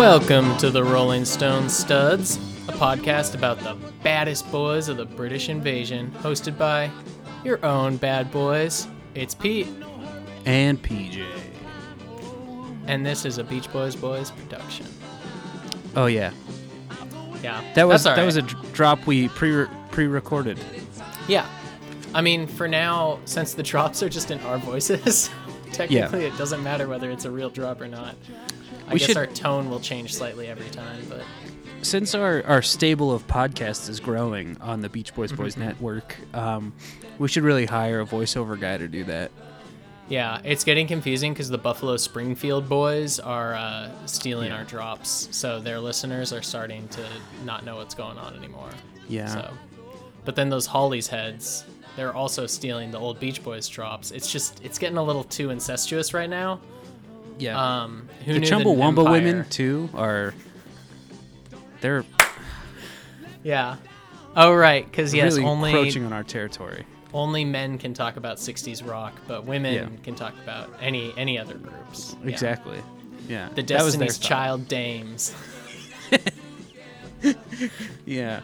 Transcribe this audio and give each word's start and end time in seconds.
Welcome 0.00 0.56
to 0.56 0.70
the 0.70 0.82
Rolling 0.82 1.26
Stone 1.26 1.68
Studs, 1.68 2.36
a 2.68 2.72
podcast 2.72 3.34
about 3.34 3.58
the 3.58 3.76
baddest 4.02 4.50
boys 4.50 4.88
of 4.88 4.96
the 4.96 5.04
British 5.04 5.50
invasion, 5.50 6.10
hosted 6.22 6.56
by 6.56 6.90
your 7.44 7.62
own 7.62 7.98
bad 7.98 8.30
boys. 8.32 8.88
It's 9.14 9.34
Pete, 9.34 9.68
and 10.46 10.82
PJ. 10.82 11.26
and 12.86 13.04
this 13.04 13.26
is 13.26 13.36
a 13.36 13.44
Beach 13.44 13.70
Boys 13.70 13.94
Boys 13.94 14.30
production. 14.30 14.86
Oh 15.94 16.06
yeah, 16.06 16.32
Yeah, 17.42 17.62
that 17.74 17.86
was 17.86 18.04
that 18.04 18.24
was 18.24 18.36
a 18.36 18.42
drop 18.72 19.06
we 19.06 19.28
pre 19.28 19.66
pre 19.90 20.06
recorded. 20.06 20.58
yeah. 21.28 21.46
I 22.14 22.22
mean, 22.22 22.46
for 22.46 22.66
now, 22.66 23.20
since 23.26 23.52
the 23.52 23.62
drops 23.62 24.02
are 24.02 24.08
just 24.08 24.30
in 24.30 24.40
our 24.40 24.56
voices, 24.56 25.28
technically 25.72 26.24
it 26.24 26.38
doesn't 26.38 26.62
matter 26.62 26.88
whether 26.88 27.10
it's 27.10 27.26
a 27.26 27.30
real 27.30 27.50
drop 27.50 27.82
or 27.82 27.86
not. 27.86 28.16
I 28.90 28.94
We 28.94 28.98
guess 28.98 29.08
should- 29.08 29.16
our 29.16 29.26
tone 29.26 29.70
will 29.70 29.80
change 29.80 30.14
slightly 30.14 30.48
every 30.48 30.68
time, 30.70 31.04
but 31.08 31.22
Since 31.82 32.14
our 32.14 32.42
our 32.46 32.60
stable 32.60 33.10
of 33.12 33.26
podcasts 33.26 33.88
is 33.88 34.00
growing 34.00 34.56
on 34.60 34.80
the 34.82 34.88
Beach 34.90 35.14
Boys 35.14 35.32
Boys 35.32 35.54
Mm-hmm. 35.54 35.64
Network, 35.64 36.16
um, 36.34 36.72
we 37.18 37.28
should 37.28 37.42
really 37.42 37.64
hire 37.66 38.00
a 38.00 38.04
voiceover 38.06 38.58
guy 38.60 38.76
to 38.76 38.86
do 38.88 39.04
that. 39.04 39.30
Yeah, 40.08 40.40
it's 40.44 40.64
getting 40.64 40.86
confusing 40.88 41.32
because 41.32 41.48
the 41.48 41.56
Buffalo 41.58 41.96
Springfield 41.96 42.68
boys 42.68 43.18
are 43.20 43.54
uh, 43.54 43.90
stealing 44.06 44.48
Yeah. 44.50 44.56
our 44.58 44.64
drops, 44.64 45.28
so 45.30 45.60
their 45.60 45.78
listeners 45.78 46.32
are 46.32 46.42
starting 46.42 46.88
to 46.88 47.06
not 47.44 47.64
know 47.64 47.76
what's 47.76 47.94
going 47.94 48.18
on 48.18 48.34
anymore. 48.36 48.70
Yeah. 49.08 49.28
So, 49.28 49.50
but 50.24 50.34
then 50.36 50.50
those 50.50 50.66
Hollies 50.66 51.06
heads, 51.06 51.64
they're 51.96 52.12
also 52.14 52.46
stealing 52.48 52.90
the 52.90 52.98
old 52.98 53.20
Beach 53.20 53.42
Boys 53.42 53.68
drops. 53.68 54.10
It's 54.10 54.30
just 54.30 54.60
it's 54.64 54.78
getting 54.78 54.98
a 54.98 55.02
little 55.02 55.24
too 55.24 55.50
incestuous 55.50 56.12
right 56.12 56.28
now. 56.28 56.60
Yeah, 57.40 57.82
Um, 57.82 58.08
who 58.24 58.34
the 58.34 58.38
knew 58.40 58.46
Chumbawamba 58.46 58.98
Empire- 59.00 59.10
women 59.12 59.48
too 59.48 59.88
are 59.94 60.34
they're 61.80 62.04
Yeah. 63.42 63.76
Oh 64.36 64.52
right, 64.52 64.84
because 64.88 65.12
yes, 65.14 65.32
really 65.34 65.44
only 65.46 65.70
encroaching 65.70 66.04
on 66.04 66.12
our 66.12 66.22
territory. 66.22 66.84
only 67.12 67.44
men 67.44 67.78
can 67.78 67.94
talk 67.94 68.16
about 68.16 68.38
'60s 68.38 68.82
rock, 68.86 69.14
but 69.26 69.44
women 69.44 69.74
Yeah. 69.74 69.86
can 70.04 70.14
talk 70.14 70.34
about 70.42 70.70
any 70.80 71.12
any 71.16 71.38
other 71.38 71.54
groups. 71.54 72.14
Yeah. 72.22 72.28
Exactly. 72.30 72.78
Yeah, 73.28 73.48
The 73.54 73.62
that 73.62 73.82
was 73.84 73.96
their 73.96 74.06
Destiny's 74.08 74.18
thought. 74.18 74.28
Child 74.28 74.68
dames. 74.68 75.34
Yeah, 78.06 78.40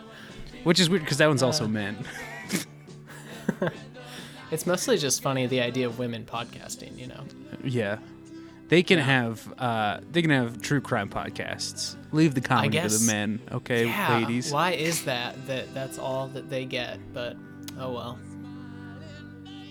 which 0.64 0.78
is 0.80 0.90
weird 0.90 1.02
because 1.02 1.18
that 1.18 1.28
one's 1.28 1.42
Uh. 1.42 1.46
also 1.46 1.66
men. 1.66 1.96
It's 4.52 4.64
mostly 4.64 4.96
just 4.96 5.22
funny 5.22 5.46
the 5.48 5.60
idea 5.60 5.86
of 5.88 5.98
women 5.98 6.24
podcasting, 6.24 6.96
you 6.96 7.08
know. 7.08 7.24
Yeah. 7.64 7.98
They 8.68 8.82
can 8.82 8.98
have 8.98 9.52
uh 9.58 10.00
they 10.10 10.22
can 10.22 10.30
have 10.32 10.60
true 10.60 10.80
crime 10.80 11.08
podcasts. 11.08 11.94
Leave 12.12 12.34
the 12.34 12.40
comedy 12.40 12.80
to 12.80 12.88
the 12.88 13.06
men, 13.06 13.40
okay, 13.52 13.86
yeah, 13.86 14.18
ladies. 14.18 14.50
Why 14.52 14.72
is 14.72 15.04
that? 15.04 15.46
That 15.46 15.72
that's 15.74 15.98
all 15.98 16.28
that 16.28 16.50
they 16.50 16.64
get. 16.64 16.98
But 17.14 17.36
oh 17.78 17.92
well. 17.92 18.18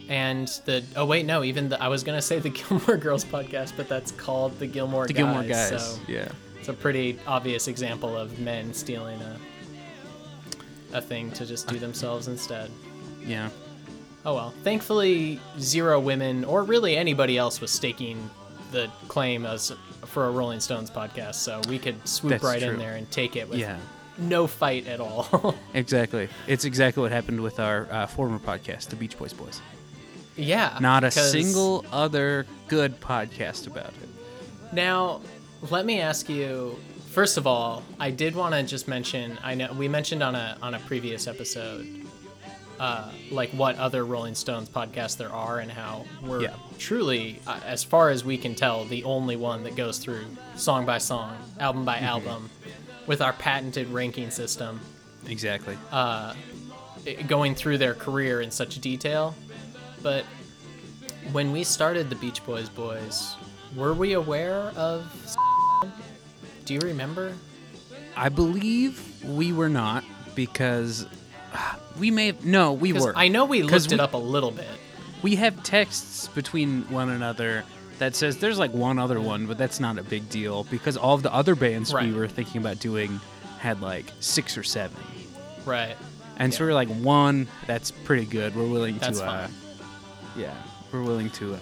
And 0.07 0.47
the 0.65 0.83
oh 0.95 1.05
wait 1.05 1.25
no 1.25 1.43
even 1.43 1.67
the 1.69 1.81
I 1.81 1.87
was 1.87 2.03
gonna 2.03 2.21
say 2.21 2.39
the 2.39 2.49
Gilmore 2.69 2.97
Girls 2.97 3.25
podcast, 3.25 3.73
but 3.75 3.89
that's 3.89 4.11
called 4.11 4.57
the 4.59 4.67
Gilmore 4.67 5.07
The 5.07 5.13
Guys. 5.13 5.17
Gilmore 5.23 5.43
guys. 5.43 5.69
So 5.95 5.99
Yeah. 6.07 6.27
it's 6.59 6.69
a 6.69 6.73
pretty 6.73 7.17
obvious 7.27 7.67
example 7.67 8.15
of 8.15 8.39
men 8.39 8.73
stealing 8.73 9.19
a 9.21 9.37
a 10.93 11.02
thing 11.02 11.31
to 11.31 11.45
just 11.45 11.67
do 11.67 11.77
themselves 11.80 12.27
instead. 12.27 12.69
Yeah. 13.25 13.49
Oh 14.25 14.35
well. 14.35 14.53
Thankfully, 14.63 15.39
zero 15.59 15.99
women 15.99 16.45
or 16.45 16.64
really 16.64 16.95
anybody 16.95 17.37
else 17.37 17.59
was 17.59 17.71
staking 17.71 18.30
the 18.75 18.89
claim 19.08 19.45
as 19.45 19.71
for 20.05 20.27
a 20.27 20.31
Rolling 20.31 20.59
Stones 20.59 20.91
podcast, 20.91 21.36
so 21.36 21.61
we 21.67 21.80
could 21.80 21.95
swoop 22.08 22.31
That's 22.31 22.43
right 22.43 22.61
in 22.61 22.77
there 22.77 22.95
and 22.95 23.09
take 23.09 23.36
it 23.36 23.49
with 23.49 23.58
Yeah. 23.59 23.77
no 24.19 24.45
fight 24.47 24.86
at 24.87 24.99
all. 24.99 25.55
Exactly. 25.73 26.30
It's 26.47 26.63
exactly 26.65 27.02
what 27.02 27.11
happened 27.11 27.41
with 27.41 27.59
our 27.59 27.87
uh, 27.91 28.05
former 28.08 28.39
podcast, 28.39 28.89
the 28.89 28.95
Beach 28.95 29.17
Boys 29.17 29.33
Boys. 29.33 29.61
yeah. 30.35 30.77
Not 30.81 31.03
a 31.03 31.08
'cause- 31.11 31.31
single 31.31 31.83
other 31.91 32.45
good 32.67 32.99
podcast 33.02 33.67
about 33.67 33.93
it. 34.02 34.09
Now, 34.73 35.21
let 35.69 35.85
me 35.85 35.99
ask 36.02 36.30
you. 36.30 36.77
First 37.11 37.37
of 37.37 37.47
all, 37.47 37.81
I 37.97 38.11
did 38.11 38.35
want 38.35 38.53
to 38.55 38.61
just 38.64 38.87
mention. 38.89 39.37
I 39.41 39.55
know 39.55 39.71
we 39.71 39.87
mentioned 39.87 40.21
on 40.21 40.35
a 40.35 40.58
on 40.61 40.73
a 40.73 40.80
previous 40.80 41.27
episode, 41.27 42.05
uh, 42.80 43.09
like 43.31 43.49
what 43.52 43.77
other 43.77 44.03
Rolling 44.05 44.36
Stones 44.36 44.69
podcasts 44.69 45.17
there 45.17 45.31
are 45.31 45.59
and 45.59 45.71
how 45.71 46.05
we're 46.21 46.41
Yeah. 46.41 46.53
truly, 46.77 47.39
uh, 47.47 47.59
as 47.65 47.83
far 47.83 48.09
as 48.09 48.23
we 48.25 48.37
can 48.37 48.55
tell, 48.55 48.86
the 48.86 49.03
only 49.03 49.36
one 49.36 49.63
that 49.63 49.75
goes 49.75 49.97
through 49.97 50.25
song 50.55 50.85
by 50.85 50.97
song, 50.97 51.37
album 51.59 51.85
by 51.85 51.99
album, 51.99 52.49
with 53.08 53.21
our 53.21 53.33
patented 53.33 53.87
ranking 53.89 54.30
system, 54.31 54.80
Exactly. 55.27 55.75
Uh, 55.91 56.33
going 57.27 57.55
through 57.55 57.77
their 57.80 57.93
career 57.95 58.41
in 58.41 58.52
such 58.52 58.80
detail. 58.80 59.33
But 60.03 60.23
when 61.31 61.52
we 61.52 61.64
started 61.64 62.09
the 62.09 62.15
Beach 62.15 62.45
Boys 62.45 62.69
Boys, 62.69 63.35
were 63.75 63.93
we 63.93 64.14
aware 64.14 64.71
of? 64.75 65.11
Do 66.65 66.73
you 66.75 66.80
remember? 66.81 67.33
I 68.15 68.30
believe 68.30 69.23
we 69.23 69.52
were 69.52 69.69
not 69.69 70.03
because 70.35 71.05
we 71.99 72.11
may 72.11 72.27
have 72.27 72.45
no, 72.45 72.73
we 72.73 72.93
were. 72.93 73.14
I 73.16 73.27
know 73.27 73.45
we 73.45 73.64
looked 73.64 73.92
it 73.92 73.99
up 73.99 74.14
a 74.14 74.17
little 74.17 74.52
bit. 74.52 74.67
we 75.21 75.36
have 75.36 75.61
texts 75.64 76.27
between 76.30 76.83
one 76.92 77.10
another 77.10 77.64
that 77.99 78.16
says 78.16 78.38
there's 78.38 78.60
like 78.60 78.73
one 78.73 78.99
other 78.99 79.20
one, 79.21 79.48
but 79.48 79.58
that's 79.58 79.80
not 79.80 79.98
a 79.98 80.04
big 80.04 80.27
deal 80.30 80.65
because 80.65 80.98
all 80.98 81.15
of 81.15 81.23
the 81.23 81.33
other 81.33 81.55
bands 81.55 81.94
Right. 81.94 82.05
we 82.08 82.14
were 82.14 82.27
thinking 82.27 82.60
about 82.61 82.80
doing 82.80 83.20
had 83.60 83.82
like 83.82 84.05
six 84.20 84.58
or 84.58 84.64
seven. 84.64 84.98
Right. 85.65 85.95
And 86.38 86.54
so 86.54 86.65
we 86.65 86.71
are 86.71 86.73
like 86.73 86.89
one, 86.89 87.48
that's 87.65 87.92
pretty 87.92 88.26
good. 88.26 88.54
We're 88.55 88.67
willing 88.67 88.98
That's 88.98 89.20
to 89.20 89.26
uh 89.26 89.48
yeah, 90.38 90.54
we're 90.92 91.02
willing 91.04 91.30
to 91.32 91.54
uh, 91.54 91.58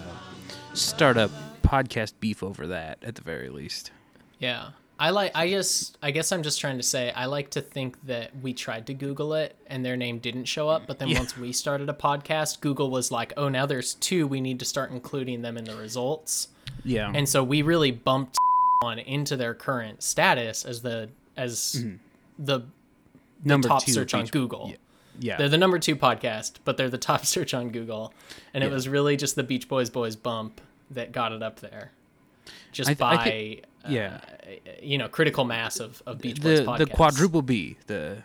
start 0.74 1.16
a 1.16 1.30
podcast 1.62 2.14
beef 2.18 2.42
over 2.42 2.66
that 2.66 2.98
at 3.02 3.14
the 3.14 3.22
very 3.22 3.48
least. 3.48 3.92
Yeah. 4.40 4.70
I 5.04 5.10
like 5.10 5.32
I 5.34 5.50
just 5.50 5.98
I 6.02 6.12
guess 6.12 6.32
I'm 6.32 6.42
just 6.42 6.58
trying 6.58 6.78
to 6.78 6.82
say 6.82 7.10
I 7.10 7.26
like 7.26 7.50
to 7.50 7.60
think 7.60 7.98
that 8.06 8.30
we 8.40 8.54
tried 8.54 8.86
to 8.86 8.94
Google 8.94 9.34
it 9.34 9.54
and 9.66 9.84
their 9.84 9.98
name 9.98 10.18
didn't 10.18 10.46
show 10.46 10.70
up, 10.70 10.86
but 10.86 10.98
then 10.98 11.08
Yeah. 11.08 11.18
once 11.18 11.36
we 11.36 11.52
started 11.52 11.90
a 11.90 11.92
podcast, 11.92 12.62
Google 12.62 12.90
was 12.90 13.12
like, 13.12 13.34
"Oh, 13.36 13.50
now 13.50 13.66
there's 13.66 13.92
two, 13.92 14.26
we 14.26 14.40
need 14.40 14.58
to 14.60 14.64
start 14.64 14.92
including 14.92 15.42
them 15.42 15.58
in 15.58 15.64
the 15.64 15.76
results." 15.76 16.48
Yeah. 16.84 17.12
And 17.14 17.28
so 17.28 17.44
we 17.44 17.60
really 17.60 17.90
bumped 17.90 18.38
on 18.82 18.98
into 18.98 19.36
their 19.36 19.52
current 19.52 20.02
status 20.02 20.64
as 20.64 20.80
the 20.80 21.10
as 21.36 21.76
mm-hmm. 21.78 21.96
the 22.38 22.62
Number 23.44 23.68
top 23.68 23.84
two 23.84 23.92
search 23.92 24.14
on 24.14 24.24
Google. 24.24 24.68
Yeah. 24.70 24.76
Yeah. 25.20 25.36
They're 25.36 25.50
the 25.50 25.58
number 25.58 25.78
2 25.78 25.96
podcast, 25.96 26.54
but 26.64 26.78
they're 26.78 26.88
the 26.88 26.96
top 26.96 27.26
search 27.34 27.52
on 27.52 27.68
Google. 27.68 28.14
And 28.54 28.64
it 28.64 28.68
Yeah. 28.68 28.72
was 28.72 28.88
really 28.88 29.18
just 29.18 29.36
the 29.36 29.42
Beach 29.42 29.68
Boys 29.68 29.90
Boys 29.90 30.16
bump 30.16 30.62
that 30.90 31.12
got 31.12 31.30
it 31.32 31.42
up 31.42 31.60
there. 31.60 31.92
Just 32.72 32.88
th- 32.88 32.98
by 32.98 33.60
yeah. 33.88 34.20
you 34.82 34.98
know, 34.98 35.08
critical 35.08 35.44
mass 35.44 35.80
of, 35.80 36.02
of 36.06 36.18
Beach 36.18 36.40
Boys 36.40 36.60
the 36.60 36.66
podcasts. 36.66 36.78
the 36.78 36.86
quadruple 36.86 37.42
B, 37.42 37.76
the 37.86 38.22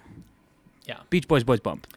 Yeah. 0.85 0.99
Beach 1.09 1.27
Boys 1.27 1.43
Boys 1.43 1.59
Bump. 1.59 1.87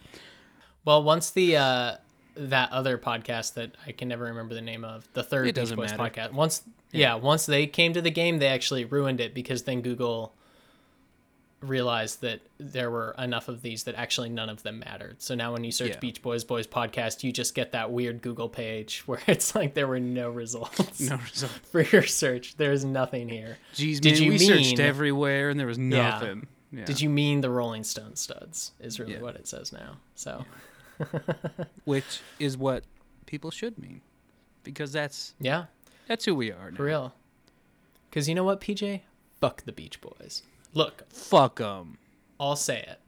Well, 0.84 1.02
once 1.02 1.30
the 1.30 1.56
uh, 1.56 1.96
that 2.36 2.72
other 2.72 2.98
podcast 2.98 3.54
that 3.54 3.76
I 3.86 3.92
can 3.92 4.08
never 4.08 4.24
remember 4.24 4.54
the 4.54 4.60
name 4.62 4.84
of, 4.84 5.06
the 5.12 5.22
third 5.22 5.54
Beach 5.54 5.74
Boys 5.74 5.96
matter. 5.96 6.02
podcast. 6.02 6.32
Once 6.32 6.62
yeah. 6.90 7.14
once 7.14 7.46
they 7.46 7.66
came 7.66 7.92
to 7.94 8.02
the 8.02 8.10
game, 8.10 8.38
they 8.38 8.48
actually 8.48 8.84
ruined 8.84 9.20
it 9.20 9.34
because 9.34 9.62
then 9.62 9.80
Google 9.80 10.34
realized 11.62 12.20
that 12.22 12.40
there 12.58 12.90
were 12.90 13.14
enough 13.18 13.48
of 13.48 13.62
these 13.62 13.84
that 13.84 13.94
actually 13.94 14.28
none 14.28 14.48
of 14.48 14.62
them 14.64 14.80
mattered. 14.80 15.22
So 15.22 15.34
now 15.34 15.52
when 15.52 15.62
you 15.64 15.70
search 15.72 15.90
Yeah. 15.90 15.98
Beach 16.00 16.20
Boys 16.20 16.42
Boys 16.44 16.66
podcast, 16.66 17.22
you 17.22 17.32
just 17.32 17.54
get 17.54 17.72
that 17.72 17.90
weird 17.92 18.20
Google 18.20 18.48
page 18.48 19.02
where 19.06 19.20
it's 19.26 19.54
like 19.54 19.74
there 19.74 19.86
were 19.86 20.00
no 20.00 20.30
results 20.30 21.00
No 21.00 21.16
result. 21.32 21.52
for 21.70 21.82
your 21.82 22.02
search. 22.02 22.56
There's 22.56 22.84
nothing 22.84 23.28
here. 23.28 23.58
Jeez, 23.74 24.00
Did 24.00 24.14
man, 24.14 24.22
you 24.22 24.30
we 24.32 24.38
searched 24.38 24.80
everywhere 24.80 25.50
and 25.50 25.58
there 25.60 25.66
was 25.68 25.78
nothing. 25.78 26.46
Yeah. 26.72 26.84
Did 26.84 27.00
you 27.00 27.08
mean 27.10 27.42
the 27.42 27.50
Rolling 27.50 27.84
Stone 27.84 28.16
studs? 28.16 28.72
Is 28.80 28.98
really 28.98 29.14
Yeah. 29.14 29.20
what 29.20 29.36
it 29.36 29.46
says 29.46 29.72
now. 29.72 29.98
So 30.14 30.44
Which 31.84 32.20
is 32.38 32.56
what 32.56 32.84
people 33.26 33.50
should 33.50 33.78
mean, 33.78 34.00
because 34.62 34.92
that's 34.92 35.34
yeah. 35.40 35.64
that's 36.06 36.24
who 36.24 36.34
we 36.34 36.50
are. 36.52 36.70
Now. 36.70 36.76
For 36.76 36.84
real. 36.84 37.14
Because 38.08 38.28
you 38.28 38.34
know 38.34 38.44
what, 38.44 38.60
PJ? 38.60 39.00
Fuck 39.40 39.64
the 39.64 39.72
Beach 39.72 40.00
Boys. 40.00 40.42
Look, 40.74 41.04
Fuck 41.12 41.56
them. 41.58 41.98
I'll 42.40 42.56
say 42.56 42.78
it. 42.80 42.98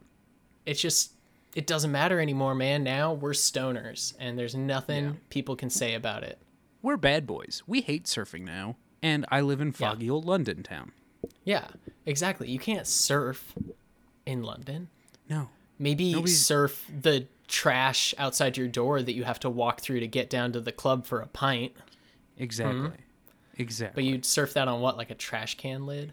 It's 0.67 0.81
just, 0.81 1.13
it 1.55 1.67
doesn't 1.67 1.91
matter 1.93 2.21
anymore, 2.21 2.55
man. 2.55 2.85
Now 2.85 3.13
we're 3.13 3.33
stoners, 3.33 4.15
and 4.19 4.39
there's 4.39 4.55
nothing 4.55 5.05
Yeah. 5.05 5.13
people 5.31 5.57
can 5.57 5.71
say 5.71 5.95
about 5.95 6.23
it. 6.23 6.39
We're 6.83 6.97
bad 6.97 7.27
boys. 7.27 7.63
We 7.67 7.81
hate 7.81 8.05
surfing 8.05 8.43
now, 8.43 8.77
and 9.03 9.25
I 9.31 9.41
live 9.41 9.61
in 9.61 9.73
foggy 9.73 10.09
old 10.11 10.25
London 10.27 10.63
town. 10.63 10.93
Yeah, 11.45 11.69
exactly. 12.07 12.51
You 12.51 12.59
can't 12.59 12.87
surf 12.87 13.55
in 14.27 14.43
London. 14.43 14.89
No. 15.29 15.49
Maybe 15.79 16.13
Nobody's- 16.13 16.41
surf 16.45 16.87
the 17.01 17.27
trash 17.49 18.15
outside 18.19 18.57
your 18.57 18.69
door 18.69 19.03
that 19.03 19.13
you 19.15 19.25
have 19.25 19.41
to 19.41 19.51
walk 19.51 19.81
through 19.81 20.01
to 20.01 20.07
get 20.07 20.31
down 20.31 20.53
to 20.53 20.61
the 20.61 20.73
club 20.73 21.07
for 21.07 21.21
a 21.21 21.27
pint. 21.27 21.73
Exactly. 22.39 22.91
Exactly. 23.57 24.03
But 24.03 24.09
you'd 24.11 24.25
surf 24.25 24.53
that 24.55 24.67
on 24.69 24.81
what, 24.81 24.97
like 24.97 25.11
a 25.11 25.15
trash 25.15 25.57
can 25.57 25.87
lid? 25.87 26.13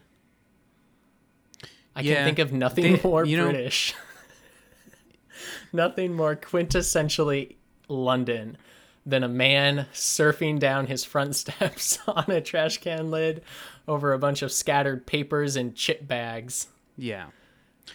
I 1.94 2.00
Yeah, 2.00 2.14
can 2.16 2.24
think 2.26 2.38
of 2.38 2.52
nothing 2.52 2.96
they- 2.96 3.00
more 3.02 3.24
you 3.24 3.36
know- 3.36 3.50
British. 3.50 3.94
nothing 5.72 6.14
more 6.14 6.36
quintessentially 6.36 7.56
London 7.88 8.56
than 9.04 9.22
a 9.24 9.28
man 9.28 9.86
surfing 9.92 10.58
down 10.58 10.86
his 10.86 11.04
front 11.04 11.34
steps 11.36 11.98
on 12.06 12.30
a 12.30 12.40
trash 12.40 12.78
can 12.78 13.10
lid 13.10 13.42
over 13.88 14.12
a 14.12 14.18
bunch 14.18 14.42
of 14.42 14.52
scattered 14.52 15.06
papers 15.06 15.56
and 15.56 15.74
chip 15.74 16.06
bags 16.06 16.68
Yeah. 16.96 17.26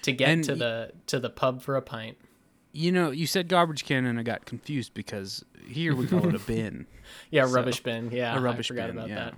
to 0.01 0.11
get 0.11 0.29
And 0.29 0.43
to 0.45 0.51
y- 0.53 0.57
the 0.57 0.91
to 1.07 1.19
the 1.19 1.29
pub 1.29 1.61
for 1.61 1.75
a 1.75 1.81
pint. 1.81 2.17
You 2.73 2.91
know, 2.91 3.09
you 3.11 3.25
said 3.25 3.47
garbage 3.47 3.85
can 3.85 4.05
and 4.05 4.19
I 4.19 4.23
got 4.23 4.45
confused 4.45 4.93
because 4.93 5.43
here 5.67 5.95
we 5.95 6.05
call 6.05 6.27
it 6.27 6.35
a 6.35 6.39
bin. 6.45 6.85
Yeah, 7.31 7.45
So, 7.45 7.53
rubbish 7.53 7.81
bin. 7.81 8.11
Yeah, 8.11 8.37
a 8.37 8.41
rubbish 8.41 8.67
I 8.67 8.69
forgot 8.75 8.87
bin, 8.87 8.97
about 8.97 9.09
yeah. 9.09 9.15
that. 9.15 9.33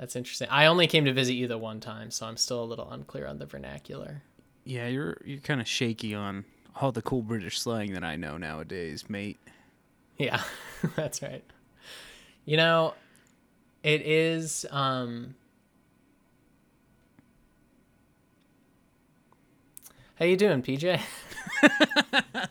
That's 0.00 0.16
interesting. 0.16 0.48
I 0.50 0.64
only 0.64 0.86
came 0.86 1.04
to 1.04 1.12
visit 1.12 1.34
you 1.34 1.46
the 1.46 1.58
one 1.58 1.78
time, 1.78 2.10
so 2.10 2.24
I'm 2.24 2.38
still 2.38 2.62
a 2.62 2.64
little 2.64 2.90
unclear 2.90 3.26
on 3.26 3.38
the 3.38 3.44
vernacular. 3.44 4.22
Yeah, 4.64 4.86
you're 4.88 5.18
you're 5.26 5.40
kind 5.40 5.60
of 5.60 5.68
shaky 5.68 6.14
on 6.14 6.46
all 6.80 6.90
the 6.90 7.02
cool 7.02 7.20
British 7.20 7.60
slang 7.60 7.92
that 7.92 8.02
I 8.02 8.16
know 8.16 8.38
nowadays, 8.38 9.10
mate. 9.10 9.38
Yeah, 10.16 10.42
that's 10.96 11.20
right. 11.20 11.44
You 12.46 12.56
know, 12.56 12.94
it 13.82 14.00
is 14.00 14.64
um 14.70 15.34
How 20.18 20.24
you 20.24 20.36
doing, 20.38 20.62
PJ? 20.62 20.98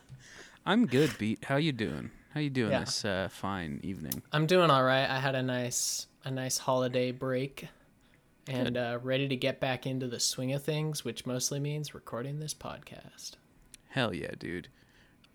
I'm 0.68 0.86
good, 0.86 1.18
Pete. 1.18 1.46
How 1.46 1.56
you 1.56 1.72
doing? 1.72 2.12
How 2.36 2.42
you 2.42 2.52
doing 2.52 2.72
Yeah. 2.72 2.82
this 2.82 3.04
uh, 3.04 3.28
fine 3.32 3.80
evening? 3.84 4.22
I'm 4.32 4.46
doing 4.46 4.70
all 4.70 4.84
right. 4.84 5.10
I 5.10 5.20
had 5.20 5.34
a 5.34 5.42
nice 5.42 6.06
a 6.24 6.32
nice 6.32 6.58
holiday 6.60 7.12
break 7.12 7.68
and 8.48 8.78
uh, 8.78 9.00
ready 9.04 9.28
to 9.28 9.36
get 9.36 9.60
back 9.60 9.86
into 9.86 10.08
the 10.08 10.20
swing 10.20 10.54
of 10.54 10.64
things, 10.64 11.06
which 11.06 11.26
mostly 11.26 11.60
means 11.60 11.94
recording 11.94 12.40
this 12.40 12.54
podcast. 12.54 13.34
Hell 13.90 14.14
yeah, 14.14 14.32
dude. 14.38 14.68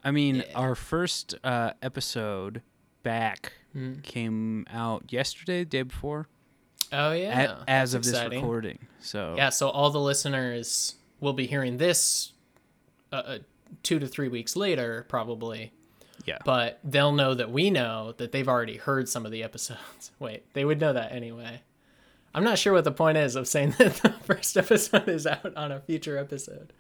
I 0.03 0.11
mean, 0.11 0.37
Yeah. 0.37 0.45
our 0.55 0.75
first 0.75 1.35
uh, 1.45 1.73
episode 1.83 2.63
back 3.03 3.53
Hmm. 3.73 4.01
came 4.03 4.67
out 4.71 5.13
yesterday, 5.13 5.61
the 5.61 5.65
day 5.71 5.83
before, 5.83 6.29
Oh 6.93 7.13
yeah. 7.13 7.29
at, 7.29 7.51
as 7.67 7.93
that's 7.93 7.95
of 7.95 8.03
this 8.05 8.13
exciting. 8.13 8.41
recording. 8.41 8.79
So 9.01 9.35
Yeah, 9.37 9.49
so 9.51 9.69
all 9.69 9.91
the 9.91 10.01
listeners 10.01 10.95
will 11.21 11.33
be 11.33 11.47
hearing 11.47 11.79
this 11.79 12.33
uh, 13.13 13.17
uh, 13.17 13.39
two 13.83 13.99
to 13.99 14.07
three 14.07 14.29
weeks 14.29 14.55
later, 14.57 15.05
probably. 15.09 15.73
Yeah, 16.25 16.39
But 16.45 16.79
they'll 16.85 17.13
know 17.13 17.35
that 17.35 17.51
we 17.51 17.71
know 17.71 18.15
that 18.19 18.33
they've 18.33 18.49
already 18.49 18.77
heard 18.77 19.09
some 19.09 19.27
of 19.27 19.33
the 19.33 19.43
episodes. 19.43 20.11
Wait, 20.19 20.45
they 20.55 20.65
would 20.65 20.81
know 20.81 20.93
that 20.93 21.13
anyway. 21.13 21.61
I'm 22.35 22.45
not 22.45 22.59
sure 22.59 22.73
what 22.73 22.85
the 22.85 22.93
point 22.93 23.17
is 23.19 23.37
of 23.37 23.47
saying 23.49 23.75
that 23.79 23.95
the 23.97 24.11
first 24.11 24.57
episode 24.57 25.09
is 25.09 25.27
out 25.27 25.57
on 25.57 25.71
a 25.73 25.81
future 25.81 26.17
episode. 26.19 26.73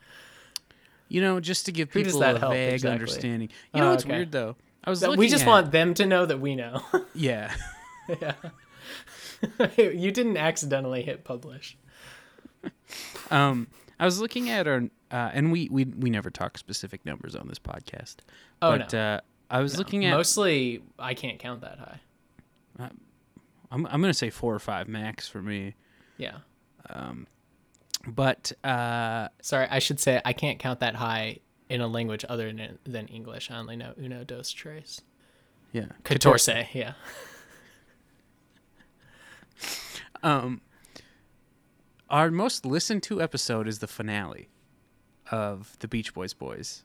you 1.08 1.20
know, 1.20 1.40
just 1.40 1.66
to 1.66 1.72
give 1.72 1.92
Who 1.92 2.02
people 2.04 2.20
that 2.20 2.36
a 2.36 2.38
help 2.38 2.52
vague 2.52 2.72
exactly? 2.74 2.92
understanding. 2.92 3.48
You 3.72 3.80
Oh, 3.80 3.84
know 3.84 3.90
what's 3.90 4.04
okay. 4.04 4.14
weird 4.16 4.32
though? 4.32 4.56
I 4.84 4.90
was 4.90 5.00
That 5.00 5.16
we 5.16 5.28
just 5.28 5.44
at- 5.44 5.48
want 5.48 5.70
them 5.72 5.94
to 5.94 6.06
know 6.06 6.26
that 6.26 6.40
we 6.40 6.54
know. 6.56 6.82
yeah. 7.14 7.54
yeah. 8.20 8.34
you 9.78 10.10
didn't 10.10 10.36
accidentally 10.36 11.02
hit 11.02 11.24
publish. 11.24 11.76
Um, 13.30 13.68
I 13.98 14.04
was 14.04 14.20
looking 14.20 14.48
at 14.50 14.66
our, 14.66 14.84
uh, 15.14 15.30
and 15.32 15.52
we, 15.52 15.68
we 15.70 15.84
we 15.84 16.10
never 16.10 16.28
talk 16.28 16.58
specific 16.58 17.06
numbers 17.06 17.36
on 17.36 17.46
this 17.46 17.60
podcast. 17.60 18.16
Oh, 18.60 18.76
but 18.76 18.92
no. 18.92 18.98
uh, 18.98 19.20
I 19.48 19.60
was 19.60 19.78
looking 19.78 20.04
at. 20.04 20.10
Mostly, 20.10 20.82
I 20.98 21.14
can't 21.14 21.38
count 21.38 21.60
that 21.60 21.78
high. 21.78 22.00
I'm 23.70 23.86
I'm 23.86 24.00
gonna 24.00 24.12
say 24.12 24.30
four 24.30 24.52
or 24.52 24.58
five 24.58 24.88
max 24.88 25.28
for 25.28 25.40
me. 25.40 25.76
Yeah. 26.16 26.38
Um, 26.90 27.28
But 28.08 28.50
uh, 28.64 29.28
Sorry, 29.40 29.68
I 29.70 29.78
should 29.78 30.00
say 30.00 30.20
I 30.24 30.32
can't 30.32 30.58
count 30.58 30.80
that 30.80 30.96
high 30.96 31.38
in 31.68 31.80
a 31.80 31.86
language 31.86 32.24
other 32.28 32.52
than, 32.52 32.78
than 32.84 33.06
English. 33.06 33.50
I 33.52 33.56
only 33.58 33.76
know 33.76 33.94
uno, 33.96 34.24
dos, 34.24 34.50
tres. 34.50 35.00
yeah, 35.72 35.86
Catorce, 36.02 36.66
yeah. 36.74 36.94
Um, 40.24 40.62
our 42.08 42.30
most 42.30 42.64
listened 42.64 43.02
to 43.04 43.20
episode 43.20 43.68
is 43.68 43.80
the 43.80 43.86
finale 43.86 44.48
of 45.34 45.76
the 45.80 45.88
Beach 45.88 46.14
Boys 46.14 46.32
Boys. 46.34 46.84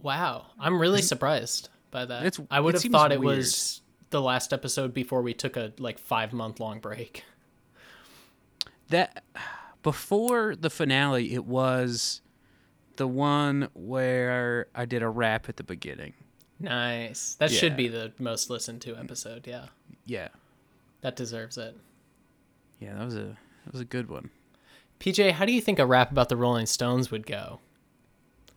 Wow, 0.00 0.46
I'm 0.58 0.78
really 0.80 1.02
surprised 1.02 1.68
by 1.90 2.04
that. 2.06 2.24
It's- 2.26 2.46
I 2.50 2.58
would 2.60 2.74
it 2.74 2.82
have 2.82 2.92
thought 2.92 3.12
it 3.12 3.20
weird. 3.20 3.36
was 3.38 3.82
the 4.10 4.20
last 4.20 4.52
episode 4.52 4.92
before 4.94 5.22
we 5.22 5.34
took 5.34 5.56
a 5.56 5.72
like 5.78 5.98
five 5.98 6.32
month 6.32 6.58
long 6.60 6.80
break. 6.80 7.24
That 8.88 9.24
before 9.82 10.54
the 10.56 10.70
finale, 10.70 11.32
it 11.34 11.44
was 11.44 12.20
the 12.96 13.06
one 13.08 13.68
where 13.74 14.66
I 14.74 14.84
did 14.84 15.02
a 15.02 15.08
rap 15.08 15.48
at 15.48 15.56
the 15.56 15.64
beginning. 15.64 16.14
Nice. 16.60 17.34
That 17.36 17.50
should 17.50 17.76
be 17.76 17.88
the 17.88 18.12
most 18.18 18.50
listened 18.50 18.82
to 18.82 18.96
episode. 18.96 19.46
Yeah, 19.46 19.66
Yeah, 20.06 20.28
that 21.00 21.16
deserves 21.16 21.58
it. 21.58 21.76
yeah, 22.80 22.94
that 22.94 23.04
was 23.04 23.16
a 23.16 23.36
that 23.64 23.72
was 23.72 23.80
a 23.80 23.84
good 23.86 24.08
one. 24.08 24.30
PJ, 25.00 25.32
how 25.32 25.44
do 25.44 25.52
you 25.52 25.60
think 25.60 25.78
a 25.80 25.86
rap 25.86 26.12
about 26.12 26.28
the 26.28 26.36
Rolling 26.36 26.66
Stones 26.66 27.10
would 27.10 27.26
go? 27.26 27.58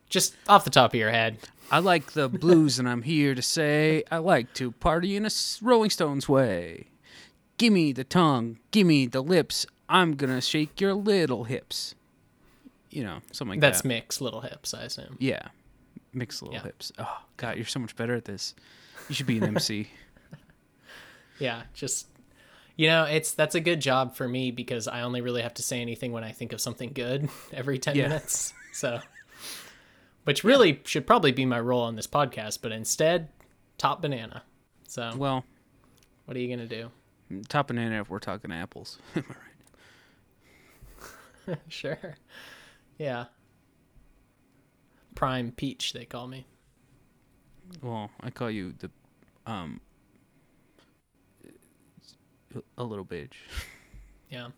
Just 0.09 0.35
off 0.47 0.63
the 0.63 0.69
top 0.69 0.93
of 0.93 0.99
your 0.99 1.11
head. 1.11 1.37
I 1.71 1.79
like 1.79 2.11
the 2.13 2.29
blues, 2.29 2.77
and 2.79 2.87
I'm 2.87 3.01
here 3.01 3.33
to 3.33 3.41
say 3.41 4.03
I 4.11 4.17
like 4.17 4.53
to 4.55 4.71
party 4.71 5.15
in 5.15 5.25
a 5.25 5.29
Rolling 5.61 5.89
Stones 5.89 6.29
way. 6.29 6.87
Gimme 7.57 7.91
the 7.93 8.03
tongue, 8.03 8.59
gimme 8.71 9.07
the 9.07 9.21
lips. 9.23 9.65
I'm 9.89 10.15
gonna 10.15 10.41
shake 10.41 10.79
your 10.79 10.93
little 10.93 11.45
hips. 11.45 11.95
You 12.91 13.03
know, 13.03 13.19
something 13.31 13.53
like 13.55 13.59
that. 13.61 13.67
That's 13.67 13.81
that. 13.81 13.87
mixed 13.87 14.21
little 14.21 14.41
hips, 14.41 14.73
I 14.73 14.83
assume. 14.83 15.17
Yeah, 15.19 15.47
mixed 16.13 16.41
little 16.41 16.55
Yeah. 16.55 16.63
hips. 16.63 16.91
Oh 16.99 17.17
God, 17.37 17.55
you're 17.57 17.65
so 17.65 17.79
much 17.79 17.95
better 17.95 18.13
at 18.13 18.25
this. 18.25 18.53
You 19.09 19.15
should 19.15 19.27
be 19.27 19.37
an 19.37 19.43
MC. 19.55 19.87
Yeah, 21.39 21.63
just 21.73 22.07
you 22.77 22.87
know, 22.87 23.03
it's 23.05 23.31
that's 23.33 23.55
a 23.55 23.59
good 23.59 23.79
job 23.81 24.15
for 24.15 24.27
me 24.27 24.51
because 24.51 24.87
I 24.87 25.01
only 25.01 25.21
really 25.21 25.41
have 25.41 25.53
to 25.55 25.63
say 25.63 25.81
anything 25.81 26.11
when 26.11 26.23
I 26.23 26.31
think 26.31 26.53
of 26.53 26.61
something 26.61 26.91
good 26.93 27.29
every 27.53 27.79
10 27.79 27.95
Yeah. 27.95 28.03
minutes. 28.09 28.53
So 28.73 28.99
which 30.25 30.43
really 30.43 30.81
should 30.83 31.07
probably 31.07 31.31
be 31.31 31.45
my 31.45 31.59
role 31.59 31.81
on 31.81 31.95
this 31.95 32.07
podcast, 32.07 32.59
but 32.61 32.71
instead, 32.71 33.29
top 33.77 34.01
banana. 34.01 34.43
So, 34.87 35.13
well, 35.17 35.45
what 36.25 36.35
are 36.37 36.39
you 36.39 36.47
going 36.47 36.67
to 36.67 36.75
do? 36.75 36.91
top 37.49 37.67
banana 37.67 38.01
if 38.01 38.09
we're 38.09 38.19
talking 38.19 38.51
apples. 38.51 38.99
Am 39.15 39.23
I 41.47 41.51
right? 41.53 41.59
sure. 41.67 42.15
Yeah. 42.97 43.25
Prime 45.15 45.51
peach 45.51 45.93
they 45.93 46.05
call 46.05 46.27
me. 46.27 46.45
Well, 47.81 48.09
I 48.21 48.29
call 48.29 48.51
you 48.51 48.73
the 48.77 48.91
um 49.45 49.79
a 52.77 52.83
little 52.83 53.05
bitch. 53.05 53.33
Yeah. 54.29 54.49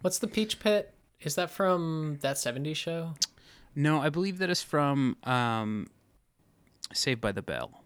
What's 0.00 0.18
the 0.18 0.26
peach 0.26 0.60
pit? 0.60 0.94
Is 1.20 1.34
that 1.34 1.50
from 1.50 2.18
that 2.22 2.36
70s 2.36 2.76
show? 2.76 3.14
No, 3.74 4.00
I 4.00 4.08
believe 4.10 4.38
that 4.38 4.50
is 4.50 4.62
from 4.62 5.16
um 5.24 5.86
Saved 6.92 7.20
by 7.20 7.32
the 7.32 7.42
Bell. 7.42 7.82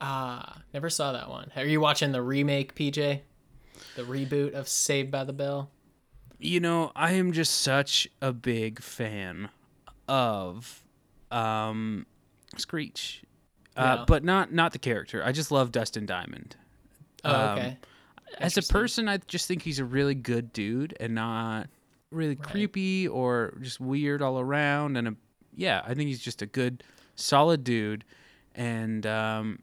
Ah, 0.00 0.62
never 0.72 0.88
saw 0.90 1.12
that 1.12 1.28
one. 1.28 1.50
Are 1.56 1.64
you 1.64 1.80
watching 1.80 2.12
the 2.12 2.22
remake, 2.22 2.74
PJ? 2.76 3.20
The 3.96 4.02
reboot 4.02 4.52
of 4.52 4.68
Saved 4.68 5.10
by 5.10 5.24
the 5.24 5.32
Bell? 5.32 5.70
You 6.38 6.60
know, 6.60 6.92
I 6.94 7.12
am 7.12 7.32
just 7.32 7.60
such 7.60 8.06
a 8.22 8.32
big 8.32 8.80
fan 8.80 9.48
of 10.06 10.84
um 11.30 12.06
Screech. 12.56 13.22
Uh, 13.76 13.96
Yeah. 13.98 14.04
but 14.06 14.24
not 14.24 14.52
not 14.52 14.72
the 14.72 14.78
character. 14.78 15.22
I 15.24 15.32
just 15.32 15.50
love 15.50 15.72
Dustin 15.72 16.06
Diamond. 16.06 16.56
Oh, 17.24 17.34
Um, 17.34 17.58
okay. 17.58 17.76
As 18.38 18.56
a 18.58 18.62
person, 18.62 19.08
I 19.08 19.16
just 19.18 19.46
think 19.48 19.62
he's 19.62 19.78
a 19.78 19.84
really 19.84 20.14
good 20.14 20.52
dude 20.52 20.94
and 21.00 21.14
not 21.14 21.68
really 22.10 22.36
creepy 22.36 23.08
or 23.08 23.56
just 23.60 23.80
weird 23.80 24.22
all 24.22 24.38
around. 24.38 24.96
And 24.96 25.08
a, 25.08 25.14
yeah, 25.54 25.82
I 25.84 25.94
think 25.94 26.08
he's 26.08 26.20
just 26.20 26.42
a 26.42 26.46
good, 26.46 26.82
solid 27.14 27.64
dude. 27.64 28.04
And 28.54 29.06
um, 29.06 29.60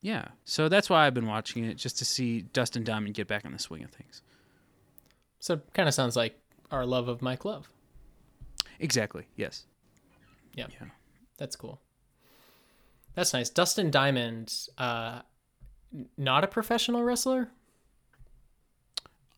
yeah, 0.00 0.28
so 0.44 0.68
that's 0.68 0.88
why 0.88 1.06
I've 1.06 1.14
been 1.14 1.26
watching 1.26 1.64
it 1.64 1.76
just 1.76 1.98
to 1.98 2.04
see 2.04 2.42
Dustin 2.42 2.84
Diamond 2.84 3.14
get 3.14 3.26
back 3.26 3.44
on 3.44 3.52
the 3.52 3.58
swing 3.58 3.82
of 3.84 3.90
things. 3.90 4.22
So 5.40 5.60
kind 5.74 5.88
of 5.88 5.94
sounds 5.94 6.16
like 6.16 6.38
our 6.70 6.86
love 6.86 7.08
of 7.08 7.22
Mike 7.22 7.44
Love. 7.44 7.68
Exactly. 8.78 9.26
Yes. 9.36 9.66
Yeah. 10.54 10.66
Yeah. 10.70 10.88
That's 11.36 11.56
cool. 11.56 11.80
That's 13.14 13.32
nice. 13.32 13.48
Dustin 13.48 13.90
Diamond, 13.90 14.52
uh, 14.76 15.20
not 16.16 16.44
a 16.44 16.48
professional 16.48 17.02
wrestler. 17.02 17.48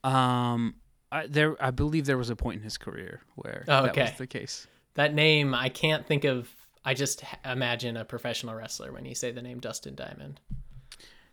Um, 0.02 0.76
I, 1.12 1.26
there, 1.26 1.56
I 1.62 1.70
believe 1.70 2.06
there 2.06 2.18
was 2.18 2.30
a 2.30 2.36
point 2.36 2.58
in 2.58 2.62
his 2.62 2.76
career 2.78 3.20
where 3.36 3.64
Oh, 3.68 3.82
that 3.86 3.96
was 3.96 4.12
the 4.18 4.26
case. 4.26 4.66
That 4.94 5.14
name, 5.14 5.54
I 5.54 5.68
can't 5.68 6.06
think 6.06 6.24
of. 6.24 6.48
I 6.84 6.94
just 6.94 7.22
imagine 7.44 7.96
a 7.96 8.04
professional 8.04 8.54
wrestler 8.54 8.92
when 8.92 9.04
you 9.04 9.14
say 9.14 9.30
the 9.32 9.42
name 9.42 9.58
Dustin 9.60 9.94
Diamond. 9.94 10.40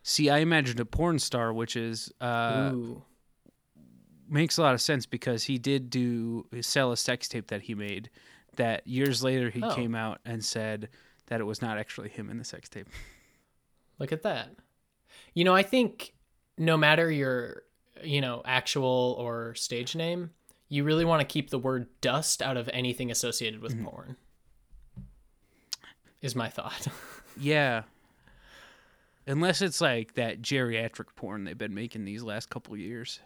See, 0.04 0.30
I 0.30 0.40
imagined 0.40 0.80
a 0.80 0.86
porn 0.86 1.18
star, 1.20 1.54
which 1.54 1.76
is 1.76 2.12
uh, 2.20 2.72
Ooh. 2.74 3.04
makes 4.28 4.58
a 4.58 4.62
lot 4.62 4.74
of 4.74 4.82
sense 4.82 5.06
because 5.06 5.44
he 5.44 5.58
did 5.58 5.90
do 5.90 6.46
sell 6.62 6.92
a 6.92 6.98
sex 6.98 7.28
tape 7.28 7.48
that 7.48 7.62
he 7.62 7.76
made 7.76 8.10
that 8.56 8.86
years 8.86 9.24
later 9.24 9.50
he 9.50 9.64
Oh. 9.64 9.74
came 9.76 9.96
out 9.96 10.20
and 10.26 10.44
said 10.44 10.90
that 11.28 11.40
it 11.40 11.46
was 11.46 11.62
not 11.62 11.78
actually 11.78 12.10
him 12.10 12.30
in 12.30 12.38
the 12.38 12.44
sex 12.44 12.68
tape. 12.70 12.88
Look 14.00 14.12
at 14.12 14.24
that. 14.24 14.50
You 15.34 15.44
know, 15.46 15.56
I 15.56 15.64
think 15.64 16.14
no 16.58 16.78
matter 16.78 17.10
your, 17.10 17.64
you 18.04 18.22
know, 18.22 18.42
actual 18.46 19.16
or 19.20 19.56
stage 19.56 19.96
name, 19.96 20.32
you 20.70 20.84
really 20.84 21.06
want 21.06 21.22
to 21.22 21.26
keep 21.26 21.50
the 21.50 21.60
word 21.60 21.88
dust 22.02 22.42
out 22.42 22.58
of 22.58 22.70
anything 22.74 23.12
associated 23.12 23.62
with 23.62 23.82
porn. 23.84 24.18
Is 26.22 26.36
my 26.36 26.50
thought. 26.50 26.88
Yeah. 27.36 27.82
Unless 29.26 29.64
it's 29.64 29.82
like 29.82 30.14
that 30.14 30.44
geriatric 30.44 31.16
porn 31.16 31.46
they've 31.46 31.58
been 31.58 31.74
making 31.74 32.06
these 32.06 32.22
last 32.22 32.52
couple 32.52 32.78
years. 32.78 33.20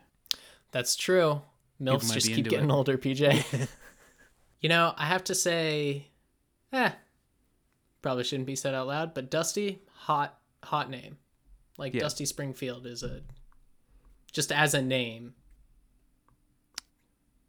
That's 0.72 0.96
true. 0.96 1.42
Milfs 1.82 2.14
just 2.14 2.28
keep 2.28 2.48
getting 2.48 2.70
it. 2.70 2.74
older, 2.74 2.98
PJ. 2.98 3.68
you 4.62 4.70
know, 4.70 4.94
I 4.96 5.08
have 5.08 5.26
to 5.26 5.36
say, 5.36 6.08
eh, 6.72 6.92
probably 8.02 8.24
shouldn't 8.24 8.48
be 8.48 8.56
said 8.56 8.74
out 8.74 8.88
loud, 8.88 9.14
but 9.14 9.30
Dusty, 9.30 9.82
hot, 9.92 10.40
hot 10.64 10.90
name. 10.90 11.18
Like 11.78 11.94
Yeah. 11.94 12.02
Dusty 12.02 12.26
Springfield 12.26 12.86
is 12.88 13.04
a, 13.04 13.22
just 14.32 14.52
as 14.52 14.74
a 14.74 14.82
name. 14.82 15.34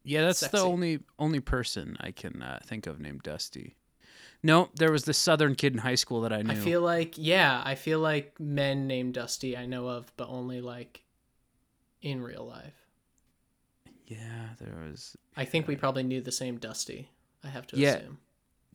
Yeah, 0.05 0.23
that's 0.23 0.39
Sexy. 0.39 0.57
the 0.57 0.63
only 0.65 1.01
only 1.19 1.41
person 1.41 1.97
I 2.01 2.11
can 2.13 2.43
uh, 2.43 2.61
think 2.65 2.87
of 2.87 2.99
named 3.01 3.23
Dusty. 3.23 3.77
No, 4.43 4.71
there 4.77 4.93
was 4.93 5.05
the 5.05 5.13
southern 5.13 5.55
kid 5.55 5.73
in 5.73 5.81
high 5.81 5.97
school 5.97 6.21
that 6.23 6.33
I 6.33 6.43
knew. 6.43 6.53
I 6.53 6.55
feel 6.55 6.81
like, 6.81 7.15
yeah, 7.17 7.61
I 7.65 7.75
feel 7.75 7.99
like 7.99 8.39
men 8.39 8.87
named 8.87 9.15
Dusty 9.15 9.57
I 9.57 9.67
know 9.67 9.89
of, 9.89 10.13
but 10.17 10.29
only 10.29 10.61
like 10.61 11.03
in 12.01 12.23
real 12.23 12.47
life. 12.47 12.87
yeah, 14.07 14.51
there 14.61 14.77
was. 14.89 15.17
I 15.37 15.45
think 15.45 15.67
we 15.67 15.77
probably 15.77 16.05
knew 16.05 16.21
the 16.21 16.33
same 16.33 16.57
Dusty. 16.57 17.11
I 17.45 17.49
have 17.49 17.67
to 17.69 17.77
Yeah. 17.77 17.97
assume. 17.97 18.19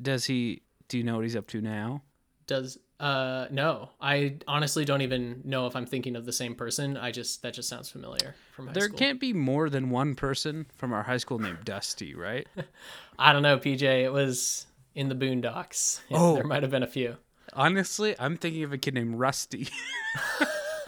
Does 0.02 0.26
he? 0.26 0.62
Do 0.90 0.98
you 0.98 1.04
know 1.04 1.16
what 1.16 1.24
he's 1.24 1.36
up 1.36 1.48
to 1.48 1.62
now? 1.62 2.04
Does 2.46 2.78
uh 3.04 3.48
no, 3.52 3.90
I 4.00 4.38
honestly 4.48 4.86
don't 4.86 5.02
even 5.02 5.42
know 5.44 5.68
if 5.68 5.76
I'm 5.76 5.86
thinking 5.86 6.16
of 6.16 6.26
the 6.26 6.32
same 6.32 6.56
person. 6.56 6.96
I 6.96 7.12
just 7.12 7.42
that 7.42 7.54
just 7.54 7.68
sounds 7.68 7.90
familiar 7.90 8.36
from 8.56 8.68
high 8.68 8.74
There 8.74 8.84
school. 8.84 8.98
can't 8.98 9.20
be 9.20 9.34
more 9.34 9.70
than 9.70 9.90
one 9.90 10.16
person 10.16 10.66
from 10.78 10.94
our 10.94 11.04
high 11.04 11.18
school 11.18 11.38
named 11.40 11.66
Dusty, 11.66 12.16
right? 12.16 12.48
I 13.20 13.34
don't 13.34 13.44
know, 13.44 13.58
PJ. 13.58 13.82
It 13.82 14.12
was 14.14 14.68
in 14.96 15.10
the 15.10 15.16
Boondocks. 15.16 16.00
Yeah, 16.10 16.18
Oh. 16.20 16.36
there 16.36 16.44
might 16.46 16.64
have 16.64 16.72
been 16.72 16.84
a 16.84 16.88
few. 16.88 17.18
Honestly, 17.54 18.16
I'm 18.20 18.38
thinking 18.38 18.64
of 18.64 18.72
a 18.74 18.78
kid 18.78 18.94
named 18.94 19.16
Rusty. 19.20 19.68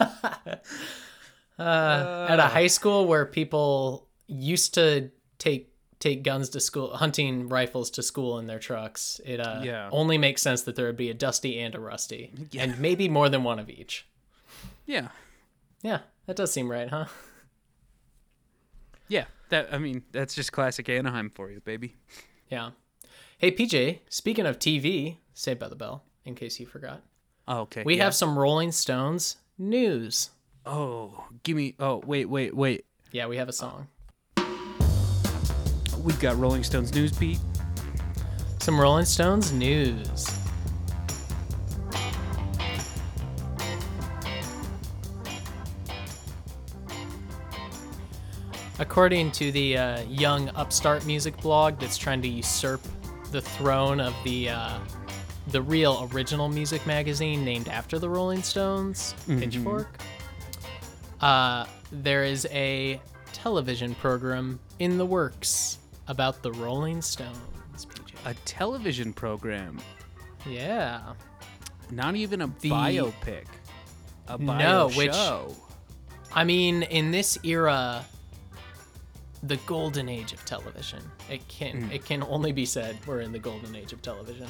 Uh, 1.58 2.26
at 2.28 2.38
a 2.38 2.42
high 2.48 2.66
school 2.66 3.06
where 3.06 3.24
people 3.24 4.06
used 4.26 4.74
to 4.74 5.10
take 5.38 5.72
take 5.98 6.22
guns 6.22 6.48
to 6.50 6.60
school, 6.60 6.96
hunting 6.96 7.48
rifles 7.48 7.90
to 7.92 8.02
school 8.02 8.38
in 8.38 8.46
their 8.46 8.58
trucks, 8.58 9.20
it 9.24 9.40
uh, 9.40 9.60
Yeah. 9.64 9.88
only 9.92 10.18
makes 10.18 10.42
sense 10.42 10.62
that 10.62 10.76
there 10.76 10.86
would 10.86 10.96
be 10.96 11.10
a 11.10 11.14
Dusty 11.14 11.58
and 11.58 11.74
a 11.74 11.80
Rusty, 11.80 12.32
Yeah. 12.50 12.64
and 12.64 12.78
maybe 12.78 13.08
more 13.08 13.28
than 13.28 13.44
one 13.44 13.58
of 13.58 13.70
each. 13.70 14.06
yeah, 14.86 15.08
Yeah, 15.82 16.00
that 16.26 16.36
does 16.36 16.52
seem 16.52 16.70
right, 16.70 16.88
huh? 16.90 17.06
yeah. 19.08 19.24
That 19.50 19.72
I 19.72 19.78
mean, 19.78 20.02
that's 20.12 20.34
just 20.34 20.52
classic 20.52 20.88
Anaheim 20.88 21.30
for 21.30 21.50
you, 21.50 21.60
baby. 21.60 21.94
Yeah. 22.50 22.70
Hey, 23.38 23.52
PJ. 23.52 24.00
Speaking 24.08 24.46
of 24.46 24.58
TV, 24.58 25.18
Saved 25.34 25.60
by 25.60 25.68
the 25.68 25.76
Bell. 25.76 26.02
In 26.24 26.34
case 26.34 26.58
you 26.58 26.66
forgot, 26.66 27.02
Oh, 27.46 27.60
okay. 27.60 27.84
we 27.84 27.96
yeah. 27.98 28.04
have 28.04 28.14
some 28.14 28.36
Rolling 28.36 28.72
Stones 28.72 29.36
news. 29.58 30.30
Oh, 30.64 31.26
give 31.44 31.56
me. 31.56 31.76
Oh, 31.78 32.02
wait, 32.04 32.24
wait, 32.24 32.56
wait. 32.56 32.84
Yeah, 33.12 33.28
we 33.28 33.36
have 33.36 33.48
a 33.48 33.52
song. 33.52 33.86
We've 36.06 36.20
got 36.20 36.38
Rolling 36.38 36.62
Stones 36.62 36.94
news, 36.94 37.10
Pete. 37.10 37.40
Some 38.60 38.80
Rolling 38.80 39.04
Stones 39.04 39.50
news. 39.50 40.30
According 48.78 49.32
to 49.32 49.50
the 49.50 49.76
uh, 49.76 50.02
young 50.02 50.48
upstart 50.50 51.04
music 51.06 51.36
blog 51.38 51.80
that's 51.80 51.98
trying 51.98 52.22
to 52.22 52.28
usurp 52.28 52.82
the 53.32 53.40
throne 53.40 53.98
of 53.98 54.14
the 54.22 54.50
uh, 54.50 54.78
the 55.48 55.60
real 55.60 56.08
original 56.12 56.48
music 56.48 56.86
magazine 56.86 57.44
named 57.44 57.66
after 57.66 57.98
the 57.98 58.08
Rolling 58.08 58.44
Stones, 58.44 59.16
Pitchfork, 59.26 59.88
uh, 61.20 61.64
there 61.90 62.22
is 62.22 62.46
a 62.52 63.00
television 63.32 63.96
program 63.96 64.60
in 64.78 64.98
the 64.98 65.06
works 65.06 65.78
about 66.08 66.42
the 66.42 66.52
Rolling 66.52 67.02
Stones. 67.02 67.36
PJ. 67.76 68.14
A 68.24 68.34
television 68.44 69.12
program, 69.12 69.78
Yeah. 70.46 71.00
not 71.90 72.16
even 72.16 72.40
a 72.42 72.46
The- 72.46 72.70
biopic. 72.70 73.46
A 74.28 74.38
bio 74.38 74.58
No, 74.88 74.88
which- 74.96 75.12
show. 75.12 75.54
I 76.32 76.44
mean, 76.44 76.82
in 76.84 77.10
this 77.10 77.38
era, 77.44 78.04
the 79.42 79.56
golden 79.58 80.08
age 80.08 80.32
of 80.32 80.44
television. 80.44 81.00
It 81.30 81.46
can 81.48 81.90
it 81.92 82.04
can 82.04 82.22
only 82.24 82.50
be 82.52 82.66
said 82.66 82.98
we're 83.06 83.20
in 83.20 83.30
the 83.32 83.38
golden 83.38 83.76
age 83.76 83.92
of 83.92 84.02
television. 84.02 84.48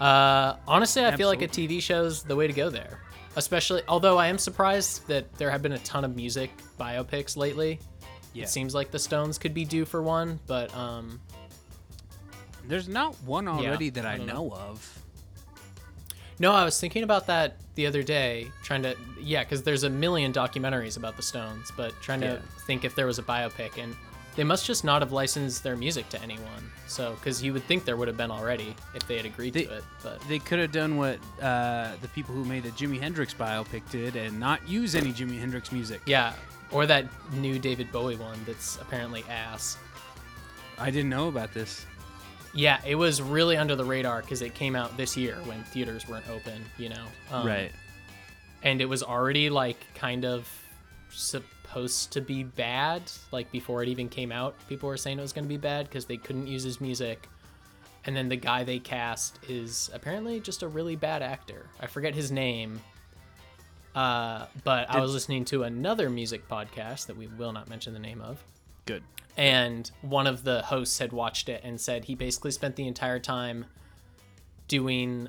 Uh, 0.00 0.56
honestly, 0.66 1.04
I 1.04 1.16
feel 1.16 1.28
like 1.28 1.42
a 1.42 1.48
TV 1.48 1.80
show's 1.80 2.22
the 2.22 2.34
way 2.34 2.46
to 2.46 2.52
go 2.52 2.70
there. 2.70 3.00
Especially, 3.36 3.82
although 3.88 4.16
I 4.16 4.28
am 4.28 4.38
surprised 4.38 5.06
that 5.08 5.32
there 5.34 5.50
have 5.50 5.60
been 5.60 5.72
a 5.72 5.78
ton 5.80 6.04
of 6.04 6.14
music 6.16 6.50
biopics 6.78 7.36
lately. 7.36 7.80
Yeah. 8.34 8.42
It 8.44 8.48
seems 8.50 8.74
like 8.74 8.90
the 8.90 8.98
Stones 8.98 9.38
could 9.38 9.54
be 9.54 9.64
due 9.64 9.84
for 9.86 10.02
one, 10.02 10.40
but 10.46 10.74
um, 10.76 11.20
There's 12.68 12.88
not 12.88 13.14
one 13.24 13.46
already 13.48 13.90
that 13.90 14.04
I 14.04 14.14
I, 14.14 14.18
don't 14.18 14.26
know 14.26 14.50
of. 14.52 14.98
No, 16.40 16.52
I 16.52 16.64
was 16.64 16.78
thinking 16.80 17.04
about 17.04 17.28
that 17.28 17.56
the 17.76 17.86
other 17.86 18.02
day, 18.02 18.50
trying 18.64 18.82
to 18.82 18.96
yeah, 19.20 19.44
because 19.44 19.62
there's 19.62 19.84
a 19.84 19.90
million 19.90 20.32
documentaries 20.32 20.96
about 20.96 21.16
the 21.16 21.22
Stones, 21.22 21.70
but 21.76 21.92
trying 22.02 22.22
Yeah. 22.22 22.36
to 22.36 22.42
think 22.66 22.84
if 22.84 22.94
there 22.96 23.06
was 23.06 23.18
a 23.18 23.22
biopic, 23.22 23.80
and 23.82 23.94
they 24.34 24.42
must 24.42 24.66
just 24.66 24.82
not 24.82 25.00
have 25.00 25.12
licensed 25.12 25.62
their 25.62 25.76
music 25.76 26.08
to 26.08 26.20
anyone. 26.20 26.70
So, 26.88 27.12
because 27.14 27.40
you 27.42 27.52
would 27.52 27.62
think 27.64 27.84
there 27.84 27.96
would 27.96 28.08
have 28.08 28.16
been 28.16 28.32
already 28.32 28.74
if 28.96 29.06
they 29.06 29.16
had 29.16 29.26
agreed 29.26 29.54
They- 29.54 29.64
to 29.66 29.76
it, 29.76 29.84
but 30.02 30.20
They 30.28 30.40
could 30.40 30.58
have 30.58 30.72
done 30.72 30.96
what 30.96 31.20
uh, 31.40 31.92
the 32.02 32.08
people 32.08 32.34
who 32.34 32.44
made 32.44 32.64
the 32.64 32.70
Jimi 32.70 32.98
Hendrix 33.00 33.32
biopic 33.32 33.88
did 33.90 34.16
and 34.16 34.40
not 34.40 34.66
use 34.68 34.96
any 34.96 35.12
Jimi 35.12 35.38
Hendrix 35.38 35.70
music. 35.70 36.02
yeah, 36.06 36.32
or 36.70 36.86
that 36.86 37.06
new 37.32 37.58
David 37.58 37.90
Bowie 37.92 38.16
one 38.16 38.38
that's 38.46 38.76
apparently 38.76 39.24
ass. 39.28 39.76
I 40.78 40.90
didn't 40.90 41.10
know 41.10 41.28
about 41.28 41.54
this. 41.54 41.86
Yeah, 42.52 42.80
it 42.86 42.94
was 42.94 43.20
really 43.20 43.56
under 43.56 43.74
the 43.76 43.84
radar 43.84 44.20
because 44.20 44.42
it 44.42 44.54
came 44.54 44.76
out 44.76 44.96
this 44.96 45.16
year 45.16 45.36
when 45.44 45.62
theaters 45.64 46.08
weren't 46.08 46.28
open, 46.28 46.64
you 46.78 46.88
know. 46.88 47.04
Um, 47.32 47.46
right. 47.46 47.72
and 48.62 48.80
it 48.80 48.86
was 48.86 49.02
already 49.02 49.50
like 49.50 49.78
kind 49.94 50.24
of 50.24 50.48
supposed 51.10 52.12
to 52.12 52.20
be 52.20 52.42
bad 52.42 53.02
like 53.30 53.50
before 53.52 53.82
it 53.82 53.88
even 53.88 54.08
came 54.08 54.32
out 54.32 54.54
people 54.68 54.88
were 54.88 54.96
saying 54.96 55.18
it 55.18 55.22
was 55.22 55.32
going 55.32 55.44
to 55.44 55.48
be 55.48 55.56
bad 55.56 55.86
because 55.86 56.04
they 56.06 56.16
couldn't 56.16 56.46
use 56.46 56.62
his 56.62 56.80
music 56.80 57.28
and 58.04 58.16
then 58.16 58.28
the 58.28 58.36
guy 58.36 58.64
they 58.64 58.78
cast 58.78 59.38
is 59.48 59.90
apparently 59.94 60.40
just 60.40 60.62
a 60.62 60.68
really 60.68 60.96
bad 60.96 61.22
actor 61.22 61.66
i 61.80 61.86
forget 61.86 62.14
his 62.14 62.30
name 62.32 62.80
uh, 63.94 64.46
but 64.64 64.90
i 64.90 65.00
was 65.00 65.12
listening 65.12 65.44
to 65.44 65.62
another 65.62 66.10
music 66.10 66.48
podcast 66.48 67.06
that 67.06 67.16
we 67.16 67.26
will 67.26 67.52
not 67.52 67.68
mention 67.68 67.92
the 67.92 67.98
name 68.00 68.20
of. 68.20 68.42
Good. 68.86 69.02
and 69.36 69.90
one 70.02 70.26
of 70.26 70.44
the 70.44 70.62
hosts 70.62 70.98
had 70.98 71.12
watched 71.12 71.48
it 71.48 71.62
and 71.64 71.80
said 71.80 72.04
he 72.04 72.14
basically 72.14 72.50
spent 72.50 72.76
the 72.76 72.86
entire 72.86 73.18
time 73.18 73.64
doing 74.68 75.28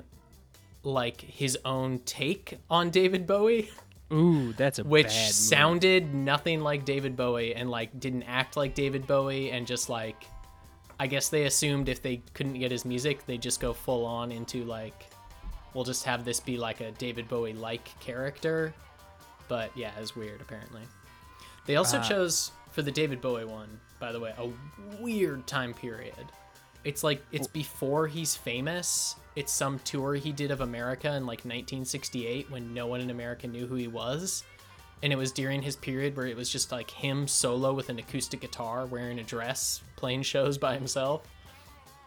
like 0.82 1.20
his 1.20 1.58
own 1.64 1.98
take 2.00 2.58
on 2.70 2.90
David 2.90 3.26
Bowie, 3.26 3.70
Ooh, 4.12 4.52
that's 4.52 4.78
a 4.78 4.84
which 4.96 5.10
sounded 5.10 6.14
nothing 6.14 6.60
like 6.60 6.84
David 6.84 7.16
Bowie 7.16 7.54
and 7.54 7.70
like 7.70 7.98
didn't 7.98 8.22
act 8.24 8.56
like 8.56 8.74
David 8.74 9.06
Bowie 9.06 9.50
and 9.50 9.66
just 9.66 9.88
like 9.88 10.26
I 10.98 11.06
guess 11.06 11.28
they 11.28 11.44
assumed 11.44 11.88
if 11.88 12.00
they 12.02 12.22
couldn't 12.32 12.54
get 12.54 12.70
his 12.70 12.84
music, 12.84 13.26
they 13.26 13.36
just 13.36 13.60
go 13.60 13.72
full 13.74 14.06
on 14.06 14.32
into 14.32 14.64
like 14.64 15.06
we'll 15.76 15.84
just 15.84 16.04
have 16.04 16.24
this 16.24 16.40
be 16.40 16.56
like 16.56 16.80
a 16.80 16.90
David 16.92 17.28
Bowie 17.28 17.52
like 17.52 17.84
character. 18.00 18.74
But 19.46 19.70
yeah, 19.76 19.92
it's 20.00 20.16
weird 20.16 20.40
apparently. 20.40 20.82
They 21.66 21.76
also 21.76 21.98
Uh, 21.98 22.02
chose 22.02 22.50
for 22.72 22.82
the 22.82 22.90
David 22.90 23.20
Bowie 23.20 23.44
one, 23.44 23.78
by 24.00 24.10
the 24.10 24.18
way, 24.18 24.34
a 24.38 24.48
weird 25.00 25.46
time 25.46 25.74
period. 25.74 26.14
It's 26.84 27.04
like 27.04 27.22
it's 27.30 27.46
before 27.46 28.06
he's 28.06 28.34
famous. 28.34 29.16
It's 29.34 29.52
some 29.52 29.78
tour 29.80 30.14
he 30.14 30.32
did 30.32 30.50
of 30.50 30.62
America 30.62 31.08
in 31.08 31.26
like 31.26 31.40
1968 31.44 32.50
when 32.50 32.72
no 32.72 32.86
one 32.86 33.00
in 33.00 33.10
America 33.10 33.46
knew 33.46 33.66
who 33.66 33.74
he 33.74 33.88
was. 33.88 34.44
And 35.02 35.12
it 35.12 35.16
was 35.16 35.30
during 35.30 35.60
his 35.60 35.76
period 35.76 36.16
where 36.16 36.26
it 36.26 36.36
was 36.36 36.48
just 36.48 36.72
like 36.72 36.90
him 36.90 37.28
solo 37.28 37.74
with 37.74 37.90
an 37.90 37.98
acoustic 37.98 38.40
guitar, 38.40 38.86
wearing 38.86 39.18
a 39.18 39.22
dress, 39.22 39.82
playing 39.96 40.22
shows 40.22 40.56
by 40.56 40.74
himself. 40.74 41.22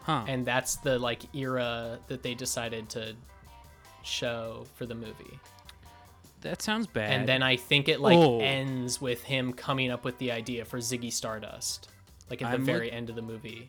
Huh. 0.02 0.24
And 0.26 0.44
that's 0.44 0.76
the 0.76 0.98
like 0.98 1.22
era 1.34 2.00
that 2.08 2.22
they 2.24 2.34
decided 2.34 2.88
to 2.90 3.14
show 4.02 4.66
for 4.76 4.86
the 4.86 4.94
movie. 4.94 5.38
that 6.42 6.62
sounds 6.62 6.86
bad. 6.86 7.12
And 7.12 7.28
then 7.28 7.42
I 7.42 7.56
think 7.56 7.86
it 7.86 8.00
like 8.00 8.16
Oh. 8.16 8.40
ends 8.40 8.98
with 8.98 9.22
him 9.22 9.52
coming 9.52 9.90
up 9.90 10.04
with 10.06 10.16
the 10.16 10.32
idea 10.32 10.64
for 10.64 10.78
Ziggy 10.78 11.12
Stardust, 11.12 11.90
like 12.30 12.40
at 12.40 12.48
the 12.50 12.54
I'm 12.54 12.64
very 12.64 12.86
look- 12.86 12.94
end 12.94 13.10
of 13.10 13.16
the 13.16 13.20
movie. 13.22 13.68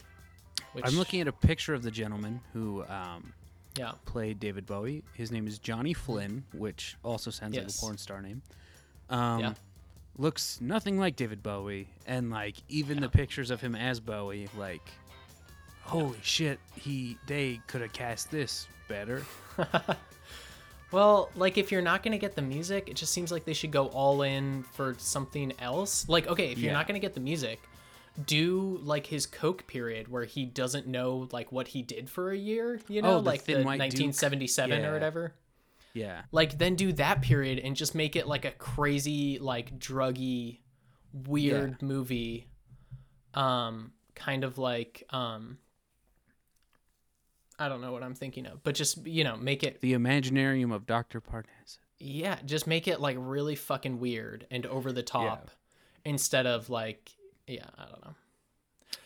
Which, 0.72 0.86
I'm 0.88 0.94
looking 0.96 1.20
at 1.20 1.28
a 1.28 1.34
picture 1.34 1.74
of 1.74 1.84
the 1.84 1.92
gentleman 1.92 2.40
who 2.54 2.86
um, 2.86 3.34
Yeah. 3.78 3.92
played 4.06 4.40
David 4.40 4.66
Bowie. 4.66 5.04
His 5.16 5.34
name 5.34 5.48
is 5.48 5.60
Johnny 5.60 5.94
Flynn, 5.94 6.46
which 6.54 6.96
also 7.04 7.30
sounds 7.30 7.58
like 7.58 7.68
a 7.68 7.74
porn 7.74 7.98
star 7.98 8.22
name. 8.22 8.42
Um, 9.10 9.40
Yeah. 9.42 9.54
Looks 10.18 10.60
nothing 10.62 10.98
like 10.98 11.18
David 11.18 11.44
Bowie, 11.44 11.90
and 12.06 12.30
like 12.30 12.56
even 12.70 12.98
Yeah. 12.98 13.02
the 13.02 13.10
pictures 13.10 13.50
of 13.52 13.60
him 13.60 13.76
as 13.76 14.00
Bowie, 14.00 14.48
like, 14.58 14.88
holy 15.84 16.18
shit, 16.22 16.60
he 16.76 17.18
they 17.28 17.60
could 17.68 17.82
have 17.82 17.94
cast 17.94 18.32
this 18.32 18.68
better. 18.88 19.24
Well, 20.92 21.30
like 21.36 21.58
if 21.58 21.72
you're 21.72 21.82
not 21.82 22.04
gonna 22.04 22.18
get 22.18 22.36
the 22.36 22.42
music, 22.42 22.90
it 22.90 22.96
just 22.98 23.14
seems 23.14 23.32
like 23.32 23.46
they 23.46 23.54
should 23.54 23.72
go 23.72 23.88
all 23.88 24.24
in 24.24 24.64
for 24.74 24.94
something 24.98 25.54
else. 25.60 26.08
Like, 26.10 26.28
okay, 26.28 26.52
if 26.52 26.58
you're 26.60 26.72
Yeah. 26.72 26.78
not 26.78 26.86
gonna 26.86 27.00
get 27.00 27.14
the 27.14 27.22
music, 27.22 27.62
do 28.26 28.78
like 28.84 29.08
his 29.08 29.26
coke 29.26 29.66
period 29.68 30.10
where 30.10 30.26
he 30.26 30.46
doesn't 30.46 30.88
know 30.88 31.30
like 31.32 31.50
what 31.54 31.70
he 31.70 31.82
did 31.82 32.10
for 32.10 32.32
a 32.32 32.38
year. 32.38 32.82
You 32.90 33.02
know, 33.02 33.12
Oh, 33.14 33.22
the 33.22 33.26
like 33.26 33.46
the 33.46 33.54
1977 33.64 34.82
Yeah. 34.82 34.90
or 34.90 34.92
whatever. 34.94 35.34
Yeah, 35.94 36.24
Like 36.34 36.58
then 36.58 36.76
do 36.76 36.92
that 36.94 37.22
period 37.22 37.60
and 37.60 37.74
just 37.76 37.96
make 37.96 38.18
it 38.18 38.28
like 38.28 38.44
a 38.44 38.52
crazy, 38.52 39.40
like 39.40 39.78
druggy, 39.80 40.60
weird 41.14 41.82
movie. 41.82 42.48
Um, 43.34 43.94
kind 44.14 44.44
of 44.44 44.58
like 44.58 45.04
um. 45.12 45.58
I 47.62 47.70
don't 47.70 47.82
know 47.82 47.92
what 47.92 48.04
I'm 48.04 48.16
thinking 48.16 48.46
of, 48.46 48.64
but 48.64 48.76
just 48.76 49.06
you 49.06 49.24
know, 49.24 49.38
make 49.38 49.64
it 49.64 49.82
the 49.82 49.94
Imaginarium 49.94 50.74
of 50.74 50.86
Doctor 50.86 51.22
Parnassus. 51.22 51.78
yeah, 52.00 52.38
just 52.46 52.66
make 52.68 52.88
it 52.88 53.00
like 53.00 53.18
really 53.20 53.56
fucking 53.56 54.00
weird 54.00 54.48
and 54.50 54.66
over 54.66 54.92
the 54.92 55.04
top 55.04 55.52
instead 56.06 56.46
of 56.48 56.70
like 56.70 57.12
yeah, 57.48 57.66
I 57.78 57.86
don't 57.86 58.04
know. 58.06 58.16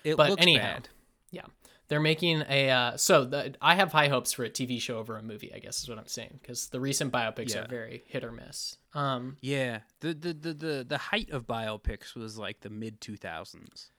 It 0.03 0.17
But 0.17 0.29
looks 0.31 0.41
anyhow, 0.41 0.61
bad. 0.75 0.89
Yeah. 1.31 1.45
They're 1.87 1.99
making 1.99 2.43
a 2.49 2.69
uh 2.69 2.97
so 2.97 3.25
the 3.25 3.55
I 3.61 3.75
have 3.75 3.91
high 3.91 4.07
hopes 4.07 4.33
for 4.33 4.43
a 4.43 4.49
TV 4.49 4.79
show 4.81 4.97
over 4.97 5.17
a 5.17 5.21
movie, 5.23 5.51
I 5.53 5.59
guess 5.59 5.81
is 5.83 5.89
what 5.89 5.97
I'm 5.99 6.07
saying, 6.07 6.39
cuz 6.43 6.67
the 6.69 6.79
recent 6.79 7.11
biopics 7.11 7.53
Yeah. 7.53 7.63
are 7.65 7.67
very 7.67 8.03
hit 8.07 8.23
or 8.23 8.31
miss. 8.31 8.77
Um 8.93 9.37
Yeah, 9.41 9.81
the, 9.99 10.13
the 10.13 10.33
the 10.33 10.53
the 10.53 10.85
the 10.87 10.97
height 10.97 11.29
of 11.29 11.45
biopics 11.45 12.15
was 12.15 12.37
like 12.37 12.61
the 12.61 12.69
mid 12.71 13.01
2000s. 13.01 13.89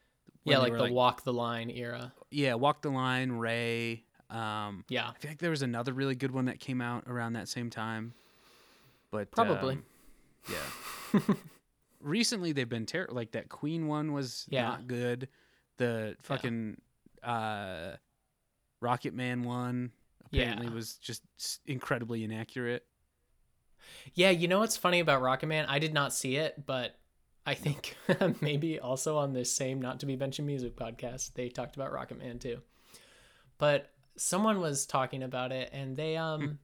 yeah, 0.44 0.58
when 0.60 0.70
like 0.72 0.78
the 0.88 0.92
walk 0.92 1.22
the 1.24 1.32
line 1.32 1.70
era. 1.70 2.12
yeah, 2.30 2.54
Walk 2.54 2.82
the 2.82 2.90
Line, 2.90 3.32
Ray. 3.32 4.04
Um, 4.30 4.84
Yeah. 4.88 5.08
I 5.08 5.12
feel 5.18 5.30
like 5.30 5.38
there 5.38 5.50
was 5.50 5.62
another 5.62 5.92
really 5.92 6.14
good 6.14 6.30
one 6.32 6.46
that 6.46 6.58
came 6.60 6.80
out 6.80 7.04
around 7.06 7.34
that 7.34 7.48
same 7.48 7.70
time. 7.70 8.14
But 9.10 9.30
Probably. 9.30 9.74
um, 9.74 9.84
yeah. 10.50 11.20
Recently, 12.00 12.52
they've 12.52 12.68
been 12.68 12.86
terrible. 12.86 13.14
Like 13.14 13.32
that 13.32 13.48
Queen 13.48 13.86
one 13.86 14.12
was 14.12 14.46
Yeah. 14.48 14.62
not 14.62 14.86
good. 14.86 15.28
The 15.78 16.16
fucking 16.22 16.80
uh, 17.22 17.92
Rocket 18.80 19.14
Man 19.14 19.42
one 19.44 19.92
apparently 20.26 20.66
Yeah. 20.66 20.72
was 20.74 20.94
just 20.96 21.22
incredibly 21.66 22.24
inaccurate. 22.24 22.84
Yeah, 24.14 24.30
you 24.30 24.48
know 24.48 24.58
what's 24.58 24.76
funny 24.76 25.00
about 25.00 25.22
Rocket 25.22 25.46
Man? 25.46 25.66
I 25.68 25.78
did 25.78 25.94
not 25.94 26.12
see 26.12 26.36
it, 26.36 26.66
but 26.66 26.98
I 27.46 27.54
think 27.54 27.96
maybe 28.40 28.80
also 28.80 29.16
on 29.18 29.32
this 29.32 29.52
same 29.52 29.80
Not 29.80 30.00
to 30.00 30.06
Be 30.06 30.16
Mentioned 30.16 30.46
Music 30.46 30.74
podcast, 30.76 31.34
they 31.34 31.48
talked 31.48 31.76
about 31.76 31.92
Rocket 31.92 32.18
Man 32.18 32.38
too. 32.40 32.60
But 33.58 33.90
someone 34.16 34.60
was 34.60 34.86
talking 34.86 35.22
about 35.22 35.52
it, 35.52 35.70
and 35.72 35.96
they 35.96 36.16
um 36.16 36.58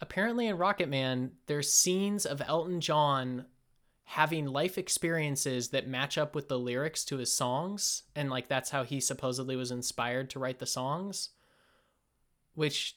apparently 0.00 0.46
in 0.46 0.56
Rocket 0.56 0.88
Man, 0.88 1.32
there's 1.46 1.72
scenes 1.72 2.26
of 2.26 2.42
Elton 2.46 2.80
John 2.80 3.46
having 4.04 4.46
life 4.46 4.76
experiences 4.76 5.68
that 5.68 5.86
match 5.86 6.18
up 6.18 6.34
with 6.34 6.48
the 6.48 6.58
lyrics 6.58 7.04
to 7.04 7.18
his 7.18 7.32
songs, 7.32 8.02
and 8.16 8.30
like 8.30 8.48
that's 8.48 8.70
how 8.70 8.82
he 8.82 9.00
supposedly 9.00 9.56
was 9.56 9.70
inspired 9.70 10.30
to 10.30 10.38
write 10.38 10.58
the 10.58 10.66
songs, 10.66 11.30
which 12.54 12.96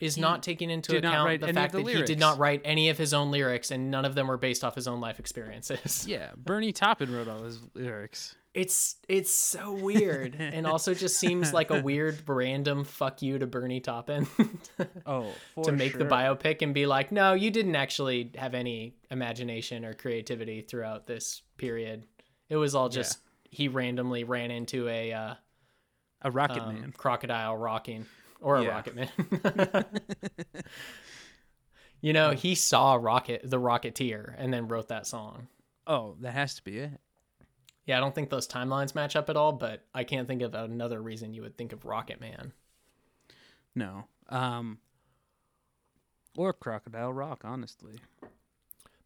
is 0.00 0.14
He 0.14 0.20
not 0.20 0.42
taking 0.42 0.70
into 0.70 0.96
account 0.96 1.40
the 1.40 1.52
fact 1.52 1.72
the 1.72 1.82
that 1.82 1.94
he 1.94 2.02
did 2.02 2.18
not 2.18 2.38
write 2.38 2.60
any 2.64 2.88
of 2.88 2.98
his 2.98 3.14
own 3.14 3.30
lyrics, 3.30 3.70
and 3.70 3.90
none 3.90 4.04
of 4.04 4.14
them 4.14 4.28
were 4.28 4.36
based 4.36 4.64
off 4.64 4.74
his 4.74 4.88
own 4.88 5.00
life 5.00 5.18
experiences. 5.18 6.06
Yeah, 6.08 6.30
Bernie 6.36 6.72
Taupin 6.72 7.14
wrote 7.14 7.28
all 7.28 7.42
his 7.42 7.60
lyrics. 7.74 8.34
It's 8.54 8.96
it's 9.08 9.30
so 9.30 9.72
weird, 9.72 10.34
and 10.38 10.66
also 10.66 10.94
just 10.94 11.18
seems 11.18 11.52
like 11.58 11.70
a 11.70 11.80
weird 11.80 12.22
random 12.26 12.84
fuck 12.84 13.22
you 13.22 13.38
to 13.38 13.46
Bernie 13.46 13.80
Taupin 13.80 14.26
Oh, 15.06 15.32
for 15.54 15.64
to 15.64 15.72
make 15.72 15.96
the 15.96 16.04
biopic 16.06 16.62
and 16.62 16.74
be 16.74 16.86
like, 16.86 17.12
no, 17.12 17.34
you 17.34 17.50
didn't 17.50 17.76
actually 17.76 18.32
have 18.36 18.54
any 18.54 18.94
imagination 19.10 19.84
or 19.84 19.92
creativity 19.94 20.62
throughout 20.62 21.06
this 21.06 21.42
period. 21.56 22.06
It 22.48 22.56
was 22.56 22.74
all 22.74 22.88
just 22.88 23.18
he 23.50 23.68
randomly 23.68 24.24
ran 24.24 24.50
into 24.50 24.88
a 24.88 25.12
uh, 25.12 25.34
a 26.22 26.30
Rocket 26.30 26.62
um, 26.62 26.80
Man. 26.80 26.94
crocodile 26.96 27.56
rocking 27.56 28.06
or 28.40 28.56
a 28.56 28.62
Yeah. 28.64 28.68
rocket 28.70 28.94
man. 28.96 29.84
you 32.00 32.12
know, 32.12 32.30
he 32.32 32.54
saw 32.54 32.94
Rocket 32.94 33.42
the 33.44 33.58
Rocketeer 33.60 34.34
and 34.36 34.52
then 34.52 34.68
wrote 34.68 34.88
that 34.88 35.06
song. 35.06 35.48
Oh, 35.86 36.16
that 36.20 36.32
has 36.32 36.54
to 36.56 36.64
be 36.64 36.78
it. 36.78 37.00
Yeah, 37.88 37.96
I 37.96 38.00
don't 38.00 38.14
think 38.14 38.28
those 38.28 38.46
timelines 38.46 38.94
match 38.94 39.16
up 39.16 39.30
at 39.30 39.36
all, 39.36 39.50
but 39.52 39.82
I 39.94 40.04
can't 40.04 40.28
think 40.28 40.42
of 40.42 40.54
another 40.54 41.00
reason 41.02 41.32
you 41.32 41.40
would 41.42 41.56
think 41.56 41.72
of 41.72 41.84
Rocket 41.86 42.20
Man. 42.20 42.52
No. 43.74 44.04
Um. 44.28 44.78
Or 46.36 46.52
Crocodile 46.52 47.12
Rock, 47.12 47.40
honestly. 47.44 47.94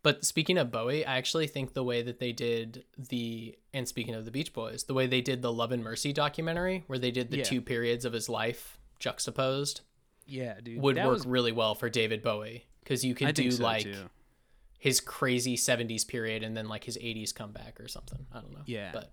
But 0.03 0.25
speaking 0.25 0.59
of 0.59 0.73
Bowie, 0.73 1.07
I 1.07 1.16
actually 1.16 1.47
think 1.47 1.75
the 1.75 1.85
way 1.85 2.03
that 2.03 2.18
they 2.18 2.33
did 2.33 2.85
the 2.99 3.57
and 3.73 3.87
speaking 3.87 4.14
of 4.16 4.25
the 4.25 4.33
Beach 4.33 4.53
Boys, 4.53 4.83
the 4.85 4.95
way 4.95 5.07
they 5.07 5.21
did 5.21 5.42
the 5.42 5.53
Love 5.53 5.71
and 5.71 5.85
Mercy 5.85 6.12
documentary, 6.12 6.83
where 6.88 6.99
they 6.99 7.12
did 7.12 7.31
the 7.31 7.38
Yeah. 7.38 7.45
two 7.45 7.62
periods 7.62 8.05
of 8.05 8.12
his 8.12 8.29
life 8.29 8.79
juxtaposed, 8.99 9.83
Yeah, 10.27 10.61
dude. 10.61 10.83
would 10.83 10.97
that 10.97 11.07
work 11.07 11.14
was- 11.14 11.27
really 11.27 11.53
well 11.53 11.77
for 11.77 11.88
David 11.88 12.21
Bowie 12.21 12.66
because 12.83 13.05
you 13.05 13.14
could 13.14 13.29
I 13.29 13.33
do 13.33 13.49
so, 13.53 13.62
like 13.62 13.85
too. 13.85 14.11
His 14.83 14.99
crazy 15.01 15.57
70s 15.57 16.05
period 16.09 16.42
and 16.42 16.57
then 16.57 16.66
like 16.66 16.83
his 16.83 16.99
80s 16.99 17.33
comeback 17.33 17.79
or 17.81 17.87
something. 17.87 18.27
I 18.33 18.40
don't 18.40 18.53
know. 18.53 18.62
Yeah. 18.66 18.90
But 18.92 19.12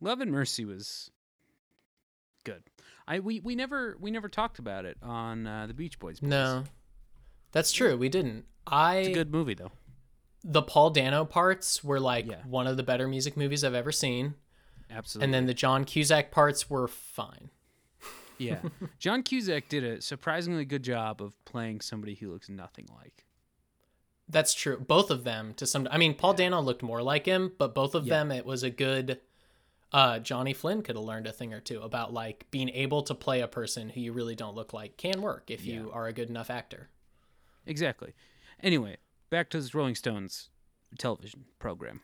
Love 0.00 0.20
and 0.20 0.32
Mercy 0.32 0.64
was 0.64 1.12
good. 2.42 2.64
I 3.06 3.20
we, 3.20 3.38
we 3.38 3.54
never 3.54 3.96
we 4.00 4.10
never 4.10 4.28
talked 4.28 4.58
about 4.58 4.84
it 4.84 4.96
on 5.00 5.46
uh, 5.46 5.66
the 5.68 5.74
Beach 5.74 6.00
Boys. 6.00 6.18
Boys. 6.18 6.28
no. 6.28 6.64
That's 7.52 7.70
true. 7.70 7.96
We 7.96 8.08
didn't. 8.08 8.44
I 8.66 8.96
it's 8.96 9.08
a 9.10 9.12
good 9.14 9.30
movie 9.32 9.54
though. 9.54 9.70
the 10.42 10.62
Paul 10.62 10.90
Dano 10.90 11.24
parts 11.24 11.84
were 11.84 12.00
like 12.00 12.26
Yeah. 12.26 12.42
one 12.44 12.66
of 12.66 12.76
the 12.76 12.82
better 12.82 13.06
music 13.06 13.36
movies 13.36 13.62
I've 13.62 13.74
ever 13.74 13.92
seen. 13.92 14.34
Absolutely. 14.90 15.24
And 15.26 15.34
then 15.34 15.46
the 15.46 15.54
John 15.54 15.84
Cusack 15.84 16.32
parts 16.32 16.68
were 16.68 16.88
fine. 16.88 17.50
yeah, 18.36 18.62
John 18.98 19.22
Cusack 19.22 19.68
did 19.68 19.84
a 19.84 20.00
surprisingly 20.02 20.64
good 20.64 20.82
job 20.82 21.22
of 21.22 21.32
playing 21.44 21.82
somebody 21.82 22.14
he 22.14 22.26
looks 22.26 22.48
nothing 22.48 22.88
like. 23.00 23.24
That's 24.28 24.52
true. 24.54 24.78
Both 24.78 25.10
of 25.10 25.24
them 25.24 25.54
to 25.54 25.66
some 25.66 25.88
I 25.90 25.96
mean 25.98 26.14
Paul 26.14 26.34
Dano 26.34 26.60
looked 26.60 26.82
more 26.82 27.02
like 27.02 27.24
him, 27.26 27.52
but 27.58 27.74
both 27.74 27.94
of 27.94 28.06
Yeah. 28.06 28.18
them 28.18 28.30
it 28.32 28.44
was 28.44 28.62
a 28.62 28.70
good 28.70 29.20
uh 29.92 30.18
Johnny 30.18 30.52
Flynn 30.52 30.82
could 30.82 30.96
have 30.96 31.04
learned 31.04 31.26
a 31.26 31.32
thing 31.32 31.54
or 31.54 31.60
two 31.60 31.80
about 31.80 32.12
like 32.12 32.46
being 32.50 32.68
able 32.68 33.02
to 33.04 33.14
play 33.14 33.40
a 33.40 33.48
person 33.48 33.88
who 33.88 34.00
you 34.00 34.12
really 34.12 34.34
don't 34.34 34.54
look 34.54 34.72
like 34.74 34.96
can 34.98 35.22
work 35.22 35.50
if 35.50 35.64
you 35.64 35.90
are 35.94 36.06
a 36.06 36.12
good 36.12 36.28
enough 36.28 36.50
actor. 36.50 36.88
Exactly. 37.66 38.12
Anyway, 38.62 38.96
back 39.30 39.48
to 39.50 39.60
this 39.60 39.74
Rolling 39.74 39.94
Stones 39.94 40.50
television 40.98 41.44
program. 41.58 42.00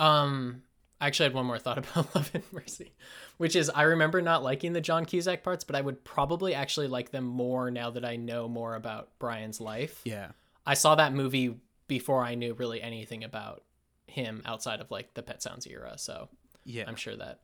Um 0.00 0.62
I 1.00 1.06
actually 1.06 1.26
had 1.26 1.34
one 1.34 1.46
more 1.46 1.58
thought 1.60 1.78
about 1.96 2.12
Love 2.14 2.30
and 2.34 2.42
Mercy, 2.52 2.92
which 3.36 3.54
is 3.54 3.70
I 3.70 3.82
remember 3.82 4.20
not 4.20 4.42
liking 4.42 4.72
the 4.72 4.80
John 4.80 5.04
Cusack 5.04 5.44
parts, 5.44 5.62
but 5.62 5.76
I 5.76 5.80
would 5.80 6.04
probably 6.04 6.54
actually 6.54 6.88
like 6.88 7.10
them 7.12 7.24
more 7.24 7.70
now 7.70 7.90
that 7.90 8.04
I 8.04 8.16
know 8.16 8.48
more 8.48 8.74
about 8.74 9.10
Brian's 9.20 9.60
life. 9.60 10.00
Yeah. 10.04 10.32
I 10.68 10.74
saw 10.74 10.94
that 10.96 11.12
movie 11.14 11.56
before 11.88 12.22
I 12.22 12.34
knew 12.34 12.52
really 12.54 12.80
anything 12.82 13.24
about 13.24 13.64
him 14.06 14.42
outside 14.44 14.80
of 14.80 14.90
like 14.90 15.14
the 15.14 15.22
Pet 15.22 15.42
Sounds 15.42 15.66
era, 15.66 15.94
so 15.96 16.28
Yeah. 16.64 16.84
I'm 16.86 16.96
sure 16.96 17.16
that 17.16 17.40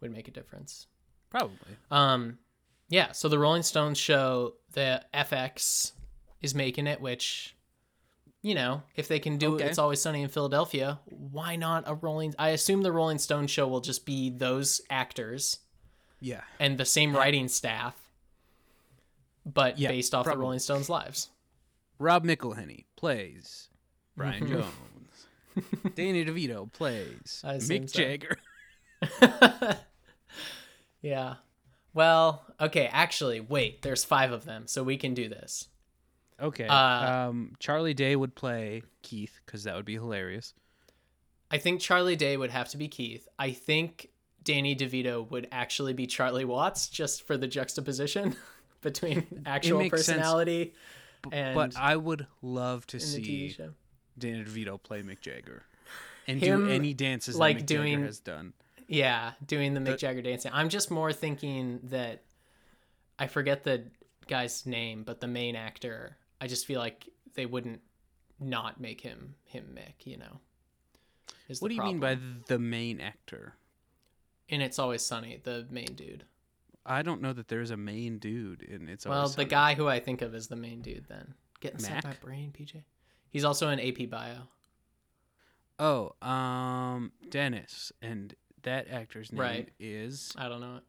would 0.00 0.10
make 0.10 0.26
a 0.28 0.30
difference. 0.30 0.86
Probably. 1.30 1.76
Um, 1.90 2.38
yeah. 2.88 3.12
So 3.12 3.28
the 3.28 3.38
Rolling 3.38 3.62
Stones 3.62 3.98
show 3.98 4.54
the 4.72 5.04
FX 5.12 5.92
is 6.40 6.54
making 6.54 6.86
it, 6.86 7.00
which, 7.00 7.54
you 8.40 8.54
know, 8.54 8.82
if 8.96 9.08
they 9.08 9.18
can 9.18 9.36
do 9.36 9.56
Okay. 9.56 9.64
"It's 9.66 9.78
Always 9.78 10.00
Sunny 10.00 10.22
in 10.22 10.28
Philadelphia," 10.30 11.00
why 11.06 11.56
not 11.56 11.84
a 11.86 11.94
Rolling? 11.94 12.34
I 12.38 12.50
assume 12.50 12.82
the 12.82 12.92
Rolling 12.92 13.18
Stones 13.18 13.50
show 13.50 13.68
will 13.68 13.80
just 13.82 14.06
be 14.06 14.30
those 14.30 14.80
actors 14.88 15.58
Yeah. 16.20 16.44
and 16.58 16.78
the 16.78 16.84
same 16.86 17.14
writing 17.14 17.48
staff, 17.48 17.94
but 19.44 19.78
Yeah, 19.78 19.88
based 19.90 20.14
off 20.14 20.24
probably. 20.24 20.36
the 20.38 20.42
Rolling 20.42 20.58
Stones' 20.60 20.88
lives. 20.88 21.28
Rob 21.98 22.24
McElhenney 22.24 22.84
plays 22.96 23.68
Brian 24.16 24.46
Mhm. 24.46 24.48
Jones. 24.50 24.74
Danny 25.94 26.24
DeVito 26.24 26.72
plays 26.72 27.42
I 27.44 27.54
assume 27.54 27.84
Mick 27.86 27.90
so. 27.90 27.98
Jagger. 28.00 29.78
yeah. 31.02 31.34
Well, 31.94 32.44
okay. 32.60 32.88
Actually, 32.92 33.40
wait. 33.40 33.82
There's 33.82 34.04
five 34.04 34.30
of 34.32 34.44
them, 34.44 34.66
so 34.66 34.82
we 34.82 34.96
can 34.96 35.14
do 35.14 35.28
this. 35.28 35.68
Okay. 36.40 36.66
Uh, 36.66 36.74
um, 37.28 37.54
Charlie 37.58 37.94
Day 37.94 38.14
would 38.14 38.34
play 38.34 38.82
Keith 39.02 39.40
because 39.44 39.64
that 39.64 39.74
would 39.74 39.84
be 39.84 39.94
hilarious. 39.94 40.54
I 41.50 41.58
think 41.58 41.80
Charlie 41.80 42.14
Day 42.16 42.36
would 42.36 42.50
have 42.50 42.68
to 42.70 42.76
be 42.76 42.88
Keith. 42.88 43.26
I 43.38 43.50
think 43.52 44.10
Danny 44.44 44.76
DeVito 44.76 45.28
would 45.30 45.48
actually 45.50 45.94
be 45.94 46.06
Charlie 46.06 46.44
Watts 46.44 46.88
just 46.88 47.26
for 47.26 47.36
the 47.36 47.48
juxtaposition 47.48 48.36
between 48.82 49.42
actual 49.46 49.78
makes 49.78 50.04
sense. 50.04 50.22
And 51.32 51.54
but 51.54 51.76
I 51.76 51.96
would 51.96 52.26
love 52.42 52.86
to 52.88 52.96
in 52.96 53.02
the 53.02 53.20
TV 53.20 53.56
see. 53.56 53.64
Danny 54.18 54.44
DeVito 54.44 54.82
play 54.82 55.02
Mick 55.02 55.20
Jagger 55.20 55.64
and 56.26 56.40
Him, 56.40 56.66
do 56.66 56.70
any 56.70 56.94
dances 56.94 57.36
like, 57.36 57.58
that 57.58 57.62
Mick 57.64 57.66
doing- 57.66 57.94
Jagger 57.94 58.06
has 58.06 58.18
done. 58.20 58.52
Yeah, 58.86 59.32
doing 59.46 59.74
the 59.74 59.80
Mick 59.80 59.98
Jagger 59.98 60.22
dancing. 60.22 60.50
I'm 60.54 60.70
just 60.70 60.90
more 60.90 61.12
thinking 61.12 61.80
that 61.84 62.22
I 63.18 63.26
forget 63.26 63.62
the 63.62 63.84
guy's 64.26 64.64
name, 64.64 65.02
but 65.04 65.20
the 65.20 65.26
main 65.28 65.56
actor. 65.56 66.16
I 66.40 66.46
just 66.46 66.66
feel 66.66 66.80
like 66.80 67.06
they 67.34 67.44
wouldn't 67.44 67.82
not 68.40 68.80
make 68.80 69.00
him 69.00 69.34
him 69.44 69.66
Mick. 69.74 70.06
You 70.06 70.16
know. 70.18 70.40
What 71.60 71.68
do 71.68 71.74
you 71.74 71.82
mean 71.82 72.00
by 72.00 72.18
the 72.46 72.58
main 72.58 73.00
actor? 73.00 73.54
And 74.50 74.62
it's 74.62 74.78
always 74.78 75.04
sunny, 75.04 75.38
the 75.42 75.66
main 75.70 75.94
dude. 75.94 76.24
I 76.90 77.02
don't 77.02 77.20
know 77.20 77.32
that 77.34 77.48
there's 77.48 77.70
a 77.70 77.76
main 77.76 78.18
dude 78.18 78.62
in 78.62 78.88
It's 78.88 79.06
Well, 79.06 79.28
the 79.28 79.44
guy 79.44 79.74
who 79.74 79.86
I 79.88 80.00
think 80.00 80.22
of 80.22 80.34
as 80.34 80.48
the 80.48 80.56
main 80.56 80.80
dude, 80.80 81.04
then 81.08 81.34
getting 81.60 81.78
set 81.80 82.02
by 82.02 82.08
Mac? 82.10 82.20
brain, 82.20 82.52
PJ. 82.56 82.82
He's 83.30 83.44
also 83.44 83.68
in 83.68 83.78
AP 83.78 84.06
Bio. 84.10 84.48
Oh, 85.78 86.14
um, 86.26 87.12
Dennis, 87.28 87.92
and 88.02 88.34
that 88.62 88.88
actor's 88.88 89.30
name 89.32 89.40
Right. 89.40 89.68
is 89.78 90.32
I 90.36 90.48
don't 90.48 90.60
know 90.60 90.76
it, 90.76 90.82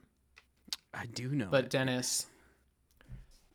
I 0.93 1.05
do 1.05 1.29
know, 1.29 1.49
but 1.51 1.65
it. 1.65 1.69
Dennis. 1.69 2.25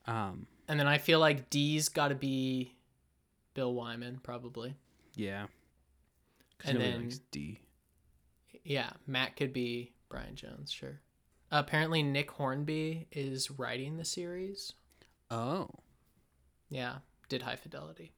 um, 0.07 0.47
And 0.69 0.79
then 0.79 0.87
I 0.87 0.99
feel 0.99 1.19
like 1.21 1.51
D's 1.51 1.89
got 1.89 2.09
to 2.09 2.15
be 2.15 2.75
Bill 3.55 3.73
Wyman, 3.75 4.21
probably. 4.23 4.75
Yeah. 5.15 5.47
And 6.65 6.81
then- 6.81 7.11
D. 7.31 7.61
Yeah, 8.63 8.91
Mac 9.07 9.37
could 9.37 9.53
be 9.53 9.93
Brian 10.09 10.37
Jones, 10.37 10.71
sure. 10.73 11.01
Apparently, 11.61 12.03
Nick 12.03 12.31
Hornby 12.33 13.07
is 13.13 13.51
writing 13.51 13.97
the 13.97 14.05
series. 14.05 14.73
Oh, 15.31 15.69
Yeah, 16.69 16.97
did 17.29 17.43
High 17.43 17.57
Fidelity. 17.57 18.13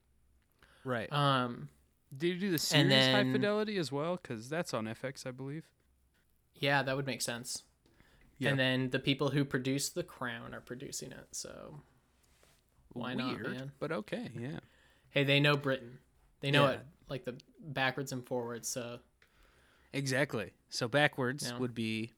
right. 0.83 1.11
Um, 1.11 1.69
Did 2.15 2.27
you 2.35 2.39
do 2.39 2.51
the 2.51 2.57
series 2.57 2.91
and 2.93 3.15
High 3.27 3.31
Fidelity 3.33 3.77
as 3.77 3.91
well? 3.91 4.17
Because 4.21 4.49
that's 4.49 4.73
on 4.73 4.85
FX, 4.85 5.25
I 5.27 5.31
believe. 5.31 5.65
yeah, 6.55 6.81
that 6.83 6.95
would 6.95 7.05
make 7.05 7.21
sense. 7.21 7.63
Yeah. 8.39 8.49
And 8.51 8.59
then 8.59 8.89
the 8.91 8.99
people 8.99 9.29
who 9.29 9.43
produced 9.45 9.95
The 9.95 10.03
Crown 10.03 10.53
are 10.53 10.61
producing 10.61 11.11
it, 11.11 11.27
so 11.31 11.81
why 12.89 13.13
not, 13.15 13.39
man? 13.41 13.71
But 13.79 13.91
okay, 13.91 14.29
yeah. 14.39 14.59
Hey, 15.09 15.23
they 15.23 15.39
know 15.39 15.57
Britain. 15.57 15.99
They 16.41 16.51
know 16.51 16.65
Yeah. 16.65 16.71
it 16.73 16.79
like 17.09 17.25
the 17.25 17.35
backwards 17.59 18.11
and 18.11 18.25
forwards. 18.25 18.67
So 18.69 18.99
Exactly. 19.93 20.51
So 20.69 20.87
backwards 20.87 21.47
Yeah. 21.49 21.57
would 21.57 21.73
be, 21.73 22.13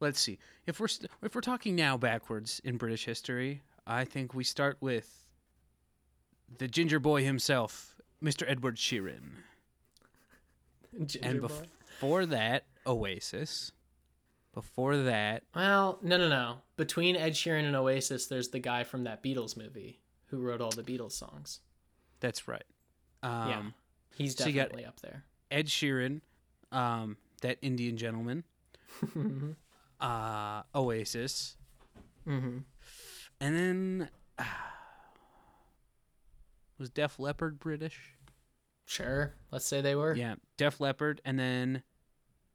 let's 0.00 0.20
see, 0.20 0.38
if 0.66 0.80
we're 0.80 0.88
st- 0.88 1.10
if 1.22 1.34
we're 1.34 1.40
talking 1.40 1.76
now 1.76 1.96
backwards 1.96 2.60
in 2.64 2.76
British 2.76 3.04
history, 3.04 3.62
I 3.86 4.04
think 4.04 4.34
we 4.34 4.44
start 4.44 4.76
with 4.80 5.26
the 6.58 6.66
ginger 6.68 6.98
boy 6.98 7.22
himself, 7.24 7.94
Mr. 8.22 8.44
Edward 8.48 8.76
Sheeran, 8.76 9.20
Ginger 11.06 11.18
and 11.22 11.40
boy. 11.42 11.48
before 11.48 12.26
that, 12.26 12.64
Oasis. 12.86 13.72
Before 14.52 14.96
that, 14.96 15.44
well, 15.54 16.00
no, 16.02 16.16
no, 16.16 16.28
no. 16.28 16.56
Between 16.76 17.14
Ed 17.14 17.34
Sheeran 17.34 17.64
and 17.66 17.76
Oasis, 17.76 18.26
there's 18.26 18.48
the 18.48 18.58
guy 18.58 18.82
from 18.82 19.04
that 19.04 19.22
Beatles 19.22 19.56
movie 19.56 20.00
who 20.26 20.38
wrote 20.40 20.60
all 20.60 20.70
the 20.70 20.82
Beatles 20.82 21.12
songs. 21.12 21.60
that's 22.18 22.48
right. 22.48 22.64
Um, 23.22 23.48
yeah, 23.48 23.62
he's 24.16 24.36
so 24.36 24.46
definitely 24.46 24.86
up 24.86 24.98
there. 25.02 25.22
Ed 25.52 25.66
Sheeran, 25.66 26.20
um, 26.72 27.16
that 27.42 27.58
Indian 27.62 27.96
gentleman, 27.96 28.42
uh, 30.00 30.62
Oasis, 30.74 31.56
Mm-hmm. 32.26 32.58
and 33.40 33.56
then 33.56 34.08
was 36.78 36.90
Def 36.90 37.18
Leppard 37.18 37.58
British? 37.58 37.98
Sure, 38.86 39.34
let's 39.50 39.66
say 39.66 39.80
they 39.80 39.94
were. 39.94 40.14
Yeah, 40.14 40.34
Def 40.56 40.80
Leppard, 40.80 41.20
and 41.24 41.38
then 41.38 41.82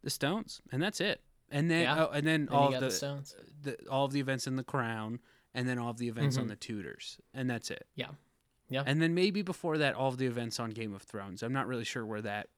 the 0.04 0.10
Stones, 0.10 0.62
and 0.72 0.82
that's 0.82 1.00
it. 1.00 1.22
And 1.50 1.70
then 1.70 1.84
Yeah. 1.84 2.06
oh, 2.06 2.10
and 2.12 2.26
then 2.28 2.46
Then 2.48 2.56
all 2.56 2.74
of 2.74 2.80
the, 2.80 2.88
the 2.88 2.92
Stones. 2.92 3.36
the 3.62 3.78
all 3.90 4.06
of 4.06 4.12
the 4.12 4.20
events 4.20 4.48
in 4.48 4.56
the 4.56 4.64
Crown, 4.64 5.20
and 5.54 5.68
then 5.68 5.78
all 5.78 5.90
of 5.92 5.98
the 5.98 6.08
events 6.08 6.38
on 6.38 6.46
Mhm. 6.46 6.50
the 6.50 6.56
Tudors, 6.56 7.20
and 7.34 7.50
that's 7.50 7.72
it. 7.72 7.88
Yeah, 7.96 8.12
yeah. 8.70 8.84
And 8.86 9.02
then 9.02 9.14
maybe 9.14 9.42
before 9.42 9.78
that, 9.78 9.94
all 9.96 10.10
of 10.10 10.18
the 10.18 10.26
events 10.26 10.60
on 10.60 10.72
Game 10.72 10.94
of 10.94 11.04
Thrones. 11.04 11.42
I'm 11.44 11.54
not 11.54 11.68
really 11.68 11.86
sure 11.86 12.06
where 12.06 12.22
that, 12.22 12.50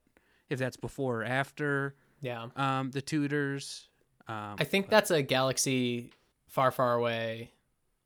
if 0.50 0.58
that's 0.58 0.78
before 0.78 1.22
or 1.22 1.26
after 1.26 1.96
yeah. 2.22 2.48
um, 2.56 2.92
the 2.92 3.02
Tudors. 3.02 3.90
Um, 4.28 4.56
I 4.60 4.64
think 4.64 4.90
that's 4.90 5.10
a 5.12 5.22
galaxy 5.22 6.12
far, 6.48 6.72
far 6.72 6.96
away, 6.96 7.52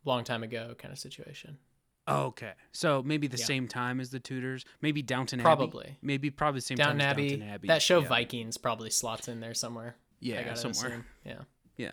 long 0.06 0.24
time 0.24 0.44
ago 0.44 0.76
kind 0.78 0.92
of 0.92 1.00
situation. 1.00 1.58
okay, 2.08 2.54
so 2.72 3.02
maybe 3.04 3.28
the 3.28 3.38
Yeah. 3.38 3.46
same 3.46 3.68
time 3.68 4.00
as 4.00 4.10
the 4.10 4.20
Tudors. 4.20 4.66
Maybe 4.82 5.02
Downton 5.02 5.40
Abbey. 5.40 5.44
Probably. 5.44 5.98
Maybe 6.02 6.30
probably 6.30 6.58
the 6.60 6.66
same 6.66 6.78
Downton 6.78 7.00
time 7.00 7.10
Abbey, 7.10 7.26
as 7.28 7.32
Downton 7.34 7.50
Abbey. 7.50 7.68
that 7.70 7.82
show 7.82 8.02
yeah. 8.02 8.08
Vikings 8.08 8.58
probably 8.58 8.90
slots 8.90 9.28
in 9.28 9.40
there 9.40 9.54
somewhere. 9.54 9.96
Yeah, 10.20 10.54
somewhere. 10.56 10.88
assume. 10.88 11.06
Yeah. 11.26 11.42
Yeah, 11.78 11.92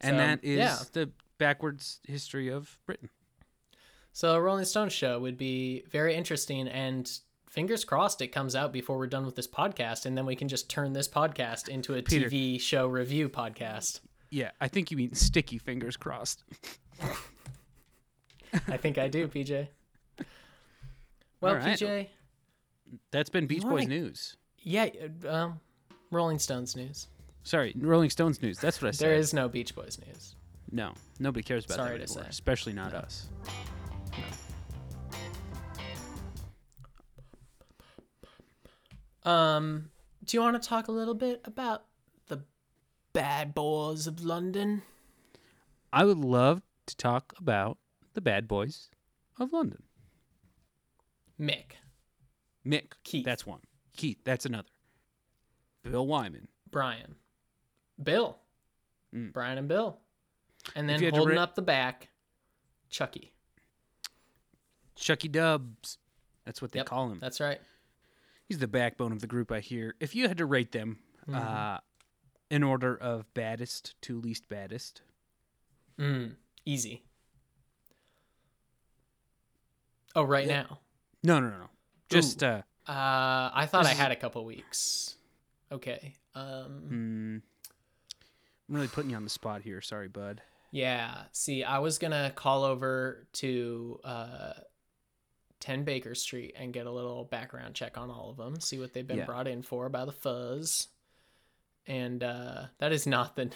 and 0.00 0.14
So, 0.14 0.16
that 0.18 0.44
is 0.44 0.58
yeah. 0.58 0.78
the 0.92 1.10
backwards 1.38 2.00
history 2.06 2.48
of 2.48 2.78
Britain. 2.86 3.10
So 4.12 4.34
a 4.34 4.40
Rolling 4.40 4.64
Stones 4.64 4.92
show 4.92 5.18
would 5.18 5.36
be 5.36 5.84
very 5.90 6.14
interesting 6.14 6.68
and 6.68 7.10
fingers 7.52 7.84
crossed 7.84 8.22
it 8.22 8.28
comes 8.28 8.56
out 8.56 8.72
before 8.72 8.96
we're 8.96 9.06
done 9.06 9.26
with 9.26 9.36
this 9.36 9.46
podcast 9.46 10.06
and 10.06 10.16
then 10.16 10.24
we 10.24 10.34
can 10.34 10.48
just 10.48 10.70
turn 10.70 10.94
this 10.94 11.06
podcast 11.06 11.68
into 11.68 11.94
a 11.94 12.02
Peter. 12.02 12.30
TV 12.30 12.58
show 12.58 12.86
review 12.86 13.28
podcast. 13.28 14.00
Yeah, 14.30 14.52
I 14.58 14.68
think 14.68 14.90
you 14.90 14.96
mean 14.96 15.12
sticky 15.14 15.58
fingers 15.58 15.94
crossed. 15.98 16.42
I 18.68 18.78
think 18.78 18.96
I 18.96 19.08
do, 19.08 19.28
PJ. 19.34 19.68
Well, 21.42 21.56
right. 21.56 21.78
PJ, 21.78 22.08
That's 23.10 23.28
been 23.28 23.46
Beach 23.46 23.62
wanna- 23.64 23.76
Boys 23.76 23.88
news. 23.88 24.36
yeah, 24.62 24.88
um, 25.28 25.60
Rolling 26.10 26.38
Stones 26.38 26.74
news. 26.74 27.08
Sorry, 27.42 27.74
Rolling 27.76 28.08
Stones 28.08 28.40
news. 28.40 28.58
That's 28.58 28.80
what 28.80 28.88
I 28.88 28.90
said. 28.92 29.08
There 29.08 29.14
is 29.14 29.34
no 29.34 29.48
Beach 29.48 29.74
Boys 29.74 29.98
news. 30.06 30.36
no, 30.70 30.94
nobody 31.18 31.42
cares 31.42 31.66
about 31.66 31.76
Sorry 31.76 31.98
that 31.98 32.08
anymore, 32.08 32.26
especially 32.30 32.72
not 32.72 32.94
us. 32.94 33.28
Um, 39.24 39.90
do 40.24 40.36
you 40.36 40.40
want 40.42 40.60
to 40.60 40.68
talk 40.68 40.88
a 40.88 40.92
little 40.92 41.14
bit 41.14 41.40
about 41.44 41.84
the 42.28 42.42
bad 43.12 43.54
boys 43.54 44.06
of 44.06 44.24
London? 44.24 44.82
I 45.92 46.04
would 46.04 46.18
love 46.18 46.62
to 46.86 46.96
talk 46.96 47.34
about 47.38 47.78
the 48.14 48.20
Bad 48.20 48.48
Boys 48.48 48.88
of 49.38 49.52
London. 49.52 49.82
Mick, 51.38 51.72
Mick, 52.66 52.92
Keith. 53.04 53.24
that's 53.24 53.46
one. 53.46 53.60
Keith, 53.96 54.18
that's 54.24 54.46
another. 54.46 54.68
Bill 55.82 56.06
Wyman. 56.06 56.48
Brian, 56.70 57.16
Bill, 58.02 58.38
Mm. 59.14 59.32
Brian 59.34 59.58
and 59.58 59.68
Bill, 59.68 59.98
and 60.74 60.88
then 60.88 60.98
you 61.00 61.06
had 61.06 61.14
to 61.14 61.18
holding 61.20 61.36
ra- 61.36 61.42
up 61.42 61.54
the 61.54 61.60
back, 61.62 62.08
Chucky. 62.88 63.32
Chucky 64.94 65.28
Dubs. 65.28 65.98
That's 66.46 66.62
what 66.62 66.72
they 66.72 66.78
Yep, 66.78 66.86
call 66.86 67.10
him. 67.10 67.18
That's 67.18 67.40
right. 67.40 67.60
He's 68.52 68.58
the 68.58 68.68
backbone 68.68 69.12
of 69.12 69.22
the 69.22 69.26
group, 69.26 69.50
I 69.50 69.60
hear. 69.60 69.94
If 69.98 70.14
you 70.14 70.28
had 70.28 70.36
to 70.36 70.44
rate 70.44 70.72
them 70.72 70.98
Mm-hmm. 71.26 71.34
uh, 71.38 71.78
in 72.50 72.62
order 72.62 72.94
of 72.94 73.32
baddest 73.32 73.94
to 74.02 74.20
least 74.20 74.46
baddest, 74.50 75.00
Mm, 75.98 76.34
easy. 76.66 77.02
Oh, 80.14 80.24
right 80.24 80.46
now. 80.46 80.80
no, 81.22 81.40
no, 81.40 81.48
no, 81.48 81.56
no. 81.60 81.70
Just, 82.10 82.42
uh. 82.42 82.60
Uh, 82.86 82.92
I 83.54 83.66
thought 83.70 83.86
I 83.86 83.94
had 83.94 84.10
a 84.12 84.16
couple 84.16 84.44
weeks. 84.44 85.14
Okay. 85.70 86.12
Um, 86.34 86.82
mm, 86.90 87.42
I'm 88.68 88.74
really 88.74 88.88
putting 88.88 89.08
you 89.12 89.16
on 89.16 89.24
the 89.24 89.30
spot 89.30 89.62
here. 89.62 89.80
Sorry, 89.80 90.08
bud. 90.08 90.42
Yeah. 90.72 91.22
See, 91.32 91.64
I 91.64 91.78
was 91.78 91.96
gonna 91.96 92.32
call 92.36 92.64
over 92.64 93.26
to 93.34 93.98
uh, 94.04 94.52
10 95.62 95.84
Baker 95.84 96.14
Street 96.14 96.54
and 96.58 96.72
get 96.72 96.86
a 96.86 96.90
little 96.90 97.24
background 97.24 97.74
check 97.74 97.96
on 97.96 98.10
all 98.10 98.30
of 98.30 98.36
them, 98.36 98.60
see 98.60 98.78
what 98.78 98.92
they've 98.92 99.06
been 99.06 99.18
Yeah. 99.18 99.24
brought 99.26 99.46
in 99.46 99.62
for 99.62 99.88
by 99.88 100.04
the 100.04 100.12
fuzz. 100.12 100.88
And 101.86 102.22
uh, 102.22 102.64
that 102.78 102.92
is 102.92 103.06
not 103.06 103.36
the 103.36 103.50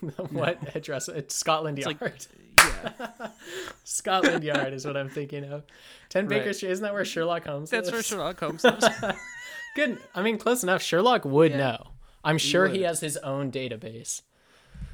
what 0.30 0.76
address? 0.76 1.08
It's 1.08 1.34
Scotland 1.34 1.78
It's 1.78 1.86
Yard. 1.86 2.00
like, 2.00 2.28
yeah. 2.58 3.28
Scotland 3.84 4.44
Yard 4.44 4.72
is 4.72 4.84
what 4.86 4.96
I'm 4.96 5.08
thinking 5.08 5.44
of. 5.44 5.64
10 6.10 6.26
Baker 6.28 6.46
Right. 6.46 6.56
Street, 6.56 6.70
isn't 6.70 6.82
that 6.82 6.92
where 6.92 7.04
Sherlock 7.04 7.44
Holmes 7.44 7.70
That's 7.70 7.90
where? 7.90 8.02
Sherlock 8.02 8.38
Holmes 8.40 8.64
lives. 8.64 8.86
Good. 9.76 9.98
I 10.14 10.22
mean, 10.22 10.38
close 10.38 10.62
enough. 10.62 10.82
Sherlock 10.82 11.24
would 11.24 11.52
Yeah. 11.52 11.58
know. 11.58 11.86
I'm 12.24 12.38
sure 12.38 12.68
he 12.68 12.82
has 12.82 13.00
his 13.00 13.16
own 13.18 13.50
database. 13.52 14.22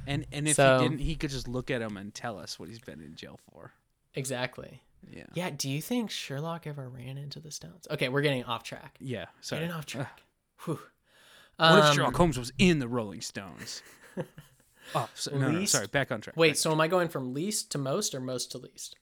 And 0.06 0.26
and 0.32 0.48
if 0.48 0.56
So- 0.56 0.78
he 0.80 0.88
didn't, 0.88 1.00
he 1.00 1.14
could 1.16 1.30
just 1.30 1.48
look 1.48 1.70
at 1.70 1.80
him 1.82 1.96
and 1.96 2.12
tell 2.14 2.38
us 2.38 2.58
what 2.58 2.68
he's 2.68 2.80
been 2.80 3.00
in 3.00 3.14
jail 3.14 3.38
for. 3.50 3.72
Exactly. 4.14 4.82
Yeah. 5.08 5.24
Yeah. 5.34 5.50
Do 5.50 5.68
you 5.70 5.80
think 5.80 6.10
Sherlock 6.10 6.66
ever 6.66 6.88
ran 6.88 7.16
into 7.18 7.40
the 7.40 7.50
Stones? 7.50 7.86
Okay, 7.90 8.08
we're 8.08 8.22
getting 8.22 8.44
off 8.44 8.62
track. 8.62 8.96
Yeah. 9.00 9.26
Sorry. 9.40 9.60
Getting 9.62 9.74
off 9.74 9.86
track. 9.86 10.22
Whew. 10.64 10.78
What 11.56 11.78
if 11.78 11.84
Um, 11.86 11.94
Sherlock 11.96 12.16
Holmes 12.16 12.38
was 12.38 12.52
in 12.58 12.78
the 12.78 12.88
Rolling 12.88 13.20
Stones? 13.20 13.82
Oh, 14.92 15.08
so, 15.14 15.30
no, 15.36 15.52
no, 15.52 15.58
Least- 15.60 15.72
sorry. 15.72 15.86
Back 15.86 16.10
on 16.10 16.20
track. 16.20 16.36
Wait, 16.36 16.58
so 16.58 16.72
am 16.72 16.80
I 16.80 16.88
going 16.88 17.08
from 17.08 17.32
least 17.32 17.70
to 17.72 17.78
most 17.78 18.12
or 18.12 18.20
most 18.20 18.50
to 18.52 18.58
least? 18.58 18.96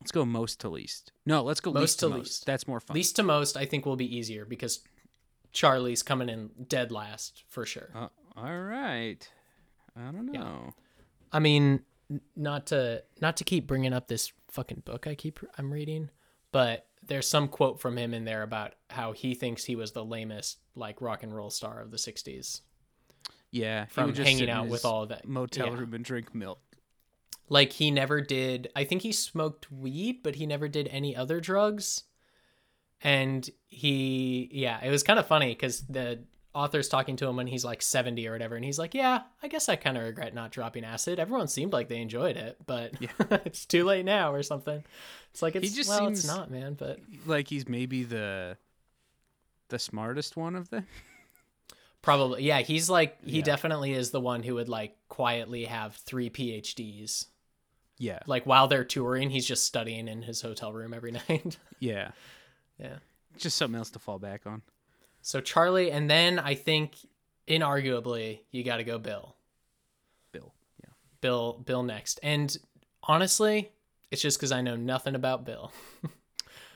let's 0.00 0.10
go 0.10 0.24
most 0.24 0.58
to 0.60 0.68
least. 0.68 1.12
No, 1.24 1.42
let's 1.44 1.60
go 1.60 1.70
Most 1.72 1.80
least 1.80 2.00
to 2.00 2.06
to 2.06 2.10
most. 2.10 2.18
least. 2.24 2.46
That's 2.46 2.66
more 2.66 2.80
fun. 2.80 2.94
Least 2.96 3.14
to 3.16 3.22
most, 3.22 3.56
I 3.56 3.66
think 3.66 3.86
will 3.86 3.94
be 3.94 4.16
easier 4.16 4.44
because 4.44 4.80
Charlie's 5.52 6.02
coming 6.02 6.28
in 6.28 6.50
dead 6.66 6.90
last 6.90 7.44
for 7.48 7.64
sure. 7.64 7.90
Uh, 7.94 8.08
all 8.36 8.58
right. 8.62 9.30
I 9.96 10.10
don't 10.10 10.32
know. 10.32 10.74
I 11.32 11.38
mean, 11.38 11.82
not 12.36 12.66
to 12.66 13.02
not 13.20 13.36
to 13.38 13.44
keep 13.44 13.66
bringing 13.66 13.92
up 13.92 14.08
this 14.08 14.32
fucking 14.50 14.82
book 14.84 15.06
I 15.06 15.14
keep 15.14 15.40
I'm 15.58 15.72
reading, 15.72 16.10
but 16.52 16.86
there's 17.06 17.28
some 17.28 17.48
quote 17.48 17.80
from 17.80 17.96
him 17.96 18.14
in 18.14 18.24
there 18.24 18.42
about 18.42 18.74
how 18.90 19.12
he 19.12 19.34
thinks 19.34 19.64
he 19.64 19.76
was 19.76 19.92
the 19.92 20.04
lamest 20.04 20.58
like 20.74 21.00
rock 21.00 21.22
and 21.22 21.34
roll 21.34 21.50
star 21.50 21.80
of 21.80 21.90
the 21.90 21.96
60s 21.96 22.62
Yeah, 23.50 23.86
from 23.86 24.12
just 24.12 24.28
hanging 24.28 24.50
out 24.50 24.68
with 24.68 24.84
all 24.84 25.06
that 25.06 25.26
motel 25.26 25.68
yeah. 25.68 25.78
room 25.78 25.94
and 25.94 26.04
drink 26.04 26.34
milk. 26.34 26.60
Like 27.48 27.72
he 27.72 27.90
never 27.90 28.20
did. 28.20 28.68
I 28.74 28.84
think 28.84 29.02
he 29.02 29.12
smoked 29.12 29.70
weed, 29.70 30.22
but 30.22 30.34
he 30.34 30.46
never 30.46 30.68
did 30.68 30.88
any 30.88 31.14
other 31.14 31.38
drugs. 31.40 32.04
And 33.02 33.48
he, 33.66 34.48
yeah, 34.52 34.82
it 34.82 34.90
was 34.90 35.02
kind 35.02 35.18
of 35.18 35.26
funny 35.26 35.50
because 35.50 35.82
the 35.82 36.24
author's 36.56 36.88
talking 36.88 37.16
to 37.16 37.26
him 37.26 37.36
when 37.36 37.46
he's 37.46 37.64
like 37.64 37.82
70 37.82 38.26
or 38.26 38.32
whatever. 38.32 38.56
And 38.56 38.64
he's 38.64 38.78
like, 38.78 38.94
Yeah, 38.94 39.22
I 39.42 39.48
guess 39.48 39.68
I 39.68 39.76
kind 39.76 39.96
of 39.98 40.04
regret 40.04 40.34
not 40.34 40.50
dropping 40.50 40.84
acid. 40.84 41.18
Everyone 41.20 41.48
seemed 41.48 41.72
like 41.72 41.88
they 41.88 42.00
enjoyed 42.00 42.36
it, 42.36 42.56
but 42.66 42.92
it's 43.44 43.66
too 43.66 43.84
late 43.84 44.04
now 44.04 44.32
or 44.32 44.42
something. 44.42 44.82
It's 45.32 45.42
like, 45.42 45.54
it's, 45.56 45.72
just 45.74 45.88
well, 45.90 46.08
it's 46.08 46.26
not, 46.26 46.50
man. 46.50 46.74
But 46.74 46.98
Like 47.26 47.48
he's 47.48 47.68
maybe 47.68 48.04
the 48.04 48.56
the 49.68 49.78
smartest 49.78 50.36
one 50.36 50.54
of 50.54 50.70
them. 50.70 50.86
probably, 52.02 52.42
yeah, 52.44 52.60
he's 52.60 52.88
like, 52.88 53.22
he 53.24 53.38
Yeah. 53.38 53.44
definitely 53.44 53.92
is 53.92 54.10
the 54.10 54.20
one 54.20 54.42
who 54.42 54.54
would 54.54 54.68
like 54.68 54.96
quietly 55.08 55.64
have 55.64 55.94
three 55.96 56.30
PhDs. 56.30 57.26
Yeah, 57.98 58.18
Like 58.26 58.44
while 58.44 58.68
they're 58.68 58.84
touring, 58.84 59.30
he's 59.30 59.46
just 59.46 59.64
studying 59.64 60.06
in 60.06 60.20
his 60.22 60.42
hotel 60.42 60.72
room 60.72 60.92
every 60.92 61.12
night. 61.28 61.56
yeah. 61.80 62.10
yeah. 62.78 62.96
Just 63.38 63.56
something 63.56 63.76
else 63.78 63.90
to 63.90 63.98
fall 63.98 64.18
back 64.18 64.42
on. 64.46 64.62
So 65.26 65.40
Charlie, 65.40 65.90
and 65.90 66.08
then 66.08 66.38
I 66.38 66.54
think 66.54 66.94
inarguably 67.48 68.42
you 68.52 68.62
got 68.62 68.76
to 68.76 68.84
go 68.84 68.96
Bill. 68.96 69.34
Bill. 70.30 70.54
Yeah. 70.80 70.90
Bill, 71.20 71.60
Bill 71.66 71.82
next. 71.82 72.20
And 72.22 72.56
honestly, 73.02 73.72
it's 74.12 74.22
just 74.22 74.38
because 74.38 74.52
I 74.52 74.60
know 74.60 74.76
nothing 74.76 75.16
about 75.16 75.44
Bill. 75.44 75.72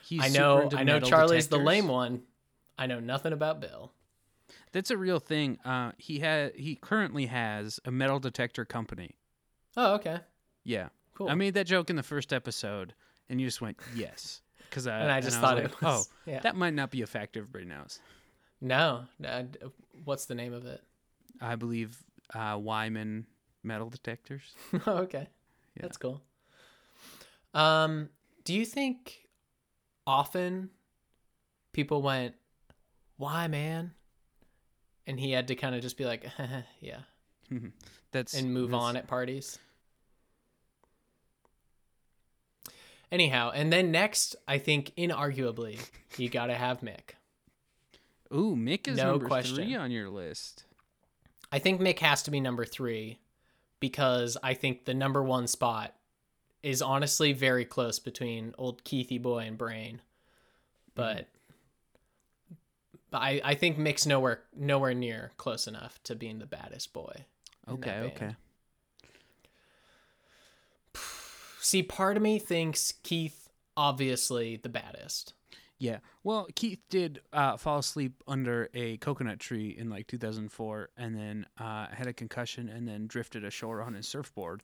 He's 0.03 0.21
I 0.21 0.27
know, 0.27 0.69
I 0.75 0.83
know 0.83 0.99
Charlie's 0.99 1.47
the 1.47 1.59
lame 1.59 1.87
one. 1.87 2.23
I 2.77 2.87
know 2.87 2.99
nothing 2.99 3.31
about 3.31 3.61
Bill. 3.61 3.93
That's 4.73 4.91
a 4.91 4.97
real 4.97 5.19
thing. 5.19 5.57
Uh, 5.63 5.93
he 5.97 6.19
had 6.19 6.53
he 6.53 6.75
currently 6.75 7.27
has 7.27 7.79
a 7.85 7.91
metal 7.91 8.19
detector 8.19 8.65
company. 8.65 9.15
Oh, 9.77 9.93
okay, 9.93 10.19
Yeah, 10.65 10.89
cool. 11.15 11.29
I 11.29 11.35
made 11.35 11.53
that 11.53 11.67
joke 11.67 11.89
in 11.89 11.95
the 11.95 12.03
first 12.03 12.33
episode, 12.33 12.93
and 13.29 13.39
you 13.39 13.47
just 13.47 13.61
went 13.61 13.79
yes 13.95 14.41
because 14.69 14.87
I 14.87 14.99
and 14.99 15.09
I 15.09 15.21
just 15.21 15.37
was 15.37 15.41
thought 15.41 15.55
like, 15.55 15.65
it 15.67 15.81
was. 15.81 16.09
oh 16.09 16.29
yeah. 16.29 16.39
that 16.41 16.57
might 16.57 16.73
not 16.73 16.91
be 16.91 17.01
a 17.01 17.07
fact 17.07 17.37
everybody 17.37 17.63
knows. 17.63 18.01
No, 18.61 19.05
uh, 19.25 19.43
what's 20.05 20.25
the 20.25 20.35
name 20.35 20.53
of 20.53 20.65
it? 20.65 20.81
I 21.41 21.55
believe 21.55 21.97
uh, 22.33 22.57
Wyman 22.61 23.25
metal 23.63 23.89
detectors. 23.89 24.43
oh, 24.85 24.97
okay, 24.99 25.27
Yeah. 25.75 25.81
that's 25.81 25.97
cool. 25.97 26.21
Um, 27.53 28.09
do 28.45 28.53
you 28.53 28.65
think 28.65 29.27
often 30.07 30.69
people 31.73 32.01
went, 32.01 32.35
"Why, 33.17 33.47
man?" 33.47 33.91
And 35.07 35.19
he 35.19 35.31
had 35.31 35.47
to 35.49 35.55
kind 35.55 35.75
of 35.75 35.81
just 35.81 35.97
be 35.97 36.05
like, 36.05 36.25
"Yeah," 36.79 37.01
That's 38.11 38.33
and 38.33 38.53
move 38.53 38.71
that's- 38.71 38.83
on 38.83 38.95
at 38.97 39.07
parties. 39.07 39.57
Anyhow, 43.11 43.51
and 43.53 43.73
then 43.73 43.91
next, 43.91 44.37
I 44.47 44.57
think 44.57 44.93
inarguably, 44.95 45.77
you 46.17 46.29
got 46.29 46.45
to 46.47 46.53
have 46.55 46.79
Mick. 46.79 47.15
Ooh, 48.33 48.55
Mick 48.55 48.87
is 48.87 48.97
No 48.97 49.11
number 49.11 49.27
question. 49.27 49.55
three 49.55 49.75
on 49.75 49.91
your 49.91 50.09
list. 50.09 50.63
I 51.51 51.59
think 51.59 51.81
Mick 51.81 51.99
has 51.99 52.23
to 52.23 52.31
be 52.31 52.39
number 52.39 52.65
three 52.65 53.19
because 53.79 54.37
I 54.41 54.53
think 54.53 54.85
the 54.85 54.93
number 54.93 55.21
one 55.21 55.47
spot 55.47 55.93
is 56.63 56.81
honestly 56.81 57.33
very 57.33 57.65
close 57.65 57.99
between 57.99 58.53
old 58.57 58.83
Keithy 58.83 59.21
boy 59.21 59.39
and 59.39 59.57
Brain, 59.57 60.01
but 60.95 61.17
mm. 61.17 61.25
but 63.09 63.17
I, 63.17 63.41
I 63.43 63.55
think 63.55 63.77
Mick's 63.77 64.05
nowhere 64.05 64.41
nowhere 64.55 64.93
near 64.93 65.31
close 65.37 65.67
enough 65.67 65.99
to 66.03 66.15
being 66.15 66.39
the 66.39 66.45
baddest 66.45 66.93
boy. 66.93 67.25
Okay, 67.69 68.11
okay. 68.15 68.35
See, 71.59 71.83
part 71.83 72.15
of 72.15 72.23
me 72.23 72.39
thinks 72.39 72.93
Keith 73.03 73.49
obviously 73.75 74.55
the 74.57 74.69
baddest. 74.69 75.33
Yeah. 75.81 75.97
Well, 76.23 76.47
Keith 76.55 76.79
did 76.89 77.21
uh, 77.33 77.57
fall 77.57 77.79
asleep 77.79 78.23
under 78.27 78.69
a 78.75 78.97
coconut 78.97 79.39
tree 79.39 79.69
in 79.75 79.89
like 79.89 80.05
2004 80.05 80.89
and 80.95 81.15
then 81.17 81.47
uh, 81.59 81.87
had 81.87 82.05
a 82.05 82.13
concussion 82.13 82.69
and 82.69 82.87
then 82.87 83.07
drifted 83.07 83.43
ashore 83.43 83.81
on 83.81 83.95
his 83.95 84.07
surfboard, 84.07 84.61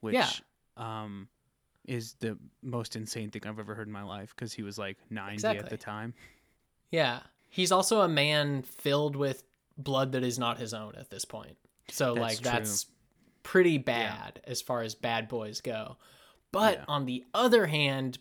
which 0.00 0.12
Yeah. 0.14 0.28
um, 0.76 1.28
is 1.86 2.16
the 2.20 2.36
most 2.62 2.96
insane 2.96 3.30
thing 3.30 3.42
I've 3.46 3.58
ever 3.58 3.74
heard 3.74 3.86
in 3.86 3.92
my 3.94 4.02
life 4.02 4.34
because 4.36 4.52
he 4.52 4.62
was 4.62 4.76
like 4.78 4.98
90 5.08 5.46
at 5.46 5.70
the 5.70 5.78
time. 5.78 6.12
Yeah. 6.90 7.20
He's 7.48 7.72
also 7.72 8.02
a 8.02 8.08
man 8.08 8.60
filled 8.62 9.16
with 9.16 9.44
blood 9.78 10.12
that 10.12 10.22
is 10.22 10.38
not 10.38 10.58
his 10.58 10.74
own 10.74 10.94
at 10.96 11.08
this 11.08 11.24
point. 11.24 11.56
So 11.88 12.14
That's 12.14 12.20
like 12.20 12.36
true. 12.42 12.50
that's 12.50 12.86
pretty 13.42 13.78
bad 13.78 14.42
as 14.44 14.60
far 14.60 14.82
as 14.82 14.94
bad 14.94 15.28
boys 15.28 15.62
go. 15.62 15.96
But 16.52 16.74
Yeah. 16.80 16.84
on 16.88 17.06
the 17.06 17.24
other 17.32 17.66
hand, 17.66 18.18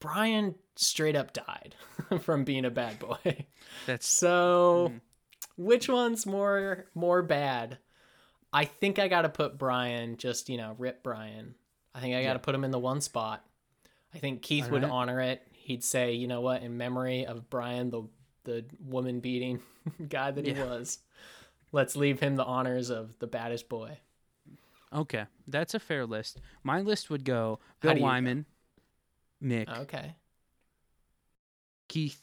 Brian 0.00 0.54
straight 0.76 1.16
up 1.16 1.32
died 1.32 1.74
from 2.20 2.44
being 2.44 2.64
a 2.64 2.70
bad 2.70 2.98
boy. 2.98 3.46
That's 3.86 4.06
So 4.06 4.90
Mm. 4.92 5.00
which 5.56 5.88
one's 5.88 6.26
more 6.26 6.86
more 6.94 7.22
bad? 7.22 7.78
I 8.52 8.64
think 8.66 8.98
I 8.98 9.08
got 9.08 9.22
to 9.22 9.28
put 9.30 9.56
Brian 9.58 10.16
just, 10.18 10.48
you 10.48 10.56
know, 10.58 10.74
rip 10.78 11.02
Brian. 11.02 11.54
I 11.94 12.00
think 12.00 12.14
I 12.14 12.22
got 12.22 12.34
to 12.34 12.38
Yeah. 12.38 12.42
put 12.44 12.54
him 12.54 12.64
in 12.64 12.70
the 12.70 12.78
one 12.78 13.00
spot. 13.00 13.44
I 14.14 14.18
think 14.18 14.42
Keith 14.42 14.70
would 14.70 14.84
honor 14.84 15.20
it. 15.20 15.46
He'd 15.52 15.82
say, 15.84 16.12
"You 16.14 16.26
know 16.26 16.40
what, 16.42 16.62
in 16.62 16.76
memory 16.76 17.24
of 17.26 17.48
Brian 17.48 17.90
the 17.90 18.02
the 18.44 18.64
woman 18.80 19.20
beating 19.20 19.62
guy 20.08 20.30
that 20.32 20.44
he 20.44 20.52
Yeah. 20.52 20.64
was, 20.64 20.98
let's 21.70 21.94
leave 21.96 22.18
him 22.20 22.34
the 22.36 22.44
honors 22.44 22.90
of 22.90 23.18
the 23.20 23.26
baddest 23.26 23.68
boy." 23.68 23.98
okay. 24.92 25.24
That's 25.48 25.74
a 25.74 25.78
fair 25.80 26.04
list. 26.06 26.40
My 26.62 26.80
list 26.80 27.08
would 27.10 27.24
go 27.24 27.58
Bill 27.80 27.92
you 27.94 27.98
go? 28.00 28.04
Wyman, 28.04 28.46
Mick, 29.42 29.68
Okay. 29.68 30.14
Keith, 31.88 32.22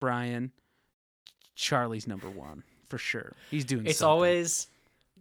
Brian, 0.00 0.52
Charlie's 1.54 2.06
number 2.06 2.28
one 2.28 2.62
for 2.88 2.98
sure. 2.98 3.34
He's 3.50 3.64
doing. 3.64 3.86
It's 3.86 3.98
something. 3.98 4.10
always 4.10 4.66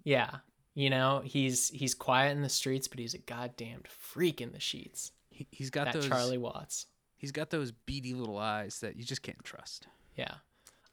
yeah, 0.04 0.30
you 0.74 0.90
know, 0.90 1.22
he's 1.24 1.70
he's 1.70 1.94
quiet 1.96 2.36
in 2.36 2.42
the 2.42 2.50
streets, 2.50 2.88
but 2.88 3.00
he's 3.00 3.14
a 3.14 3.20
goddamn 3.20 3.84
freak 3.88 4.42
in 4.42 4.52
the 4.52 4.60
sheets. 4.60 5.12
He, 5.30 5.48
he's 5.52 5.70
got 5.70 5.86
That 5.86 5.94
those. 5.96 6.08
Charlie 6.08 6.38
Watts. 6.38 6.88
He's 7.18 7.32
got 7.32 7.50
those 7.52 7.72
beady 7.72 8.14
little 8.14 8.38
eyes 8.38 8.80
that 8.82 8.98
you 8.98 9.04
just 9.06 9.22
can't 9.22 9.44
trust. 9.46 9.88
Yeah. 10.18 10.36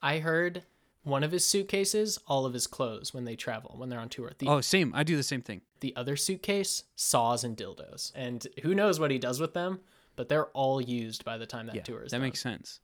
I 0.00 0.20
heard 0.20 0.62
one 1.02 1.24
of 1.24 1.32
his 1.32 1.44
suitcases, 1.44 2.20
all 2.28 2.46
of 2.46 2.54
his 2.54 2.68
clothes 2.68 3.12
when 3.12 3.24
they 3.24 3.34
travel, 3.34 3.74
when 3.76 3.88
they're 3.88 3.98
on 3.98 4.08
tour. 4.08 4.30
The, 4.38 4.46
Oh, 4.48 4.60
same. 4.60 4.92
I 4.94 5.02
do 5.02 5.16
the 5.16 5.22
same 5.24 5.42
thing. 5.42 5.62
the 5.80 5.94
other 5.96 6.14
suitcase, 6.14 6.84
saws 6.94 7.42
and 7.42 7.56
dildos. 7.56 8.12
And 8.14 8.46
who 8.62 8.74
knows 8.76 9.00
what 9.00 9.10
he 9.10 9.18
does 9.18 9.40
with 9.40 9.54
them, 9.54 9.80
but 10.16 10.28
they're 10.28 10.46
all 10.46 10.80
used 10.80 11.24
by 11.24 11.38
the 11.38 11.46
time 11.46 11.66
that 11.66 11.74
yeah, 11.76 11.82
tour 11.82 12.02
is 12.02 12.10
that 12.10 12.18
done. 12.18 12.26
makes 12.26 12.40
sense. 12.40 12.80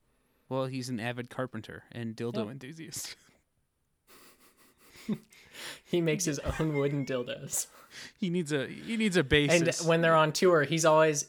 Well, 0.48 0.66
he's 0.66 0.88
an 0.88 1.00
avid 1.00 1.28
carpenter 1.30 1.84
and 1.92 2.14
dildo 2.16 2.38
Yep. 2.44 2.48
enthusiast. 2.52 3.16
He 5.84 6.00
makes 6.02 6.24
his 6.26 6.38
own 6.38 6.74
wooden 6.74 7.06
dildos. 7.06 7.66
he 8.20 8.28
needs 8.28 8.52
a 8.52 8.66
he 8.66 8.96
needs 8.98 9.16
a 9.16 9.24
basis. 9.24 9.80
And 9.80 9.88
when 9.88 10.00
they're 10.02 10.14
on 10.16 10.32
tour, 10.32 10.64
he's 10.64 10.84
always, 10.84 11.28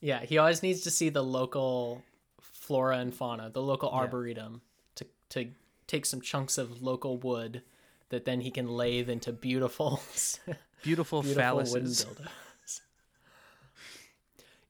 yeah, 0.00 0.20
he 0.24 0.38
always 0.38 0.62
needs 0.62 0.80
to 0.82 0.90
see 0.90 1.10
the 1.10 1.22
local 1.22 2.02
flora 2.40 2.96
and 2.98 3.12
fauna, 3.14 3.50
the 3.50 3.60
local 3.60 3.90
Yeah. 3.92 3.98
arboretum, 3.98 4.62
to 4.94 5.06
to 5.30 5.48
take 5.86 6.06
some 6.06 6.20
chunks 6.22 6.56
of 6.56 6.82
local 6.82 7.18
wood 7.18 7.62
that 8.08 8.24
then 8.24 8.40
he 8.40 8.50
can 8.50 8.68
lathe 8.68 9.10
into 9.10 9.32
beautiful, 9.32 10.00
beautiful, 10.82 11.22
beautiful 11.22 11.56
wooden 11.58 11.84
phalluses. 11.84 12.16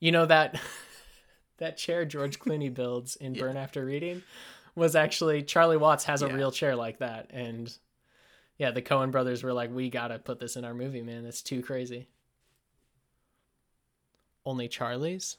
You 0.00 0.12
know 0.12 0.26
that 0.26 0.60
that 1.58 1.76
chair 1.76 2.04
George 2.04 2.38
Clooney 2.38 2.72
builds 2.72 3.16
in 3.16 3.32
Burn 3.34 3.56
After 3.56 3.84
Reading 3.84 4.22
was 4.74 4.94
actually 4.94 5.42
Charlie 5.42 5.76
Watts 5.78 6.04
has 6.04 6.22
a 6.22 6.26
Yeah. 6.28 6.34
real 6.34 6.50
chair 6.52 6.76
like 6.76 6.98
that, 6.98 7.30
and 7.30 7.74
yeah, 8.58 8.70
the 8.70 8.82
Coen 8.82 9.10
brothers 9.10 9.42
were 9.42 9.52
like, 9.52 9.70
"We 9.74 9.88
gotta 9.90 10.18
put 10.18 10.38
this 10.38 10.56
in 10.56 10.64
our 10.64 10.74
movie, 10.74 11.02
man. 11.02 11.24
It's 11.24 11.42
too 11.42 11.62
crazy." 11.62 12.08
Only 14.44 14.68
Charlie's 14.68 15.38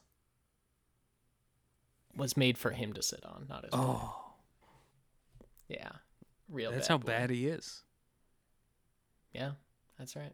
was 2.15 2.35
made 2.35 2.57
for 2.57 2.71
him 2.71 2.93
to 2.93 3.01
sit 3.01 3.23
on, 3.25 3.45
not 3.47 3.63
his. 3.63 3.69
Oh, 3.73 4.33
Yeah, 5.69 5.89
real. 6.49 6.71
that's 6.71 6.87
bad 6.87 6.93
how 6.93 6.97
boy. 6.97 7.05
bad 7.07 7.29
he 7.29 7.47
is. 7.47 7.83
Yeah, 9.33 9.51
that's 9.99 10.15
right. 10.15 10.33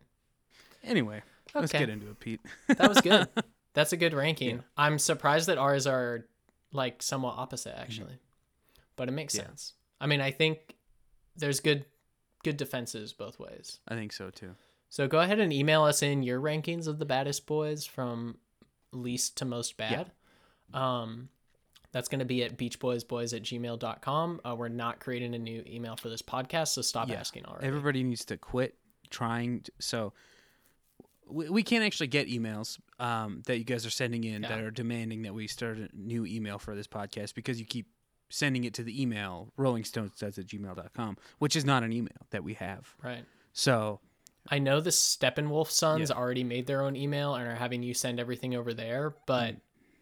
Anyway, 0.83 1.21
let's 1.53 1.71
get 1.71 1.89
into 1.89 2.09
it, 2.09 2.19
Pete. 2.19 2.41
That 2.69 2.87
was 2.89 3.01
good. 3.01 3.27
That's 3.73 3.93
a 3.93 3.97
good 3.97 4.13
ranking. 4.13 4.63
I'm 4.77 4.99
surprised 4.99 5.47
that 5.49 5.57
ours 5.57 5.87
are 5.87 6.25
like 6.71 7.01
somewhat 7.01 7.35
opposite 7.37 7.77
actually. 7.77 8.17
But 8.95 9.09
it 9.09 9.13
makes 9.13 9.35
Yeah. 9.35 9.45
sense. 9.45 9.73
I 9.99 10.07
mean, 10.07 10.21
I 10.21 10.31
think 10.31 10.75
there's 11.35 11.59
good 11.59 11.85
good 12.43 12.57
defenses 12.57 13.13
both 13.13 13.39
ways. 13.39 13.79
I 13.87 13.95
think 13.95 14.11
so 14.11 14.29
too. 14.29 14.55
So 14.89 15.07
go 15.07 15.19
ahead 15.21 15.39
and 15.39 15.51
email 15.53 15.83
us 15.83 16.03
in 16.03 16.23
your 16.23 16.39
rankings 16.41 16.87
of 16.87 16.99
the 16.99 17.05
baddest 17.05 17.47
boys 17.47 17.85
from 17.85 18.37
least 18.91 19.37
to 19.37 19.45
most 19.45 19.77
bad. 19.77 20.11
Yeah. 20.73 21.01
Um 21.01 21.29
that's 21.91 22.09
going 22.09 22.19
to 22.19 22.25
be 22.25 22.43
at 22.43 22.57
beachboysboys 22.57 23.35
at 23.35 23.43
gmail.com. 23.43 24.41
Uh, 24.43 24.55
we're 24.57 24.67
not 24.67 24.99
creating 24.99 25.35
a 25.35 25.37
new 25.37 25.63
email 25.67 25.95
for 25.95 26.09
this 26.09 26.23
podcast, 26.23 26.69
so 26.69 26.81
stop 26.81 27.07
Yeah. 27.07 27.19
asking 27.19 27.45
already. 27.45 27.67
Everybody 27.67 28.01
needs 28.03 28.25
to 28.25 28.37
quit 28.37 28.75
trying. 29.11 29.61
To, 29.61 29.71
so 29.79 30.13
we, 31.29 31.49
we 31.49 31.63
can't 31.63 31.83
actually 31.83 32.07
get 32.07 32.27
emails 32.27 32.79
um, 32.99 33.41
that 33.45 33.57
you 33.57 33.63
guys 33.63 33.85
are 33.85 33.89
sending 33.91 34.23
in 34.23 34.41
that 34.43 34.59
are 34.59 34.71
demanding 34.71 35.23
that 35.23 35.33
we 35.33 35.47
start 35.47 35.77
a 35.77 35.89
new 35.93 36.25
email 36.25 36.57
for 36.59 36.75
this 36.75 36.87
podcast 36.87 37.33
because 37.35 37.59
you 37.59 37.65
keep 37.65 37.87
sending 38.29 38.63
it 38.63 38.73
to 38.75 38.83
the 38.83 39.01
email 39.01 39.51
rollingstonestuds 39.59 40.37
at 40.39 40.47
gmail.com, 40.47 41.17
which 41.39 41.55
is 41.55 41.65
not 41.65 41.83
an 41.83 41.93
email 41.93 42.27
that 42.31 42.43
we 42.43 42.53
have. 42.55 42.95
right. 43.03 43.25
So 43.53 43.99
I 44.49 44.57
know 44.59 44.81
the 44.81 44.89
Steppenwolf 44.89 45.69
sons 45.69 46.09
Yeah. 46.09 46.15
already 46.17 46.43
made 46.43 46.65
their 46.67 46.81
own 46.81 46.95
email 46.95 47.35
and 47.35 47.47
are 47.47 47.55
having 47.55 47.83
you 47.83 47.93
send 47.93 48.19
everything 48.19 48.55
over 48.55 48.73
there, 48.73 49.15
but 49.27 49.55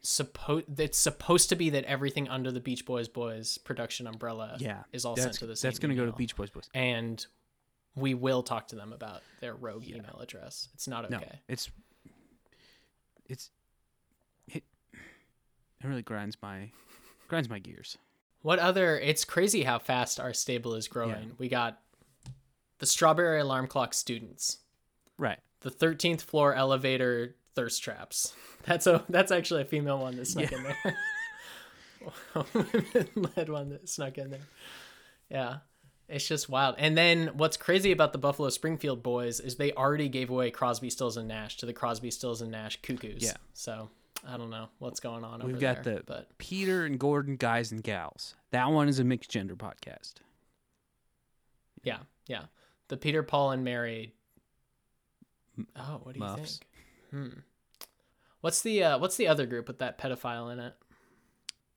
suppo- 0.04 0.64
it's 0.80 0.98
supposed 0.98 1.50
to 1.50 1.56
be 1.56 1.70
that 1.72 1.84
everything 1.86 2.28
under 2.30 2.52
the 2.52 2.60
Beach 2.60 2.86
Boys 2.86 3.08
Boys 3.08 3.58
production 3.60 4.08
umbrella 4.08 4.56
yeah, 4.60 4.84
is 4.94 5.06
all 5.06 5.16
sent 5.16 5.34
to 5.34 5.46
the 5.46 5.56
same 5.56 5.70
That's 5.70 5.80
going 5.80 5.90
to 5.90 5.96
go 5.96 6.06
to. 6.10 6.16
Beach 6.16 6.36
Boys 6.36 6.50
Boys. 6.50 6.70
and 6.74 7.24
we 7.96 8.14
will 8.14 8.44
talk 8.44 8.68
to 8.70 8.76
them 8.76 8.94
about 8.94 9.22
their 9.42 9.54
rogue 9.56 9.88
email 9.88 10.20
address. 10.22 10.70
It's 10.74 10.88
not 10.88 11.06
okay. 11.06 11.16
No, 11.16 11.22
it's 11.48 11.70
it's 13.28 13.50
it. 14.48 14.64
It 14.94 15.88
really 15.88 16.02
grinds 16.02 16.38
my 16.42 16.70
grinds 17.28 17.50
my 17.50 17.60
gears. 17.60 17.98
What 18.42 18.60
other? 18.60 18.98
It's 18.98 19.24
crazy 19.26 19.64
how 19.64 19.78
fast 19.80 20.20
our 20.20 20.34
stable 20.34 20.74
is 20.76 20.88
growing. 20.88 21.34
We 21.38 21.48
got 21.48 21.80
the 22.80 22.86
Strawberry 22.86 23.40
Alarm 23.40 23.68
Clock 23.68 23.94
students, 23.94 24.58
Right. 25.18 25.38
the 25.60 25.70
13th 25.70 26.22
floor 26.22 26.56
elevator 26.56 27.36
thirst 27.54 27.84
traps. 27.84 28.34
That's 28.66 28.88
a 28.88 29.04
that's 29.10 29.32
actually 29.32 29.62
a 29.64 29.66
female 29.66 30.00
one 30.00 30.16
that 30.18 30.26
snuck 30.28 30.52
in 30.52 30.64
there. 30.64 30.96
Women 32.54 33.10
led 33.36 33.50
one 33.50 33.70
that 33.70 33.90
snuck 33.90 34.18
in 34.18 34.30
there. 34.32 34.48
Yeah. 35.30 35.58
It's 36.12 36.28
just 36.28 36.50
wild. 36.50 36.76
And 36.78 36.98
then 36.98 37.28
what's 37.36 37.58
crazy 37.58 37.92
about 37.92 38.12
the 38.12 38.20
Buffalo 38.20 38.50
Springfield 38.50 39.02
boys 39.02 39.40
is 39.40 39.56
they 39.56 39.72
already 39.72 40.10
gave 40.10 40.30
away 40.30 40.52
Crosby, 40.52 40.90
Stills, 40.90 41.18
and 41.18 41.28
Nash 41.28 41.58
to 41.58 41.66
the 41.66 41.74
Crosby, 41.74 42.12
Stills, 42.12 42.42
and 42.42 42.52
Nash 42.52 42.80
Cuckoos. 42.82 43.24
Yeah. 43.24 43.34
So 43.54 43.90
I 44.28 44.38
don't 44.38 44.50
know 44.50 44.68
what's 44.80 45.00
going 45.00 45.24
on 45.24 45.42
We've 45.46 45.60
got 45.60 45.84
there. 45.84 45.96
the 45.96 46.04
but 46.06 46.38
Peter 46.38 46.86
and 46.86 47.00
Gordon 47.00 47.38
guys 47.38 47.72
and 47.72 47.82
gals. 47.82 48.36
That 48.52 48.70
one 48.72 48.90
is 48.90 49.00
a 49.00 49.04
mixed 49.04 49.32
gender 49.32 49.56
podcast. 49.56 50.16
Yeah, 51.84 52.00
yeah. 52.28 52.44
The 52.90 52.98
Peter, 52.98 53.24
Paul, 53.24 53.52
and 53.52 53.64
Mary. 53.64 54.14
Oh, 55.76 56.00
what 56.04 56.14
do 56.14 56.20
you 56.20 56.26
Muffs. 56.26 56.60
think? 57.12 57.24
Hmm. 57.34 57.40
What's 58.42 58.62
the 58.62 58.84
uh, 58.84 58.98
What's 59.00 59.18
the 59.18 59.28
other 59.28 59.46
group 59.46 59.68
with 59.68 59.80
that 59.80 59.98
pedophile 59.98 60.52
in 60.52 60.60
it? 60.60 60.74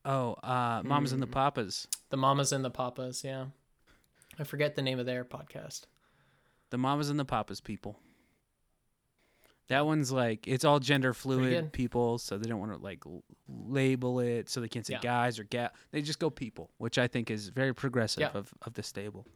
Oh, 0.04 0.34
uh, 0.42 0.82
Mamas 0.84 1.12
and 1.12 1.22
the 1.22 1.26
Hmm. 1.26 1.32
Papas. 1.32 1.86
The 2.10 2.16
Mamas 2.16 2.52
and 2.52 2.64
the 2.64 2.70
Papas. 2.70 3.22
Yeah, 3.24 3.46
I 4.38 4.44
forget 4.44 4.74
the 4.74 4.82
name 4.82 4.98
of 4.98 5.06
their 5.06 5.24
podcast. 5.24 5.82
The 6.70 6.78
Mamas 6.78 7.10
and 7.10 7.18
the 7.18 7.24
Papas 7.24 7.60
people. 7.60 7.98
That 9.68 9.86
one's 9.86 10.12
like 10.12 10.46
it's 10.46 10.64
all 10.64 10.78
gender 10.78 11.14
fluid 11.14 11.72
people, 11.72 12.18
so 12.18 12.36
they 12.36 12.48
don't 12.48 12.60
want 12.60 12.72
to 12.72 12.78
like 12.78 13.02
label 13.48 14.20
it, 14.20 14.50
so 14.50 14.60
they 14.60 14.68
can't 14.68 14.84
say 14.84 14.94
Yeah. 14.94 15.00
guys 15.00 15.38
or 15.38 15.44
gal. 15.44 15.70
They 15.90 16.02
just 16.02 16.18
go 16.18 16.28
people, 16.28 16.70
which 16.78 16.98
I 16.98 17.06
think 17.06 17.30
is 17.30 17.48
very 17.48 17.74
progressive 17.74 18.20
Yeah. 18.20 18.30
of, 18.34 18.52
of 18.62 18.74
the 18.74 18.82
stable. 18.82 19.26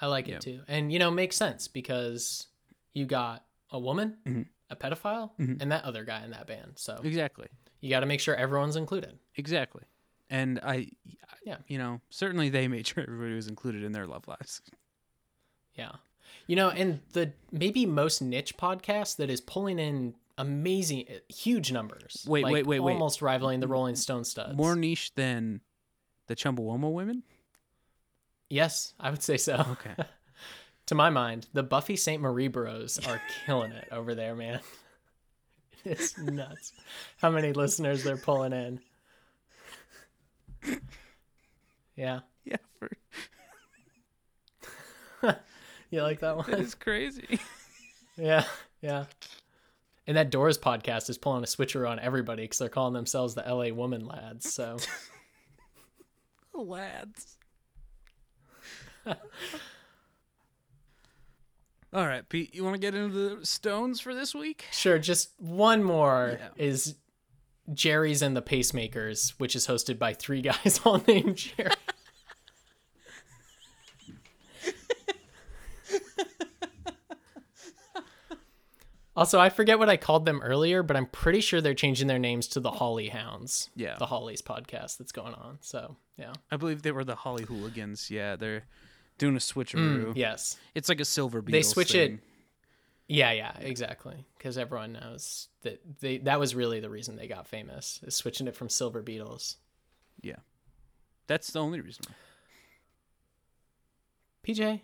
I 0.00 0.06
like 0.06 0.26
Yeah. 0.28 0.34
it 0.36 0.40
too, 0.42 0.62
and 0.68 0.92
you 0.92 0.98
know, 0.98 1.10
makes 1.10 1.36
sense 1.36 1.68
because 1.68 2.48
you 2.92 3.06
got 3.06 3.44
a 3.70 3.78
woman, 3.78 4.18
Mhm. 4.26 4.48
a 4.68 4.76
pedophile, 4.76 5.30
Mhm. 5.38 5.62
and 5.62 5.72
that 5.72 5.84
other 5.84 6.04
guy 6.04 6.22
in 6.24 6.30
that 6.32 6.46
band. 6.46 6.78
So 6.78 7.00
Exactly. 7.04 7.48
you 7.80 7.88
got 7.88 8.00
to 8.00 8.06
make 8.06 8.20
sure 8.20 8.34
everyone's 8.34 8.76
included. 8.76 9.18
Exactly. 9.36 9.84
And 10.32 10.58
I, 10.62 10.88
Yeah. 11.44 11.58
you 11.68 11.76
know, 11.76 12.00
certainly 12.08 12.48
they 12.48 12.66
made 12.68 12.86
sure 12.88 13.02
everybody 13.04 13.34
was 13.34 13.48
included 13.48 13.84
in 13.84 13.92
their 13.92 14.06
love 14.06 14.26
lives. 14.26 14.62
Yeah. 15.74 15.92
You 16.46 16.56
know, 16.56 16.70
and 16.70 17.00
the 17.12 17.32
maybe 17.52 17.84
most 17.86 18.22
niche 18.22 18.56
podcast 18.56 19.16
that 19.16 19.28
is 19.28 19.40
pulling 19.42 19.78
in 19.78 20.14
amazing, 20.38 21.04
uh, 21.10 21.18
huge 21.32 21.70
numbers. 21.70 22.24
Wait, 22.26 22.44
like 22.44 22.52
wait, 22.52 22.66
wait, 22.66 22.80
wait. 22.80 22.92
Almost 22.94 23.20
rivaling 23.20 23.60
the 23.60 23.68
Rolling 23.68 23.94
Stone 23.94 24.24
studs. 24.24 24.56
More 24.56 24.74
niche 24.74 25.14
than 25.14 25.60
the 26.28 26.34
Chumbawamba 26.34 26.90
women. 26.90 27.22
Yes, 28.48 28.94
I 28.98 29.10
would 29.10 29.22
say 29.22 29.36
so. 29.36 29.64
Okay. 29.72 29.94
to 30.86 30.94
my 30.94 31.10
mind, 31.10 31.46
the 31.52 31.62
Buffy 31.62 31.96
Sainte-Marie 31.96 32.48
Bros 32.48 32.98
are 33.06 33.20
killing 33.44 33.72
it 33.72 33.88
over 33.92 34.14
there, 34.14 34.34
man. 34.34 34.60
It's 35.84 36.16
nuts 36.16 36.72
how 37.16 37.30
many 37.30 37.52
listeners 37.52 38.04
they're 38.04 38.16
pulling 38.16 38.52
in. 38.52 38.80
Yeah. 41.96 42.20
yeah, 42.44 42.56
for, 42.78 42.90
You 45.90 46.02
like 46.02 46.20
that 46.20 46.36
one? 46.38 46.52
is 46.54 46.74
crazy. 46.74 47.38
Yeah. 48.18 48.44
Yeah. 48.82 49.04
And 50.06 50.16
that 50.18 50.30
Doors 50.30 50.58
podcast 50.58 51.08
is 51.08 51.16
pulling 51.16 51.42
a 51.44 51.46
switcher 51.46 51.86
on 51.86 51.98
everybody 51.98 52.42
because 52.44 52.58
they're 52.58 52.68
calling 52.68 52.92
themselves 52.92 53.34
the 53.34 53.42
LA 53.42 53.68
Woman 53.74 54.06
Lads. 54.06 54.52
So 54.52 54.76
Lads. 56.54 57.38
All 61.94 62.06
right, 62.06 62.26
Pete, 62.28 62.54
you 62.54 62.64
want 62.64 62.74
to 62.74 62.80
get 62.80 62.94
into 62.94 63.36
the 63.38 63.46
stones 63.46 64.00
for 64.00 64.14
this 64.14 64.34
week? 64.34 64.64
sure, 64.72 64.98
just 64.98 65.30
one 65.38 65.82
more 65.82 66.38
Yeah. 66.40 66.48
is 66.56 66.94
Jerry's 67.74 68.22
and 68.22 68.36
the 68.36 68.42
Pacemakers, 68.42 69.30
which 69.38 69.54
is 69.56 69.66
hosted 69.66 69.98
by 69.98 70.14
three 70.14 70.42
guys 70.42 70.80
all 70.84 71.02
named 71.06 71.36
Jerry. 71.36 71.70
Also, 79.14 79.38
I 79.38 79.50
forget 79.50 79.78
what 79.78 79.90
I 79.90 79.98
called 79.98 80.24
them 80.24 80.40
earlier, 80.42 80.82
but 80.82 80.96
I'm 80.96 81.04
pretty 81.04 81.42
sure 81.42 81.60
they're 81.60 81.74
changing 81.74 82.06
their 82.08 82.18
names 82.18 82.48
to 82.48 82.60
the 82.60 82.70
Holly 82.70 83.08
Hounds. 83.08 83.68
Yeah. 83.76 83.96
The 83.98 84.06
Hollies 84.06 84.40
podcast 84.40 84.96
that's 84.96 85.12
going 85.12 85.34
on. 85.34 85.58
So, 85.60 85.96
yeah. 86.16 86.32
I 86.50 86.56
believe 86.56 86.80
they 86.80 86.92
were 86.92 87.04
the 87.04 87.14
Holly 87.14 87.44
Hooligans. 87.44 88.10
Yeah, 88.10 88.36
they're 88.36 88.64
doing 89.18 89.36
a 89.36 89.38
switcheroo. 89.38 90.06
Mm, 90.06 90.16
yes. 90.16 90.56
It's 90.74 90.88
like 90.88 90.98
a 91.00 91.04
silver 91.04 91.42
Beatles 91.42 91.50
They 91.52 91.62
switch 91.62 91.94
it- 91.94 92.08
thing. 92.08 92.20
Yeah, 93.14 93.32
yeah, 93.32 93.52
exactly. 93.60 94.24
Because 94.38 94.56
everyone 94.56 94.92
knows 94.94 95.48
that 95.62 95.80
they 96.00 96.18
that 96.18 96.40
was 96.40 96.54
really 96.54 96.80
the 96.80 96.88
reason 96.90 97.16
they 97.16 97.26
got 97.28 97.46
famous 97.46 98.00
is 98.04 98.14
switching 98.16 98.46
it 98.48 98.56
from 98.56 98.68
Silver 98.68 99.02
Beatles. 99.02 99.56
Yeah, 100.22 100.36
that's 101.26 101.50
the 101.50 101.58
only 101.60 101.80
reason. 101.80 102.04
PJ, 104.46 104.80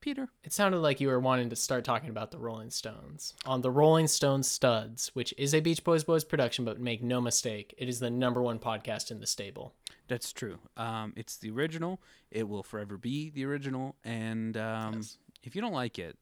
Peter. 0.00 0.28
it 0.44 0.52
sounded 0.52 0.78
like 0.78 1.00
you 1.00 1.08
were 1.08 1.20
wanting 1.20 1.48
to 1.50 1.56
start 1.56 1.84
talking 1.84 2.10
about 2.10 2.30
the 2.30 2.38
Rolling 2.38 2.70
Stones 2.70 3.34
on 3.46 3.62
the 3.62 3.70
Rolling 3.70 4.06
Stones 4.08 4.48
Studs, 4.48 5.10
which 5.14 5.32
is 5.38 5.54
a 5.54 5.60
Beach 5.60 5.82
Boys 5.84 6.04
Boys 6.04 6.24
production, 6.24 6.64
but 6.64 6.80
make 6.80 7.02
no 7.02 7.20
mistake, 7.20 7.74
it 7.78 7.88
is 7.88 8.00
the 8.00 8.10
number 8.10 8.42
one 8.42 8.58
podcast 8.58 9.10
in 9.10 9.20
the 9.20 9.26
stable. 9.26 9.74
That's 10.08 10.32
true. 10.32 10.58
Um, 10.76 11.12
it's 11.16 11.36
the 11.36 11.50
original. 11.50 12.00
It 12.30 12.48
will 12.48 12.62
forever 12.62 12.98
be 12.98 13.30
the 13.30 13.44
original. 13.46 13.94
And 14.04 14.56
um, 14.56 14.94
Yes. 14.96 15.16
if 15.42 15.54
you 15.56 15.62
don't 15.62 15.72
like 15.72 15.98
it, 15.98 16.18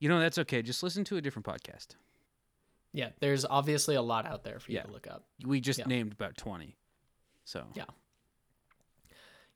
you 0.00 0.08
know 0.08 0.18
that's 0.18 0.38
okay. 0.38 0.62
Just 0.62 0.82
listen 0.82 1.04
to 1.04 1.16
a 1.16 1.20
different 1.20 1.46
podcast. 1.46 1.88
Yeah, 2.92 3.10
there's 3.20 3.44
obviously 3.44 3.94
a 3.94 4.02
lot 4.02 4.26
out 4.26 4.42
there 4.42 4.58
for 4.58 4.72
you 4.72 4.78
Yeah. 4.78 4.82
to 4.84 4.90
look 4.90 5.06
up. 5.06 5.24
We 5.44 5.60
just 5.60 5.78
Yeah. 5.78 5.84
named 5.86 6.12
about 6.12 6.36
twenty. 6.36 6.76
So 7.44 7.66
Yeah. 7.74 7.84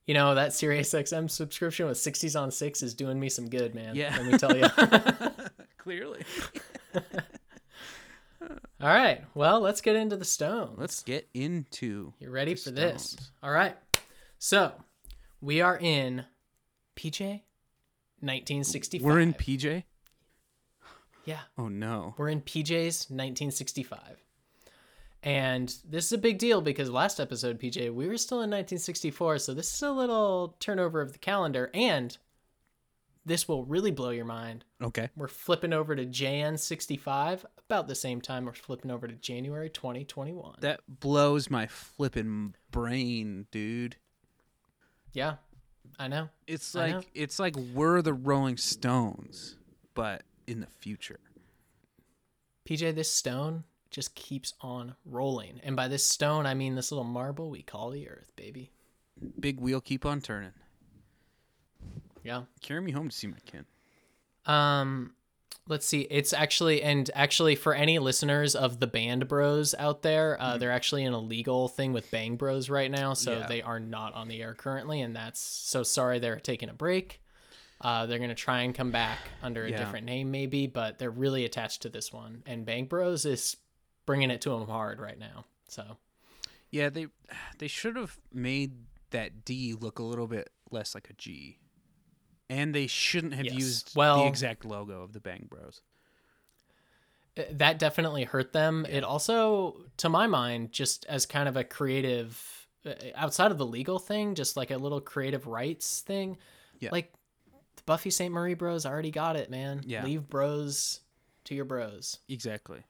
You 0.07 0.12
know 0.14 0.34
that 0.34 0.51
SiriusXM 0.51 1.30
subscription 1.30 1.86
with 1.86 1.97
60s 1.97 2.36
on 2.38 2.51
6 2.51 2.82
is 2.82 2.92
doing 2.92 3.18
me 3.18 3.30
some 3.30 3.49
good, 3.49 3.74
man. 3.74 3.97
Yeah. 3.97 4.14
Let 4.16 4.26
me 4.26 4.36
tell 4.38 4.55
you. 4.55 4.68
clearly, 5.78 6.22
All 8.42 8.90
right. 8.90 9.22
Well, 9.34 9.61
let's 9.61 9.80
get 9.80 9.97
into 9.97 10.16
the 10.16 10.24
Stones. 10.26 10.78
let's 10.78 11.03
get 11.03 11.28
into. 11.32 12.12
You 12.18 12.30
ready 12.30 12.55
for 12.55 12.70
this? 12.70 13.16
All 13.42 13.51
right. 13.51 13.76
So, 14.38 14.72
we 15.40 15.62
are 15.62 15.78
in 15.78 16.24
PJ 16.97 17.42
1965. 18.20 19.05
We're 19.05 19.20
in 19.20 19.32
PJ. 19.32 19.84
Yeah, 21.25 21.41
Oh 21.59 21.68
no. 21.68 22.14
we're 22.18 22.29
in 22.29 22.41
PJ's 22.43 23.09
1965. 23.11 24.22
And 25.22 25.75
this 25.89 26.05
is 26.07 26.12
a 26.12 26.18
big 26.18 26.37
deal 26.39 26.61
because 26.61 26.91
last 26.91 27.18
episode, 27.18 27.59
PJ, 27.59 27.93
we 27.95 28.07
were 28.07 28.18
still 28.18 28.39
in 28.39 28.51
1964, 28.51 29.39
so 29.39 29.55
this 29.55 29.72
is 29.75 29.83
a 29.83 29.91
little 29.91 30.55
turnover 30.61 31.01
of 31.01 31.12
the 31.14 31.18
calendar 31.18 31.70
and 31.72 32.16
this 33.25 33.49
will 33.49 33.64
really 33.64 33.91
blow 33.91 34.11
your 34.11 34.27
mind. 34.27 34.66
Okay. 34.83 35.09
We're 35.16 35.29
flipping 35.29 35.72
over 35.72 35.97
to 35.97 36.05
Jan 36.05 36.59
65 36.59 37.47
about 37.66 37.89
the 37.89 37.95
same 37.95 38.20
time 38.20 38.45
we're 38.45 38.53
flipping 38.53 38.91
over 38.91 39.09
to 39.09 39.14
January 39.14 39.70
2021. 39.70 40.57
That 40.61 40.81
blows 40.87 41.49
my 41.49 41.66
flipping 41.66 42.55
brain, 42.70 43.47
dude. 43.51 43.97
yeah, 45.14 45.37
I 45.99 46.09
know. 46.09 46.29
It's 46.47 46.77
I 46.77 46.91
know. 46.91 46.97
like 46.99 47.11
it's 47.14 47.39
like 47.39 47.57
we're 47.72 48.03
the 48.03 48.12
Rolling 48.12 48.59
Stones, 48.59 49.57
but 49.95 50.22
in 50.47 50.61
the 50.61 50.66
future. 50.66 51.20
PJ, 52.68 52.95
this 52.95 53.11
stone 53.11 53.64
just 53.90 54.14
keeps 54.14 54.55
on 54.61 54.95
rolling. 55.05 55.61
And 55.62 55.76
by 55.76 55.88
this 55.88 56.05
stone, 56.05 56.47
I 56.47 56.55
mean 56.55 56.74
this 56.74 56.90
little 56.90 57.05
marble 57.05 57.51
we 57.51 57.62
call 57.62 57.90
the 57.90 58.09
earth, 58.09 58.32
baby. 58.36 58.70
Big 59.38 59.61
wheel 59.61 59.80
keep 59.80 60.05
on 60.05 60.20
turning. 60.20 60.53
Yeah. 62.22 62.42
Carry 62.62 62.80
me 62.80 62.90
home 62.92 63.09
to 63.11 63.16
see 63.16 63.26
my 63.26 63.36
kin. 63.45 63.64
Um, 64.47 65.12
let's 65.68 65.86
see. 65.86 66.03
It's 66.11 66.32
actually 66.32 66.82
and 66.82 67.11
actually 67.14 67.55
for 67.55 67.74
any 67.74 67.99
listeners 67.99 68.55
of 68.55 68.80
the 68.80 68.86
Band 68.86 69.28
Bros 69.28 69.74
out 69.78 70.03
there, 70.03 70.40
uh, 70.40 70.57
they're 70.59 70.72
actually 70.72 71.05
in 71.05 71.12
a 71.12 71.18
legal 71.20 71.68
thing 71.68 71.92
with 71.92 72.11
Bang 72.11 72.36
Bros 72.36 72.68
right 72.70 72.90
now, 72.90 73.12
so 73.14 73.32
Yeah. 73.38 73.47
they 73.47 73.62
are 73.62 73.78
not 73.80 74.14
on 74.14 74.28
the 74.28 74.42
air 74.42 74.55
currently, 74.55 75.01
and 75.03 75.14
that's 75.14 75.40
so 75.40 75.82
sorry. 75.82 76.18
They're 76.18 76.40
taking 76.40 76.68
a 76.68 76.74
break. 76.74 77.20
Uh, 77.85 78.07
they're 78.07 78.18
gonna 78.18 78.35
try 78.35 78.62
and 78.62 78.74
come 78.74 78.91
back 78.91 79.18
under 79.43 79.64
a 79.64 79.70
Yeah. 79.70 79.76
different 79.76 80.07
name, 80.07 80.30
maybe, 80.30 80.66
but 80.66 80.99
they're 80.99 81.11
really 81.11 81.45
attached 81.45 81.82
to 81.82 81.89
this 81.91 82.12
one, 82.12 82.43
and 82.47 82.64
Bang 82.64 82.87
Bros 82.87 83.24
is 83.26 83.59
bringing 84.07 84.30
it 84.30 84.41
to 84.41 84.51
them 84.51 84.66
hard 84.66 84.99
right 85.01 85.18
now. 85.18 85.45
So 85.68 85.99
Yeah, 86.70 86.89
they 86.89 87.07
they 87.59 87.68
should 87.68 87.95
have 87.97 88.18
made 88.32 88.72
that 89.11 89.45
D 89.45 89.74
look 89.74 89.99
a 89.99 90.03
little 90.03 90.26
bit 90.26 90.51
less 90.70 90.95
like 90.95 91.09
a 91.11 91.12
G. 91.12 91.59
And 92.51 92.74
they 92.74 92.87
shouldn't 92.87 93.35
have 93.35 93.45
Yes. 93.47 93.55
used 93.55 93.97
Well- 93.97 94.22
the 94.22 94.26
exact 94.28 94.64
logo 94.64 95.03
of 95.03 95.12
the 95.12 95.20
Bang 95.20 95.47
Bros. 95.49 95.82
Uh, 97.37 97.43
that 97.51 97.78
definitely 97.78 98.24
hurt 98.24 98.53
them. 98.53 98.87
It 98.87 99.03
also, 99.05 99.85
to 99.99 100.09
my 100.09 100.26
mind, 100.26 100.72
just 100.72 101.05
as 101.07 101.26
kind 101.26 101.49
of 101.49 101.57
a 101.57 101.64
creative, 101.64 102.66
uh, 102.85 102.95
outside 103.14 103.51
of 103.51 103.59
the 103.59 103.66
legal 103.66 103.99
thing, 103.99 104.35
just 104.35 104.57
like 104.57 104.70
a 104.70 104.76
little 104.76 105.01
creative 105.01 105.47
rights 105.47 106.01
thing. 106.01 106.39
Yeah. 106.80 106.91
Like 106.93 107.12
Buffy 107.87 108.11
Sainte-Marie 108.11 108.55
Bros 108.55 108.87
already 108.87 109.11
got 109.11 109.37
it, 109.37 109.51
man. 109.51 109.82
Yeah. 109.85 110.05
Leave 110.05 110.28
bros 110.28 111.01
to 111.45 111.55
your 111.55 111.64
bros. 111.64 112.18
Exactly. 112.28 112.85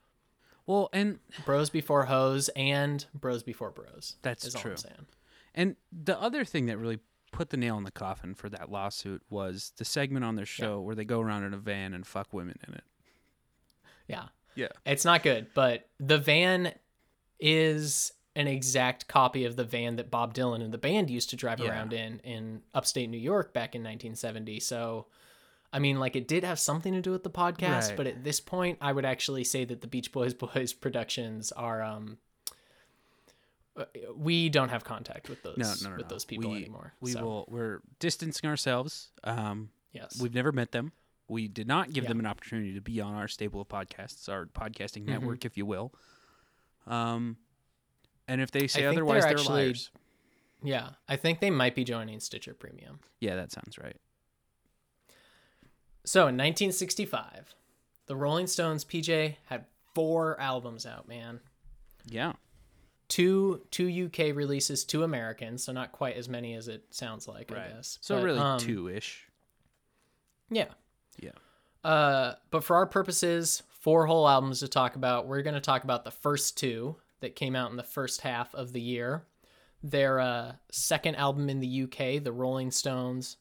Well, 0.67 0.89
and 0.93 1.19
Bros 1.45 1.69
before 1.69 2.05
hoes 2.05 2.49
and 2.57 3.05
bros 3.15 3.43
before 3.43 3.71
bros. 3.71 4.17
That's 4.23 4.53
true. 4.55 4.73
I'm 4.73 4.77
saying. 4.79 5.07
and 5.55 5.77
the 5.93 6.19
other 6.21 6.45
thing 6.45 6.67
that 6.67 6.79
really 6.79 7.01
put 7.33 7.51
the 7.51 7.57
nail 7.57 7.77
in 7.77 7.85
the 7.85 7.91
coffin 7.91 8.35
for 8.35 8.49
that 8.49 8.71
lawsuit 8.71 9.21
was 9.29 9.73
the 9.77 9.85
segment 9.85 10.25
on 10.25 10.37
their 10.37 10.47
show 10.47 10.81
where 10.81 10.95
they 10.95 11.05
go 11.05 11.21
around 11.21 11.43
in 11.43 11.53
a 11.53 11.59
van 11.59 11.93
and 11.93 12.07
fuck 12.07 12.33
women 12.33 12.57
in 12.67 12.75
it. 12.75 12.85
Yeah. 14.09 14.25
Yeah. 14.55 14.69
It's 14.87 15.05
not 15.05 15.23
good, 15.23 15.49
but 15.53 15.89
the 15.99 16.17
van 16.19 16.73
is 17.41 18.13
an 18.37 18.47
exact 18.49 19.07
copy 19.07 19.45
of 19.45 19.57
the 19.57 19.65
van 19.65 19.97
that 19.97 20.11
Bob 20.11 20.35
Dylan 20.35 20.63
and 20.63 20.73
the 20.75 20.79
band 20.79 21.09
used 21.11 21.31
to 21.31 21.37
drive 21.37 21.61
Yeah. 21.61 21.69
around 21.71 21.93
in 21.93 22.19
in 22.21 22.63
upstate 22.75 23.09
New 23.09 23.19
York 23.19 23.53
back 23.53 23.75
in 23.75 23.83
1970. 23.83 24.59
So, 24.61 25.07
I 25.73 25.79
mean, 25.79 25.99
like 26.01 26.17
it 26.17 26.27
did 26.29 26.43
have 26.45 26.59
something 26.59 26.93
to 26.95 27.01
do 27.01 27.11
with 27.13 27.23
the 27.23 27.31
podcast, 27.31 27.89
Right. 27.89 27.97
but 27.97 28.07
at 28.07 28.25
this 28.25 28.41
point, 28.41 28.79
I 28.81 28.93
would 28.93 29.05
actually 29.05 29.45
say 29.45 29.65
that 29.65 29.81
the 29.83 29.87
Beach 29.87 30.11
Boys 30.13 30.35
Boys 30.45 30.73
productions 30.73 31.53
are 31.53 31.83
um 31.83 32.19
uh, 33.77 33.85
we 34.17 34.49
don't 34.49 34.69
have 34.69 34.85
contact 34.85 35.29
with 35.29 35.43
those 35.43 35.57
No, 35.57 35.73
no, 35.83 35.91
no. 35.91 35.97
with 35.97 36.07
no. 36.07 36.09
those 36.15 36.25
people 36.25 36.51
we, 36.53 36.59
anymore. 36.59 36.93
We 37.01 37.11
so, 37.13 37.25
will. 37.25 37.45
We're 37.49 37.81
distancing 37.99 38.49
ourselves. 38.49 39.11
Um, 39.25 39.71
yes. 39.93 40.21
we've 40.21 40.35
never 40.35 40.53
met 40.53 40.71
them. 40.73 40.93
We 41.27 41.49
did 41.49 41.67
not 41.67 41.93
give 41.93 42.05
Yeah. 42.05 42.09
them 42.11 42.21
an 42.21 42.27
opportunity 42.27 42.75
to 42.75 42.81
be 42.81 43.01
on 43.01 43.15
our 43.15 43.27
stable 43.27 43.61
of 43.63 43.69
podcasts, 43.69 44.29
our 44.29 44.47
podcasting 44.47 45.03
Mm-hmm. 45.03 45.11
network, 45.11 45.45
if 45.45 45.57
you 45.57 45.67
will. 45.67 45.93
Um, 46.87 47.37
and 48.29 48.41
if 48.41 48.51
they 48.51 48.67
say 48.67 48.85
otherwise, 48.85 49.23
they're 49.23 49.33
they're, 49.33 49.39
actually- 49.41 49.65
liars. 49.67 49.91
yeah, 50.63 50.91
I 51.09 51.17
think 51.17 51.41
they 51.41 51.51
might 51.51 51.75
be 51.75 51.85
joining 51.85 52.21
Stitcher 52.21 52.55
Premium. 52.55 53.01
Yeah, 53.21 53.37
that 53.37 53.53
sounds 53.53 53.79
right. 53.79 53.97
So 56.05 56.21
in 56.23 56.37
1965, 56.37 57.55
the 58.07 58.17
Rolling 58.17 58.47
Stones 58.47 58.85
PJ 58.85 59.37
had 59.47 59.65
four 59.95 60.39
albums 60.41 60.85
out, 60.87 61.09
man. 61.09 61.41
Yeah. 62.07 62.33
Two 63.09 63.63
two 63.71 64.07
UK 64.07 64.35
releases, 64.35 64.85
two 64.85 65.03
American, 65.03 65.57
so 65.59 65.73
not 65.73 65.93
quite 65.93 66.17
as 66.17 66.29
many 66.29 66.55
as 66.55 66.69
it 66.69 66.85
sounds 66.91 67.29
like, 67.29 67.53
I 67.53 67.69
guess. 67.69 67.99
So 68.01 68.17
But, 68.17 68.25
really 68.25 68.39
um, 68.41 68.59
two 68.59 68.89
ish. 68.89 69.27
Yeah. 70.51 70.69
Yeah. 71.19 71.31
Uh, 71.83 72.35
but 72.51 72.65
for 72.65 72.77
our 72.77 72.87
purposes, 72.87 73.63
four 73.81 74.07
whole 74.07 74.27
albums 74.27 74.61
to 74.61 74.69
talk 74.69 74.97
about. 74.97 75.27
We're 75.27 75.43
going 75.43 75.55
to 75.55 75.61
talk 75.61 75.85
about 75.85 76.05
the 76.05 76.11
first 76.11 76.57
two 76.57 76.97
that 77.25 77.35
came 77.35 77.57
out 77.57 77.71
in 77.71 77.77
the 77.77 77.83
first 77.83 78.21
half 78.21 78.55
of 78.55 78.73
the 78.73 78.81
year. 78.81 79.25
Their 79.83 80.21
uh, 80.21 80.53
second 80.71 81.17
album 81.17 81.51
in 81.51 81.61
the 81.61 81.83
UK, 81.83 82.23
The 82.23 82.33
Rolling 82.33 82.71
Stones, 82.71 83.37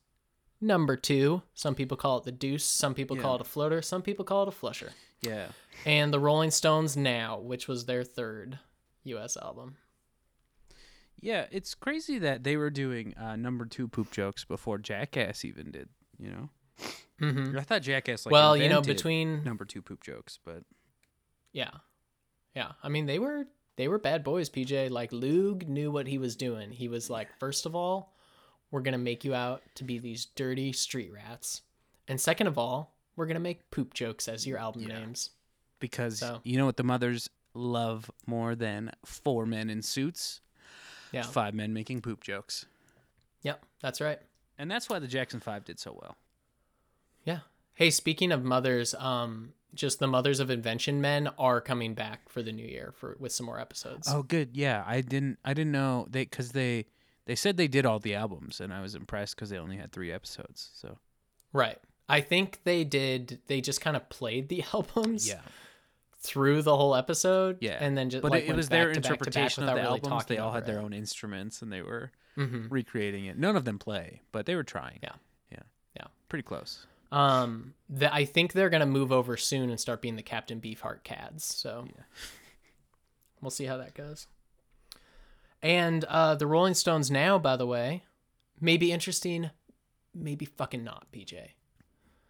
number 0.59 0.95
two. 0.97 1.41
Some 1.53 1.75
people 1.75 1.95
call 1.95 2.17
it 2.17 2.23
the 2.23 2.31
Deuce. 2.31 2.65
Some 2.65 2.93
people 2.93 3.15
call 3.15 3.35
it 3.35 3.41
a 3.41 3.45
floater. 3.45 3.81
Some 3.81 4.01
people 4.01 4.25
call 4.25 4.43
it 4.43 4.49
a 4.49 4.51
flusher. 4.51 4.91
Yeah. 5.21 5.47
and 5.85 6.13
the 6.13 6.19
Rolling 6.19 6.51
Stones 6.51 6.97
Now, 6.97 7.39
which 7.39 7.67
was 7.67 7.85
their 7.85 8.03
third 8.03 8.59
U.S. 9.05 9.37
album. 9.37 9.77
Yeah, 11.21 11.45
it's 11.51 11.75
crazy 11.75 12.19
that 12.19 12.43
they 12.43 12.57
were 12.57 12.69
doing 12.69 13.15
uh, 13.17 13.37
number 13.37 13.65
two 13.65 13.87
poop 13.87 14.11
jokes 14.11 14.43
before 14.43 14.77
Jackass 14.79 15.45
even 15.45 15.71
did. 15.71 15.87
You 16.17 16.29
know, 16.31 16.49
Mm-hmm. 17.21 17.57
I 17.57 17.61
thought 17.61 17.83
Jackass 17.83 18.25
like 18.25 18.31
well, 18.33 18.57
you 18.57 18.67
know, 18.67 18.81
between 18.81 19.43
number 19.43 19.63
two 19.65 19.81
poop 19.81 20.03
jokes, 20.03 20.39
but 20.43 20.63
yeah, 21.53 21.69
yeah. 22.55 22.71
I 22.81 22.89
mean, 22.89 23.05
they 23.05 23.19
were 23.19 23.45
they 23.75 23.87
were 23.87 23.97
bad 23.99 24.23
boys. 24.23 24.49
PJ 24.49 24.89
like 24.89 25.11
Loog 25.11 25.67
knew 25.67 25.91
what 25.91 26.07
he 26.07 26.17
was 26.17 26.35
doing. 26.35 26.71
He 26.71 26.87
was 26.87 27.09
like, 27.09 27.29
first 27.39 27.65
of 27.65 27.75
all, 27.75 28.13
we're 28.71 28.81
gonna 28.81 28.97
make 28.97 29.23
you 29.23 29.33
out 29.35 29.61
to 29.75 29.83
be 29.83 29.99
these 29.99 30.25
dirty 30.25 30.71
street 30.73 31.11
rats, 31.13 31.61
and 32.07 32.19
second 32.19 32.47
of 32.47 32.57
all, 32.57 32.95
we're 33.15 33.27
gonna 33.27 33.39
make 33.39 33.69
poop 33.71 33.93
jokes 33.93 34.27
as 34.27 34.45
your 34.47 34.57
album 34.57 34.83
Yeah. 34.83 34.99
names. 34.99 35.29
because 35.79 36.19
So- 36.19 36.39
you 36.45 36.55
know 36.57 36.65
what 36.65 36.77
the 36.77 36.83
mothers 36.83 37.29
love 37.53 38.09
more 38.25 38.55
than 38.55 38.89
four 39.05 39.45
men 39.45 39.69
in 39.69 39.81
suits, 39.81 40.39
Yeah. 41.11 41.23
five 41.23 41.53
men 41.53 41.73
making 41.73 42.01
poop 42.01 42.23
jokes, 42.23 42.65
Yep, 43.41 43.65
that's 43.81 43.99
right. 43.99 44.21
and 44.57 44.71
that's 44.71 44.87
why 44.89 44.99
the 44.99 45.07
Jackson 45.09 45.41
Five 45.41 45.65
did 45.65 45.79
so 45.79 45.91
well. 45.91 46.15
Yeah. 47.25 47.39
Hey, 47.73 47.89
speaking 47.89 48.31
of 48.31 48.43
mothers, 48.45 48.93
um, 48.95 49.53
just 49.73 49.99
the 49.99 50.07
mothers 50.07 50.39
of 50.39 50.49
invention 50.49 51.01
men 51.01 51.29
are 51.37 51.59
coming 51.61 51.93
back 51.93 52.29
for 52.29 52.41
the 52.43 52.51
new 52.51 52.65
year 52.65 52.93
for 52.95 53.15
with 53.19 53.31
some 53.31 53.45
more 53.45 53.59
episodes. 53.59 54.07
Oh, 54.11 54.23
good. 54.23 54.49
Yeah, 54.55 54.83
I 54.85 55.01
didn't. 55.01 55.39
I 55.43 55.53
didn't 55.53 55.71
know 55.71 56.07
they 56.09 56.23
because 56.23 56.51
they 56.51 56.85
they 57.25 57.35
said 57.35 57.57
they 57.57 57.67
did 57.67 57.85
all 57.85 57.99
the 57.99 58.15
albums, 58.15 58.59
and 58.59 58.73
I 58.73 58.81
was 58.81 58.95
impressed 58.95 59.35
because 59.35 59.49
they 59.49 59.57
only 59.57 59.77
had 59.77 59.91
three 59.91 60.11
episodes. 60.11 60.71
So 60.75 60.97
Right. 61.53 61.77
I 62.09 62.19
think 62.21 62.59
they 62.65 62.83
did. 62.83 63.39
They 63.47 63.61
just 63.61 63.79
kind 63.81 63.95
of 63.95 64.09
played 64.09 64.49
the 64.49 64.63
albums 64.73 65.27
Yeah. 65.27 65.39
through 66.19 66.61
the 66.61 66.75
whole 66.75 66.95
episode. 66.95 67.57
yeah. 67.61 67.77
and 67.79 67.97
then 67.97 68.09
just 68.09 68.21
but 68.21 68.31
like 68.31 68.43
it, 68.43 68.49
it 68.49 68.55
was 68.55 68.69
their 68.69 68.87
back 68.87 68.95
back 68.95 69.03
back 69.03 69.11
interpretation 69.11 69.63
of 69.63 69.67
the 69.69 69.75
really 69.75 69.87
albums. 69.87 70.25
They 70.25 70.37
all 70.37 70.51
had 70.51 70.63
over 70.63 70.71
their 70.71 70.81
it. 70.81 70.83
own 70.85 70.93
instruments, 70.93 71.61
and 71.61 71.71
they 71.71 71.81
were 71.81 72.11
Mhm. 72.37 72.67
recreating 72.71 73.25
it. 73.25 73.37
None 73.37 73.55
of 73.55 73.65
them 73.65 73.77
play, 73.79 74.21
but 74.31 74.45
they 74.45 74.55
were 74.55 74.63
trying. 74.63 74.99
Yeah. 75.03 75.15
yeah, 75.51 75.59
Yeah. 75.95 76.07
pretty 76.29 76.43
close. 76.43 76.87
Um, 77.13 77.73
that 77.89 78.13
I 78.13 78.25
think 78.25 78.53
they're 78.53 78.69
gonna 78.71 78.85
move 78.87 79.11
over 79.11 79.37
soon 79.37 79.69
and 79.69 79.79
start 79.79 80.01
being 80.01 80.15
the 80.15 80.23
Captain 80.23 80.59
Beefheart 80.59 81.03
Cads. 81.03 81.43
So 81.45 81.85
Yeah. 81.87 82.03
we'll 83.41 83.51
see 83.51 83.65
how 83.65 83.77
that 83.77 83.93
goes. 83.93 84.27
And 85.61 86.03
uh, 86.05 86.35
the 86.35 86.47
Rolling 86.47 86.73
Stones 86.73 87.09
now, 87.09 87.37
by 87.37 87.55
the 87.55 87.67
way, 87.67 88.03
may 88.59 88.77
be 88.77 88.91
interesting, 88.91 89.51
maybe 90.13 90.45
fucking 90.45 90.83
not, 90.83 91.07
PJ. 91.13 91.49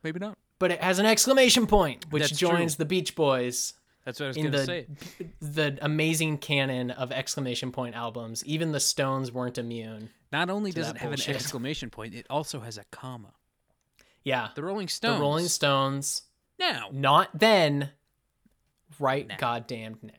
Maybe 0.04 0.20
not. 0.20 0.38
But 0.60 0.72
it 0.72 0.82
has 0.82 1.00
an 1.00 1.06
exclamation 1.06 1.66
point, 1.66 2.12
which 2.12 2.24
That's 2.24 2.38
joins 2.38 2.76
true. 2.76 2.84
the 2.84 2.88
Beach 2.88 3.16
Boys 3.16 3.74
That's 4.06 4.20
what 4.20 4.26
I 4.26 4.28
was 4.30 4.38
in 4.38 4.44
gonna 4.46 4.58
the 4.60 4.66
say. 4.66 4.88
the 5.42 5.78
amazing 5.82 6.38
canon 6.40 6.92
of 6.92 7.12
exclamation 7.12 7.72
point 7.72 7.96
albums. 7.96 8.46
Even 8.46 8.72
the 8.72 8.80
Stones 8.80 9.32
weren't 9.32 9.58
immune. 9.58 10.10
Not 10.32 10.50
only 10.50 10.72
does 10.72 10.90
it 10.90 10.98
have 10.98 11.12
bullshit. 11.12 11.30
an 11.30 11.36
exclamation 11.36 11.90
point, 11.90 12.14
it 12.14 12.26
also 12.30 12.60
has 12.60 12.78
a 12.78 12.84
comma. 12.92 13.34
Yeah, 14.24 14.50
The 14.56 14.64
Rolling 14.64 14.88
Stones. 14.88 15.16
the 15.18 15.22
Rolling 15.22 15.48
Stones. 15.48 16.22
now. 16.60 16.90
Not 16.92 17.30
then, 17.38 17.90
right? 19.00 19.28
Now. 19.28 19.36
Goddamned 19.38 19.98
now. 20.02 20.14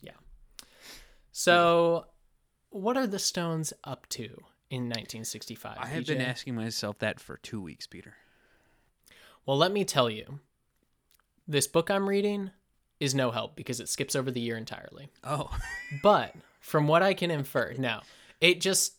Yeah. 0.00 0.12
So, 1.32 2.06
what 2.70 2.96
are 2.96 3.06
the 3.06 3.18
Stones 3.18 3.72
up 3.84 4.08
to 4.10 4.24
in 4.70 4.82
1965? 4.84 5.76
I 5.78 5.86
have 5.86 6.04
PJ? 6.04 6.06
been 6.06 6.20
asking 6.20 6.54
myself 6.54 6.98
that 7.00 7.20
for 7.20 7.36
two 7.38 7.60
weeks, 7.60 7.86
Peter. 7.86 8.14
Well, 9.46 9.56
let 9.56 9.72
me 9.72 9.84
tell 9.84 10.10
you. 10.10 10.40
This 11.50 11.66
book 11.66 11.90
I'm 11.90 12.06
reading 12.08 12.50
is 13.00 13.14
no 13.14 13.30
help 13.30 13.56
because 13.56 13.80
it 13.80 13.88
skips 13.88 14.14
over 14.14 14.30
the 14.30 14.40
year 14.40 14.56
entirely. 14.58 15.08
Oh, 15.24 15.48
But 16.02 16.34
from 16.60 16.86
what 16.86 17.02
I 17.02 17.14
can 17.14 17.30
infer, 17.30 17.72
no, 17.78 18.00
it 18.40 18.60
just 18.60 18.94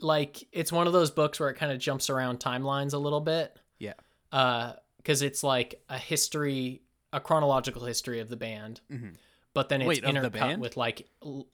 like 0.00 0.42
it's 0.50 0.72
one 0.72 0.88
of 0.88 0.92
those 0.92 1.12
books 1.12 1.38
where 1.38 1.48
it 1.50 1.54
kind 1.54 1.70
of 1.70 1.78
jumps 1.78 2.10
around 2.10 2.40
timelines 2.40 2.92
a 2.92 2.98
little 2.98 3.20
bit. 3.20 3.56
Yeah. 3.82 4.72
because 4.96 5.22
it's 5.22 5.42
like 5.42 5.82
a 5.88 5.98
history, 5.98 6.82
a 7.12 7.20
chronological 7.20 7.84
history 7.84 8.20
of 8.20 8.28
the 8.28 8.36
band, 8.36 8.80
but 9.54 9.68
then 9.68 9.82
it's 9.82 9.88
Wait, 9.88 10.02
intercut 10.02 10.58
with 10.58 10.76
like, 10.76 11.08
l- 11.22 11.46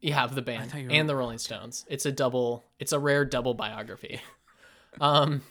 yeah, 0.00 0.24
of 0.24 0.34
the 0.34 0.42
band 0.42 0.72
you 0.74 0.88
and 0.90 1.08
the 1.08 1.14
Rolling 1.14 1.38
Stones. 1.38 1.84
It's 1.88 2.06
a 2.06 2.12
double. 2.12 2.64
It's 2.80 2.92
a 2.92 2.98
rare 2.98 3.24
double 3.24 3.54
biography. 3.54 4.20
um, 5.00 5.42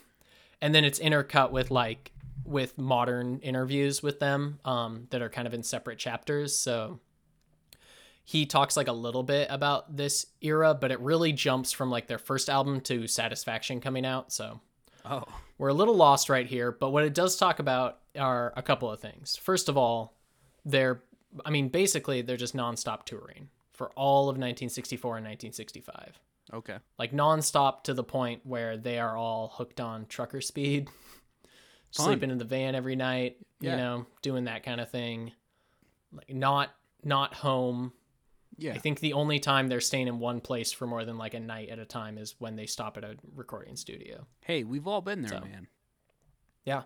and 0.61 0.75
then 0.75 0.83
it's 0.83 0.99
intercut 0.99 1.51
with 1.51 1.71
like 1.71 2.11
with 2.43 2.77
modern 2.77 3.39
interviews 3.39 4.03
with 4.03 4.19
them 4.19 4.59
um, 4.65 5.07
that 5.11 5.21
are 5.21 5.29
kind 5.29 5.47
of 5.47 5.53
in 5.53 5.63
separate 5.63 5.97
chapters. 5.99 6.55
So 6.55 6.99
he 8.23 8.45
talks 8.45 8.75
like 8.75 8.87
a 8.87 8.93
little 8.93 9.23
bit 9.23 9.47
about 9.49 9.95
this 9.95 10.25
era, 10.41 10.73
but 10.73 10.91
it 10.91 10.99
really 10.99 11.31
jumps 11.31 11.71
from 11.71 11.89
like 11.89 12.07
their 12.07 12.17
first 12.17 12.49
album 12.49 12.81
to 12.81 13.07
Satisfaction 13.07 13.79
coming 13.79 14.05
out. 14.05 14.31
So 14.31 14.59
Oh, 15.05 15.23
we're 15.57 15.69
a 15.69 15.73
little 15.73 15.95
lost 15.95 16.29
right 16.29 16.45
here, 16.47 16.71
but 16.71 16.89
what 16.91 17.03
it 17.03 17.13
does 17.13 17.35
talk 17.37 17.59
about 17.59 17.99
are 18.17 18.53
a 18.55 18.61
couple 18.61 18.91
of 18.91 18.99
things. 18.99 19.35
First 19.35 19.69
of 19.69 19.77
all, 19.77 20.13
they're, 20.65 21.01
I 21.45 21.49
mean, 21.49 21.69
basically, 21.69 22.21
they're 22.21 22.37
just 22.37 22.55
nonstop 22.55 23.03
touring 23.05 23.49
for 23.71 23.89
all 23.91 24.23
of 24.23 24.35
1964 24.37 25.17
and 25.17 25.25
1965. 25.25 26.19
okay. 26.53 26.77
Like 26.99 27.11
nonstop 27.13 27.83
to 27.85 27.93
the 27.93 28.03
point 28.03 28.41
where 28.45 28.77
they 28.77 28.99
are 28.99 29.15
all 29.17 29.49
hooked 29.55 29.79
on 29.81 30.05
trucker 30.07 30.41
speed, 30.41 30.89
sleeping 31.91 32.29
in 32.31 32.37
the 32.37 32.45
van 32.45 32.75
every 32.75 32.95
night, 32.95 33.37
Yeah. 33.59 33.71
you 33.71 33.77
know, 33.77 34.05
doing 34.21 34.43
that 34.45 34.63
kind 34.63 34.79
of 34.81 34.89
thing. 34.89 35.31
Like 36.13 36.33
not 36.33 36.69
not 37.03 37.33
home. 37.33 37.93
Yeah. 38.61 38.73
I 38.73 38.77
think 38.77 38.99
the 38.99 39.13
only 39.13 39.39
time 39.39 39.67
they're 39.67 39.81
staying 39.81 40.07
in 40.07 40.19
one 40.19 40.39
place 40.39 40.71
for 40.71 40.85
more 40.85 41.03
than 41.03 41.17
like 41.17 41.33
a 41.33 41.39
night 41.39 41.69
at 41.69 41.79
a 41.79 41.85
time 41.85 42.17
is 42.17 42.35
when 42.39 42.55
they 42.55 42.65
stop 42.67 42.95
at 42.97 43.03
a 43.03 43.15
recording 43.35 43.75
studio. 43.75 44.27
hey, 44.45 44.63
we've 44.63 44.87
all 44.87 45.01
been 45.01 45.21
there, 45.21 45.31
So. 45.31 45.39
man. 45.41 45.67
Yeah. 46.63 46.83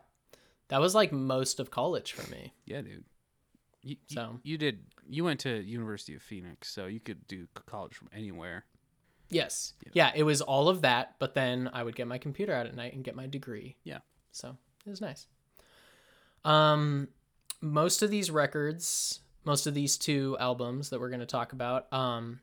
That 0.69 0.79
was 0.79 0.95
like 0.95 1.11
most 1.11 1.59
of 1.59 1.69
college 1.71 2.13
for 2.13 2.29
me. 2.31 2.53
Yeah, 2.65 2.81
dude. 2.81 3.03
You, 3.83 3.97
you- 4.07 4.15
So. 4.15 4.39
you 4.43 4.57
did. 4.57 4.79
You 5.07 5.23
went 5.25 5.41
to 5.41 5.61
University 5.61 6.15
of 6.15 6.21
Phoenix, 6.23 6.69
so 6.71 6.85
you 6.87 6.99
could 6.99 7.27
do 7.27 7.47
college 7.67 7.93
from 7.93 8.09
anywhere. 8.13 8.65
Yes. 9.29 9.73
Yeah. 9.93 10.11
it 10.15 10.23
was 10.23 10.41
all 10.41 10.69
of 10.69 10.81
that, 10.81 11.15
but 11.19 11.33
then 11.35 11.69
I 11.73 11.83
would 11.83 11.95
get 11.95 12.07
my 12.07 12.17
computer 12.17 12.53
out 12.53 12.65
at 12.67 12.75
night 12.75 12.93
and 12.93 13.03
get 13.03 13.15
my 13.15 13.27
degree. 13.27 13.75
Yeah. 13.83 13.99
So 14.31 14.55
it 14.85 14.89
was 14.89 15.01
nice. 15.01 15.27
Um, 16.43 17.09
most 17.61 18.01
of 18.01 18.09
these 18.09 18.29
records, 18.31 19.19
most 19.45 19.67
of 19.67 19.73
these 19.73 19.97
two 19.97 20.35
albums 20.39 20.89
that 20.89 20.99
we're 20.99 21.09
going 21.09 21.19
to 21.21 21.25
talk 21.25 21.53
about, 21.53 21.91
um, 21.93 22.39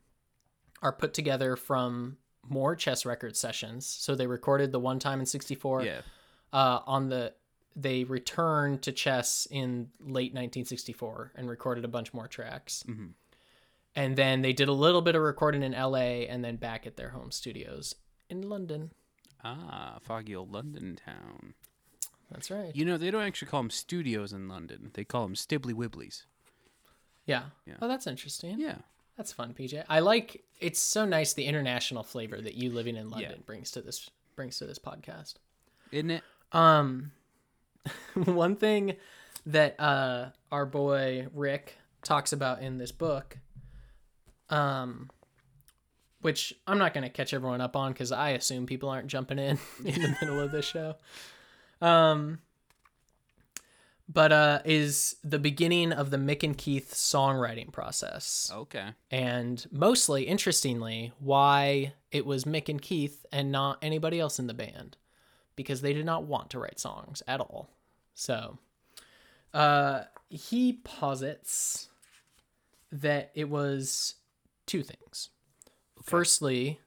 are 0.81 0.93
put 0.93 1.15
together 1.15 1.57
from 1.57 2.17
more 2.49 2.75
chess 2.75 3.05
record 3.07 3.37
sessions. 3.37 3.87
So 3.87 4.15
they 4.15 4.27
recorded 4.27 4.73
the 4.73 4.81
one 4.81 4.99
time 4.99 5.21
in 5.21 5.27
'64. 5.27 5.83
Yeah. 5.85 6.01
Uh, 6.53 6.81
on 6.87 7.09
the 7.09 7.35
they 7.75 8.05
returned 8.05 8.83
to 8.83 8.93
chess 8.93 9.47
in 9.51 9.89
late 9.99 10.35
1964 10.35 11.33
and 11.37 11.49
recorded 11.49 11.85
a 11.85 11.89
bunch 11.89 12.13
more 12.13 12.29
tracks. 12.29 12.85
Mhm. 12.87 13.13
And 13.97 14.17
then 14.17 14.43
they 14.43 14.53
did 14.53 14.69
a 14.69 14.73
little 14.75 15.01
bit 15.01 15.15
of 15.15 15.23
recording 15.23 15.63
in 15.63 15.73
LA 15.73 16.27
and 16.27 16.45
then 16.45 16.57
back 16.57 16.87
at 16.87 16.97
their 16.97 17.11
home 17.11 17.31
studios 17.31 17.95
in 18.29 18.43
London. 18.49 18.93
Ah, 19.43 19.99
foggy 20.03 20.37
old 20.37 20.53
London 20.53 20.97
town. 20.97 21.55
That's 22.31 22.51
right. 22.51 22.75
You 22.77 22.85
know, 22.85 22.97
they 22.99 23.11
don't 23.11 23.23
actually 23.23 23.49
call 23.49 23.63
them 23.63 23.71
studios 23.71 24.33
in 24.33 24.49
London. 24.49 24.91
They 24.95 25.05
call 25.05 25.23
them 25.25 25.35
Stibbly 25.35 25.73
Wibblies. 25.73 26.25
Yeah. 27.27 27.45
Yeah. 27.67 27.75
Oh, 27.81 27.89
that's 27.89 28.07
interesting. 28.07 28.59
Yeah. 28.59 28.77
That's 29.17 29.33
fun, 29.33 29.55
PJ. 29.55 29.85
I 29.89 30.01
like 30.01 30.43
it's 30.61 30.81
so 30.81 31.05
nice 31.05 31.35
the 31.35 31.45
international 31.45 32.03
flavor 32.03 32.41
that 32.41 32.55
you 32.55 32.71
living 32.71 32.97
in 32.97 33.11
London 33.11 33.31
Yeah. 33.37 33.43
brings 33.45 33.71
to 33.73 33.83
this 33.83 34.09
brings 34.37 34.59
to 34.59 34.67
this 34.67 34.79
podcast. 34.79 35.35
Isn't 35.93 36.11
it? 36.11 36.23
Um 36.53 37.13
one 38.15 38.57
thing 38.57 38.97
that 39.47 39.79
uh 39.79 40.31
our 40.51 40.65
boy 40.67 41.27
Rick 41.35 41.77
talks 42.05 42.33
about 42.33 42.63
in 42.63 42.79
this 42.79 42.93
book 42.93 43.39
um 44.51 45.11
which 46.21 46.55
I'm 46.67 46.79
not 46.79 46.95
going 46.95 47.03
to 47.03 47.11
catch 47.11 47.35
everyone 47.35 47.61
up 47.61 47.75
on 47.77 47.93
cuz 47.95 48.13
I 48.13 48.31
assume 48.31 48.67
people 48.67 48.89
aren't 48.89 49.09
jumping 49.09 49.39
in 49.39 49.59
in 49.85 50.01
the 50.03 50.17
middle 50.21 50.41
of 50.41 50.53
this 50.53 50.65
show. 50.65 50.97
Um 51.81 52.39
but 54.13 54.33
uh 54.33 54.61
is 54.65 55.17
the 55.23 55.39
beginning 55.39 55.93
of 55.93 56.11
the 56.11 56.17
Mick 56.17 56.43
and 56.43 56.57
Keith 56.59 56.93
songwriting 56.95 57.73
process 57.73 58.51
Okay. 58.53 58.89
and 59.11 59.65
mostly 59.71 60.25
interestingly 60.25 61.13
why 61.19 61.95
it 62.11 62.27
was 62.27 62.45
Mick 62.45 62.69
and 62.69 62.83
Keith 62.83 63.25
and 63.33 63.53
not 63.53 63.79
anybody 63.83 64.19
else 64.21 64.39
in 64.39 64.47
the 64.49 64.55
band 64.55 64.97
because 65.57 65.81
they 65.83 65.93
did 65.93 66.05
not 66.07 66.25
want 66.25 66.51
to 66.51 66.59
write 66.59 66.81
songs 66.81 67.23
at 67.29 67.41
all. 67.41 67.71
So 68.15 68.59
uh 69.55 70.03
he 70.29 70.73
posits 70.73 71.89
that 72.91 73.31
it 73.35 73.49
was 73.49 74.15
two 74.67 74.83
things. 74.83 75.29
Firstly 76.03 76.81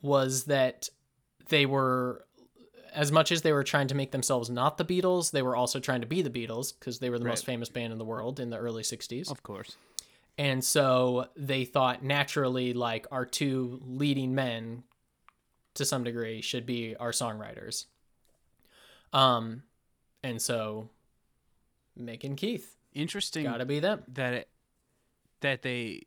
was 0.00 0.44
that 0.44 0.88
they 1.48 1.66
were 1.66 2.24
as 2.94 3.10
much 3.12 3.32
as 3.32 3.42
they 3.42 3.52
were 3.52 3.64
trying 3.64 3.88
to 3.88 3.94
make 3.94 4.10
themselves 4.10 4.50
not 4.50 4.76
the 4.78 4.84
Beatles, 4.84 5.30
they 5.30 5.42
were 5.42 5.56
also 5.56 5.80
trying 5.80 6.00
to 6.02 6.06
be 6.06 6.22
the 6.22 6.30
Beatles 6.30 6.72
because 6.78 6.98
they 6.98 7.10
were 7.10 7.18
the 7.18 7.24
most 7.24 7.44
famous 7.44 7.68
band 7.68 7.92
in 7.92 7.98
the 7.98 8.04
world 8.04 8.40
in 8.40 8.50
the 8.50 8.58
early 8.58 8.82
60s. 8.82 9.30
Of 9.30 9.42
course. 9.42 9.76
And 10.38 10.64
so 10.64 11.26
they 11.36 11.64
thought 11.64 12.02
naturally, 12.02 12.72
like, 12.72 13.06
our 13.10 13.26
two 13.26 13.80
leading 13.84 14.34
men, 14.34 14.82
to 15.74 15.84
some 15.84 16.04
degree, 16.04 16.40
should 16.40 16.64
be 16.66 16.96
our 16.96 17.12
songwriters. 17.12 17.86
Um, 19.12 19.62
and 20.22 20.40
so 20.40 20.88
Mick 21.98 22.24
and 22.24 22.36
Keith 22.36 22.76
Interesting 22.94 23.44
gotta 23.44 23.64
be 23.64 23.80
them. 23.80 24.02
that 24.08 24.34
it, 24.34 24.48
that 25.40 25.62
they 25.62 26.02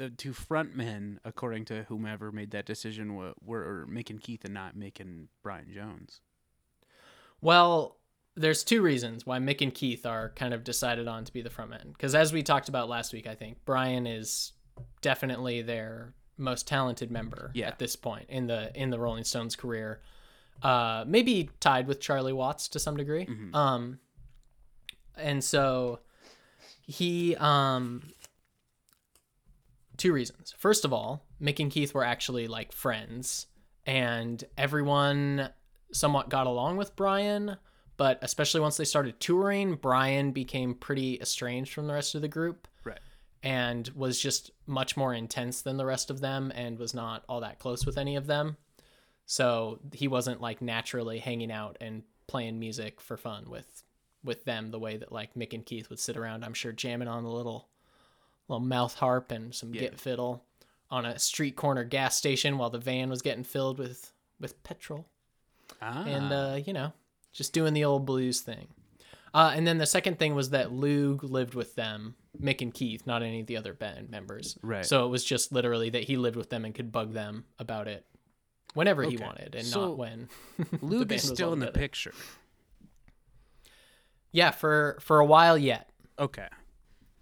the 0.00 0.08
two 0.08 0.32
front 0.32 0.74
men, 0.74 1.20
according 1.26 1.66
to 1.66 1.82
whomever 1.84 2.32
made 2.32 2.52
that 2.52 2.64
decision, 2.64 3.14
were, 3.16 3.34
were 3.44 3.86
Mick 3.86 4.08
and 4.08 4.18
Keith 4.18 4.46
and 4.46 4.54
not 4.54 4.74
Mick 4.74 4.98
and 4.98 5.28
Brian 5.42 5.70
Jones. 5.74 6.22
Well, 7.42 7.98
there's 8.34 8.64
two 8.64 8.80
reasons 8.80 9.26
why 9.26 9.38
Mick 9.38 9.60
and 9.60 9.74
Keith 9.74 10.06
are 10.06 10.30
kind 10.30 10.54
of 10.54 10.64
decided 10.64 11.06
on 11.06 11.24
to 11.26 11.32
be 11.32 11.42
the 11.42 11.50
front 11.50 11.70
men. 11.70 11.90
Because 11.92 12.14
as 12.14 12.32
we 12.32 12.42
talked 12.42 12.70
about 12.70 12.88
last 12.88 13.12
week, 13.12 13.26
I 13.26 13.34
think 13.34 13.58
Brian 13.66 14.06
is 14.06 14.52
definitely 15.02 15.60
their 15.60 16.14
most 16.38 16.66
talented 16.66 17.10
member 17.10 17.50
Yeah. 17.54 17.66
at 17.68 17.78
this 17.78 17.94
point 17.94 18.24
in 18.30 18.46
the 18.46 18.70
in 18.74 18.88
the 18.88 18.98
Rolling 18.98 19.24
Stones 19.24 19.54
career. 19.54 20.00
Uh, 20.62 21.04
maybe 21.06 21.50
tied 21.60 21.86
with 21.86 22.00
Charlie 22.00 22.32
Watts 22.32 22.68
to 22.68 22.78
some 22.78 22.96
degree. 22.96 23.28
Um, 23.52 23.98
and 25.18 25.44
so 25.44 26.00
he 26.86 27.36
um 27.36 28.02
two 30.00 30.12
reasons. 30.12 30.54
First 30.58 30.84
of 30.84 30.92
all, 30.92 31.24
Mick 31.40 31.60
and 31.60 31.70
Keith 31.70 31.94
were 31.94 32.04
actually 32.04 32.48
like 32.48 32.72
friends, 32.72 33.46
and 33.86 34.42
everyone 34.58 35.50
somewhat 35.92 36.28
got 36.28 36.46
along 36.46 36.76
with 36.76 36.96
Brian, 36.96 37.56
but 37.96 38.18
especially 38.22 38.60
once 38.60 38.76
they 38.76 38.84
started 38.84 39.20
touring, 39.20 39.74
Brian 39.74 40.32
became 40.32 40.74
pretty 40.74 41.20
estranged 41.20 41.72
from 41.72 41.86
the 41.86 41.92
rest 41.94 42.14
of 42.14 42.22
the 42.22 42.28
group 42.28 42.66
Right. 42.84 43.00
and 43.42 43.88
was 43.94 44.18
just 44.18 44.50
much 44.66 44.96
more 44.96 45.12
intense 45.12 45.62
than 45.62 45.76
the 45.76 45.84
rest 45.84 46.10
of 46.10 46.20
them 46.20 46.52
and 46.54 46.78
was 46.78 46.94
not 46.94 47.24
all 47.28 47.40
that 47.40 47.58
close 47.58 47.84
with 47.84 47.98
any 47.98 48.16
of 48.16 48.26
them. 48.26 48.56
So 49.26 49.80
he 49.92 50.08
wasn't 50.08 50.40
like 50.40 50.62
naturally 50.62 51.18
hanging 51.18 51.52
out 51.52 51.76
and 51.80 52.02
playing 52.26 52.58
music 52.58 53.00
for 53.00 53.16
fun 53.16 53.50
with 53.50 53.82
with 54.22 54.44
them 54.44 54.70
the 54.70 54.78
way 54.78 54.96
that 54.98 55.12
like 55.12 55.34
Mick 55.34 55.54
and 55.54 55.64
Keith 55.64 55.88
would 55.88 55.98
sit 55.98 56.16
around, 56.16 56.44
I'm 56.44 56.54
sure 56.54 56.72
jamming 56.72 57.08
on 57.08 57.24
the 57.24 57.30
little 57.30 57.68
little 58.50 58.64
mouth 58.66 58.94
harp 58.94 59.30
and 59.32 59.54
some 59.54 59.72
Yeah. 59.74 59.80
git 59.82 59.98
fiddle 60.00 60.44
on 60.90 61.06
a 61.06 61.18
street 61.18 61.56
corner 61.56 61.84
gas 61.84 62.16
station 62.16 62.58
while 62.58 62.68
the 62.70 62.78
van 62.78 63.08
was 63.08 63.22
getting 63.22 63.44
filled 63.44 63.78
with 63.78 64.12
with 64.38 64.62
petrol 64.64 65.06
Ah. 65.80 66.04
and 66.04 66.32
uh, 66.32 66.58
you 66.64 66.72
know, 66.72 66.92
just 67.32 67.52
doing 67.52 67.72
the 67.74 67.84
old 67.84 68.04
blues 68.04 68.40
thing. 68.40 68.68
Uh, 69.32 69.52
and 69.54 69.64
then 69.66 69.78
the 69.78 69.86
second 69.86 70.18
thing 70.18 70.34
was 70.34 70.50
that 70.50 70.70
Loog 70.70 71.22
lived 71.22 71.54
with 71.54 71.76
them, 71.76 72.16
Mick 72.42 72.60
and 72.60 72.74
Keith, 72.74 73.06
not 73.06 73.22
any 73.22 73.40
of 73.42 73.46
the 73.46 73.56
other 73.56 73.72
band 73.72 74.10
members. 74.10 74.58
Right. 74.60 74.84
So 74.84 75.06
it 75.06 75.08
was 75.08 75.24
just 75.24 75.52
literally 75.52 75.88
that 75.90 76.02
he 76.04 76.16
lived 76.16 76.34
with 76.34 76.50
them 76.50 76.64
and 76.64 76.74
could 76.74 76.90
bug 76.90 77.12
them 77.12 77.44
about 77.60 77.86
it 77.86 78.04
whenever 78.74 79.04
he 79.04 79.16
wanted, 79.16 79.54
and 79.54 79.64
So, 79.64 79.88
not 79.90 79.98
when. 79.98 80.28
Band 80.82 81.12
is 81.12 81.22
was 81.22 81.32
still 81.32 81.52
in 81.52 81.60
the 81.60 81.68
picture. 81.70 82.12
Yeah, 84.32 84.50
for 84.50 84.98
for 85.00 85.20
a 85.20 85.24
while 85.24 85.56
yet. 85.58 85.90
Okay. 86.18 86.48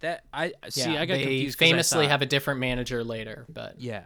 That 0.01 0.23
I 0.33 0.53
see. 0.69 0.81
Yeah, 0.93 1.01
I 1.01 1.05
got 1.05 1.15
they 1.15 1.23
confused. 1.23 1.59
famously 1.59 2.05
thought- 2.05 2.11
have 2.11 2.21
a 2.21 2.25
different 2.25 2.59
manager 2.59 3.03
later, 3.03 3.45
but 3.49 3.79
Yeah, 3.81 4.05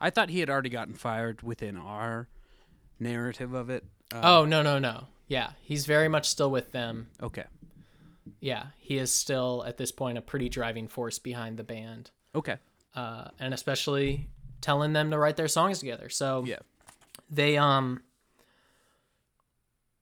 I 0.00 0.10
thought 0.10 0.28
he 0.28 0.40
had 0.40 0.50
already 0.50 0.68
gotten 0.68 0.94
fired 0.94 1.42
within 1.42 1.76
our 1.76 2.28
narrative 3.00 3.54
of 3.54 3.70
it. 3.70 3.84
Uh, 4.14 4.20
oh 4.22 4.44
no 4.44 4.62
no 4.62 4.78
no, 4.78 5.06
yeah, 5.28 5.52
he's 5.62 5.86
very 5.86 6.08
much 6.08 6.28
still 6.28 6.50
with 6.50 6.72
them. 6.72 7.08
okay. 7.22 7.44
Yeah, 8.40 8.66
he 8.78 8.98
is 8.98 9.10
still 9.12 9.64
at 9.66 9.78
this 9.78 9.90
point 9.90 10.18
a 10.18 10.20
pretty 10.20 10.48
driving 10.48 10.86
force 10.86 11.18
behind 11.18 11.56
the 11.56 11.64
band. 11.64 12.10
Okay. 12.34 12.56
uh, 12.94 13.28
and 13.40 13.52
especially 13.54 14.28
telling 14.60 14.92
them 14.92 15.10
to 15.10 15.18
write 15.18 15.36
their 15.36 15.48
songs 15.48 15.78
together. 15.80 16.08
So 16.10 16.44
Yeah. 16.46 16.58
they 17.30 17.56
um 17.56 18.02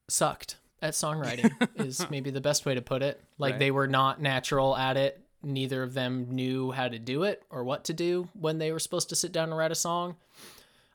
sucked 0.09 0.57
at 0.83 0.95
songwriting 0.95 1.51
is 1.85 2.09
maybe 2.11 2.31
the 2.31 2.41
best 2.41 2.65
way 2.67 2.75
to 2.75 2.83
put 2.83 3.03
it. 3.03 3.23
Like 3.39 3.53
Right. 3.53 3.59
they 3.59 3.71
were 3.71 3.87
not 3.87 4.21
natural 4.21 4.77
at 4.77 4.97
it. 4.97 5.20
Neither 5.43 5.83
of 5.83 5.95
them 5.95 6.27
knew 6.31 6.71
how 6.71 6.89
to 6.89 6.99
do 6.99 7.23
it 7.25 7.43
or 7.51 7.65
what 7.65 7.85
to 7.85 7.93
do 7.95 8.29
when 8.39 8.59
they 8.59 8.73
were 8.73 8.79
supposed 8.79 9.09
to 9.09 9.17
sit 9.17 9.33
down 9.33 9.49
and 9.49 9.57
write 9.57 9.71
a 9.73 9.75
song. 9.77 10.17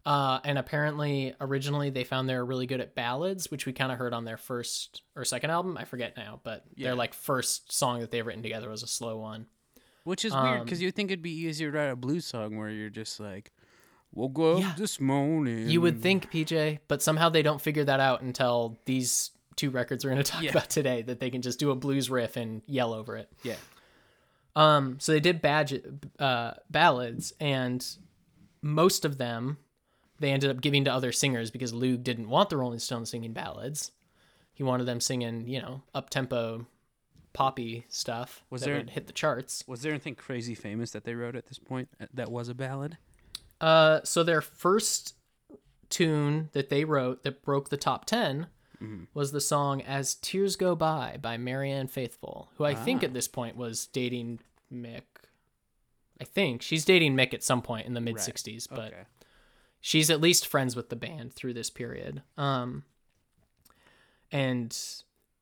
Uh, 0.05 0.39
and 0.43 0.59
apparently, 0.59 1.33
originally 1.41 1.89
they 1.89 2.03
found 2.03 2.29
they 2.29 2.35
were 2.35 2.45
really 2.45 2.67
good 2.67 2.79
at 2.79 2.93
ballads, 2.93 3.49
which 3.49 3.65
we 3.65 3.73
kind 3.73 3.91
of 3.91 3.97
heard 3.97 4.13
on 4.13 4.23
their 4.23 4.37
first 4.37 5.01
or 5.15 5.25
second 5.25 5.49
album. 5.49 5.77
I 5.79 5.85
forget 5.85 6.15
now, 6.15 6.39
but 6.43 6.63
Yeah. 6.75 6.89
their 6.89 6.95
like 6.95 7.15
first 7.15 7.71
song 7.71 8.01
that 8.01 8.11
they've 8.11 8.25
written 8.25 8.43
together 8.43 8.69
was 8.69 8.83
a 8.83 8.87
slow 8.87 9.17
one. 9.17 9.47
Which 10.03 10.23
is 10.23 10.31
weird 10.33 10.59
Um, 10.59 10.63
because 10.65 10.79
you 10.79 10.91
think 10.91 11.09
it'd 11.09 11.23
be 11.23 11.31
easier 11.31 11.71
to 11.71 11.77
write 11.79 11.85
a 11.89 11.95
blues 11.95 12.25
song 12.27 12.55
where 12.57 12.69
you're 12.69 12.91
just 12.91 13.19
like, 13.19 13.51
woke 14.13 14.37
up 14.37 14.59
Yeah. 14.59 14.75
this 14.77 14.99
morning. 15.01 15.67
You 15.69 15.81
would 15.81 16.03
think, 16.03 16.29
PJ, 16.31 16.77
but 16.87 17.01
somehow 17.01 17.29
they 17.29 17.41
don't 17.41 17.59
figure 17.59 17.83
that 17.85 17.99
out 17.99 18.21
until 18.21 18.77
these 18.85 19.31
two 19.55 19.71
records 19.71 20.05
we're 20.05 20.11
going 20.11 20.23
to 20.23 20.31
talk 20.31 20.43
Yeah. 20.43 20.51
about 20.51 20.69
today. 20.69 21.01
That 21.01 21.19
they 21.19 21.31
can 21.31 21.41
just 21.41 21.57
do 21.57 21.71
a 21.71 21.75
blues 21.75 22.11
riff 22.11 22.37
and 22.37 22.61
yell 22.67 22.93
over 22.93 23.17
it. 23.17 23.31
Yeah. 23.41 23.55
Um, 24.55 24.97
so 24.99 25.11
they 25.11 25.19
did 25.19 25.41
badge, 25.41 25.73
uh, 26.19 26.53
ballads, 26.69 27.33
and 27.39 27.85
most 28.61 29.03
of 29.05 29.17
them 29.17 29.57
they 30.19 30.31
ended 30.31 30.49
up 30.49 30.61
giving 30.61 30.85
to 30.85 30.93
other 30.93 31.11
singers 31.11 31.51
because 31.51 31.73
Luke 31.73 32.01
didn't 32.03 32.29
want 32.29 32.49
the 32.49 32.55
Rolling 32.57 32.79
Stones 32.79 33.09
singing 33.09 33.33
ballads. 33.33 33.91
He 34.53 34.63
wanted 34.63 34.85
them 34.85 35.01
singing, 35.01 35.45
you 35.49 35.61
know, 35.61 35.81
up 35.93 36.09
tempo, 36.09 36.65
poppy 37.33 37.85
stuff 37.89 38.45
Was 38.49 38.61
that 38.61 38.67
there- 38.67 38.77
would 38.77 38.91
hit 38.91 39.07
the 39.07 39.13
charts. 39.13 39.65
Was 39.67 39.81
there 39.81 39.91
anything 39.91 40.15
crazy 40.15 40.55
famous 40.55 40.91
that 40.91 41.03
they 41.03 41.15
wrote 41.15 41.35
at 41.35 41.47
this 41.47 41.59
point 41.59 41.89
that 42.13 42.31
was 42.31 42.47
a 42.47 42.53
ballad? 42.55 42.97
Uh, 43.59 43.99
so 44.05 44.23
their 44.23 44.39
first 44.41 45.15
tune 45.89 46.49
that 46.53 46.69
they 46.69 46.85
wrote 46.85 47.23
that 47.23 47.41
broke 47.43 47.67
the 47.69 47.77
top 47.77 48.05
10 48.79 49.07
was 49.13 49.31
the 49.31 49.41
song 49.41 49.81
"As 49.81 50.15
Tears 50.15 50.55
Go 50.55 50.75
By" 50.75 51.17
by 51.21 51.37
Marianne 51.37 51.87
Faithfull, 51.87 52.49
who 52.57 52.65
I 52.65 52.75
think 52.75 53.03
at 53.03 53.13
this 53.13 53.27
point 53.27 53.55
was 53.55 53.87
dating 53.87 54.39
Mick. 54.73 55.03
I 56.19 56.23
think 56.23 56.61
she's 56.61 56.85
dating 56.85 57.15
Mick 57.15 57.33
at 57.33 57.43
some 57.43 57.61
point 57.61 57.87
in 57.87 57.93
the 57.93 58.01
mid 58.01 58.15
'60s, 58.15 58.67
but 58.69 58.93
okay. 58.93 59.03
she's 59.81 60.09
at 60.09 60.21
least 60.21 60.47
friends 60.47 60.75
with 60.75 60.89
the 60.89 60.95
band 60.95 61.33
through 61.33 61.53
this 61.53 61.69
period. 61.69 62.21
Um, 62.37 62.83
and 64.31 64.77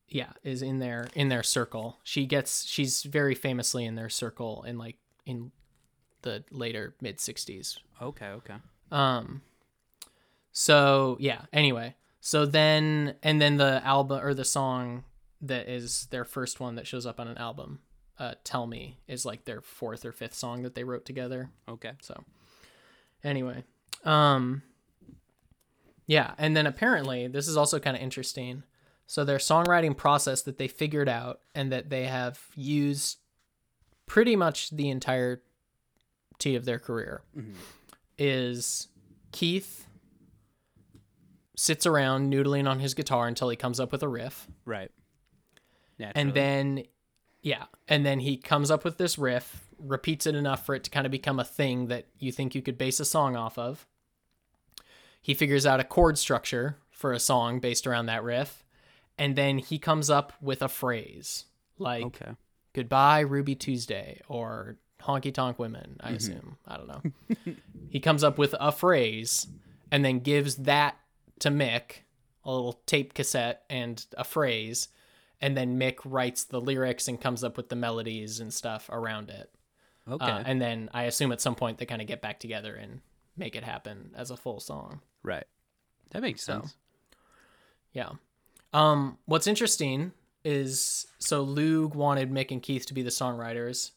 yeah, 0.07 0.31
is 0.43 0.61
in 0.61 0.79
their 0.79 1.07
in 1.15 1.29
their 1.29 1.43
circle. 1.43 1.97
She 2.03 2.25
gets 2.25 2.65
she's 2.65 3.03
very 3.03 3.35
famously 3.35 3.85
in 3.85 3.95
their 3.95 4.09
circle 4.09 4.63
in 4.63 4.77
like 4.77 4.97
in 5.25 5.51
the 6.21 6.43
later 6.51 6.95
mid 7.01 7.17
'60s. 7.17 7.79
Okay. 8.01 8.27
Okay. 8.27 8.55
Um, 8.91 9.41
so 10.51 11.17
yeah. 11.19 11.41
Anyway, 11.51 11.95
so 12.25 12.45
then 12.45 13.15
and 13.21 13.41
then 13.41 13.57
the 13.57 13.81
album 13.83 14.23
or 14.23 14.33
the 14.33 14.45
song 14.45 15.03
that 15.41 15.67
is 15.67 16.07
their 16.09 16.23
first 16.23 16.61
one 16.61 16.75
that 16.75 16.87
shows 16.87 17.05
up 17.05 17.19
on 17.19 17.27
an 17.27 17.37
album, 17.37 17.79
uh, 18.17 18.35
"Tell 18.45 18.65
Me," 18.65 18.97
is 19.09 19.25
like 19.25 19.43
their 19.43 19.59
fourth 19.59 20.05
or 20.05 20.13
fifth 20.13 20.33
song 20.33 20.63
that 20.63 20.73
they 20.73 20.85
wrote 20.85 21.03
together. 21.03 21.49
Okay. 21.67 21.91
So 22.01 22.23
anyway, 23.25 23.65
um 24.05 24.63
yeah, 26.07 26.33
and 26.37 26.55
then 26.55 26.65
apparently 26.65 27.27
this 27.27 27.49
is 27.49 27.57
also 27.57 27.77
kind 27.77 27.97
of 27.97 28.01
interesting. 28.01 28.63
So 29.05 29.25
their 29.25 29.37
songwriting 29.37 29.97
process 29.97 30.43
that 30.43 30.57
they 30.57 30.69
figured 30.69 31.09
out 31.09 31.41
and 31.53 31.73
that 31.73 31.89
they 31.89 32.05
have 32.05 32.39
used 32.55 33.17
pretty 34.05 34.37
much 34.37 34.69
the 34.69 34.89
entirety 34.89 35.41
of 36.55 36.63
their 36.63 36.79
career 36.79 37.21
is 38.17 38.87
Keith 39.33 39.87
sits 41.55 41.85
around 41.85 42.31
noodling 42.31 42.67
on 42.67 42.79
his 42.79 42.93
guitar 42.93 43.27
until 43.27 43.49
he 43.49 43.55
comes 43.55 43.79
up 43.79 43.91
with 43.91 44.03
a 44.03 44.07
riff. 44.07 44.47
Right. 44.65 44.91
and 46.15 46.33
then 46.33 46.83
yeah 47.41 47.65
and 47.87 48.05
then 48.05 48.19
he 48.19 48.37
comes 48.37 48.71
up 48.71 48.83
with 48.83 48.97
this 48.97 49.17
riff 49.17 49.67
repeats 49.77 50.25
it 50.25 50.33
enough 50.33 50.65
for 50.65 50.75
it 50.75 50.83
to 50.85 50.89
kind 50.89 51.05
of 51.05 51.11
become 51.11 51.39
a 51.39 51.43
thing 51.43 51.87
that 51.87 52.07
you 52.17 52.31
think 52.31 52.55
you 52.55 52.61
could 52.61 52.77
base 52.77 52.99
a 52.99 53.05
song 53.05 53.35
off 53.35 53.57
of. 53.57 53.85
He 55.21 55.33
figures 55.33 55.65
out 55.65 55.79
a 55.79 55.83
chord 55.83 56.17
structure 56.17 56.77
for 56.91 57.13
a 57.13 57.19
song 57.19 57.59
based 57.59 57.85
around 57.85 58.07
that 58.07 58.23
riff 58.23 58.63
and 59.17 59.35
then 59.35 59.57
he 59.57 59.77
comes 59.77 60.09
up 60.09 60.33
with 60.41 60.61
a 60.61 60.69
phrase 60.69 61.45
like 61.77 62.05
Okay. 62.05 62.31
goodbye 62.73 63.19
ruby 63.19 63.55
tuesday 63.55 64.21
or 64.27 64.77
honky 65.01 65.33
tonk 65.33 65.59
women 65.59 65.97
i 65.99 66.07
mm-hmm. 66.07 66.15
assume. 66.15 66.57
I 66.67 66.77
don't 66.77 66.87
know. 66.87 67.53
He 67.89 67.99
comes 67.99 68.23
up 68.23 68.39
with 68.39 68.55
a 68.59 68.71
phrase 68.71 69.45
and 69.91 70.03
then 70.03 70.19
gives 70.19 70.55
that 70.55 70.97
to 71.39 71.49
mick 71.49 72.01
a 72.45 72.51
little 72.51 72.81
tape 72.85 73.13
cassette 73.13 73.63
and 73.69 74.05
a 74.17 74.23
phrase 74.23 74.89
and 75.41 75.55
then 75.57 75.79
mick 75.79 75.97
writes 76.05 76.43
the 76.43 76.59
lyrics 76.61 77.07
and 77.07 77.19
comes 77.21 77.43
up 77.43 77.57
with 77.57 77.69
the 77.69 77.75
melodies 77.75 78.39
and 78.39 78.53
stuff 78.53 78.89
around 78.91 79.29
it 79.29 79.49
Okay. 80.09 80.25
Uh, 80.25 80.43
and 80.45 80.61
then 80.61 80.89
i 80.93 81.03
assume 81.03 81.31
at 81.31 81.39
some 81.41 81.55
point 81.55 81.77
they 81.77 81.85
kind 81.85 82.01
of 82.01 82.07
get 82.07 82.21
back 82.21 82.39
together 82.39 82.75
and 82.75 82.99
make 83.37 83.55
it 83.55 83.63
happen 83.63 84.11
as 84.15 84.29
a 84.31 84.37
full 84.37 84.59
song 84.59 84.99
right. 85.23 85.45
That 86.11 86.21
makes 86.21 86.43
So- 86.43 86.59
sense. 86.61 86.75
Yeah. 87.93 88.09
Um, 88.73 89.17
what's 89.25 89.47
interesting 89.47 90.11
is 90.43 91.07
so 91.19 91.45
Loog 91.45 91.95
wanted 91.95 92.31
Mick 92.31 92.51
and 92.51 92.61
Keith 92.61 92.85
to 92.87 92.93
be 92.93 93.01
the 93.01 93.09
songwriters, 93.09 93.91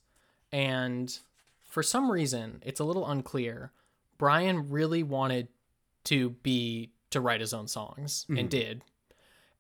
and 0.53 1.19
for 1.65 1.83
some 1.83 2.11
reason, 2.11 2.63
it's 2.65 2.79
a 2.81 2.85
little 2.85 3.07
unclear. 3.07 3.73
Brian 4.19 4.71
really 4.71 5.03
wanted 5.03 5.49
to 6.05 6.31
be 6.31 6.93
to 7.11 7.21
write 7.21 7.41
his 7.41 7.55
own 7.55 7.69
songs 7.69 8.27
and 8.29 8.49
did. 8.51 8.83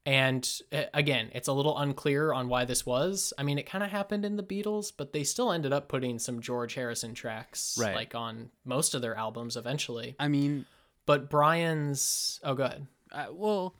And 0.04 0.48
uh, 0.72 0.84
again, 0.94 1.30
it's 1.34 1.48
a 1.48 1.52
little 1.52 1.76
unclear 1.76 2.32
on 2.32 2.48
why 2.48 2.64
this 2.64 2.86
was. 2.86 3.32
I 3.38 3.42
mean, 3.42 3.58
it 3.58 3.66
kind 3.66 3.82
of 3.82 3.90
happened 3.90 4.24
in 4.24 4.36
the 4.36 4.42
Beatles, 4.42 4.92
but 4.96 5.12
they 5.12 5.24
still 5.24 5.50
ended 5.50 5.72
up 5.72 5.88
putting 5.88 6.20
some 6.20 6.40
George 6.40 6.74
Harrison 6.74 7.12
tracks 7.12 7.76
Right. 7.80 7.94
like 7.94 8.14
on 8.14 8.50
most 8.64 8.94
of 8.94 9.02
their 9.02 9.16
albums 9.16 9.56
eventually. 9.56 10.14
I 10.20 10.28
mean, 10.28 10.64
But 11.06 11.28
Brian's 11.28 12.38
oh, 12.44 12.54
go 12.54 12.64
ahead. 12.64 12.86
uh, 13.10 13.26
well, 13.32 13.74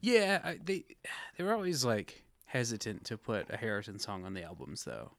yeah, 0.00 0.40
I, 0.44 0.58
they 0.64 0.84
they 1.36 1.44
were 1.44 1.54
always 1.54 1.84
like 1.84 2.22
hesitant 2.44 3.04
to 3.06 3.16
put 3.18 3.50
a 3.50 3.56
Harrison 3.56 3.98
song 3.98 4.24
on 4.24 4.34
the 4.34 4.42
albums, 4.44 4.84
though. 4.84 5.10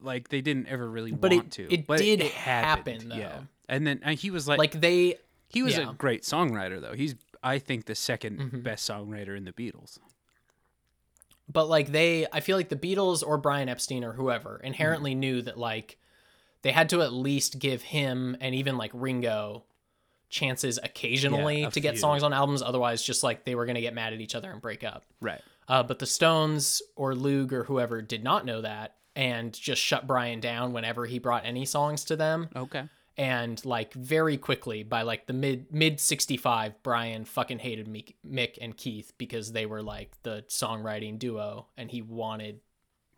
Like 0.00 0.28
they 0.28 0.40
didn't 0.40 0.66
ever 0.68 0.88
really 0.88 1.12
But 1.12 1.32
it- 1.32 1.36
want 1.36 1.52
to. 1.52 1.72
it 1.72 1.86
but 1.86 1.98
did 1.98 2.20
happened, 2.20 3.02
happen, 3.02 3.08
though. 3.08 3.16
Yeah, 3.16 3.40
and 3.68 3.86
then 3.86 4.00
and 4.02 4.18
he 4.18 4.30
was 4.30 4.46
like, 4.48 4.58
Like 4.58 4.78
they 4.78 5.16
he 5.52 5.62
was 5.62 5.76
yeah. 5.76 5.90
a 5.90 5.94
great 5.94 6.22
songwriter, 6.22 6.80
though. 6.80 6.94
He's 6.94 7.14
I 7.42 7.58
think 7.58 7.86
the 7.86 7.92
2nd 7.94 8.38
Mm-hmm. 8.38 8.60
best 8.60 8.88
songwriter 8.88 9.36
in 9.36 9.44
the 9.44 9.52
Beatles. 9.52 9.98
but 11.48 11.68
like 11.68 11.90
they 11.92 12.26
i 12.32 12.40
feel 12.40 12.56
like 12.56 12.68
the 12.68 12.76
beatles 12.76 13.22
or 13.26 13.36
brian 13.36 13.68
epstein 13.68 14.04
or 14.04 14.12
whoever 14.12 14.60
inherently 14.62 15.14
knew 15.14 15.42
that 15.42 15.58
like 15.58 15.98
they 16.62 16.70
had 16.70 16.88
to 16.88 17.02
at 17.02 17.12
least 17.12 17.58
give 17.58 17.82
him 17.82 18.36
and 18.40 18.54
even 18.54 18.76
like 18.78 18.90
ringo 18.94 19.64
chances 20.30 20.78
occasionally 20.82 21.62
Yeah, 21.62 21.70
to 21.70 21.80
get 21.80 21.98
songs 21.98 22.22
on 22.22 22.32
albums 22.32 22.62
otherwise 22.62 23.02
just 23.02 23.22
like 23.22 23.44
they 23.44 23.54
were 23.54 23.66
going 23.66 23.74
to 23.74 23.80
get 23.82 23.92
mad 23.92 24.12
at 24.12 24.20
each 24.20 24.34
other 24.34 24.50
and 24.50 24.62
break 24.62 24.82
up 24.84 25.04
Right. 25.20 25.42
uh, 25.68 25.82
but 25.82 25.98
the 25.98 26.06
stones 26.06 26.80
or 26.96 27.12
Loog 27.12 27.52
or 27.52 27.64
whoever 27.64 28.00
did 28.00 28.22
not 28.24 28.46
know 28.46 28.62
that 28.62 28.94
and 29.16 29.52
just 29.52 29.82
shut 29.82 30.06
brian 30.06 30.40
down 30.40 30.72
whenever 30.72 31.04
he 31.06 31.18
brought 31.18 31.44
any 31.44 31.66
songs 31.66 32.04
to 32.06 32.16
them 32.16 32.48
Okay. 32.56 32.84
And 33.18 33.62
like 33.64 33.92
very 33.94 34.36
quickly 34.38 34.82
by 34.82 35.02
like 35.02 35.26
the 35.26 35.32
mid 35.32 35.70
mid 35.72 36.00
65 36.00 36.82
brian 36.82 37.24
fucking 37.24 37.58
hated 37.58 37.86
mick, 37.86 38.14
mick 38.26 38.56
and 38.60 38.76
keith 38.76 39.12
because 39.18 39.52
they 39.52 39.66
were 39.66 39.82
like 39.82 40.10
the 40.22 40.44
songwriting 40.48 41.18
duo 41.18 41.66
and 41.76 41.90
he 41.90 42.00
wanted 42.00 42.60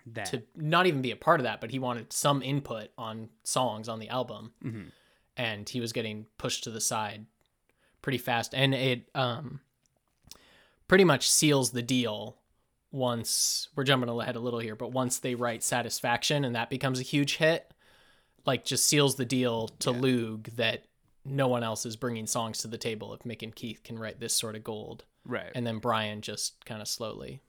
That. 0.07 0.27
to 0.27 0.43
not 0.57 0.87
even 0.87 1.01
be 1.01 1.13
a 1.13 1.17
part 1.17 1.39
of 1.39 1.45
that 1.45 1.61
but 1.61 1.71
he 1.71 1.79
wanted 1.79 2.13
some 2.13 2.43
input 2.43 2.89
on 2.99 3.29
songs 3.45 3.89
on 3.89 4.01
the 4.01 4.09
album 4.09 4.53
Mhm. 4.65 4.91
and 5.37 5.69
he 5.69 5.81
was 5.81 5.93
getting 5.93 6.27
pushed 6.39 6.65
to 6.65 6.71
the 6.71 6.81
side 6.81 7.27
pretty 8.03 8.19
fast 8.19 8.53
and 8.55 8.75
it 8.75 9.09
um 9.15 9.61
pretty 10.89 11.05
much 11.05 11.31
seals 11.31 11.71
the 11.71 11.83
deal 11.83 12.37
once 12.91 13.69
we're 13.75 13.85
jumping 13.85 14.09
ahead 14.09 14.37
a 14.37 14.41
little 14.41 14.61
here 14.61 14.77
but 14.77 14.93
once 14.93 15.19
they 15.19 15.35
write 15.35 15.63
satisfaction 15.63 16.45
and 16.45 16.55
that 16.55 16.71
becomes 16.71 17.01
a 17.01 17.03
huge 17.05 17.37
hit 17.37 17.73
like 18.47 18.65
just 18.65 18.87
seals 18.87 19.17
the 19.17 19.25
deal 19.25 19.69
to 19.81 19.91
Yeah. 19.91 19.99
Loog 19.99 20.57
that 20.57 20.85
no 21.25 21.49
one 21.49 21.63
else 21.63 21.87
is 21.87 21.97
bringing 21.97 22.27
songs 22.27 22.59
to 22.59 22.69
the 22.69 22.77
table 22.79 23.15
if 23.15 23.21
Mick 23.21 23.43
and 23.43 23.55
Keith 23.55 23.83
can 23.83 23.99
write 23.99 24.21
this 24.21 24.37
sort 24.37 24.55
of 24.57 24.63
gold 24.65 25.05
right. 25.25 25.51
and 25.55 25.67
then 25.67 25.79
Brian 25.79 26.21
just 26.21 26.65
kind 26.67 26.83
of 26.83 26.89
slowly 26.89 27.41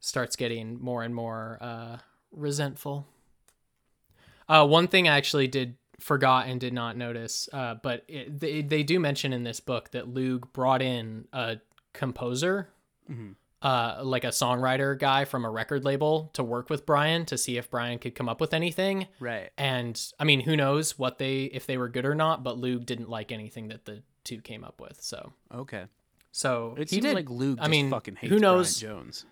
starts 0.00 0.36
getting 0.36 0.80
more 0.80 1.02
and 1.02 1.14
more 1.14 1.58
uh, 1.60 1.98
resentful. 2.32 3.06
Uh, 4.48 4.66
one 4.66 4.86
thing 4.88 5.08
I 5.08 5.16
actually 5.16 5.46
did 5.48 5.76
forgot 5.98 6.46
and 6.46 6.60
did 6.60 6.72
not 6.74 6.96
notice, 6.96 7.48
uh, 7.52 7.74
but 7.82 8.04
it, 8.08 8.38
they 8.40 8.60
they 8.62 8.82
do 8.82 9.00
mention 9.00 9.32
in 9.32 9.44
this 9.44 9.60
book 9.60 9.90
that 9.92 10.08
Lug 10.12 10.52
brought 10.52 10.82
in 10.82 11.26
a 11.32 11.58
composer, 11.94 12.68
Mhm. 13.10 13.36
Uh, 13.64 14.02
like 14.04 14.24
a 14.24 14.28
songwriter 14.28 14.98
guy 14.98 15.24
from 15.24 15.44
a 15.44 15.50
record 15.50 15.84
label, 15.86 16.30
to 16.34 16.44
work 16.44 16.68
with 16.68 16.84
Brian 16.84 17.24
to 17.24 17.38
see 17.38 17.56
if 17.56 17.70
Brian 17.70 17.98
could 17.98 18.14
come 18.14 18.28
up 18.28 18.38
with 18.38 18.52
anything. 18.52 19.06
right. 19.20 19.50
And 19.56 19.98
I 20.20 20.24
mean, 20.24 20.40
who 20.40 20.54
knows 20.54 20.98
what 20.98 21.16
they 21.18 21.44
if 21.44 21.66
they 21.66 21.78
were 21.78 21.88
good 21.88 22.04
or 22.04 22.14
not, 22.14 22.44
but 22.44 22.58
Loog 22.58 22.84
didn't 22.84 23.08
like 23.08 23.32
anything 23.32 23.68
that 23.68 23.86
the 23.86 24.02
two 24.22 24.40
came 24.42 24.64
up 24.64 24.80
with. 24.82 25.00
So 25.00 25.32
Okay. 25.52 25.84
So 26.30 26.74
It 26.76 26.90
he 26.90 26.96
seems 26.96 27.06
did. 27.06 27.14
like 27.14 27.30
Luke. 27.30 27.58
I 27.62 27.68
mean, 27.68 27.88
fucking 27.90 28.16
hates 28.16 28.30
who 28.32 28.38
knows? 28.38 28.78
Brian 28.80 28.96
Jones. 28.96 29.24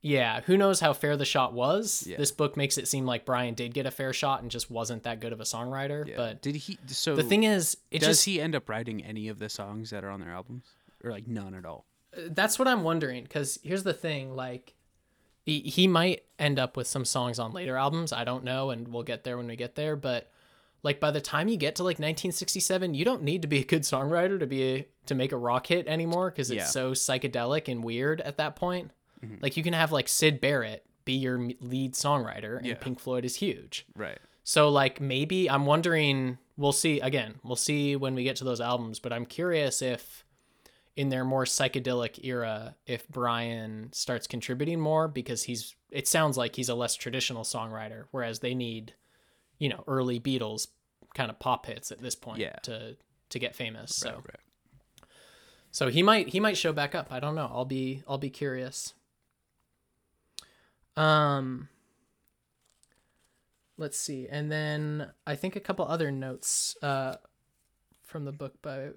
Yeah, 0.00 0.40
who 0.42 0.56
knows 0.56 0.78
how 0.78 0.92
fair 0.92 1.16
the 1.16 1.24
shot 1.24 1.52
was? 1.52 2.04
Yeah. 2.06 2.16
This 2.16 2.30
book 2.30 2.56
makes 2.56 2.78
it 2.78 2.86
seem 2.86 3.04
like 3.04 3.26
Brian 3.26 3.54
did 3.54 3.74
get 3.74 3.84
a 3.84 3.90
fair 3.90 4.12
shot 4.12 4.42
and 4.42 4.50
just 4.50 4.70
wasn't 4.70 5.02
that 5.02 5.18
good 5.20 5.32
of 5.32 5.40
a 5.40 5.44
songwriter. 5.44 6.06
Yeah. 6.06 6.14
But 6.16 6.40
did 6.40 6.54
he? 6.54 6.78
So 6.86 7.16
the 7.16 7.24
thing 7.24 7.42
is, 7.42 7.76
does 7.90 8.00
just 8.02 8.24
he 8.24 8.40
end 8.40 8.54
up 8.54 8.68
writing 8.68 9.04
any 9.04 9.28
of 9.28 9.40
the 9.40 9.48
songs 9.48 9.90
that 9.90 10.04
are 10.04 10.10
on 10.10 10.20
their 10.20 10.30
albums, 10.30 10.64
or 11.02 11.10
like 11.10 11.26
none 11.26 11.52
at 11.52 11.66
all? 11.66 11.84
That's 12.30 12.58
what 12.58 12.68
I'm 12.68 12.82
wondering. 12.82 13.22
Because 13.24 13.58
here's 13.62 13.82
the 13.84 13.92
thing, 13.94 14.34
like 14.34 14.74
he, 15.44 15.60
he 15.60 15.86
might 15.88 16.24
end 16.38 16.58
up 16.58 16.76
with 16.76 16.86
some 16.86 17.04
songs 17.04 17.38
on 17.38 17.52
later 17.52 17.76
albums. 17.76 18.12
I 18.12 18.24
don't 18.24 18.44
know, 18.44 18.70
and 18.70 18.88
we'll 18.88 19.02
get 19.02 19.24
there 19.24 19.36
when 19.36 19.46
we 19.46 19.56
get 19.56 19.74
there. 19.74 19.96
But 19.96 20.30
like 20.82 21.00
by 21.00 21.10
the 21.10 21.20
time 21.20 21.48
you 21.48 21.56
get 21.56 21.76
to 21.76 21.82
like 21.82 21.98
1967, 21.98 22.94
you 22.94 23.04
don't 23.04 23.22
need 23.22 23.42
to 23.42 23.48
be 23.48 23.60
a 23.60 23.64
good 23.64 23.82
songwriter 23.82 24.38
to 24.38 24.46
be 24.46 24.62
a, 24.62 24.88
to 25.06 25.14
make 25.14 25.32
a 25.32 25.36
rock 25.36 25.66
hit 25.66 25.86
anymore 25.88 26.30
because 26.30 26.50
it's 26.50 26.58
Yeah. 26.58 26.64
so 26.66 26.92
psychedelic 26.92 27.68
and 27.68 27.82
weird 27.82 28.20
at 28.20 28.36
that 28.36 28.56
point. 28.56 28.90
Mm-hmm. 29.24 29.36
Like 29.40 29.56
you 29.56 29.62
can 29.62 29.72
have 29.72 29.90
like 29.92 30.08
Syd 30.08 30.40
Barrett 30.40 30.84
be 31.04 31.14
your 31.14 31.38
lead 31.60 31.94
songwriter, 31.94 32.58
and 32.58 32.66
Yeah. 32.66 32.74
Pink 32.74 33.00
Floyd 33.00 33.24
is 33.24 33.36
huge. 33.36 33.86
Right. 33.96 34.18
So 34.44 34.68
like 34.68 35.00
maybe 35.00 35.48
I'm 35.50 35.66
wondering 35.66 36.38
we'll 36.56 36.72
see 36.72 37.00
again, 37.00 37.36
we'll 37.42 37.56
see 37.56 37.96
when 37.96 38.14
we 38.14 38.24
get 38.24 38.36
to 38.36 38.44
those 38.44 38.60
albums, 38.60 38.98
but 38.98 39.12
I'm 39.12 39.24
curious 39.26 39.80
if 39.82 40.24
in 40.98 41.10
their 41.10 41.24
more 41.24 41.44
psychedelic 41.44 42.24
era 42.24 42.74
if 42.84 43.06
Brian 43.08 43.88
starts 43.92 44.26
contributing 44.26 44.80
more 44.80 45.06
because 45.06 45.44
he's 45.44 45.76
it 45.92 46.08
sounds 46.08 46.36
like 46.36 46.56
he's 46.56 46.68
a 46.68 46.74
less 46.74 46.96
traditional 46.96 47.44
songwriter 47.44 48.06
whereas 48.10 48.40
they 48.40 48.52
need 48.52 48.94
you 49.60 49.68
know 49.68 49.84
early 49.86 50.18
Beatles 50.18 50.66
kind 51.14 51.30
of 51.30 51.38
pop 51.38 51.66
hits 51.66 51.92
at 51.92 52.00
this 52.00 52.16
point 52.16 52.40
Yeah. 52.40 52.56
to 52.64 52.96
to 53.30 53.38
get 53.38 53.54
famous. 53.54 53.94
So 53.94 54.08
Right. 54.08 54.16
right. 54.16 55.08
so 55.70 55.88
he 55.88 56.02
might 56.02 56.30
he 56.30 56.40
might 56.40 56.56
show 56.56 56.72
back 56.72 56.96
up. 56.96 57.12
I 57.12 57.20
don't 57.20 57.36
know. 57.36 57.48
I'll 57.52 57.64
be 57.64 58.02
I'll 58.08 58.18
be 58.18 58.30
curious. 58.30 58.94
Um 60.96 61.68
let's 63.76 63.96
see. 63.98 64.26
And 64.28 64.50
then 64.50 65.12
I 65.28 65.36
think 65.36 65.54
a 65.54 65.60
couple 65.60 65.86
other 65.86 66.10
notes 66.10 66.76
uh 66.82 67.16
from 68.02 68.24
the 68.24 68.32
book 68.32 68.60
by 68.62 68.88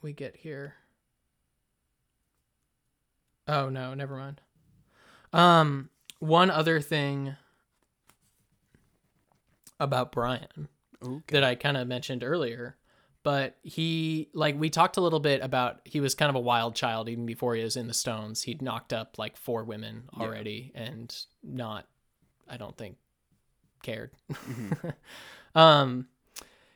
we 0.00 0.14
get 0.14 0.36
here. 0.36 0.76
Oh 3.46 3.68
no, 3.68 3.94
never 3.94 4.16
mind. 4.16 4.40
Um 5.32 5.90
one 6.20 6.50
other 6.50 6.80
thing 6.80 7.36
about 9.80 10.12
Brian 10.12 10.68
Okay. 11.02 11.22
that 11.28 11.44
I 11.44 11.54
kind 11.54 11.76
of 11.76 11.86
mentioned 11.86 12.24
earlier. 12.24 12.76
But 13.22 13.56
he, 13.62 14.28
like, 14.34 14.58
we 14.58 14.68
talked 14.68 14.98
a 14.98 15.00
little 15.00 15.18
bit 15.20 15.42
about 15.42 15.80
he 15.84 16.00
was 16.00 16.14
kind 16.14 16.28
of 16.28 16.36
a 16.36 16.40
wild 16.40 16.74
child 16.74 17.08
even 17.08 17.24
before 17.24 17.54
he 17.54 17.62
was 17.62 17.76
in 17.76 17.86
the 17.88 17.94
Stones. 17.94 18.42
He'd 18.42 18.60
knocked 18.60 18.92
up 18.92 19.16
like 19.18 19.36
four 19.38 19.64
women 19.64 20.04
Yeah. 20.16 20.24
already 20.24 20.72
and 20.74 21.14
not, 21.42 21.86
I 22.48 22.58
don't 22.58 22.76
think, 22.76 22.96
cared. 23.82 24.10
Mm-hmm. 24.30 24.88
um, 25.58 26.08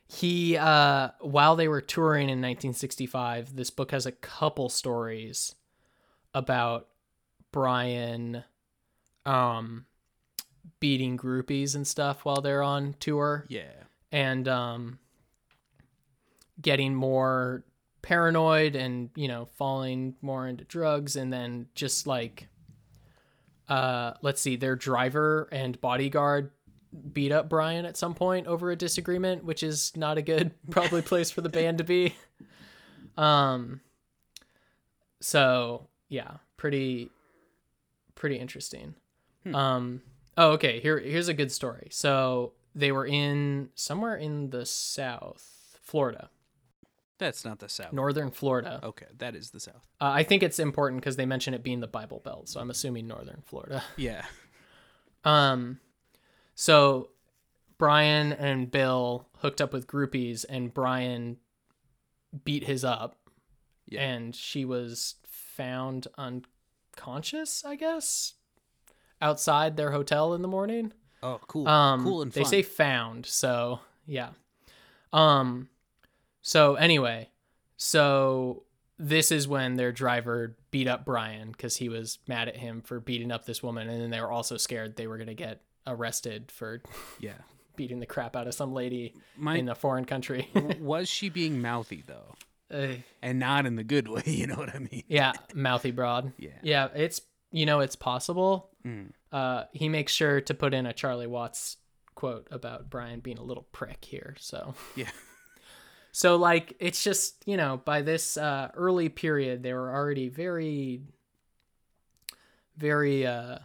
he, 0.07 0.57
uh, 0.57 1.11
while 1.21 1.55
they 1.55 1.69
were 1.69 1.83
touring 1.83 2.25
in 2.31 2.39
1965, 2.41 3.55
this 3.55 3.69
book 3.69 3.91
has 3.91 4.07
a 4.07 4.13
couple 4.13 4.71
stories 4.71 5.55
about 6.39 6.89
Brian, 7.53 8.45
um, 9.27 9.85
beating 10.81 11.17
groupies 11.19 11.75
and 11.75 11.87
stuff 11.87 12.25
while 12.25 12.41
they're 12.41 12.63
on 12.63 12.95
tour 13.01 13.45
Yeah. 13.49 13.73
and 14.13 14.47
um, 14.49 14.99
getting 16.61 16.95
more 16.95 17.65
paranoid 18.01 18.77
and 18.77 19.11
you 19.17 19.27
know 19.27 19.45
falling 19.57 20.15
more 20.23 20.47
into 20.47 20.63
drugs 20.65 21.17
and 21.17 21.33
then 21.33 21.67
just 21.75 22.07
like 22.07 22.47
uh 23.69 24.13
let's 24.23 24.41
see 24.41 24.55
their 24.55 24.77
driver 24.77 25.49
and 25.51 25.81
bodyguard 25.81 26.53
beat 27.13 27.33
up 27.33 27.49
Brian 27.49 27.85
at 27.85 27.97
some 27.97 28.15
point 28.15 28.47
over 28.47 28.71
a 28.71 28.77
disagreement 28.77 29.45
which 29.45 29.65
is 29.65 29.93
not 29.97 30.17
a 30.17 30.23
good 30.23 30.53
probably 30.71 31.03
place 31.03 31.31
for 31.31 31.41
the 31.41 31.49
band 31.49 31.79
to 31.79 31.85
be 31.85 32.15
um 33.19 33.81
so 35.21 35.89
yeah 36.09 36.33
pretty 36.57 37.11
pretty 38.15 38.37
interesting 38.37 38.95
um 39.55 40.03
oh 40.37 40.51
okay 40.53 40.81
here 40.81 40.99
here's 40.99 41.29
a 41.29 41.35
good 41.35 41.51
story 41.53 41.89
so 41.91 42.53
they 42.75 42.93
were 42.93 43.07
in 43.07 43.69
somewhere 43.75 44.15
in 44.17 44.51
the 44.51 44.67
south 44.67 45.79
florida 45.83 46.29
That's 47.19 47.45
not 47.45 47.59
the 47.61 47.69
South. 47.69 47.93
northern 47.93 48.31
florida 48.31 48.79
Okay, 48.83 49.07
that 49.19 49.35
is 49.35 49.51
the 49.51 49.61
South. 49.61 49.83
uh, 50.01 50.11
i 50.11 50.23
think 50.23 50.43
it's 50.43 50.59
important 50.59 51.01
because 51.01 51.17
they 51.17 51.25
mention 51.27 51.55
it 51.55 51.63
being 51.63 51.81
the 51.81 51.87
bible 51.87 52.21
belt 52.25 52.49
so 52.49 52.61
i'm 52.61 52.71
assuming 52.71 53.07
northern 53.07 53.43
florida 53.47 53.83
Yeah. 53.97 54.25
um 55.25 55.79
so 56.55 57.11
brian 57.79 58.33
and 58.33 58.71
bill 58.71 59.29
hooked 59.39 59.61
up 59.61 59.73
with 59.73 59.87
groupies 59.87 60.45
and 60.49 60.75
brian 60.75 61.37
beat 62.45 62.65
his 62.65 62.85
up 62.85 63.17
Yeah. 63.87 64.03
and 64.03 64.35
she 64.35 64.65
was 64.67 65.15
found 65.59 66.07
unconscious 66.17 67.65
i 67.67 67.77
guess 67.77 68.35
outside 69.21 69.77
their 69.77 69.91
hotel 69.91 70.33
in 70.33 70.41
the 70.41 70.49
morning 70.49 70.93
Oh, 71.23 71.41
cool. 71.47 71.67
Um, 71.67 72.05
cool 72.05 72.23
and 72.23 72.33
fun. 72.33 72.43
they 72.43 72.49
say 72.49 72.63
found, 72.63 73.27
so 73.27 73.81
yeah. 74.07 74.31
Um, 75.13 75.69
so 76.43 76.77
anyway, 76.77 77.31
so 77.77 78.63
this 78.99 79.33
is 79.33 79.49
when 79.49 79.75
their 79.75 79.93
driver 79.93 80.57
beat 80.71 80.87
up 80.87 81.05
Brian 81.05 81.51
because 81.51 81.77
he 81.77 81.89
was 81.89 82.19
mad 82.27 82.49
at 82.49 82.57
him 82.57 82.83
for 82.83 83.01
beating 83.01 83.33
up 83.33 83.47
this 83.47 83.63
woman, 83.63 83.89
and 83.89 84.01
then 84.01 84.11
they 84.11 84.21
were 84.21 84.31
also 84.31 84.57
scared 84.57 84.97
they 84.97 85.07
were 85.07 85.19
gonna 85.19 85.35
get 85.35 85.61
arrested 85.87 86.53
for 86.53 86.83
yeah. 87.21 87.33
beating 87.75 87.99
the 87.99 88.07
crap 88.07 88.37
out 88.37 88.47
of 88.47 88.55
some 88.55 88.73
lady 88.73 89.15
My 89.37 89.57
in 89.57 89.69
a 89.69 89.75
foreign 89.75 90.05
country. 90.05 90.49
was 90.81 91.09
she 91.09 91.29
being 91.31 91.61
mouthy 91.61 92.05
though, 92.07 92.35
And 92.71 93.39
not 93.39 93.67
in 93.67 93.77
the 93.77 93.85
good 93.85 94.09
way? 94.09 94.23
You 94.27 94.47
know 94.47 94.57
what 94.57 94.75
I 94.75 94.79
mean? 94.79 95.05
yeah, 95.09 95.33
mouthy 95.55 95.91
broad. 95.91 96.33
Yeah. 96.39 96.51
Yeah, 96.63 96.89
it's 96.95 97.21
you 97.51 97.67
know 97.67 97.81
it's 97.81 97.97
possible. 97.97 98.71
Mm. 98.87 99.11
Uh, 99.33 99.65
he 99.73 99.89
makes 99.89 100.13
sure 100.13 100.41
to 100.43 100.55
put 100.55 100.75
in 100.75 100.87
a 100.87 100.93
Charlie 100.93 101.27
Watts 101.27 101.77
quote 102.15 102.49
about 102.51 102.91
Brian 102.91 103.21
being 103.21 103.39
a 103.39 103.43
little 103.43 103.67
prick 103.73 104.05
here. 104.05 104.35
So 104.39 104.75
Yeah. 104.97 105.11
So 106.13 106.37
like 106.37 106.75
it's 106.79 107.03
just, 107.05 107.43
you 107.47 107.57
know, 107.57 107.81
by 107.85 108.03
this 108.03 108.37
uh 108.37 108.71
early 108.75 109.09
period 109.09 109.63
they 109.63 109.73
were 109.73 109.93
already 109.95 110.29
very 110.29 111.03
very 112.77 113.27
uh 113.27 113.59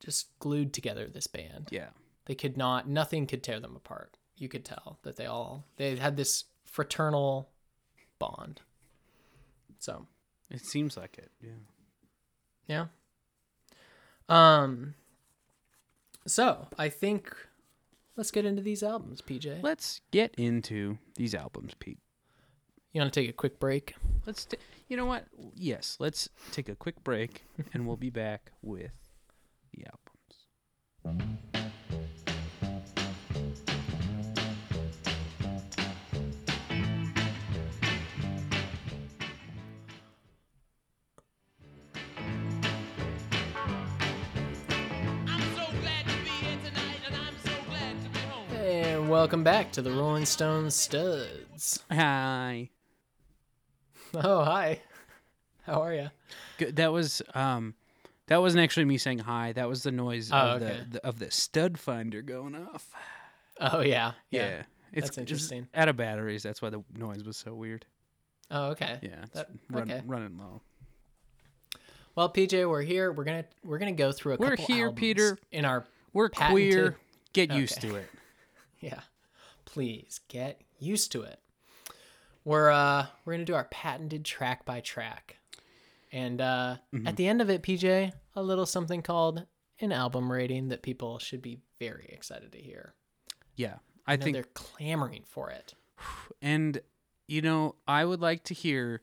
just 0.00 0.38
glued 0.38 0.72
together 0.72 1.08
this 1.08 1.26
band. 1.26 1.68
Yeah. 1.70 1.88
They 2.26 2.34
could 2.34 2.56
not 2.56 2.88
nothing 2.88 3.26
could 3.26 3.42
tear 3.42 3.60
them 3.60 3.74
apart. 3.76 4.16
You 4.38 4.48
could 4.48 4.64
tell 4.64 4.98
that 5.02 5.16
they 5.16 5.26
all 5.26 5.64
they 5.76 5.96
had 5.96 6.16
this 6.16 6.44
fraternal 6.64 7.48
bond. 8.18 8.60
So, 9.78 10.06
It 10.50 10.64
seems 10.64 10.96
like 10.96 11.18
it. 11.18 11.30
Yeah. 11.40 11.50
yeah. 12.68 12.86
Um 14.28 14.94
so, 16.26 16.66
I 16.76 16.88
think 16.88 17.34
let's 18.16 18.30
get 18.32 18.44
into 18.44 18.62
these 18.62 18.82
albums, 18.82 19.22
PJ. 19.22 19.62
Let's 19.62 20.00
get 20.10 20.34
into 20.36 20.98
these 21.14 21.34
albums, 21.34 21.74
Pete. 21.78 21.98
You 22.92 23.00
want 23.00 23.12
to 23.12 23.20
take 23.20 23.28
a 23.30 23.32
quick 23.34 23.60
break? 23.60 23.94
Let's. 24.26 24.46
T- 24.46 24.56
you 24.88 24.96
know 24.96 25.04
what? 25.06 25.26
Yes. 25.54 25.96
Let's 26.00 26.28
take 26.50 26.68
a 26.68 26.74
quick 26.74 27.04
break, 27.04 27.44
and 27.74 27.86
we'll 27.86 27.96
be 27.98 28.10
back 28.10 28.52
with 28.62 28.92
the 29.72 29.84
albums. 31.04 31.65
And 49.06 49.12
welcome 49.12 49.44
back 49.44 49.70
to 49.70 49.82
the 49.82 49.92
Rolling 49.92 50.24
Stones 50.26 50.74
Studs. 50.74 51.78
Hi. 51.92 52.70
Oh, 54.12 54.42
hi. 54.42 54.80
How 55.62 55.80
are 55.80 55.94
you? 55.94 56.10
Good. 56.58 56.74
That 56.74 56.92
was 56.92 57.22
um, 57.32 57.74
that 58.26 58.40
wasn't 58.40 58.64
actually 58.64 58.86
me 58.86 58.98
saying 58.98 59.20
hi. 59.20 59.52
That 59.52 59.68
was 59.68 59.84
the 59.84 59.92
noise 59.92 60.32
Oh, 60.32 60.36
of 60.36 60.60
okay. 60.62 60.80
the, 60.88 60.90
the 60.98 61.06
of 61.06 61.20
the 61.20 61.30
stud 61.30 61.78
finder 61.78 62.20
going 62.20 62.56
off. 62.56 62.90
Oh, 63.60 63.78
yeah. 63.78 64.14
Yeah. 64.32 64.48
Yeah. 64.48 64.62
It's 64.92 65.06
That's 65.06 65.08
just 65.10 65.18
interesting. 65.18 65.68
Out 65.72 65.88
of 65.88 65.96
batteries. 65.96 66.42
That's 66.42 66.60
why 66.60 66.70
the 66.70 66.82
noise 66.92 67.22
was 67.22 67.36
so 67.36 67.54
weird. 67.54 67.86
Oh, 68.50 68.70
okay. 68.70 68.98
Yeah. 69.02 69.24
That- 69.34 69.50
run, 69.70 69.88
okay. 69.88 70.02
running 70.04 70.36
low. 70.36 70.62
Well, 72.16 72.28
PJ, 72.32 72.68
we're 72.68 72.82
here. 72.82 73.12
We're 73.12 73.22
gonna 73.22 73.44
we're 73.62 73.78
gonna 73.78 73.92
go 73.92 74.10
through 74.10 74.34
a 74.34 74.36
We're 74.38 74.56
couple 74.56 74.74
here, 74.74 74.90
Peter. 74.90 75.38
in 75.52 75.64
our 75.64 75.84
We're 76.12 76.28
Patented- 76.28 76.52
queer. 76.52 76.96
Get 77.32 77.52
used 77.52 77.80
to 77.82 77.94
it. 77.94 78.08
yeah. 78.80 79.00
Please 79.64 80.20
get 80.28 80.60
used 80.78 81.12
to 81.12 81.22
it. 81.22 81.38
we're 82.44 82.70
uh 82.70 83.06
we're 83.24 83.32
gonna 83.34 83.44
do 83.44 83.54
our 83.54 83.64
patented 83.70 84.24
track 84.24 84.64
by 84.64 84.80
track, 84.80 85.36
and 86.12 86.40
uh, 86.40 86.76
Mm-hmm. 86.94 87.06
at 87.08 87.16
the 87.16 87.26
end 87.26 87.40
of 87.42 87.50
it, 87.50 87.62
PJ, 87.62 88.12
a 88.34 88.42
little 88.42 88.66
something 88.66 89.02
called 89.02 89.44
an 89.80 89.92
album 89.92 90.30
rating 90.32 90.68
that 90.68 90.82
people 90.82 91.18
should 91.18 91.42
be 91.42 91.58
very 91.78 92.08
excited 92.12 92.52
to 92.52 92.58
hear. 92.58 92.94
Yeah. 93.56 93.76
I 94.06 94.12
I 94.14 94.16
think 94.16 94.34
they're 94.34 94.44
clamoring 94.54 95.24
for 95.26 95.50
it. 95.50 95.74
And 96.40 96.80
you 97.28 97.42
know, 97.42 97.74
I 97.88 98.04
would 98.04 98.20
like 98.20 98.44
to 98.44 98.54
hear 98.54 99.02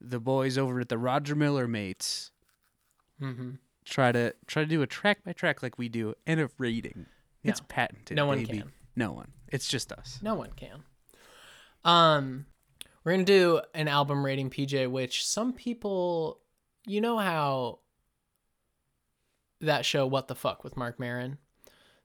the 0.00 0.18
boys 0.18 0.58
over 0.58 0.80
at 0.80 0.88
the 0.88 0.98
Roger 0.98 1.34
Miller 1.36 1.68
mates 1.68 2.32
Mm-hmm. 3.22 3.50
try 3.84 4.10
to 4.12 4.34
try 4.46 4.62
to 4.62 4.68
do 4.68 4.82
a 4.82 4.86
track 4.86 5.22
by 5.24 5.32
track 5.32 5.62
like 5.62 5.78
we 5.78 5.88
do 5.90 6.14
and 6.26 6.40
a 6.40 6.50
rating. 6.58 7.06
It's 7.44 7.60
patented. 7.68 8.16
No 8.16 8.26
one 8.26 8.44
baby. 8.44 8.58
can. 8.58 8.72
No 8.96 9.12
one. 9.12 9.32
It's 9.48 9.68
just 9.68 9.92
us. 9.92 10.18
No 10.22 10.34
one 10.34 10.50
can. 10.56 10.82
Um, 11.84 12.46
we're 13.04 13.12
gonna 13.12 13.24
do 13.24 13.60
an 13.74 13.88
album 13.88 14.24
rating, 14.24 14.50
PJ, 14.50 14.90
which 14.90 15.24
some 15.26 15.52
people, 15.52 16.40
you 16.86 17.00
know 17.00 17.16
how 17.18 17.78
that 19.60 19.84
show 19.84 20.06
What 20.06 20.28
the 20.28 20.34
Fuck 20.34 20.64
with 20.64 20.76
Marc 20.76 20.98
Maron. 20.98 21.38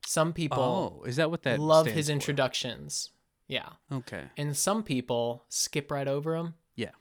Some 0.06 0.34
people 0.34 1.00
Oh, 1.02 1.04
is 1.06 1.16
that 1.16 1.32
what 1.32 1.44
that 1.44 1.60
love 1.60 1.88
his 1.88 2.08
for? 2.08 2.14
introductions. 2.14 3.10
Yeah, 3.48 3.70
Okay. 3.92 4.26
and 4.38 4.56
some 4.58 4.84
people 4.84 5.46
skip 5.50 5.92
right 5.92 6.08
over 6.08 6.36
them. 6.38 6.56
Yeah. 6.76 6.92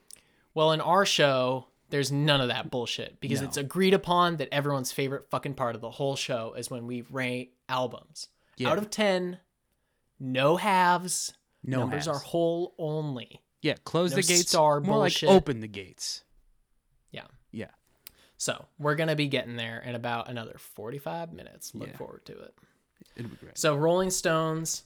Well, 0.52 0.72
in 0.72 0.80
our 0.80 1.04
show, 1.06 1.68
there's 1.94 2.10
none 2.10 2.40
of 2.40 2.48
that 2.48 2.72
bullshit 2.72 3.20
because 3.20 3.40
No. 3.40 3.46
it's 3.46 3.56
agreed 3.56 3.94
upon 3.94 4.38
that 4.38 4.48
everyone's 4.52 4.90
favorite 4.90 5.30
fucking 5.30 5.54
part 5.54 5.76
of 5.76 5.80
the 5.80 5.92
whole 5.92 6.16
show 6.16 6.52
is 6.54 6.68
when 6.68 6.88
we 6.88 7.02
rate 7.02 7.54
albums. 7.68 8.26
Yeah. 8.56 8.70
Out 8.70 8.78
of 8.78 8.90
10, 8.90 9.38
no 10.18 10.56
halves. 10.56 11.32
No 11.62 11.78
Numbers 11.78 12.08
are 12.08 12.18
whole 12.18 12.74
only. 12.78 13.42
Yeah, 13.62 13.74
close 13.84 14.10
no 14.10 14.16
the 14.16 14.22
gates. 14.22 14.48
star 14.50 14.80
More 14.80 15.02
bullshit. 15.02 15.28
like 15.28 15.36
open 15.36 15.60
the 15.60 15.68
gates. 15.68 16.24
Yeah. 17.12 17.28
Yeah. 17.52 17.70
So 18.38 18.66
we're 18.76 18.96
going 18.96 19.08
to 19.08 19.14
be 19.14 19.28
getting 19.28 19.54
there 19.54 19.78
in 19.80 19.94
about 19.94 20.28
another 20.28 20.58
45 20.58 21.32
minutes. 21.32 21.76
Look 21.76 21.90
Yeah. 21.90 21.96
forward 21.96 22.26
to 22.26 22.32
it. 22.40 22.58
It'll 23.14 23.30
be 23.30 23.36
great. 23.36 23.56
So 23.56 23.76
Rolling 23.76 24.10
Stones, 24.10 24.82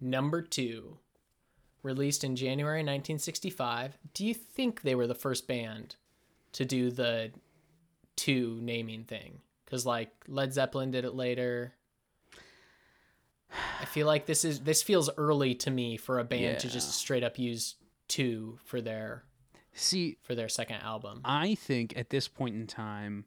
number 0.00 0.42
two, 0.42 0.98
released 1.84 2.24
in 2.24 2.34
January 2.34 2.80
1965. 2.80 3.96
Do 4.12 4.26
you 4.26 4.34
think 4.34 4.82
they 4.82 4.96
were 4.96 5.06
the 5.06 5.14
first 5.14 5.46
band 5.46 5.94
to 6.56 6.64
do 6.64 6.90
the 6.90 7.32
two 8.16 8.58
naming 8.60 9.04
thing? 9.04 9.40
Because 9.64 9.86
like 9.86 10.10
Led 10.28 10.52
Zeppelin 10.52 10.90
did 10.90 11.04
it 11.04 11.14
later. 11.14 11.72
I 13.80 13.84
feel 13.84 14.06
like 14.06 14.26
this 14.26 14.44
is 14.44 14.60
this 14.60 14.82
feels 14.82 15.08
early 15.16 15.54
to 15.56 15.70
me 15.70 15.96
for 15.96 16.18
a 16.18 16.24
band 16.24 16.58
to 16.60 16.68
just 16.68 16.92
straight 16.92 17.24
up 17.24 17.38
use 17.38 17.76
two 18.08 18.58
for 18.64 18.80
their 18.80 19.24
See, 19.72 20.16
for 20.22 20.34
their 20.34 20.48
second 20.48 20.76
album. 20.76 21.20
I 21.24 21.54
think 21.54 21.96
at 21.96 22.10
this 22.10 22.28
point 22.28 22.54
in 22.54 22.66
time, 22.66 23.26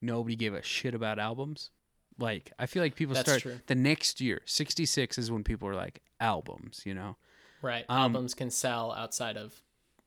nobody 0.00 0.34
gave 0.34 0.54
a 0.54 0.62
shit 0.62 0.94
about 0.94 1.18
albums. 1.18 1.70
Like, 2.18 2.52
I 2.58 2.66
feel 2.66 2.82
like 2.82 2.94
people 2.94 3.14
That's 3.14 3.28
start 3.28 3.42
true. 3.42 3.60
the 3.66 3.74
next 3.74 4.20
year. 4.20 4.40
Sixty 4.46 4.86
six 4.86 5.18
is 5.18 5.30
when 5.30 5.44
people 5.44 5.68
are 5.68 5.74
like 5.74 6.00
albums. 6.20 6.82
You 6.84 6.94
know. 6.94 7.16
Right. 7.62 7.84
Um, 7.88 7.98
Albums 7.98 8.34
can 8.34 8.50
sell 8.50 8.92
outside 8.92 9.36
of 9.36 9.54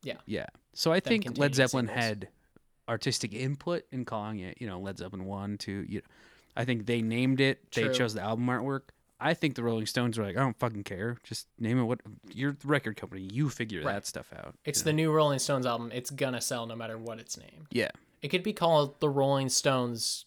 yeah. 0.03 0.18
Yeah. 0.26 0.45
So 0.74 0.91
I 0.91 0.99
think 0.99 1.38
Led 1.38 1.55
Zeppelin 1.55 1.88
singles. 1.88 2.05
had 2.05 2.28
artistic 2.88 3.34
input 3.34 3.86
in 3.92 4.06
calling 4.06 4.40
it, 4.40 4.58
you 4.60 4.68
know, 4.68 4.80
Led 4.80 4.98
Zeppelin 4.98 5.26
one, 5.26 5.58
two. 5.58 5.86
You 5.88 6.00
know, 6.00 6.06
I 6.56 6.66
think 6.66 6.86
they 6.86 7.02
named 7.02 7.40
it. 7.42 7.72
They 7.72 7.90
chose 7.90 8.14
the 8.14 8.22
album 8.22 8.46
artwork. 8.48 8.82
I 9.20 9.34
think 9.34 9.56
the 9.56 9.64
Rolling 9.64 9.88
Stones 9.88 10.18
were 10.18 10.24
like, 10.26 10.38
I 10.38 10.42
don't 10.42 10.58
fucking 10.60 10.84
care. 10.84 11.18
Just 11.24 11.48
name 11.58 11.80
it 11.80 11.84
what 11.84 12.02
you're 12.34 12.52
the 12.52 12.68
record 12.68 12.98
company. 12.98 13.22
You 13.32 13.50
figure 13.50 13.82
Right. 13.84 13.94
that 13.94 14.06
stuff 14.06 14.32
out. 14.38 14.54
It's 14.64 14.84
the 14.84 14.94
know? 14.94 14.98
new 14.98 15.12
Rolling 15.12 15.40
Stones 15.40 15.66
album. 15.66 15.92
It's 15.94 16.12
gonna 16.12 16.40
sell 16.42 16.68
no 16.68 16.76
matter 16.76 16.98
what 16.98 17.20
it's 17.20 17.38
named. 17.38 17.68
yeah. 17.72 17.90
It 18.22 18.30
could 18.30 18.42
be 18.44 18.54
called 18.54 19.00
the 19.00 19.10
Rolling 19.10 19.48
Stones 19.50 20.26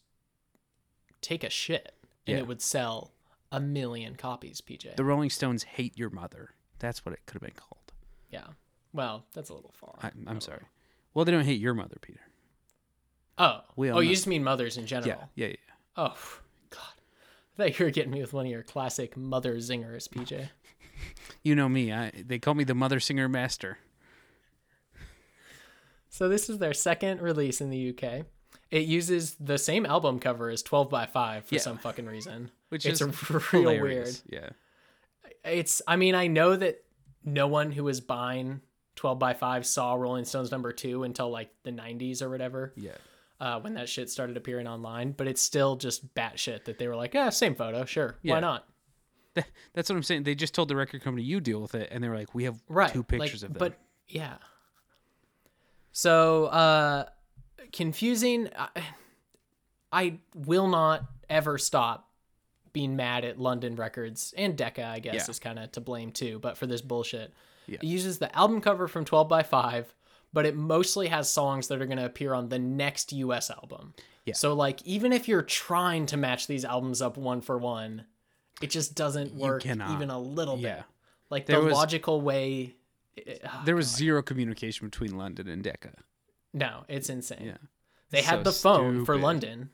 Take 1.21 1.45
a 1.45 1.51
Shit 1.51 1.93
and 2.27 2.37
Yeah. 2.37 2.43
it 2.43 2.47
would 2.47 2.63
sell 2.63 3.11
a 3.53 3.61
million 3.61 4.15
copies, 4.17 4.61
PJ. 4.61 4.95
The 4.97 5.05
Rolling 5.05 5.31
Stones 5.31 5.65
hate 5.65 5.99
your 5.99 6.11
mother. 6.11 6.51
That's 6.79 7.05
what 7.05 7.13
it 7.13 7.21
could 7.27 7.35
have 7.35 7.43
been 7.43 7.57
called. 7.57 7.93
yeah. 8.31 8.47
Well, 8.93 9.25
that's 9.35 9.51
a 9.51 9.55
little 9.55 9.73
far. 9.73 9.95
I, 10.03 10.09
I 10.09 10.11
I'm 10.27 10.41
sorry. 10.41 10.63
Well, 11.15 11.25
they 11.25 11.31
don't 11.33 11.45
hate 11.45 11.61
your 11.61 11.75
mother, 11.75 11.97
Peter. 12.01 12.21
Oh. 13.41 13.61
We 13.75 13.91
oh, 13.91 14.01
you 14.01 14.11
just 14.11 14.27
mean 14.27 14.45
mothers 14.45 14.77
in 14.77 14.87
general. 14.87 15.09
Yeah, 15.35 15.47
yeah, 15.47 15.47
yeah. 15.49 15.75
Oh, 15.97 16.17
God. 16.69 16.81
I 17.59 17.63
thought 17.71 17.79
you 17.79 17.87
were 17.87 17.91
getting 17.91 18.13
me 18.13 18.21
with 18.21 18.33
one 18.35 18.45
of 18.47 18.53
your 18.53 18.63
classic 18.63 19.17
mother 19.17 19.57
zingers, 19.57 20.09
PJ. 20.09 20.49
You 21.43 21.55
know 21.55 21.71
me. 21.71 21.91
I 21.91 22.13
they 22.27 22.39
call 22.39 22.53
me 22.53 22.65
the 22.65 22.75
mother 22.75 23.01
singer 23.01 23.27
master. 23.27 23.79
So 26.11 26.29
this 26.29 26.51
is 26.51 26.59
their 26.59 26.75
second 26.75 27.23
release 27.23 27.63
in 27.63 27.71
the 27.71 27.91
UK. 27.91 28.27
It 28.71 28.83
uses 28.87 29.35
the 29.41 29.57
same 29.57 29.87
album 29.87 30.19
cover 30.19 30.51
as 30.51 30.63
12 30.63 30.91
by 30.91 31.07
5 31.07 31.47
for 31.47 31.55
Yeah. 31.55 31.61
some 31.63 31.79
fucking 31.79 32.05
reason. 32.05 32.51
Which 32.69 32.85
it's 32.85 33.01
is 33.01 33.31
real 33.55 33.81
weird. 33.81 34.15
Yeah. 34.29 34.51
It's 35.45 35.81
I 35.89 35.97
mean, 35.97 36.15
I 36.15 36.27
know 36.27 36.55
that 36.57 36.85
no 37.25 37.47
one 37.47 37.73
who 37.73 37.85
was 37.85 38.01
buying 38.03 38.61
12 38.97 39.19
by 39.19 39.33
5 39.33 39.65
saw 39.65 39.95
Rolling 39.95 40.27
Stones 40.27 40.51
number 40.51 40.73
2 40.73 41.05
until 41.05 41.31
like 41.31 41.51
the 41.63 41.73
90s 41.73 42.21
or 42.21 42.29
whatever. 42.29 42.75
Yeah. 42.77 42.93
Uh, 43.41 43.59
when 43.61 43.73
that 43.75 43.89
shit 43.89 44.11
started 44.11 44.37
appearing 44.37 44.67
online, 44.69 45.13
but 45.13 45.27
it's 45.27 45.41
still 45.41 45.75
just 45.77 46.15
batshit 46.15 46.65
that 46.67 46.79
they 46.79 46.87
were 46.87 46.95
like, 46.97 47.15
"Yeah, 47.15 47.31
same 47.31 47.55
photo, 47.55 47.85
sure, 47.87 48.17
Yeah. 48.23 48.35
why 48.35 48.41
not?" 48.41 48.67
That's 49.73 49.89
what 49.89 49.97
I'm 49.97 50.03
saying. 50.03 50.25
They 50.25 50.35
just 50.35 50.53
told 50.55 50.69
the 50.69 50.77
record 50.77 51.03
company 51.03 51.23
you 51.25 51.41
deal 51.41 51.61
with 51.63 51.75
it, 51.75 51.89
and 51.91 52.05
they 52.05 52.09
were 52.09 52.17
like, 52.17 52.35
"We 52.35 52.45
have 52.45 52.61
right 52.69 52.93
two 52.93 53.03
pictures 53.03 53.43
like, 53.43 53.51
of 53.51 53.55
them." 53.59 53.59
but 53.71 53.79
yeah 54.09 54.37
so 55.93 56.47
uh 56.47 57.05
confusing 57.73 58.49
I, 58.57 58.69
I 59.93 60.19
will 60.35 60.69
not 60.69 61.05
ever 61.29 61.59
stop 61.59 62.09
being 62.73 62.97
mad 62.97 63.25
at 63.25 63.39
london 63.39 63.77
records 63.77 64.35
and 64.37 64.57
decca 64.57 64.85
i 64.85 64.99
guess 64.99 65.15
Yeah. 65.27 65.31
is 65.31 65.39
kind 65.39 65.59
of 65.59 65.73
to 65.73 65.81
blame 65.81 66.11
too 66.13 66.39
but 66.41 66.57
for 66.57 66.67
this 66.67 66.81
bullshit 66.81 67.33
Yeah. 67.67 67.77
it 67.83 67.85
uses 67.85 68.19
the 68.19 68.35
album 68.37 68.61
cover 68.61 68.89
from 68.89 69.05
12 69.05 69.29
by 69.29 69.43
5 69.43 69.95
but 70.33 70.47
it 70.47 70.55
mostly 70.57 71.09
has 71.09 71.29
songs 71.29 71.69
that 71.69 71.81
are 71.83 71.87
going 71.87 71.99
to 71.99 72.05
appear 72.05 72.35
on 72.35 72.49
the 72.49 72.59
next 72.59 73.13
us 73.13 73.51
album 73.51 73.95
Yeah. 74.25 74.35
so 74.35 74.55
like 74.55 74.83
even 74.83 75.13
if 75.13 75.27
you're 75.29 75.43
trying 75.43 76.07
to 76.07 76.17
match 76.17 76.47
these 76.47 76.65
albums 76.65 77.03
up 77.03 77.17
one 77.17 77.41
for 77.41 77.59
one 77.59 78.05
it 78.63 78.71
just 78.71 78.95
doesn't 78.95 79.35
work 79.35 79.65
even 79.67 80.11
a 80.11 80.19
little 80.19 80.57
bit 80.57 80.63
Yeah. 80.63 80.83
like 81.31 81.47
There 81.47 81.59
the 81.61 81.67
was- 81.67 81.75
logical 81.75 82.21
way 82.21 82.75
it- 83.17 83.43
oh, 83.45 83.63
there 83.65 83.77
was 83.77 83.89
zero 83.89 84.23
communication 84.23 84.87
between 84.87 85.17
London 85.17 85.49
and 85.49 85.63
Decca. 85.63 85.95
no 86.55 86.85
it's 86.89 87.09
insane 87.11 87.43
Yeah. 87.45 87.57
they 88.11 88.23
had 88.23 88.41
So 88.41 88.43
the 88.45 88.53
phone 88.53 89.05
for 89.05 89.17
london 89.19 89.71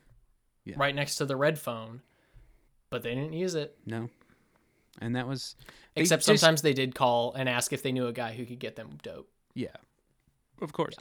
Yeah. 0.64 0.76
right 0.78 0.94
next 0.94 1.16
to 1.16 1.26
the 1.26 1.36
red 1.36 1.58
phone 1.58 2.02
but 2.90 3.02
they 3.02 3.14
didn't 3.14 3.32
use 3.34 3.54
it 3.54 3.76
No. 3.84 4.08
And 4.98 5.14
that 5.14 5.28
was 5.28 5.56
they 5.94 6.00
except 6.00 6.24
just- 6.24 6.40
sometimes 6.40 6.62
they 6.62 6.72
did 6.72 6.94
call 6.94 7.34
and 7.34 7.48
ask 7.50 7.72
if 7.74 7.82
they 7.82 7.92
knew 7.92 8.06
a 8.06 8.12
guy 8.14 8.32
who 8.34 8.46
could 8.46 8.58
get 8.58 8.76
them 8.76 8.96
dope 9.02 9.28
Yeah. 9.54 9.76
Of 10.60 10.72
course. 10.72 10.96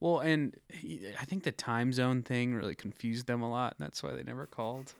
Well, 0.00 0.20
and 0.20 0.54
he, 0.68 1.00
I 1.20 1.24
think 1.26 1.42
the 1.42 1.52
time 1.52 1.92
zone 1.92 2.22
thing 2.22 2.54
really 2.54 2.74
confused 2.74 3.26
them 3.26 3.42
a 3.42 3.50
lot, 3.50 3.74
and 3.78 3.84
that's 3.86 4.02
why 4.02 4.12
they 4.12 4.22
never 4.22 4.46
called. 4.46 4.94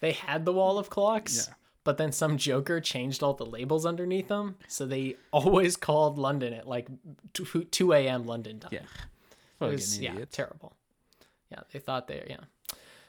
they 0.00 0.12
had 0.12 0.44
the 0.44 0.52
wall 0.52 0.78
of 0.78 0.90
clocks 0.90 1.46
Yeah. 1.48 1.54
but 1.82 1.96
then 1.96 2.12
some 2.12 2.36
joker 2.36 2.78
changed 2.80 3.22
all 3.22 3.32
the 3.32 3.46
labels 3.46 3.86
underneath 3.86 4.28
them 4.28 4.56
so 4.68 4.84
they 4.84 5.16
always 5.32 5.76
called 5.78 6.18
london 6.18 6.52
at 6.52 6.68
like 6.68 6.88
2, 7.32 7.64
2 7.64 7.92
a.m 7.94 8.26
london 8.26 8.60
time 8.60 8.70
Yeah. 8.72 9.66
It 9.66 9.72
was, 9.72 9.98
yeah, 9.98 10.22
terrible. 10.30 10.74
Yeah, 11.50 11.60
they 11.72 11.78
thought 11.78 12.06
they 12.08 12.26
yeah. 12.28 12.44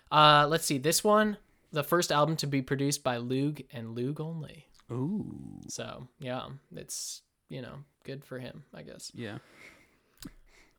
Uh, 0.09 0.47
let's 0.47 0.63
see. 0.63 0.77
This 0.77 1.03
one, 1.03 1.35
the 1.73 1.83
first 1.83 2.09
album 2.09 2.37
to 2.37 2.47
be 2.47 2.61
produced 2.61 3.03
by 3.03 3.17
Loog 3.17 3.65
and 3.73 3.97
Loog 3.97 4.21
only. 4.21 4.67
Ooh. 4.89 5.59
So 5.67 6.07
yeah, 6.19 6.47
it's 6.73 7.21
you 7.49 7.61
know 7.61 7.79
good 8.05 8.23
for 8.23 8.39
him, 8.39 8.63
I 8.73 8.83
guess. 8.83 9.11
Yeah. 9.13 9.39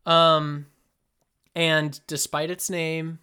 Um, 0.07 0.67
and 1.55 1.99
despite 2.07 2.51
its 2.51 2.71
name, 2.71 3.19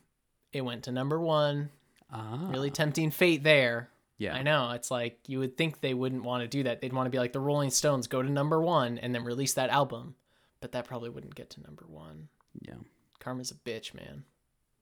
it 0.51 0.61
went 0.61 0.83
to 0.83 0.91
number 0.91 1.19
one. 1.19 1.69
Ah. 2.11 2.47
Really 2.49 2.69
tempting 2.69 3.11
fate 3.11 3.43
there. 3.43 3.89
Yeah. 4.17 4.35
I 4.35 4.43
know. 4.43 4.71
It's 4.71 4.89
like 4.89 5.19
you 5.27 5.39
would 5.39 5.57
think 5.57 5.81
they 5.81 5.93
wouldn't 5.93 6.23
want 6.23 6.43
to 6.43 6.47
do 6.47 6.63
that. 6.63 6.81
They'd 6.81 6.93
want 6.93 7.07
to 7.07 7.11
be 7.11 7.17
like 7.17 7.33
the 7.33 7.39
Rolling 7.39 7.69
Stones, 7.69 8.07
go 8.07 8.21
to 8.21 8.29
number 8.29 8.61
one 8.61 8.97
and 8.97 9.13
then 9.13 9.23
release 9.23 9.53
that 9.53 9.69
album. 9.69 10.15
But 10.61 10.71
that 10.71 10.85
probably 10.85 11.09
wouldn't 11.09 11.35
get 11.35 11.49
to 11.51 11.61
number 11.61 11.85
one. 11.87 12.29
Yeah. 12.61 12.75
Karma's 13.19 13.51
a 13.51 13.55
bitch, 13.55 13.93
man. 13.93 14.23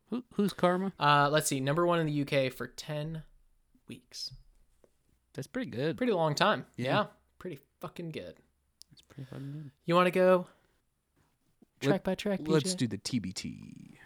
Who, 0.10 0.24
who's 0.34 0.54
Karma? 0.54 0.94
Uh, 1.00 1.30
let's 1.32 1.48
see, 1.48 1.60
number 1.60 1.86
one 1.88 2.00
in 2.00 2.06
the 2.06 2.22
UK 2.22 2.54
for 2.54 2.68
ten 2.68 3.24
weeks. 3.88 4.32
That's 5.34 5.48
pretty 5.48 5.72
good. 5.72 5.98
Pretty 5.98 6.14
long 6.14 6.36
time. 6.36 6.66
Yeah. 6.76 6.86
Yeah, 6.86 7.06
pretty 7.39 7.60
fucking 7.82 8.12
good. 8.12 8.36
That's 8.91 9.02
pretty 9.02 9.28
fucking 9.30 9.52
good. 9.54 9.72
You 9.86 9.96
want 9.96 10.06
to 10.08 10.12
go 10.12 10.46
track 11.84 11.92
Let- 11.92 12.04
by 12.04 12.16
track? 12.16 12.40
PJ? 12.42 12.48
Let's 12.48 12.76
do 12.76 12.88
the 12.88 12.98
TBT. 12.98 13.98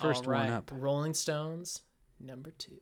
First 0.00 0.26
right, 0.26 0.44
one 0.44 0.52
up. 0.52 0.70
Rolling 0.74 1.14
Stones, 1.14 1.80
number 2.20 2.50
two. 2.58 2.80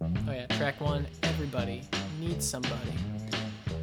Oh 0.00 0.08
yeah, 0.28 0.46
track 0.46 0.80
one. 0.80 1.06
Everybody 1.22 1.82
needs 2.20 2.48
somebody. 2.48 2.92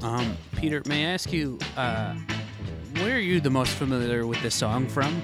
Um, 0.01 0.35
Peter, 0.55 0.81
may 0.87 1.05
I 1.05 1.09
ask 1.11 1.31
you, 1.31 1.59
uh, 1.77 2.15
where 2.95 3.15
are 3.15 3.19
you 3.19 3.39
the 3.39 3.49
most 3.49 3.73
familiar 3.73 4.25
with 4.25 4.41
this 4.41 4.55
song 4.55 4.87
from? 4.87 5.21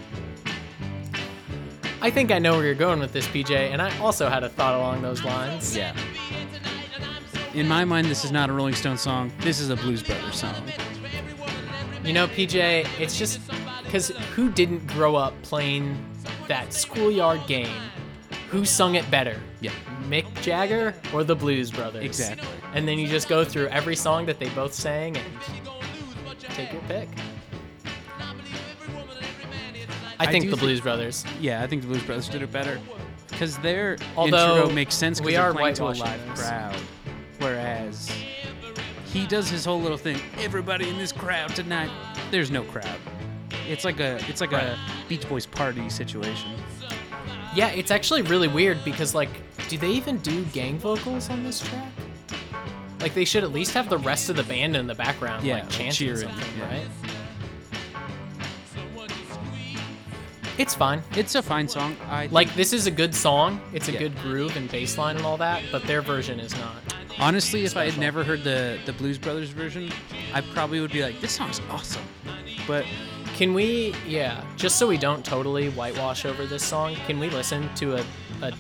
I 2.02 2.10
think 2.10 2.32
I 2.32 2.40
know 2.40 2.54
where 2.54 2.66
you're 2.66 2.74
going 2.74 3.00
with 3.00 3.14
this, 3.14 3.28
PJ, 3.28 3.52
and 3.52 3.82
I 3.82 3.96
also 4.00 4.28
had 4.28 4.44
a 4.44 4.50
thought 4.50 4.76
along 4.76 5.02
those 5.02 5.24
lines. 5.24 5.76
Yeah. 5.76 5.96
In 7.54 7.68
my 7.68 7.86
mind, 7.86 8.08
this 8.08 8.24
is 8.24 8.32
not 8.32 8.50
a 8.50 8.54
Rolling 8.54 8.76
Stone 8.76 8.98
song. 8.98 9.32
This 9.40 9.60
is 9.60 9.70
a 9.70 9.76
Blues 9.76 10.02
Brothers 10.02 10.36
song. 10.40 10.56
You 12.04 12.14
know, 12.14 12.28
PJ, 12.28 12.88
it's 13.00 13.18
just 13.20 13.40
because 13.92 14.08
who 14.36 14.50
didn't 14.50 14.88
grow 14.88 15.18
up 15.18 15.34
playing 15.42 15.98
that 16.48 16.72
schoolyard 16.72 17.46
game? 17.46 17.68
Who 18.50 18.64
sung 18.64 18.96
it 18.96 19.10
better? 19.12 19.38
Yeah. 19.60 19.72
Mick 20.08 20.34
Jagger 20.42 20.96
or 21.14 21.26
the 21.26 21.36
Blues 21.36 21.72
Brothers? 21.72 22.06
Exactly. 22.06 22.48
And 22.74 22.88
then 22.88 22.98
you 22.98 23.08
just 23.08 23.28
go 23.28 23.44
through 23.44 23.68
every 23.68 23.98
song 23.98 24.26
that 24.28 24.40
they 24.40 24.48
both 24.52 24.74
sang 24.74 25.18
and 25.18 25.26
take 26.40 26.72
your 26.72 26.82
pick. 26.84 27.10
I 30.18 30.26
I 30.26 30.32
think 30.32 30.46
do 30.46 30.52
the 30.52 30.56
thi- 30.56 30.62
Blues 30.62 30.80
Brothers. 30.80 31.26
Yeah, 31.42 31.62
I 31.62 31.68
think 31.68 31.82
the 31.82 31.90
Blues 31.90 32.04
Brothers 32.04 32.30
did 32.30 32.42
it 32.44 32.52
better 32.52 32.80
because 33.30 33.58
their 33.58 33.98
Although, 34.16 34.56
intro 34.60 34.74
makes 34.74 34.96
sense 34.96 35.20
we 35.20 35.34
because 35.34 35.38
they're 35.38 35.50
are 35.50 35.54
playing 35.54 35.76
to 35.76 35.84
a 35.84 35.88
live 35.88 36.30
this. 36.30 36.40
crowd, 36.48 36.76
whereas 37.40 38.10
he 39.06 39.28
does 39.28 39.50
his 39.50 39.66
whole 39.66 39.82
little 39.82 39.98
thing. 39.98 40.18
Everybody 40.40 40.88
in 40.88 40.98
this 40.98 41.12
crowd 41.12 41.54
tonight. 41.56 41.92
There's 42.30 42.52
no 42.52 42.64
crowd. 42.64 42.98
It's 43.72 43.86
like 43.86 44.00
a 44.00 44.16
it's 44.30 44.42
like 44.42 44.52
a 44.52 44.78
Beach 45.08 45.28
Boys 45.30 45.46
party 45.46 45.90
situation. 45.90 46.52
Yeah, 47.56 47.70
it's 47.70 47.92
actually 47.92 48.22
really 48.24 48.48
weird 48.48 48.84
because, 48.86 49.14
like, 49.16 49.30
do 49.68 49.78
they 49.78 49.90
even 49.92 50.18
do 50.20 50.44
gang 50.46 50.78
vocals 50.78 51.30
on 51.30 51.44
this 51.44 51.60
track? 51.60 51.92
Like, 53.02 53.14
they 53.14 53.26
should 53.26 53.44
at 53.44 53.52
least 53.52 53.74
have 53.74 53.90
the 53.90 53.98
rest 53.98 54.30
of 54.30 54.36
the 54.38 54.44
band 54.44 54.76
in 54.76 54.88
the 54.88 54.96
background, 54.96 55.44
Yeah, 55.46 55.56
like 55.56 55.70
chanting 55.70 55.92
cheering, 55.92 56.30
something, 56.30 56.58
yeah. 56.58 56.68
right? 56.68 56.88
It's 60.58 60.76
fine. 60.76 61.02
It's 61.16 61.34
a 61.36 61.42
fine 61.42 61.68
song. 61.68 61.96
I 62.10 62.22
think- 62.22 62.34
Like, 62.34 62.54
this 62.56 62.72
is 62.74 62.86
a 62.88 62.92
good 62.92 63.16
song. 63.16 63.60
It's 63.74 63.88
a 63.90 63.94
Yeah. 63.94 64.00
good 64.00 64.18
groove 64.22 64.56
and 64.56 64.70
bass 64.70 64.98
line 64.98 65.16
and 65.18 65.26
all 65.26 65.38
that, 65.38 65.64
but 65.72 65.84
their 65.88 66.02
version 66.02 66.40
is 66.40 66.54
not. 66.58 66.76
honestly, 67.20 67.66
if 67.66 67.76
I 67.78 67.86
had 67.88 68.00
never 68.00 68.24
heard 68.24 68.44
the 68.44 68.80
the 68.86 68.94
Blues 68.94 69.18
Brothers 69.20 69.50
version, 69.50 69.92
I 70.34 70.42
probably 70.42 70.80
would 70.80 70.92
be 70.92 71.04
like, 71.04 71.20
this 71.22 71.34
song's 71.34 71.60
awesome. 71.70 72.02
But 72.66 72.86
Can 73.42 73.56
we, 73.56 73.96
yeah, 74.06 74.46
just 74.56 74.78
so 74.78 74.88
we 74.88 74.98
don't 74.98 75.26
totally 75.26 75.70
whitewash 75.70 76.26
over 76.26 76.46
this 76.46 76.64
song, 76.64 76.94
can 77.08 77.20
we 77.20 77.28
listen 77.28 77.74
to 77.74 77.96
a, 77.96 78.06
a 78.44 78.54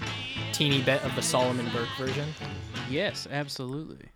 teeny 0.53 0.82
bit 0.82 1.03
of 1.03 1.15
the 1.15 1.21
Solomon 1.21 1.69
Burke 1.71 1.95
version? 1.99 2.27
yes, 2.89 3.27
absolutely. 3.29 4.09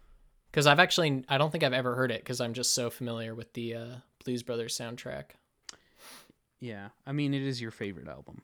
Because 0.49 0.66
I've 0.66 0.80
actually, 0.80 1.24
I 1.30 1.38
don't 1.38 1.51
think 1.51 1.63
I've 1.63 1.72
ever 1.72 1.93
heard 1.93 2.09
it 2.11 2.22
because 2.22 2.41
I'm 2.41 2.53
just 2.53 2.74
so 2.74 2.89
familiar 2.89 3.36
with 3.36 3.53
the 3.53 3.76
uh, 3.76 3.95
Blues 4.24 4.41
Brothers 4.41 4.76
soundtrack. 4.76 5.36
Yeah, 6.59 6.88
I 7.05 7.11
mean, 7.11 7.36
it 7.36 7.43
is 7.43 7.61
your 7.61 7.70
favorite 7.70 8.07
album. 8.07 8.41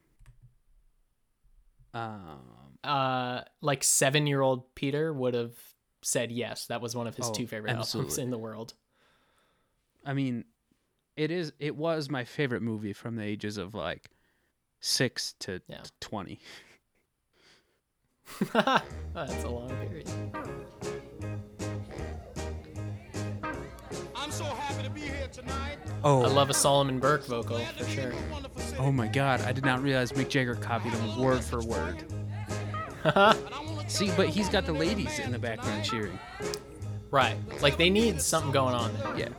Um, 1.96 2.78
Uh, 2.84 3.42
like 3.62 3.84
seven 3.84 4.28
year 4.28 4.42
old 4.42 4.76
Peter 4.76 5.12
would 5.12 5.34
have 5.34 5.56
said 6.04 6.32
yes, 6.32 6.68
that 6.68 6.82
was 6.82 6.96
one 6.96 7.08
of 7.08 7.16
his 7.16 7.30
Oh, 7.30 7.34
two 7.34 7.48
favorite 7.48 7.72
albums 7.76 8.20
in 8.20 8.30
the 8.30 8.38
world. 8.38 8.76
I 10.06 10.14
mean, 10.14 10.46
it 11.16 11.32
is. 11.32 11.54
It 11.60 11.76
was 11.76 12.10
my 12.10 12.24
favorite 12.24 12.62
movie 12.62 12.94
from 12.94 13.16
the 13.16 13.24
ages 13.24 13.58
of 13.58 13.74
like 13.74 14.10
six 14.80 15.34
to 15.40 15.62
Yeah. 15.68 15.84
twenty. 16.00 16.40
That's 18.54 19.44
a 19.44 19.50
long 19.50 19.70
period. 19.88 20.10
I'm 24.16 24.32
so 24.32 24.44
happy 24.46 24.84
to 24.84 24.90
be 24.90 25.02
here 25.02 25.28
tonight. 25.32 25.78
Oh, 26.04 26.24
I 26.24 26.28
love 26.28 26.50
a 26.50 26.54
Solomon 26.54 27.00
Burke 27.00 27.26
vocal 27.26 27.60
for 27.60 27.86
sure. 27.86 28.14
Oh 28.80 28.92
my 28.92 29.08
God! 29.08 29.42
I 29.42 29.52
did 29.52 29.66
not 29.66 29.82
realize 29.82 30.12
Mick 30.14 30.30
Jagger 30.30 30.56
copied 30.56 30.94
him 30.94 31.20
word 31.20 31.44
for 31.44 31.62
word. 31.64 32.04
And 33.04 33.16
I 33.18 33.64
wanna 33.66 33.90
See, 33.90 34.12
but 34.16 34.30
he's 34.30 34.48
got 34.48 34.66
the 34.66 34.74
ladies 34.74 35.18
in 35.20 35.32
the 35.32 35.40
background 35.40 35.84
cheering. 35.84 36.18
Right. 37.10 37.36
Like 37.62 37.78
they 37.78 37.90
need 37.90 38.22
something 38.22 38.52
going 38.52 38.76
on 38.76 38.94
there. 38.94 39.18
Yeah. 39.18 39.30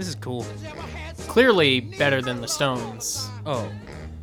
This 0.00 0.08
is 0.08 0.14
cool. 0.14 0.44
That's 0.44 0.64
ever 0.64 0.80
had 0.80 1.14
somebody 1.18 1.30
Clearly 1.30 1.80
better 1.80 2.22
than 2.22 2.40
the 2.40 2.48
Stones. 2.48 3.28
Oh, 3.44 3.70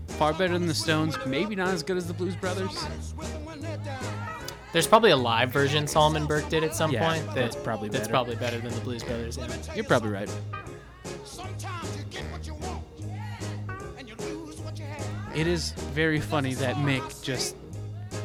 far 0.08 0.34
better 0.34 0.54
than 0.54 0.66
the 0.66 0.74
Stones. 0.74 1.16
Maybe 1.28 1.56
not 1.56 1.68
as 1.68 1.84
good 1.84 1.98
as 1.98 2.08
the 2.08 2.16
Blues 2.16 2.36
Brothers. 2.36 2.84
with 3.16 3.32
them 3.32 3.46
when 3.46 3.62
they're 3.62 3.78
down. 3.78 4.04
There's 4.74 4.88
probably 4.88 5.12
a 5.12 5.16
live 5.16 5.52
version 5.52 5.86
Solomon 5.86 6.26
Burke 6.26 6.50
did 6.50 6.64
at 6.64 6.74
some 6.76 6.92
Yeah, 6.92 7.08
point. 7.08 7.28
That, 7.28 7.36
that's 7.36 7.56
probably 7.58 7.90
better. 7.90 8.00
that's 8.00 8.10
probably 8.10 8.36
better 8.38 8.58
than 8.60 8.74
the 8.74 8.82
Blues 8.82 9.04
Brothers. 9.04 9.38
Yeah. 9.38 9.76
You're 9.76 9.84
probably 9.84 10.10
right. 10.10 10.30
Sometimes 11.26 11.96
you 11.96 12.04
get 12.10 12.24
what 12.32 12.48
you 12.48 12.56
want, 12.56 12.84
and 14.00 14.10
you 14.10 14.16
lose 14.16 14.58
what 14.62 14.80
you 14.80 14.86
have. 14.86 15.38
It 15.38 15.46
is 15.46 15.74
very 15.94 16.20
funny 16.20 16.56
that 16.56 16.78
Mick 16.78 17.22
just 17.22 17.56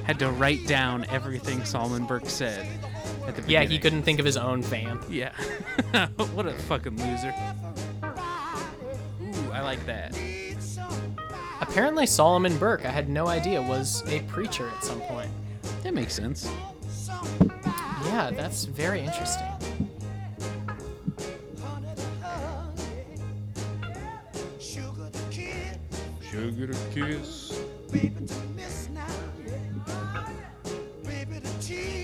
had 0.05 0.19
to 0.21 0.31
write 0.31 0.67
down 0.67 1.05
everything 1.11 1.67
Solomon 1.67 2.07
Burke 2.07 2.31
said 2.31 2.61
at 2.61 2.67
the 2.67 2.77
beginning. 2.79 2.92
Yeah, 3.47 3.63
he 3.63 3.79
couldn't 3.79 4.03
think 4.03 4.19
of 4.19 4.27
his 4.27 4.37
own 4.37 4.63
fan. 4.63 4.99
Yeah. 5.09 5.33
what 6.35 6.47
a 6.47 6.55
fucking 6.55 6.97
loser. 6.97 7.35
Ooh, 9.23 9.53
I 9.53 9.61
like 9.61 9.85
that. 9.87 10.17
Apparently, 11.61 12.07
Solomon 12.07 12.57
Burke, 12.59 12.85
I 12.85 12.91
had 12.91 13.09
no 13.09 13.29
idea, 13.29 13.63
was 13.63 14.03
a 14.09 14.21
preacher 14.23 14.69
at 14.69 14.85
some 14.85 15.01
point. 15.03 15.31
That 15.83 15.95
makes 15.95 16.15
sense. 16.15 16.51
Yeah, 18.05 18.31
that's 18.35 18.65
very 18.65 19.01
interesting. 19.01 19.47
Sugar 26.33 26.67
the 26.67 26.73
to 26.73 26.79
kiss. 26.95 27.61
baby 27.93 28.27
to 28.27 28.35
miss 28.57 28.89
now. 28.89 29.07
Baby 31.05 31.41
to 31.41 31.61
tease. 31.61 32.02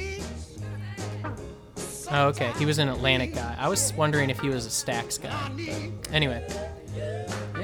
Oh, 2.11 2.29
okay. 2.29 2.53
He 2.59 2.65
was 2.65 2.79
an 2.79 2.89
Atlantic 2.89 3.35
guy. 3.35 3.55
I 3.59 3.69
was 3.69 3.93
wondering 3.93 4.31
if 4.31 4.41
he 4.41 4.49
was 4.49 4.67
a 4.67 4.71
Stax 4.71 5.21
guy. 5.21 5.51
But 6.01 6.13
anyway, 6.13 6.43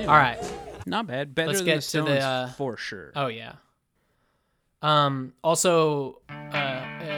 all 0.00 0.06
right. 0.16 0.38
Not 0.86 1.06
bad. 1.06 1.34
Better 1.34 1.48
Let's 1.48 1.60
than 1.60 1.66
get 1.66 1.74
the 1.76 1.80
to 1.80 1.86
Stones 1.86 2.08
the, 2.08 2.20
uh, 2.20 2.48
for 2.52 2.76
sure. 2.76 3.12
Oh 3.16 3.28
yeah. 3.28 3.54
Um. 4.82 5.32
Also, 5.42 6.20
uh, 6.28 6.54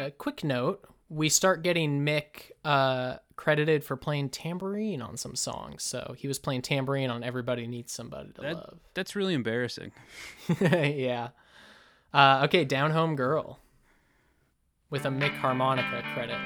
a 0.07 0.12
quick 0.16 0.45
note: 0.45 0.85
we 1.09 1.29
start 1.29 1.62
getting 1.62 2.05
Mick 2.05 2.53
uh, 2.64 3.16
credited 3.35 3.83
for 3.83 3.97
playing 3.97 4.29
tambourine 4.29 5.03
on 5.03 5.16
some 5.16 5.35
songs. 5.35 5.83
So 5.83 6.14
he 6.16 6.29
was 6.29 6.39
playing 6.39 6.62
tambourine 6.62 7.11
on 7.11 7.24
"Everybody 7.24 7.66
Needs 7.66 7.93
Somebody 7.93 8.31
to 8.35 8.41
That- 8.41 8.55
Love." 8.55 8.79
That's 8.95 9.16
really 9.16 9.35
embarrassing. 9.35 9.91
yeah. 10.61 11.31
Uh, 12.14 12.43
okay, 12.45 12.64
"Down 12.64 12.93
Home 12.93 13.16
Girl" 13.16 13.59
with 14.91 15.05
a 15.05 15.11
Mick 15.11 15.37
harmonica 15.37 16.05
credit. 16.14 16.39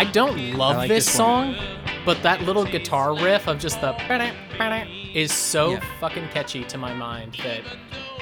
I 0.00 0.04
don't 0.04 0.54
love 0.54 0.78
like 0.78 0.88
this, 0.88 1.04
this 1.04 1.14
song, 1.14 1.54
but 2.06 2.22
that 2.22 2.40
little 2.44 2.64
guitar 2.64 3.14
riff 3.14 3.46
of 3.46 3.58
just 3.58 3.82
the 3.82 3.94
is 5.14 5.30
so 5.30 5.72
Yeah. 5.72 5.84
fucking 6.00 6.28
catchy 6.28 6.64
to 6.64 6.78
my 6.78 6.94
mind 6.94 7.36
that 7.44 7.60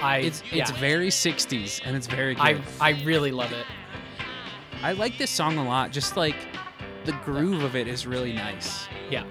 I 0.03 0.19
It's 0.19 0.43
it's 0.51 0.73
very 0.73 1.09
60s 1.09 1.81
and 1.85 1.95
it's 1.97 2.09
very 2.09 2.35
good. 2.35 2.43
I 2.43 2.61
I 2.81 3.01
really 3.05 3.31
love 3.31 3.53
it. 3.53 3.65
I 4.83 4.91
like 4.91 5.19
this 5.19 5.31
song 5.31 5.57
a 5.59 5.65
lot. 5.65 5.93
Just 5.93 6.17
like 6.17 6.35
the 7.05 7.13
groove 7.25 7.63
of 7.63 7.77
it 7.77 7.87
is 7.87 8.09
really 8.09 8.33
nice. 8.33 8.89
Yeah. 9.09 9.23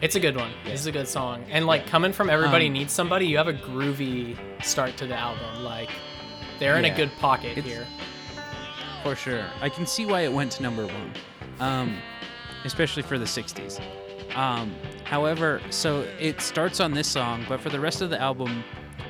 It's 0.00 0.16
a 0.16 0.20
good 0.20 0.34
one. 0.34 0.50
This 0.64 0.80
is 0.80 0.86
a 0.86 0.92
good 0.92 1.06
song. 1.06 1.44
And 1.50 1.66
like 1.66 1.86
coming 1.86 2.12
from 2.12 2.30
Everybody 2.30 2.66
Um, 2.66 2.72
Needs 2.72 2.92
Somebody, 2.92 3.26
you 3.28 3.36
have 3.36 3.46
a 3.46 3.52
groovy 3.52 4.36
start 4.64 4.96
to 4.96 5.06
the 5.06 5.16
album. 5.16 5.62
Like 5.62 5.90
they're 6.58 6.76
in 6.78 6.84
a 6.84 6.90
good 6.90 7.12
pocket 7.20 7.56
It's- 7.58 7.64
here. 7.64 7.86
For 9.04 9.14
sure. 9.14 9.44
I 9.60 9.68
can 9.68 9.86
see 9.86 10.04
why 10.04 10.22
it 10.22 10.32
went 10.32 10.50
to 10.52 10.62
number 10.64 10.84
one, 10.84 11.12
um, 11.60 11.96
especially 12.64 13.02
for 13.02 13.18
the 13.18 13.24
60s. 13.24 13.80
Um, 14.36 14.74
however, 15.04 15.60
so 15.70 16.06
it 16.18 16.40
starts 16.40 16.80
on 16.80 16.92
this 16.92 17.08
song, 17.08 17.44
but 17.48 17.60
for 17.60 17.68
the 17.68 17.80
rest 17.80 18.00
of 18.02 18.10
the 18.10 18.20
album, 18.20 18.62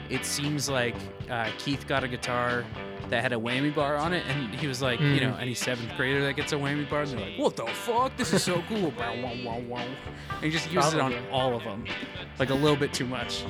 it 0.09 0.25
seems 0.25 0.69
like 0.69 0.95
uh, 1.31 1.49
Keith 1.59 1.87
got 1.87 2.05
a 2.05 2.09
guitar 2.09 2.65
that 3.11 3.23
had 3.23 3.33
a 3.33 3.37
whammy 3.37 3.75
bar 3.75 3.97
on 3.97 4.13
it, 4.13 4.25
and 4.29 4.55
he 4.55 4.67
was 4.69 4.81
like, 4.81 5.01
you 5.01 5.07
Mm. 5.07 5.21
know, 5.33 5.37
any 5.37 5.53
seventh 5.55 5.91
grader 5.97 6.23
that 6.23 6.35
gets 6.37 6.53
a 6.53 6.57
whammy 6.57 6.89
bar, 6.89 7.03
and 7.03 7.11
they're 7.13 7.21
like, 7.31 7.39
what 7.39 7.57
the 7.57 7.67
fuck? 7.67 8.17
This 8.17 8.33
is 8.33 8.43
so 8.43 8.63
cool. 8.69 8.93
And 9.01 10.45
he 10.45 10.51
just 10.51 10.71
uses 10.71 10.95
it 10.95 11.01
on 11.01 11.15
all 11.33 11.55
of 11.55 11.65
them, 11.65 11.85
like 12.39 12.51
a 12.51 12.55
little 12.55 12.77
bit 12.77 12.93
too 12.95 13.07
much. 13.07 13.45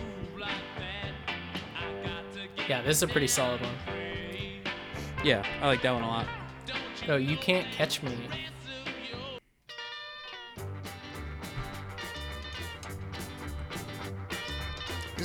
Yeah, 2.68 2.82
this 2.82 2.96
is 2.98 3.02
a 3.02 3.08
pretty 3.08 3.26
solid 3.26 3.60
one. 3.60 3.74
Yeah, 5.24 5.44
I 5.60 5.66
like 5.66 5.82
that 5.82 5.92
one 5.92 6.02
a 6.02 6.06
lot. 6.06 6.26
Oh, 7.08 7.16
you 7.16 7.36
can't 7.36 7.70
catch 7.72 8.02
me. 8.02 8.16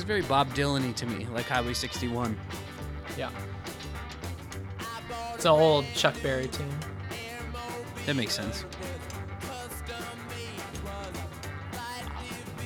Very 0.06 0.22
Bob 0.22 0.48
Dylan-y 0.54 0.92
to 0.92 1.06
me, 1.06 1.26
like 1.34 1.46
Highway 1.46 1.74
61. 1.74 2.38
Yeah. 3.18 3.30
It's 5.34 5.44
an 5.44 5.50
old 5.50 5.84
Chuck 5.94 6.14
Berry 6.22 6.46
tune. 6.46 6.70
That 8.06 8.14
makes 8.14 8.34
sense. 8.34 8.64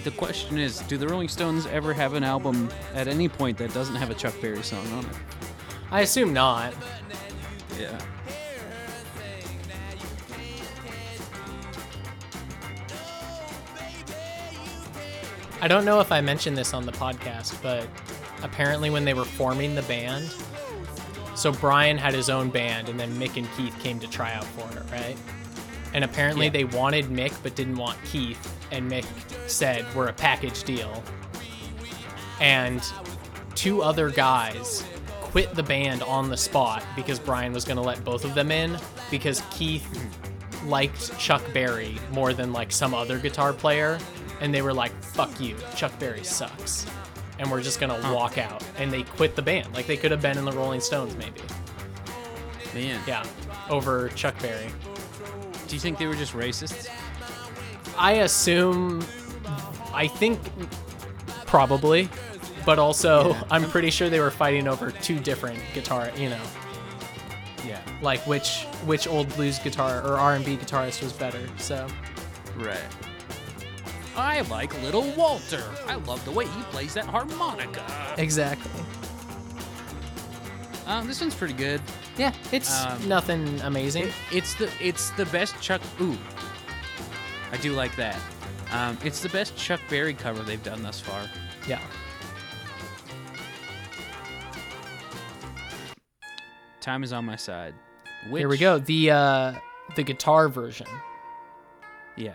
The 0.04 0.10
question 0.12 0.58
is, 0.58 0.80
do 0.80 0.96
the 0.96 1.08
Rolling 1.08 1.28
Stones 1.28 1.66
ever 1.66 1.92
have 1.92 2.14
an 2.14 2.24
album 2.24 2.68
at 2.94 3.08
any 3.08 3.28
point 3.28 3.58
that 3.58 3.72
doesn't 3.74 3.96
have 3.96 4.10
a 4.10 4.14
Chuck 4.14 4.34
Berry 4.40 4.62
song 4.62 4.86
on 4.92 5.04
it? 5.04 5.16
I 5.90 6.02
assume 6.02 6.32
not. 6.32 6.74
Yeah. 7.78 7.98
I 15.62 15.68
don't 15.68 15.84
know 15.84 16.00
if 16.00 16.10
I 16.10 16.20
mentioned 16.20 16.56
this 16.56 16.72
on 16.72 16.86
the 16.86 16.92
podcast, 16.92 17.60
but 17.62 17.86
apparently 18.42 18.88
when 18.90 19.04
they 19.04 19.14
were 19.14 19.24
forming 19.24 19.74
the 19.74 19.82
band, 19.82 20.32
so 21.34 21.52
Brian 21.52 21.98
had 21.98 22.14
his 22.14 22.30
own 22.30 22.50
band, 22.50 22.88
and 22.88 22.98
then 22.98 23.14
Mick 23.18 23.36
and 23.36 23.46
Keith 23.56 23.78
came 23.80 23.98
to 24.00 24.08
try 24.08 24.32
out 24.32 24.44
for 24.44 24.66
it, 24.78 24.82
right? 24.90 25.16
And 25.92 26.04
apparently 26.04 26.46
Yeah. 26.46 26.52
they 26.52 26.64
wanted 26.64 27.06
Mick 27.06 27.32
but 27.42 27.54
didn't 27.56 27.76
want 27.76 27.98
Keith, 28.04 28.38
and 28.70 28.90
Mick 28.90 29.04
said, 29.48 29.84
"We're 29.94 30.06
a 30.08 30.12
package 30.12 30.62
deal." 30.64 31.02
And 32.40 32.82
two 33.54 33.82
other 33.82 34.08
guys 34.08 34.82
quit 35.20 35.54
the 35.54 35.62
band 35.62 36.02
on 36.04 36.30
the 36.30 36.36
spot 36.36 36.82
because 36.96 37.18
Brian 37.18 37.52
was 37.52 37.64
going 37.64 37.76
to 37.76 37.82
let 37.82 38.02
both 38.04 38.24
of 38.24 38.34
them 38.34 38.50
in 38.50 38.78
because 39.10 39.42
Keith 39.50 39.86
liked 40.64 41.16
Chuck 41.18 41.42
Berry 41.52 41.98
more 42.12 42.32
than 42.32 42.52
like 42.52 42.72
some 42.72 42.94
other 42.94 43.18
guitar 43.18 43.52
player, 43.52 43.98
and 44.40 44.52
they 44.54 44.62
were 44.62 44.72
like, 44.74 44.92
"Fuck 45.02 45.40
you, 45.40 45.56
Chuck 45.76 45.96
Berry 45.98 46.24
sucks," 46.24 46.86
and 47.38 47.50
we're 47.50 47.62
just 47.62 47.80
gonna 47.80 47.98
walk 48.14 48.38
out. 48.38 48.62
And 48.78 48.92
they 48.92 49.02
quit 49.02 49.36
the 49.36 49.42
band. 49.42 49.72
Like 49.74 49.86
they 49.86 49.96
could 49.96 50.10
have 50.10 50.22
been 50.22 50.38
in 50.38 50.44
the 50.44 50.52
Rolling 50.52 50.80
Stones, 50.80 51.14
maybe. 51.16 51.40
Man. 52.74 53.00
Yeah, 53.06 53.24
over 53.68 54.08
Chuck 54.10 54.38
Berry. 54.40 54.68
Do 55.68 55.76
you 55.76 55.80
think 55.80 55.98
they 55.98 56.06
were 56.06 56.14
just 56.14 56.32
racists? 56.34 56.88
I 57.98 58.12
assume, 58.12 59.04
I 59.92 60.06
think, 60.06 60.38
probably, 61.46 62.08
but 62.64 62.78
also 62.78 63.36
I'm 63.50 63.64
pretty 63.70 63.90
sure 63.90 64.08
they 64.08 64.20
were 64.20 64.30
fighting 64.30 64.68
over 64.68 64.90
two 64.90 65.18
different 65.18 65.58
guitar. 65.74 66.10
You 66.16 66.30
know, 66.30 66.40
Yeah. 67.66 67.80
like 68.02 68.24
which 68.26 68.64
which 68.84 69.06
old 69.06 69.28
blues 69.34 69.58
guitar 69.58 70.00
or 70.06 70.16
R&B 70.16 70.56
guitarist 70.56 71.02
was 71.02 71.12
better. 71.12 71.40
So 71.58 71.86
Right. 72.56 72.78
I 74.16 74.40
like 74.42 74.80
Little 74.82 75.10
Walter. 75.12 75.62
I 75.86 75.94
love 75.96 76.24
the 76.24 76.30
way 76.32 76.46
he 76.46 76.62
plays 76.64 76.94
that 76.94 77.04
harmonica. 77.06 78.14
exactly. 78.18 78.82
Um, 80.86 81.06
this 81.06 81.20
one's 81.20 81.34
pretty 81.36 81.54
good. 81.54 81.80
Yeah, 82.16 82.32
it's 82.50 82.84
Um, 82.84 83.08
nothing 83.08 83.60
amazing. 83.62 84.04
It, 84.08 84.14
it's 84.32 84.54
the 84.54 84.68
it's 84.80 85.10
the 85.10 85.26
best 85.26 85.58
Chuck. 85.60 85.80
Ooh, 86.00 86.18
I 87.52 87.56
do 87.58 87.72
like 87.72 87.94
that. 87.96 88.18
Um, 88.72 88.98
it's 89.04 89.20
the 89.20 89.28
best 89.28 89.56
Chuck 89.56 89.80
Berry 89.88 90.14
cover 90.14 90.42
they've 90.42 90.62
done 90.62 90.82
thus 90.82 90.98
far. 91.00 91.22
yeah. 91.68 91.80
Time 96.80 97.04
is 97.04 97.12
on 97.12 97.24
my 97.26 97.36
side. 97.36 97.74
Which, 98.28 98.40
Here 98.40 98.48
we 98.48 98.58
go. 98.58 98.78
The 98.78 99.10
uh 99.12 99.52
the 99.96 100.02
guitar 100.02 100.48
version. 100.48 100.86
Yeah. 102.16 102.34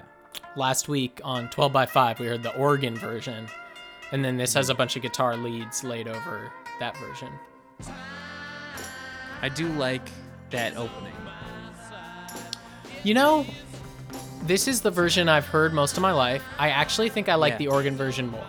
Last 0.56 0.88
week 0.88 1.20
on 1.24 1.49
12 1.49 1.74
by 1.74 1.86
5 1.86 2.20
we 2.20 2.28
heard 2.28 2.43
the 2.43 2.56
organ 2.56 2.95
version. 2.97 3.47
And 4.12 4.24
then 4.24 4.38
this 4.38 4.53
has 4.53 4.70
a 4.70 4.76
bunch 4.76 4.95
of 4.95 5.01
guitar 5.01 5.36
leads 5.36 5.84
laid 5.84 6.08
over 6.08 6.51
that 6.80 6.95
version. 6.97 7.30
I 9.41 9.49
do 9.49 9.68
like 9.74 10.08
that 10.51 10.78
opening. 10.78 11.12
You 13.03 13.14
know, 13.14 13.45
this 14.43 14.68
is 14.68 14.82
the 14.82 14.89
version 14.91 15.28
I've 15.30 15.45
heard 15.45 15.74
most 15.74 15.97
of 15.97 16.01
my 16.01 16.12
life. 16.12 16.43
I 16.58 16.70
actually 16.70 17.10
think 17.10 17.30
I 17.30 17.36
like 17.36 17.53
Yeah. 17.53 17.58
the 17.58 17.68
organ 17.68 17.95
version 17.97 18.28
more. 18.28 18.43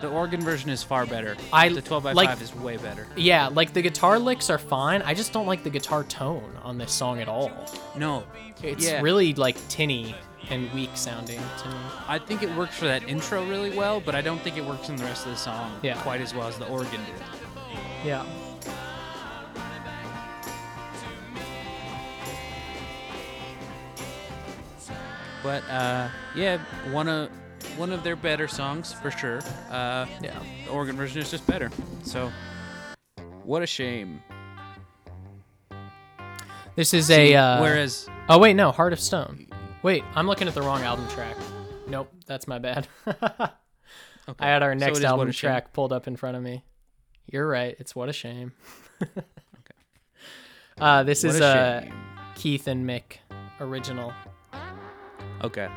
The 0.00 0.08
organ 0.08 0.40
version 0.40 0.70
is 0.70 0.82
far 0.82 1.04
better. 1.04 1.36
I- 1.52 1.68
the 1.68 1.82
12 1.82 2.04
by 2.04 2.12
like- 2.12 2.30
5 2.30 2.40
is 2.40 2.54
way 2.54 2.78
better. 2.78 3.06
Yeah, 3.16 3.48
like 3.48 3.74
the 3.74 3.82
guitar 3.82 4.18
licks 4.18 4.48
are 4.48 4.56
fine. 4.56 5.02
I 5.02 5.12
just 5.12 5.32
don't 5.34 5.46
like 5.46 5.62
the 5.62 5.68
guitar 5.68 6.04
tone 6.04 6.56
on 6.62 6.78
this 6.78 6.92
song 6.92 7.20
at 7.20 7.28
all. 7.28 7.50
No, 7.96 8.22
It's 8.62 8.86
yeah, 8.86 9.00
really 9.02 9.34
like 9.34 9.56
tinny 9.68 10.14
and 10.50 10.70
weak 10.72 10.90
sounding 10.94 11.38
to 11.62 11.68
me. 11.68 11.74
I 12.08 12.18
think 12.18 12.42
it 12.42 12.54
works 12.56 12.76
for 12.76 12.86
that 12.86 13.08
intro 13.08 13.44
really 13.46 13.76
well, 13.76 14.00
but 14.00 14.14
I 14.14 14.20
don't 14.20 14.40
think 14.40 14.56
it 14.56 14.64
works 14.64 14.88
in 14.88 14.96
the 14.96 15.04
rest 15.04 15.24
of 15.26 15.32
the 15.32 15.38
song 15.38 15.78
Yeah. 15.82 16.00
quite 16.02 16.20
as 16.20 16.34
well 16.34 16.48
as 16.48 16.58
the 16.58 16.66
organ 16.68 17.00
did. 17.04 17.24
Yeah. 18.04 18.24
But 25.42 25.62
uh, 25.70 26.08
yeah, 26.34 26.58
one 26.92 27.08
of 27.08 27.30
one 27.76 27.92
of 27.92 28.02
their 28.02 28.16
better 28.16 28.48
songs 28.48 28.92
for 28.92 29.10
sure. 29.10 29.38
Uh, 29.70 30.06
Yeah. 30.20 30.38
the 30.66 30.70
organ 30.70 30.96
version 30.96 31.20
is 31.22 31.30
just 31.30 31.46
better. 31.46 31.70
So, 32.02 32.30
what 33.44 33.62
a 33.62 33.66
shame. 33.66 34.22
This 36.76 36.94
is 36.94 37.06
See, 37.06 37.32
a 37.32 37.40
uh, 37.42 37.60
whereas 37.62 38.08
Oh 38.28 38.38
wait, 38.38 38.54
no, 38.54 38.70
Heart 38.70 38.92
of 38.92 39.00
Stone. 39.00 39.46
Wait, 39.82 40.04
I'm 40.14 40.26
looking 40.26 40.46
at 40.48 40.54
the 40.54 40.62
wrong 40.62 40.82
album 40.82 41.08
track. 41.08 41.36
Nope, 41.86 42.12
that's 42.26 42.46
my 42.46 42.58
bad. 42.58 42.86
okay, 43.06 43.24
I 44.38 44.46
had 44.46 44.62
our 44.62 44.74
next 44.74 45.00
What 45.00 45.04
album 45.04 45.32
track 45.32 45.72
pulled 45.72 45.92
up 45.92 46.06
in 46.06 46.16
front 46.16 46.36
of 46.36 46.42
me. 46.42 46.64
You're 47.26 47.48
right. 47.48 47.76
It's 47.78 47.94
what 47.96 48.08
a 48.08 48.12
shame. 48.12 48.52
Uh, 50.78 51.02
this 51.02 51.22
What 51.24 51.34
is 51.34 51.40
a 51.40 51.44
a 51.44 51.82
shame. 51.84 51.94
Keith 52.36 52.66
and 52.66 52.88
Mick 52.88 53.18
original. 53.60 54.12
Okay. 55.44 55.68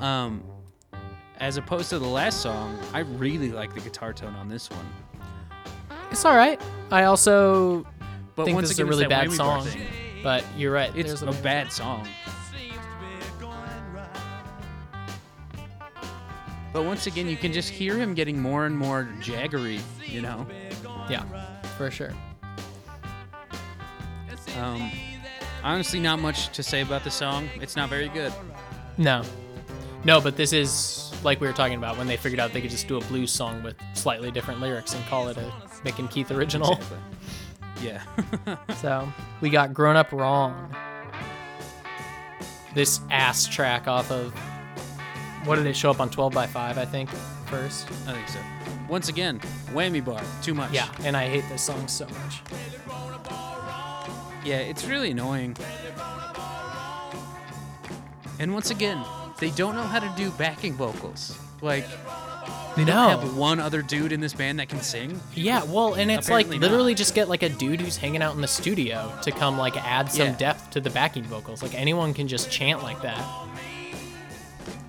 Um, 0.00 0.42
as 1.38 1.56
opposed 1.56 1.90
to 1.90 1.98
the 1.98 2.06
last 2.06 2.40
song, 2.42 2.78
I 2.92 3.00
really 3.00 3.50
like 3.50 3.74
the 3.74 3.80
guitar 3.80 4.12
tone 4.12 4.34
on 4.34 4.48
this 4.48 4.70
one. 4.70 4.86
It's 6.12 6.24
all 6.24 6.36
right. 6.36 6.60
I 6.90 7.04
also 7.04 7.84
But 8.36 8.44
think 8.44 8.54
once 8.54 8.68
this 8.68 8.76
is 8.76 8.80
a 8.80 8.86
really 8.86 9.06
bad 9.06 9.32
song. 9.32 9.64
thing. 9.64 9.82
But 10.22 10.44
you're 10.56 10.72
right. 10.72 10.94
It's 10.94 11.08
there's 11.20 11.22
a 11.22 11.42
bad 11.42 11.72
song. 11.72 12.06
But 16.72 16.84
once 16.84 17.06
again, 17.06 17.28
you 17.28 17.36
can 17.36 17.52
just 17.52 17.68
hear 17.68 17.96
him 17.96 18.14
getting 18.14 18.40
more 18.40 18.64
and 18.66 18.76
more 18.76 19.08
jaggery, 19.20 19.80
you 20.06 20.22
know? 20.22 20.46
Yeah, 21.10 21.24
for 21.76 21.90
sure. 21.90 22.12
Um, 24.58 24.90
honestly, 25.62 26.00
not 26.00 26.18
much 26.18 26.48
to 26.56 26.62
say 26.62 26.82
about 26.82 27.04
the 27.04 27.10
song. 27.10 27.48
It's 27.60 27.76
not 27.76 27.88
very 27.90 28.08
good. 28.08 28.32
No, 28.96 29.22
no, 30.04 30.20
but 30.20 30.36
this 30.36 30.52
is 30.52 31.12
like 31.22 31.40
we 31.40 31.46
were 31.46 31.52
talking 31.52 31.78
about 31.78 31.96
when 31.96 32.06
they 32.06 32.16
figured 32.16 32.40
out 32.40 32.52
they 32.52 32.60
could 32.60 32.70
just 32.70 32.88
do 32.88 32.96
a 32.96 33.00
blues 33.02 33.30
song 33.30 33.62
with 33.62 33.76
slightly 33.94 34.30
different 34.30 34.60
lyrics 34.60 34.94
and 34.94 35.04
call 35.06 35.28
it 35.28 35.36
a 35.36 35.52
Mick 35.84 35.98
and 35.98 36.10
Keith 36.10 36.30
original. 36.30 36.72
Exactly. 36.72 36.98
Yeah. 37.82 38.02
So 38.76 39.08
we 39.40 39.48
got 39.50 39.72
Grown 39.72 39.96
Up 39.96 40.10
Wrong. 40.12 40.74
This 42.74 43.00
ass 43.10 43.46
track 43.46 43.86
off 43.86 44.10
of 44.10 44.34
what 45.44 45.56
did 45.56 45.66
it 45.66 45.76
show 45.76 45.90
up 45.90 46.00
on 46.00 46.08
12 46.10 46.32
by 46.32 46.46
5 46.46 46.78
I 46.78 46.84
think 46.84 47.10
first. 47.46 47.88
I 48.06 48.12
think 48.12 48.28
so. 48.28 48.38
Once 48.88 49.08
again, 49.08 49.40
whammy 49.72 50.04
bar. 50.04 50.22
Too 50.42 50.54
much. 50.54 50.72
Yeah, 50.72 50.88
and 51.04 51.16
I 51.16 51.28
hate 51.28 51.44
this 51.48 51.62
song 51.62 51.88
so 51.88 52.06
much. 52.06 52.40
Yeah, 54.44 54.58
it's 54.58 54.84
really 54.86 55.12
annoying. 55.12 55.56
And 58.38 58.52
once 58.52 58.70
again, 58.70 59.02
they 59.38 59.50
don't 59.50 59.74
know 59.76 59.82
how 59.82 60.00
to 60.00 60.12
do 60.16 60.30
backing 60.32 60.74
vocals. 60.74 61.38
Like, 61.60 61.86
they 62.76 62.84
no. 62.84 62.92
don't 62.92 63.20
have 63.20 63.36
one 63.36 63.60
other 63.60 63.82
dude 63.82 64.10
in 64.12 64.20
this 64.20 64.32
band 64.32 64.58
that 64.58 64.68
can 64.68 64.80
sing. 64.80 65.20
Yeah, 65.34 65.62
well, 65.64 65.94
and 65.94 66.10
it's 66.10 66.26
Apparently 66.26 66.56
like 66.56 66.60
not. 66.62 66.70
literally 66.70 66.94
just 66.94 67.14
get 67.14 67.28
like 67.28 67.42
a 67.42 67.48
dude 67.50 67.80
who's 67.80 67.96
hanging 67.96 68.22
out 68.22 68.34
in 68.34 68.40
the 68.40 68.48
studio 68.48 69.12
to 69.22 69.30
come 69.30 69.58
like 69.58 69.76
add 69.76 70.10
some 70.10 70.28
Yeah. 70.28 70.36
depth 70.36 70.70
to 70.70 70.80
the 70.80 70.90
backing 70.90 71.24
vocals. 71.24 71.62
Like 71.62 71.74
anyone 71.74 72.14
can 72.14 72.26
just 72.26 72.50
chant 72.50 72.82
like 72.82 73.00
that. 73.02 73.22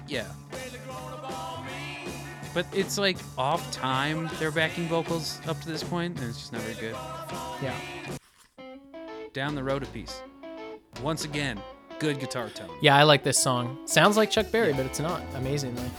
Yeah. 0.08 0.26
But 2.54 2.68
it's 2.72 3.00
like 3.00 3.18
off 3.38 3.72
time 3.72 4.30
their 4.40 4.52
backing 4.52 4.88
vocals 4.88 5.40
up 5.48 5.60
to 5.62 5.68
this 5.68 5.84
point, 5.84 6.20
and 6.20 6.30
it's 6.30 6.38
just 6.38 6.54
not 6.54 6.62
very 6.62 6.76
good. 6.80 6.96
Yeah. 7.62 7.76
Down 9.34 9.56
the 9.56 9.64
road 9.64 9.82
a 9.82 9.88
piece. 9.88 10.22
Once 11.02 11.26
again, 11.26 11.60
good 11.98 12.20
guitar 12.20 12.50
tone. 12.50 12.70
Yeah, 12.82 12.96
I 12.96 13.04
like 13.04 13.24
this 13.24 13.42
song. 13.42 13.80
Sounds 13.86 14.18
like 14.18 14.30
Chuck 14.30 14.52
Berry, 14.52 14.74
but 14.74 14.86
it's 14.86 15.00
not, 15.00 15.24
amazingly. 15.34 15.90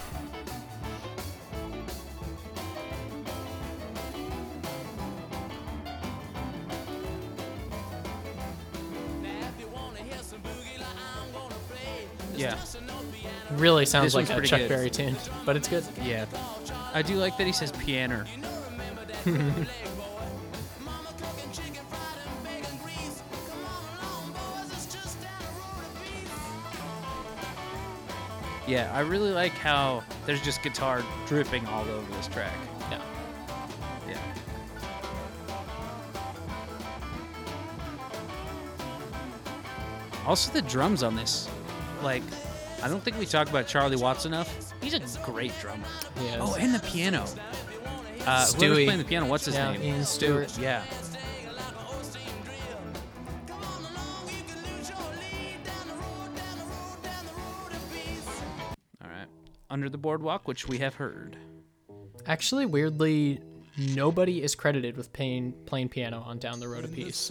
Yeah. 12.36 12.56
Really 13.52 13.86
sounds 13.86 14.14
like 14.14 14.30
a 14.30 14.40
Chuck 14.40 14.60
good. 14.60 14.68
Berry 14.68 14.90
tune, 14.90 15.16
but 15.44 15.56
it's 15.56 15.68
good. 15.68 15.84
yeah. 16.02 16.26
I 16.92 17.02
do 17.02 17.14
like 17.16 17.36
that 17.38 17.46
he 17.46 17.52
says 17.52 17.72
piano. 17.72 18.24
Yeah, 28.66 28.90
I 28.94 29.00
really 29.00 29.30
like 29.30 29.52
how 29.52 30.02
there's 30.24 30.40
just 30.40 30.62
guitar 30.62 31.02
dripping 31.26 31.66
all 31.66 31.84
over 31.84 32.12
this 32.14 32.28
track. 32.28 32.54
Yeah. 32.90 33.00
Yeah. 34.08 34.18
Also, 40.26 40.50
the 40.50 40.62
drums 40.62 41.02
on 41.02 41.14
this, 41.14 41.46
like, 42.02 42.22
I 42.84 42.88
don't 42.88 43.02
think 43.02 43.18
we 43.18 43.24
talk 43.24 43.48
about 43.48 43.66
Charlie 43.66 43.96
Watts 43.96 44.26
enough. 44.26 44.74
He's 44.82 44.92
a 44.92 45.00
great 45.24 45.58
drummer. 45.58 45.86
Is. 46.18 46.36
Oh, 46.38 46.54
and 46.60 46.74
the 46.74 46.80
piano. 46.80 47.24
Uh, 48.26 48.44
whoever's 48.44 48.54
Stewie. 48.54 48.84
playing 48.84 48.98
the 48.98 49.06
piano, 49.06 49.24
what's 49.24 49.46
his 49.46 49.54
Yeah, 49.54 49.72
name? 49.72 49.82
Ian 49.82 50.04
Stewart. 50.04 50.58
Yeah. 50.58 50.84
All 59.02 59.10
right. 59.10 59.26
Under 59.70 59.88
the 59.88 59.98
Boardwalk, 59.98 60.46
which 60.48 60.68
we 60.68 60.78
have 60.78 60.94
heard. 60.94 61.36
Actually, 62.26 62.66
weirdly, 62.66 63.40
nobody 63.78 64.42
is 64.42 64.54
credited 64.54 64.96
with 64.96 65.12
playing 65.12 65.52
playing 65.66 65.88
piano 65.88 66.22
on 66.26 66.38
Down 66.38 66.60
the 66.60 66.68
Road 66.68 66.84
a 66.84 66.88
Piece. 66.88 67.30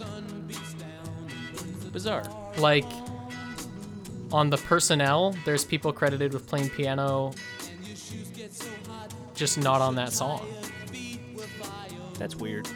Bizarre. 1.92 2.24
Like 2.58 2.84
on 4.34 4.50
the 4.50 4.56
personnel, 4.56 5.32
there's 5.44 5.64
people 5.64 5.92
credited 5.92 6.32
with 6.32 6.44
playing 6.48 6.68
piano, 6.70 7.32
just 9.36 9.58
not 9.58 9.80
on 9.80 9.94
that 9.94 10.12
song. 10.12 10.44
That's 12.18 12.34
weird. 12.34 12.68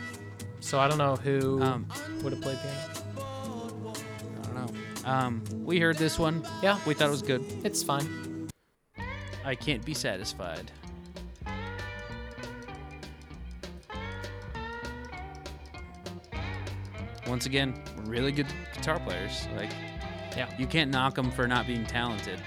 So 0.60 0.78
I 0.78 0.86
don't 0.86 0.98
know 0.98 1.16
who 1.16 1.60
Um, 1.60 1.86
would 2.22 2.32
have 2.32 2.42
played 2.42 2.58
piano. 2.60 3.98
I 4.38 4.46
don't 4.46 4.54
know. 4.54 5.10
Um, 5.10 5.44
we 5.64 5.80
heard 5.80 5.96
this 5.98 6.16
one. 6.16 6.46
Yeah, 6.62 6.78
We 6.86 6.94
thought 6.94 7.08
it 7.08 7.10
was 7.10 7.22
good. 7.22 7.44
it's 7.64 7.82
fine. 7.82 8.48
I 9.44 9.56
can't 9.56 9.84
be 9.84 9.94
satisfied. 9.94 10.70
Once 17.26 17.46
again, 17.46 17.74
really 18.04 18.32
good 18.32 18.46
guitar 18.74 18.98
players. 19.00 19.46
Like, 19.56 19.70
Yeah. 20.38 20.48
you 20.58 20.66
can't 20.66 20.90
knock 20.90 21.14
them 21.14 21.30
for 21.30 21.46
not 21.46 21.66
being 21.66 21.84
talented. 21.84 22.40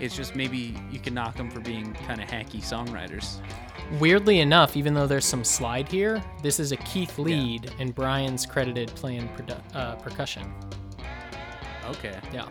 It's 0.00 0.16
just 0.16 0.34
maybe 0.34 0.76
you 0.90 0.98
can 0.98 1.14
knock 1.14 1.36
them 1.36 1.50
for 1.50 1.60
being 1.60 1.94
kind 2.06 2.20
of 2.20 2.28
hacky 2.28 2.60
songwriters. 2.62 3.40
Weirdly 4.00 4.40
enough, 4.40 4.76
even 4.76 4.94
though 4.94 5.06
there's 5.06 5.24
some 5.24 5.44
slide 5.44 5.88
here, 5.88 6.22
this 6.42 6.58
is 6.58 6.72
a 6.72 6.76
Keith 6.78 7.18
lead, 7.18 7.72
and 7.78 7.94
Brian's 7.94 8.46
credited 8.46 8.88
playing 8.96 9.28
produ- 9.36 9.60
uh, 9.74 9.94
percussion. 9.96 10.52
Okay. 11.86 12.18
Yeah, 12.32 12.48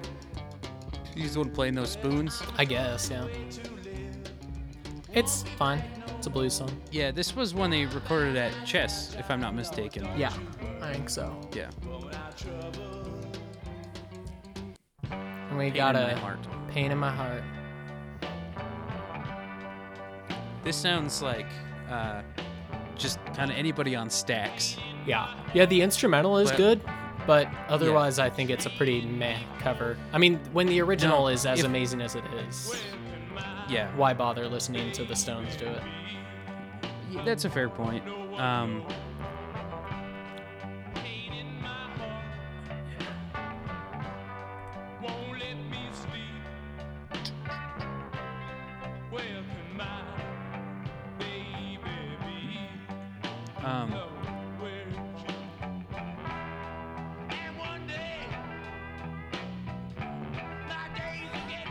He's 1.15 1.33
the 1.33 1.39
one 1.39 1.51
playing 1.51 1.75
those 1.75 1.91
spoons. 1.91 2.41
I 2.57 2.65
guess. 2.65 3.09
Yeah, 3.09 3.27
it's 5.13 5.43
fine. 5.57 5.83
It's 6.17 6.27
a 6.27 6.29
blues 6.29 6.53
song. 6.53 6.71
Yeah, 6.91 7.11
this 7.11 7.35
was 7.35 7.53
when 7.53 7.69
they 7.69 7.85
recorded 7.85 8.35
at 8.35 8.51
Chess, 8.65 9.15
if 9.19 9.29
I'm 9.29 9.41
not 9.41 9.53
mistaken. 9.53 10.07
Yeah, 10.17 10.33
I 10.81 10.93
think 10.93 11.09
so. 11.09 11.35
Yeah. 11.53 11.69
And 15.53 15.59
we 15.59 15.65
Pain 15.65 15.75
got 15.75 15.95
in 15.95 16.01
a 16.01 16.13
my 16.15 16.19
heart. 16.19 16.39
pain 16.69 16.91
in 16.91 16.97
my 16.97 17.11
heart. 17.11 17.43
This 20.63 20.75
sounds 20.75 21.21
like 21.21 21.45
uh, 21.91 22.23
just 22.95 23.23
kind 23.35 23.51
of 23.51 23.57
anybody 23.57 23.95
on 23.95 24.07
Stax. 24.09 24.79
Yeah, 25.05 25.31
yeah. 25.53 25.65
The 25.67 25.83
instrumental 25.83 26.39
is 26.39 26.49
But- 26.49 26.57
good, 26.57 26.81
but 27.27 27.47
otherwise, 27.67 28.17
I 28.17 28.31
think 28.31 28.49
it's 28.49 28.65
a 28.65 28.71
pretty 28.71 29.01
meh 29.01 29.37
cover. 29.59 29.95
I 30.11 30.17
mean, 30.17 30.39
when 30.53 30.65
the 30.65 30.81
original 30.81 31.21
No, 31.21 31.27
is 31.27 31.45
as 31.45 31.59
if- 31.59 31.65
amazing 31.65 32.01
as 32.01 32.15
it 32.15 32.23
is, 32.47 32.83
Yeah, 33.69 33.95
why 33.95 34.13
bother 34.15 34.47
listening 34.49 34.91
to 34.93 35.03
the 35.05 35.15
Stones 35.15 35.55
do 35.55 35.67
it? 35.67 35.83
Yeah, 37.11 37.23
that's 37.23 37.45
a 37.45 37.49
fair 37.51 37.69
point. 37.69 38.03
Um, 38.39 38.83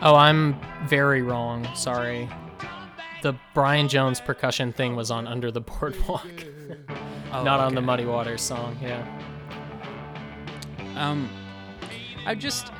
Oh, 0.04 0.14
I'm 0.16 0.56
very 0.88 1.22
wrong. 1.22 1.68
Sorry. 1.74 2.28
The 3.22 3.34
Brian 3.54 3.86
Jones 3.86 4.20
percussion 4.20 4.72
thing 4.72 4.96
was 4.96 5.10
on 5.12 5.28
Under 5.28 5.52
the 5.52 5.60
Boardwalk, 5.60 6.26
oh, 7.32 7.44
not 7.44 7.60
on 7.60 7.74
the. 7.76 7.80
Muddy 7.80 8.04
Waters 8.04 8.42
song. 8.42 8.76
Yeah. 8.82 9.06
Um, 10.96 11.28
I 12.26 12.34
just, 12.34 12.72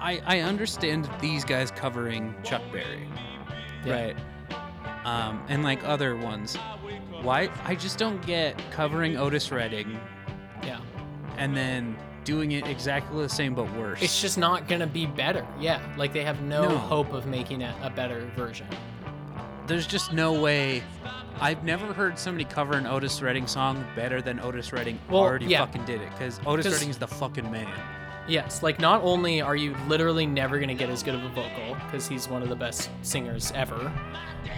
I 0.00 0.20
I 0.24 0.40
understand 0.40 1.10
these 1.20 1.44
guys 1.44 1.72
covering 1.72 2.32
Chuck 2.44 2.62
Berry, 2.72 3.08
Yeah. 3.84 3.92
right? 3.92 4.16
Um, 5.04 5.44
and 5.48 5.64
like 5.64 5.82
other 5.84 6.16
ones. 6.16 6.54
Why? 7.22 7.48
I 7.64 7.74
just 7.74 7.98
don't 7.98 8.24
get 8.24 8.56
covering 8.70 9.16
Otis 9.16 9.50
Redding 9.50 9.98
Yeah. 10.62 10.80
and 11.38 11.56
then 11.56 11.96
doing 12.24 12.52
it 12.52 12.66
exactly 12.66 13.22
the 13.22 13.28
same 13.28 13.54
but 13.54 13.72
worse. 13.76 14.00
It's 14.02 14.20
just 14.20 14.38
not 14.38 14.68
gonna 14.68 14.86
be 14.86 15.06
better. 15.06 15.46
Yeah. 15.60 15.80
Like 15.96 16.12
they 16.12 16.22
have 16.24 16.40
no, 16.42 16.68
No. 16.68 16.78
hope 16.78 17.12
of 17.12 17.26
making 17.26 17.62
it 17.62 17.74
a 17.82 17.90
better 17.90 18.30
version. 18.36 18.66
there's 19.68 19.86
just 19.86 20.12
no 20.12 20.32
way. 20.40 20.82
I've 21.40 21.62
never 21.64 21.92
heard 21.92 22.18
somebody 22.18 22.44
cover 22.44 22.74
an 22.76 22.86
Otis 22.86 23.22
Redding 23.22 23.46
song 23.46 23.84
better 23.96 24.20
than 24.20 24.38
Otis 24.40 24.72
Redding 24.72 24.98
Well, 25.08 25.20
already 25.22 25.46
yeah. 25.46 25.64
fucking 25.64 25.84
did 25.84 26.00
it. 26.02 26.10
Because 26.10 26.40
Otis 26.44 26.66
Redding 26.66 26.90
is 26.90 26.98
the 26.98 27.06
fucking 27.06 27.50
man. 27.50 27.68
Yes, 28.28 28.62
like 28.62 28.78
not 28.80 29.02
only 29.02 29.40
are 29.40 29.56
you 29.56 29.74
literally 29.88 30.26
never 30.26 30.58
gonna 30.60 30.74
get 30.74 30.90
as 30.90 31.02
good 31.02 31.14
of 31.14 31.24
a 31.24 31.28
vocal 31.30 31.74
because 31.86 32.06
he's 32.06 32.28
one 32.28 32.42
of 32.42 32.48
the 32.48 32.56
best 32.56 32.90
singers 33.02 33.52
ever, 33.54 33.90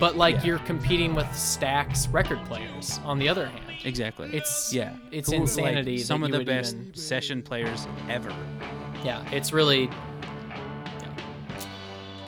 but 0.01 0.17
like 0.17 0.37
Yeah. 0.37 0.45
you're 0.45 0.59
competing 0.61 1.15
with 1.15 1.27
Stax 1.29 2.13
record 2.13 2.43
players. 2.47 2.99
On 3.05 3.19
the 3.19 3.29
other 3.29 3.47
hand, 3.47 3.64
Exactly. 3.85 4.29
It's- 4.29 4.73
yeah. 4.73 4.95
it's 5.11 5.31
Who, 5.31 5.37
insanity 5.37 5.99
that 5.99 6.07
some 6.07 6.23
of 6.23 6.31
the 6.33 6.45
best 6.45 6.75
even- 6.77 6.95
session 6.95 7.43
players 7.43 7.87
ever. 8.09 8.31
yeah, 9.05 9.25
it's 9.33 9.53
really 9.53 9.85
Yeah. 9.85 9.91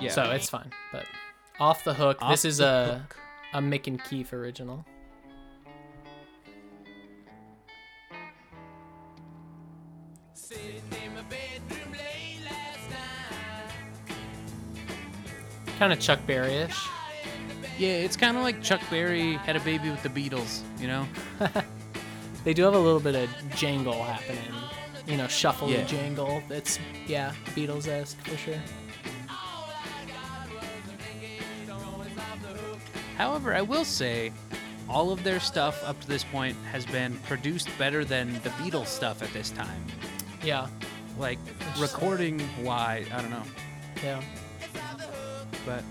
yeah. 0.01 0.11
so 0.11 0.31
it's 0.33 0.49
fine. 0.51 0.71
But 0.93 1.05
off 1.61 1.85
the 1.85 1.95
hook, 1.95 2.19
Off 2.21 2.31
this 2.33 2.45
is 2.45 2.59
the 2.59 2.67
a 2.67 2.99
hook. 2.99 3.17
a 3.55 3.61
Mick 3.61 3.87
and 3.87 4.03
Keith 4.05 4.33
original. 4.33 4.85
Kind 15.79 15.93
of 15.93 16.01
Chuck 16.01 16.21
Berry-ish. 16.27 16.87
Yeah, 17.79 17.89
it's 17.89 18.17
kind 18.17 18.37
of 18.37 18.43
like 18.43 18.63
Chuck 18.63 18.81
Berry 18.91 19.35
had 19.35 19.57
a 19.57 19.61
baby 19.61 19.91
with 19.91 20.03
the 20.03 20.09
Beatles. 20.09 20.61
You 20.79 20.89
know. 20.89 21.07
They 22.45 22.55
do 22.55 22.63
have 22.63 22.75
a 22.75 22.79
little 22.79 23.01
bit 23.01 23.17
of 23.17 23.29
jangle 23.57 24.01
happening. 24.05 24.39
You 25.05 25.17
know, 25.17 25.25
shuffly 25.25 25.73
Yeah. 25.73 25.83
jangle. 25.85 26.41
It's 26.49 26.79
yeah, 27.09 27.33
Beatles 27.57 27.89
esque 27.89 28.17
for 28.25 28.37
sure. 28.37 28.55
However, 33.17 33.53
I 33.53 33.63
will 33.63 33.85
say, 33.85 34.33
all 34.89 35.11
of 35.11 35.25
their 35.25 35.41
stuff 35.41 35.83
up 35.85 36.01
to 36.03 36.07
this 36.07 36.23
point 36.23 36.57
has 36.71 36.87
been 36.87 37.17
produced 37.27 37.69
better 37.79 38.05
than 38.05 38.33
the 38.45 38.51
Beatles 38.51 38.87
stuff 38.87 39.23
at 39.25 39.33
this 39.33 39.51
time. 39.51 39.85
Yeah, 40.45 40.69
Like 41.19 41.41
recording 41.81 42.41
wise, 42.63 43.09
I 43.13 43.21
don't 43.23 43.31
know, 43.31 43.43
yeah. 44.05 44.23
but 45.67 45.83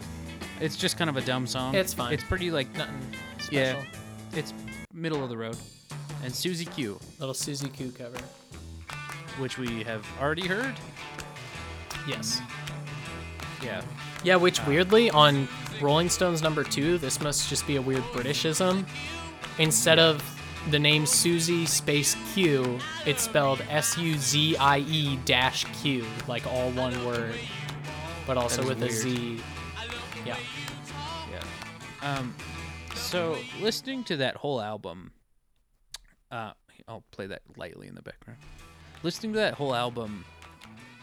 it's 0.62 0.76
just 0.76 0.98
kind 0.98 1.10
of 1.10 1.18
a 1.18 1.22
dumb 1.22 1.48
song. 1.48 1.76
It's 1.76 1.94
fine. 1.94 2.14
It's 2.14 2.24
pretty 2.24 2.52
like 2.52 2.72
Nothing 2.78 2.96
Yeah. 3.52 3.82
it's 4.34 4.54
middle 4.94 5.24
of 5.24 5.30
the 5.30 5.38
road. 5.38 5.58
And 6.24 6.34
Susie 6.34 6.66
Q, 6.66 7.00
Little 7.20 7.34
Suzy 7.36 7.70
Q 7.70 7.92
cover. 7.98 8.18
which 9.38 9.58
we 9.58 9.84
have 9.84 10.06
already 10.22 10.48
heard. 10.48 10.74
Yes. 12.08 12.42
Yeah. 13.62 13.82
Yeah, 14.24 14.38
which 14.38 14.62
Uh, 14.62 14.64
weirdly 14.68 15.10
on 15.10 15.48
Rolling 15.82 16.10
Stones 16.10 16.42
number 16.42 16.64
two, 16.64 16.98
this 17.00 17.20
must 17.20 17.50
just 17.50 17.68
be 17.68 17.76
a 17.76 17.82
weird 17.82 18.04
Britishism. 18.14 18.86
Instead 19.58 20.00
of 20.00 20.24
the 20.72 20.80
name 20.80 21.06
Suzy 21.06 21.66
space 21.66 22.16
Q, 22.34 22.80
it's 23.06 23.24
spelled 23.24 23.62
S 23.70 23.98
U 23.98 24.18
Z 24.18 24.56
I 24.58 24.78
E 24.80 25.18
dash 25.26 25.66
Q, 25.82 26.06
like 26.30 26.48
all 26.48 26.70
one 26.72 27.06
word. 27.06 27.36
but 28.26 28.38
also 28.38 28.62
is 28.62 28.68
with 28.70 28.78
a 28.82 28.86
weird. 28.86 28.94
Z. 28.94 29.42
Yeah. 30.26 30.38
Yeah. 31.32 32.18
Um, 32.18 32.36
so 32.96 33.38
listening 33.62 34.04
to 34.06 34.18
that 34.18 34.36
whole 34.36 34.62
album, 34.62 35.12
uh, 36.32 36.52
I'll 36.88 37.04
play 37.12 37.28
that 37.28 37.42
lightly 37.58 37.88
in 37.88 37.96
the 37.96 38.02
background. 38.02 38.40
Listening 39.04 39.34
to 39.34 39.40
that 39.40 39.54
whole 39.54 39.76
album, 39.76 40.26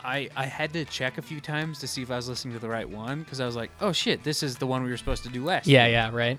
I 0.04 0.28
I 0.36 0.46
had 0.46 0.72
to 0.72 0.84
check 0.84 1.18
a 1.18 1.22
few 1.22 1.40
times 1.40 1.78
to 1.80 1.86
see 1.86 2.02
if 2.02 2.10
I 2.10 2.16
was 2.16 2.28
listening 2.28 2.54
to 2.54 2.60
the 2.60 2.68
right 2.68 2.88
one 2.88 3.22
because 3.22 3.40
I 3.40 3.46
was 3.46 3.56
like, 3.56 3.70
oh 3.80 3.92
shit, 3.92 4.24
this 4.24 4.42
is 4.42 4.56
the 4.56 4.66
one 4.66 4.82
we 4.82 4.90
were 4.90 4.96
supposed 4.96 5.22
to 5.24 5.28
do 5.28 5.44
last. 5.44 5.66
Yeah, 5.66 5.84
week." 5.84 5.92
yeah, 5.92 6.10
right. 6.12 6.38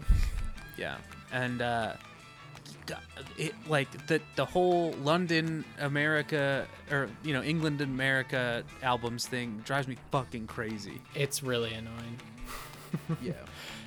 yeah, 0.78 0.98
and 1.32 1.62
uh, 1.62 1.94
it 3.38 3.54
like 3.68 4.08
the 4.08 4.22
the 4.36 4.46
whole 4.46 4.92
London 5.04 5.64
America 5.80 6.68
or 6.92 7.10
you 7.24 7.34
know 7.34 7.42
England 7.42 7.82
America 7.82 8.64
albums 8.82 9.28
thing 9.28 9.62
drives 9.66 9.88
me 9.88 9.98
fucking 10.12 10.48
crazy. 10.48 11.02
It's 11.16 11.44
really 11.44 11.74
annoying. 11.74 12.20
Yeah. 13.22 13.34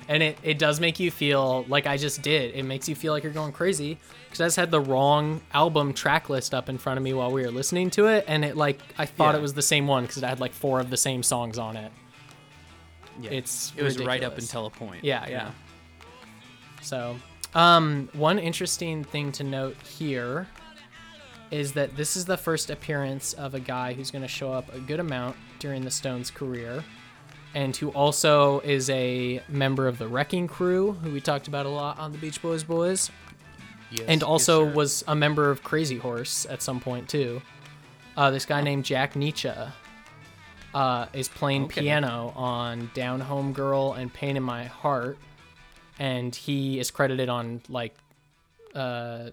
And 0.09 0.23
it, 0.23 0.37
it 0.41 0.57
does 0.57 0.79
make 0.79 1.01
you 1.01 1.11
feel 1.11 1.65
like 1.67 1.85
I 1.85 1.97
just 1.97 2.21
did. 2.21 2.55
It 2.55 2.63
makes 2.63 2.87
you 2.87 2.95
feel 2.95 3.11
like 3.11 3.23
you're 3.23 3.33
going 3.33 3.51
crazy 3.51 3.97
because 4.25 4.39
I 4.39 4.45
just 4.45 4.55
had 4.55 4.71
the 4.71 4.79
wrong 4.79 5.41
album 5.53 5.93
track 5.93 6.29
list 6.29 6.53
up 6.53 6.69
in 6.69 6.77
front 6.77 6.97
of 6.97 7.03
me 7.03 7.13
while 7.13 7.29
we 7.29 7.41
were 7.41 7.51
listening 7.51 7.89
to 7.91 8.07
it, 8.07 8.23
and 8.25 8.45
it 8.45 8.55
like 8.55 8.79
I 8.97 9.05
thought 9.05 9.33
Yeah. 9.33 9.39
it 9.39 9.41
was 9.41 9.53
the 9.53 9.61
same 9.61 9.85
one 9.85 10.03
because 10.03 10.17
it 10.23 10.25
had 10.25 10.39
like 10.39 10.53
four 10.53 10.79
of 10.79 10.89
the 10.89 10.95
same 10.97 11.23
songs 11.23 11.57
on 11.57 11.75
it. 11.75 11.91
Yeah. 13.21 13.31
It's 13.31 13.73
it 13.75 13.83
was 13.83 13.99
right 13.99 14.23
up 14.23 14.37
until 14.37 14.65
a 14.65 14.69
point. 14.69 15.03
Yeah, 15.03 15.25
you 15.25 15.31
yeah. 15.33 15.51
So, 16.81 17.17
um, 17.53 18.07
one 18.13 18.39
interesting 18.39 19.03
thing 19.03 19.31
to 19.33 19.43
note 19.43 19.75
here 19.81 20.47
is 21.51 21.73
that 21.73 21.95
this 21.97 22.15
is 22.15 22.25
the 22.25 22.37
first 22.37 22.69
appearance 22.69 23.33
of 23.33 23.53
a 23.55 23.59
guy 23.59 23.93
who's 23.93 24.11
going 24.11 24.21
to 24.21 24.27
show 24.27 24.51
up 24.53 24.73
a 24.73 24.79
good 24.79 24.99
amount 24.99 25.35
during 25.59 25.81
the 25.83 25.91
Stones' 25.91 26.29
career, 26.29 26.83
and 27.57 27.75
who 27.75 27.89
also 27.89 28.59
is 28.59 28.87
a 28.91 29.41
member 29.49 29.87
of 29.87 29.97
the 29.97 30.07
Wrecking 30.07 30.47
Crew, 30.47 30.91
who 30.91 31.11
we 31.11 31.19
talked 31.19 31.47
about 31.47 31.65
a 31.65 31.69
lot 31.69 31.97
on 31.97 32.11
the 32.11 32.19
Beach 32.19 32.39
Boys 32.39 32.63
Boys, 32.63 33.09
Yes, 33.89 34.03
and 34.07 34.21
also 34.21 34.65
sir. 34.67 34.73
was 34.73 35.03
a 35.07 35.15
member 35.15 35.49
of 35.49 35.63
Crazy 35.63 35.97
Horse 35.97 36.45
at 36.51 36.61
some 36.61 36.79
point 36.79 37.09
too. 37.09 37.41
Uh, 38.15 38.29
this 38.29 38.45
guy 38.45 38.61
named 38.61 38.85
Jack 38.85 39.15
Nitzsche 39.15 39.71
uh, 40.75 41.07
is 41.13 41.27
playing 41.29 41.63
Okay. 41.63 41.81
piano 41.81 42.31
on 42.35 42.91
Down 42.93 43.21
Home 43.21 43.53
Girl 43.53 43.93
and 43.93 44.13
Pain 44.13 44.37
in 44.37 44.43
My 44.43 44.65
Heart, 44.65 45.17
and 45.97 46.35
he 46.35 46.79
is 46.79 46.91
credited 46.91 47.27
on 47.27 47.61
like 47.69 47.95
uh, 48.75 49.31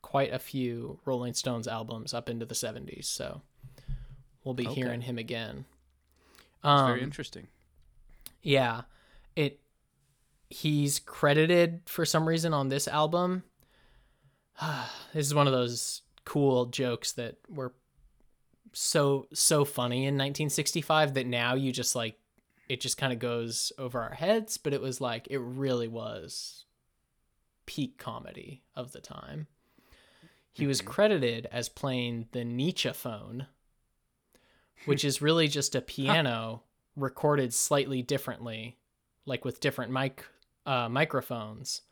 quite 0.00 0.32
a 0.32 0.38
few 0.38 1.00
Rolling 1.04 1.34
Stones 1.34 1.66
albums 1.66 2.14
up 2.14 2.28
into 2.28 2.46
the 2.46 2.54
70s. 2.54 3.06
So 3.06 3.40
we'll 4.44 4.54
be 4.54 4.66
Okay. 4.68 4.74
hearing 4.80 5.00
him 5.00 5.18
again. 5.18 5.64
It's 6.58 6.64
Um, 6.68 6.86
very 6.88 7.02
interesting. 7.02 7.48
yeah, 8.42 8.82
it. 9.36 9.60
He's 10.50 10.98
credited 10.98 11.82
for 11.86 12.04
some 12.06 12.26
reason 12.26 12.54
on 12.54 12.68
this 12.68 12.88
album. 12.88 13.44
this 15.12 15.26
is 15.26 15.34
one 15.34 15.46
of 15.46 15.52
those 15.52 16.02
cool 16.24 16.66
jokes 16.66 17.12
that 17.12 17.36
were 17.48 17.74
so 18.72 19.26
so 19.32 19.64
funny 19.64 19.98
in 20.04 20.14
1965 20.14 21.14
that 21.14 21.26
now 21.26 21.54
you 21.54 21.72
just 21.72 21.94
like 21.96 22.18
it 22.68 22.80
just 22.82 22.98
kind 22.98 23.12
of 23.12 23.18
goes 23.18 23.72
over 23.78 24.00
our 24.00 24.14
heads, 24.14 24.58
but 24.58 24.74
it 24.74 24.80
was 24.80 25.00
like 25.00 25.26
it 25.30 25.38
really 25.38 25.88
was 25.88 26.64
peak 27.66 27.96
comedy 27.98 28.62
of 28.74 28.92
the 28.92 29.00
time. 29.00 29.46
He 30.52 30.66
was 30.66 30.80
credited 30.80 31.46
as 31.52 31.68
playing 31.68 32.28
the 32.32 32.40
Nitzsche 32.40 32.94
phone, 32.94 33.46
which 34.86 35.04
is 35.04 35.22
really 35.22 35.48
just 35.48 35.74
a 35.74 35.80
piano 35.80 36.62
recorded 36.96 37.52
slightly 37.54 38.02
differently, 38.02 38.76
like 39.26 39.44
with 39.44 39.60
different 39.60 39.92
mic 39.92 40.24
uh, 40.66 40.88
microphones. 40.88 41.82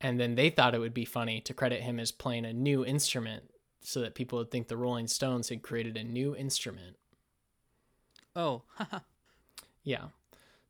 And 0.00 0.18
then 0.18 0.34
they 0.34 0.50
thought 0.50 0.74
it 0.74 0.80
would 0.80 0.94
be 0.94 1.04
funny 1.04 1.40
to 1.42 1.54
credit 1.54 1.80
him 1.82 2.00
as 2.00 2.10
playing 2.10 2.44
a 2.44 2.52
new 2.52 2.84
instrument 2.84 3.44
so 3.82 4.00
that 4.00 4.14
people 4.14 4.38
would 4.38 4.50
think 4.50 4.68
the 4.68 4.76
Rolling 4.76 5.06
Stones 5.06 5.48
had 5.48 5.62
created 5.62 5.96
a 5.96 6.04
new 6.04 6.34
instrument. 6.34 6.96
Oh, 8.34 8.62
Yeah. 9.84 10.06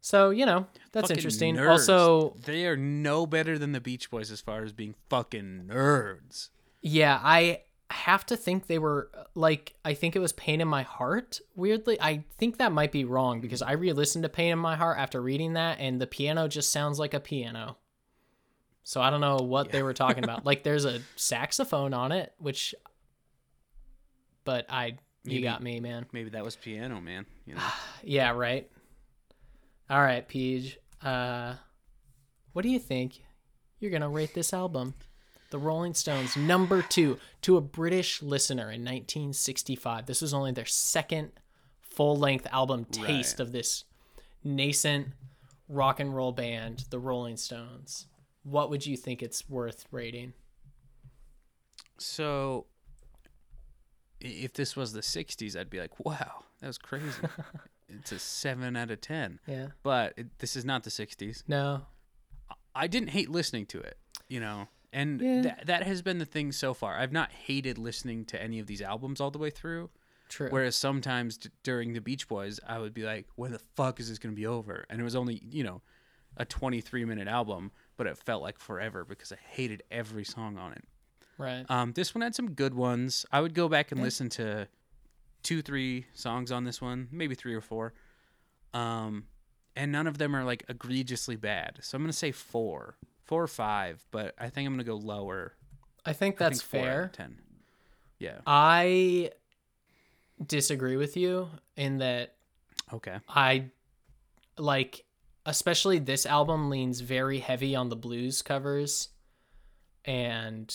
So, 0.01 0.31
you 0.31 0.45
know, 0.47 0.67
that's 0.91 1.05
fucking 1.05 1.17
interesting. 1.17 1.57
nerds. 1.57 1.71
Also, 1.71 2.37
they 2.45 2.67
are 2.67 2.77
no 2.77 3.25
better 3.25 3.57
than 3.57 3.73
the 3.73 3.81
Beach 3.81 4.11
Boys 4.11 4.31
as 4.31 4.41
far 4.41 4.65
as 4.65 4.73
being 4.73 4.95
fucking 5.09 5.69
nerds. 5.69 6.49
Yeah, 6.81 7.21
I 7.23 7.63
have 7.91 8.27
to 8.27 8.37
think 8.37 8.67
they 8.67 8.81
were 8.81 9.11
like 9.35 9.75
I 9.85 9.95
think 9.95 10.15
it 10.17 10.19
was 10.19 10.33
Pain 10.33 10.61
in 10.61 10.69
My 10.69 10.83
Heart. 10.83 11.41
Weirdly, 11.55 11.99
I 12.01 12.25
think 12.39 12.59
that 12.59 12.73
might 12.73 12.93
be 12.93 13.05
wrong 13.05 13.41
because 13.41 13.63
I 13.63 13.73
re-listened 13.73 14.25
to 14.25 14.29
Pain 14.29 14.53
in 14.53 14.59
My 14.59 14.77
Heart 14.77 14.99
after 14.99 15.21
reading 15.21 15.55
that 15.55 15.79
and 15.81 16.01
the 16.01 16.07
piano 16.07 16.49
just 16.49 16.71
sounds 16.71 16.99
like 16.99 17.15
a 17.15 17.21
piano. 17.21 17.77
So 18.85 19.01
I 19.01 19.11
don't 19.11 19.21
know 19.21 19.37
what 19.37 19.71
they 19.71 19.83
were 19.83 19.95
talking 19.95 20.25
about. 20.25 20.45
Like 20.45 20.65
there's 20.65 20.85
a 20.85 21.01
saxophone 21.17 21.95
on 21.95 22.13
it, 22.13 22.35
which 22.39 22.75
but 24.45 24.67
I 24.69 24.99
you 25.25 25.41
got 25.41 25.63
me, 25.63 25.81
man. 25.81 26.07
Maybe 26.13 26.31
that 26.31 26.45
was 26.45 26.57
piano, 26.57 27.01
man. 27.01 27.27
You 27.47 27.55
know, 27.55 27.63
Yeah, 28.03 28.31
right. 28.31 28.69
All 29.89 30.01
right, 30.01 30.27
Peach. 30.27 30.79
Uh 31.03 31.55
what 32.53 32.63
do 32.63 32.69
you 32.69 32.79
think 32.79 33.23
you're 33.81 33.91
going 33.91 34.03
to 34.03 34.09
rate 34.09 34.35
this 34.35 34.53
album? 34.53 34.95
The 35.53 35.59
Rolling 35.59 35.93
Stones, 35.95 36.35
number 36.37 36.81
two, 36.83 37.19
to 37.43 37.57
a 37.57 37.61
British 37.61 38.23
listener 38.23 38.65
in 38.65 38.81
1965. 38.85 40.07
This 40.07 40.23
was 40.23 40.33
only 40.33 40.51
their 40.51 40.65
second 40.65 41.33
full 41.83 42.17
length 42.19 42.47
album 42.51 42.87
taste 42.87 43.39
Right. 43.39 43.41
of 43.47 43.53
this 43.53 43.85
nascent 44.43 45.09
rock 45.69 46.01
and 46.01 46.17
roll 46.17 46.33
band, 46.33 46.87
the 46.89 46.99
Rolling 46.99 47.37
Stones. 47.37 48.07
What 48.45 48.71
would 48.71 48.87
you 48.87 48.97
think 48.97 49.23
it's 49.23 49.49
worth 49.49 49.85
rating? 49.91 50.33
so 51.99 52.67
if 54.21 54.53
this 54.55 54.75
was 54.75 54.93
the 54.93 55.01
'60s, 55.03 55.55
I'd 55.57 55.71
be 55.71 55.79
like, 55.81 56.05
"Wow, 56.05 56.45
that 56.61 56.67
was 56.67 56.79
crazy." 56.79 57.21
it's 57.89 58.11
a 58.13 58.19
seven 58.19 58.75
out 58.77 58.91
of 58.91 59.01
ten. 59.01 59.39
Yeah. 59.47 59.69
But 59.83 60.15
it, 60.17 60.39
this 60.39 60.57
is 60.57 60.65
not 60.65 60.83
the 60.85 60.91
'60s. 60.91 61.43
No. 61.47 61.83
I 62.75 62.87
didn't 62.87 63.11
hate 63.11 63.29
listening 63.29 63.67
to 63.67 63.81
it, 63.81 63.99
you 64.29 64.41
know, 64.41 64.69
and 64.93 65.21
Yeah. 65.21 65.43
that 65.43 65.67
that 65.67 65.83
has 65.85 66.03
been 66.03 66.19
the 66.19 66.25
thing 66.27 66.53
so 66.53 66.75
far. 66.75 66.99
I've 66.99 67.13
not 67.13 67.33
hated 67.33 67.79
listening 67.79 68.25
to 68.27 68.41
any 68.43 68.59
of 68.59 68.67
these 68.67 68.83
albums 68.83 69.21
all 69.21 69.31
the 69.31 69.39
way 69.39 69.51
through. 69.51 69.91
True. 70.29 70.49
Whereas 70.51 70.77
sometimes 70.77 71.37
d- 71.37 71.51
during 71.63 71.93
the 71.93 72.01
Beach 72.01 72.27
Boys, 72.29 72.59
I 72.67 72.79
would 72.79 72.95
be 72.95 73.03
like, 73.03 73.27
"When 73.37 73.53
the 73.53 73.59
fuck 73.59 74.01
is 74.01 74.09
this 74.09 74.19
gonna 74.19 74.35
be 74.35 74.47
over?" 74.47 74.87
And 74.89 75.01
it 75.01 75.05
was 75.05 75.15
only 75.17 75.43
you 75.51 75.63
know 75.65 75.83
a 76.37 76.45
23 76.47 77.05
minute 77.05 77.29
album, 77.29 77.71
but 77.99 78.07
it 78.07 78.17
felt 78.17 78.43
like 78.43 78.59
forever 78.59 79.05
because 79.05 79.33
I 79.33 79.37
hated 79.37 79.83
every 79.91 80.25
song 80.25 80.57
on 80.59 80.73
it. 80.73 80.85
right. 81.39 81.67
Um, 81.71 81.93
this 81.93 82.15
one 82.15 82.23
had 82.23 82.35
some 82.35 82.53
good 82.53 82.73
ones. 82.75 83.27
I 83.33 83.41
would 83.41 83.53
go 83.55 83.69
back 83.69 83.91
and 83.93 84.01
listen 84.01 84.29
to 84.31 84.69
two, 85.43 85.61
three 85.61 86.07
songs 86.15 86.51
on 86.53 86.65
this 86.65 86.81
one, 86.81 87.09
maybe 87.11 87.35
three 87.35 87.55
or 87.55 87.61
four. 87.61 87.93
Um, 88.73 89.27
and 89.77 89.91
none 89.93 90.07
of 90.07 90.19
them 90.19 90.35
are 90.37 90.45
like 90.45 90.65
egregiously 90.69 91.37
bad. 91.37 91.79
So 91.83 91.97
I'm 91.97 92.03
gonna 92.03 92.13
say 92.13 92.33
four, 92.33 92.97
four 93.33 93.43
or 93.43 93.49
five, 93.49 94.05
but 94.11 94.35
I 94.39 94.51
think 94.51 94.67
I'm 94.67 94.75
gonna 94.75 94.85
go 94.85 94.97
lower. 94.97 95.55
I 96.05 96.13
think 96.13 96.35
I 96.35 96.45
that's 96.45 96.61
think 96.61 96.71
four 96.71 96.81
out 96.81 96.85
fair. 96.85 97.11
Ten. 97.15 97.39
Yeah. 98.19 98.41
I 98.47 99.31
disagree 100.47 100.99
with 100.99 101.17
you 101.17 101.49
in 101.75 101.97
that 101.99 102.35
Okay. 102.93 103.17
I 103.27 103.71
like 104.59 105.07
especially 105.47 105.99
this 105.99 106.27
album 106.27 106.69
leans 106.69 107.01
very 107.01 107.39
heavy 107.39 107.75
on 107.75 107.89
the 107.89 107.97
blues 107.97 108.43
covers 108.43 109.09
and 110.05 110.75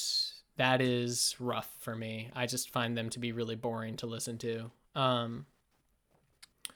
that 0.55 0.81
is 0.81 1.35
rough 1.39 1.69
for 1.77 1.95
me. 1.95 2.31
I 2.33 2.47
just 2.47 2.71
find 2.71 2.97
them 2.97 3.11
to 3.11 3.19
be 3.19 3.33
really 3.33 3.55
boring 3.55 3.97
to 3.97 4.07
listen 4.07 4.39
to. 4.39 4.71
Um 4.95 5.45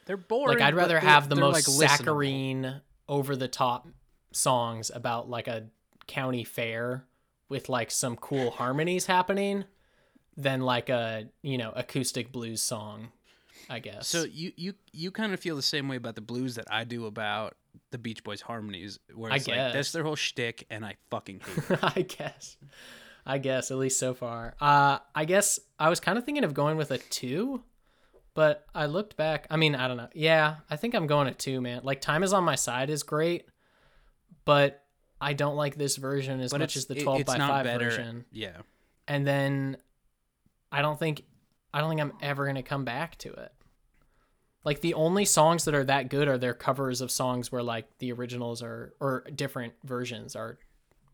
They're 0.05 0.15
boring. 0.15 0.59
like 0.59 0.61
I'd 0.63 0.75
rather 0.75 0.99
have 0.99 1.27
the 1.27 1.37
most 1.37 1.67
like, 1.67 1.89
saccharine 1.89 2.81
over 3.09 3.35
the 3.35 3.47
top 3.47 3.87
songs 4.31 4.91
about 4.93 5.29
like 5.29 5.47
a 5.47 5.67
county 6.07 6.43
fair 6.43 7.05
with 7.49 7.69
like 7.69 7.91
some 7.91 8.15
cool 8.15 8.51
harmonies 8.51 9.05
happening 9.05 9.65
than 10.37 10.61
like 10.61 10.89
a, 10.89 11.27
you 11.41 11.57
know, 11.57 11.71
acoustic 11.75 12.31
blues 12.31 12.61
song, 12.61 13.09
I 13.69 13.79
guess. 13.79 14.07
So 14.07 14.23
you 14.23 14.51
you 14.55 14.73
you 14.91 15.11
kind 15.11 15.33
of 15.33 15.39
feel 15.39 15.55
the 15.55 15.61
same 15.61 15.87
way 15.87 15.97
about 15.97 16.15
the 16.15 16.21
blues 16.21 16.55
that 16.55 16.65
I 16.71 16.83
do 16.83 17.05
about 17.05 17.55
the 17.91 17.97
Beach 17.97 18.23
Boys 18.23 18.41
harmonies, 18.41 18.99
where 19.13 19.31
I 19.31 19.35
it's 19.35 19.47
like 19.47 19.73
that's 19.73 19.91
their 19.91 20.03
whole 20.03 20.15
shtick, 20.15 20.65
and 20.69 20.85
I 20.85 20.95
fucking 21.09 21.41
hate 21.41 21.71
it. 21.71 21.79
I 21.83 22.01
guess. 22.01 22.57
I 23.25 23.37
guess 23.37 23.69
at 23.69 23.77
least 23.77 23.99
so 23.99 24.13
far. 24.13 24.55
Uh 24.59 24.99
I 25.13 25.25
guess 25.25 25.59
I 25.77 25.89
was 25.89 25.99
kind 25.99 26.17
of 26.17 26.23
thinking 26.25 26.43
of 26.43 26.53
going 26.53 26.77
with 26.77 26.91
a 26.91 26.97
2, 26.97 27.61
but 28.33 28.65
I 28.73 28.87
looked 28.87 29.15
back. 29.15 29.45
I 29.49 29.57
mean, 29.57 29.75
I 29.75 29.87
don't 29.87 29.97
know. 29.97 30.09
Yeah, 30.13 30.55
I 30.69 30.75
think 30.75 30.95
I'm 30.95 31.05
going 31.05 31.27
a 31.27 31.33
2, 31.33 31.61
man. 31.61 31.81
Like 31.83 32.01
Time 32.01 32.23
is 32.23 32.33
on 32.33 32.43
my 32.43 32.55
side 32.55 32.89
is 32.89 33.03
great, 33.03 33.45
but 34.45 34.83
I 35.19 35.33
don't 35.33 35.55
like 35.55 35.75
this 35.75 35.97
version 35.97 36.39
as 36.41 36.51
but 36.51 36.61
much 36.61 36.75
as 36.75 36.85
the 36.85 36.97
it- 36.97 37.03
12 37.03 37.21
it's 37.21 37.31
by 37.31 37.37
not 37.37 37.49
5 37.49 37.63
better. 37.65 37.89
version. 37.89 38.25
Yeah. 38.31 38.57
And 39.07 39.25
then 39.27 39.77
I 40.71 40.81
don't 40.81 40.97
think 40.99 41.23
I 41.73 41.79
don't 41.79 41.89
think 41.89 42.01
I'm 42.01 42.13
ever 42.21 42.45
going 42.45 42.55
to 42.55 42.63
come 42.63 42.83
back 42.85 43.17
to 43.19 43.31
it. 43.31 43.51
Like 44.63 44.81
the 44.81 44.93
only 44.93 45.25
songs 45.25 45.65
that 45.65 45.73
are 45.73 45.83
that 45.85 46.09
good 46.09 46.27
are 46.27 46.37
their 46.37 46.53
covers 46.53 47.01
of 47.01 47.09
songs 47.11 47.51
where 47.51 47.63
like 47.63 47.97
the 47.99 48.11
originals 48.11 48.61
are 48.61 48.93
or 48.99 49.23
different 49.33 49.73
versions 49.83 50.35
are 50.35 50.57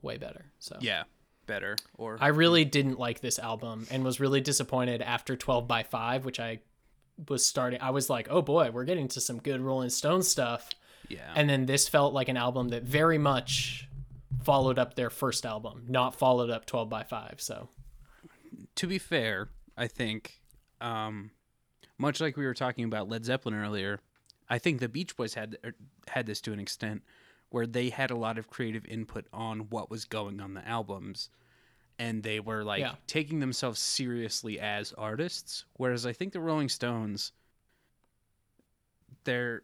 way 0.01 0.17
better. 0.17 0.51
So 0.59 0.77
Yeah, 0.81 1.03
better 1.45 1.75
or 1.97 2.17
I 2.19 2.27
really 2.27 2.65
didn't 2.65 2.99
like 2.99 3.21
this 3.21 3.39
album 3.39 3.87
and 3.89 4.03
was 4.03 4.19
really 4.19 4.41
disappointed 4.41 5.01
after 5.01 5.35
12 5.35 5.67
by 5.67 5.83
5, 5.83 6.25
which 6.25 6.39
I 6.39 6.59
was 7.29 7.45
starting 7.45 7.81
I 7.81 7.89
was 7.91 8.09
like, 8.09 8.27
"Oh 8.29 8.41
boy, 8.41 8.69
we're 8.71 8.83
getting 8.83 9.07
to 9.09 9.21
some 9.21 9.39
good 9.39 9.61
Rolling 9.61 9.89
Stone 9.89 10.23
stuff." 10.23 10.69
Yeah. 11.09 11.31
And 11.35 11.49
then 11.49 11.65
this 11.65 11.87
felt 11.87 12.13
like 12.13 12.29
an 12.29 12.37
album 12.37 12.69
that 12.69 12.83
very 12.83 13.17
much 13.17 13.87
followed 14.43 14.77
up 14.79 14.95
their 14.95 15.09
first 15.09 15.45
album, 15.45 15.85
not 15.87 16.15
followed 16.15 16.49
up 16.49 16.65
12 16.65 16.89
by 16.89 17.03
5. 17.03 17.35
So, 17.41 17.69
to 18.75 18.87
be 18.87 18.97
fair, 18.97 19.49
I 19.75 19.87
think, 19.87 20.41
um, 20.81 21.31
much 21.97 22.21
like 22.21 22.37
we 22.37 22.45
were 22.45 22.53
talking 22.53 22.85
about 22.85 23.09
Led 23.09 23.25
Zeppelin 23.25 23.55
earlier, 23.55 23.99
I 24.49 24.59
think 24.59 24.79
the 24.79 24.87
Beach 24.89 25.15
Boys 25.17 25.33
had 25.33 25.57
er, 25.65 25.73
had 26.07 26.25
this 26.25 26.39
to 26.41 26.53
an 26.53 26.59
extent 26.59 27.03
where 27.49 27.65
they 27.67 27.89
had 27.89 28.11
a 28.11 28.15
lot 28.15 28.37
of 28.37 28.49
creative 28.49 28.85
input 28.85 29.25
on 29.33 29.69
what 29.69 29.89
was 29.89 30.05
going 30.05 30.39
on 30.39 30.53
the 30.53 30.67
albums, 30.67 31.29
and 31.97 32.21
they 32.23 32.39
were 32.39 32.63
like 32.63 32.81
Yeah. 32.81 32.95
taking 33.07 33.39
themselves 33.39 33.79
seriously 33.79 34.59
as 34.59 34.93
artists. 34.93 35.65
Whereas 35.73 36.05
I 36.05 36.13
think 36.13 36.33
the 36.33 36.39
Rolling 36.41 36.69
Stones, 36.69 37.31
they're 39.23 39.63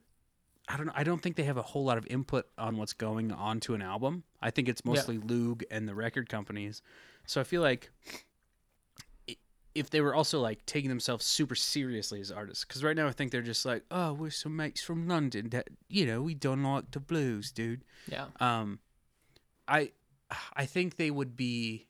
I 0.68 0.77
don't 0.77 0.85
know. 0.85 0.94
I 0.95 1.03
don't 1.03 1.22
think 1.22 1.35
they 1.35 1.44
have 1.44 1.57
a 1.57 1.61
whole 1.61 1.84
lot 1.84 1.98
of 1.98 2.07
input 2.07 2.48
on 2.57 2.77
what's 2.77 2.94
going 2.94 3.31
on 3.31 3.60
to 3.61 3.73
an 3.73 3.81
album. 3.81 4.23
I 4.41 4.49
think 4.49 4.69
it's 4.69 4.85
mostly 4.85 5.18
Loog 5.18 5.64
and 5.69 5.88
the 5.88 5.95
record 5.95 6.30
companies. 6.30 6.81
So 7.26 7.41
I 7.41 7.44
feel 7.44 7.61
like 7.61 7.91
if 9.76 9.90
they 9.90 10.02
were 10.02 10.14
also 10.14 10.40
like 10.40 10.65
taking 10.65 10.90
themselves 10.90 11.26
super 11.26 11.56
seriously 11.56 12.22
as 12.22 12.31
artists, 12.31 12.64
because 12.64 12.84
right 12.84 12.95
now 12.95 13.07
I 13.07 13.11
think 13.11 13.31
they're 13.31 13.41
just 13.41 13.65
like, 13.65 13.84
oh, 13.91 14.14
we're 14.14 14.30
some 14.30 14.56
mates 14.56 14.81
from 14.81 15.07
London 15.07 15.49
that 15.49 15.68
you 15.90 16.06
know 16.06 16.22
we 16.22 16.34
don't 16.34 16.64
like 16.64 16.91
the 16.91 16.99
blues, 16.99 17.52
dude. 17.52 17.84
yeah. 18.07 18.27
Um, 18.40 18.80
I 19.68 19.91
I 20.56 20.65
think 20.65 20.98
they 20.98 21.11
would 21.11 21.35
be. 21.35 21.88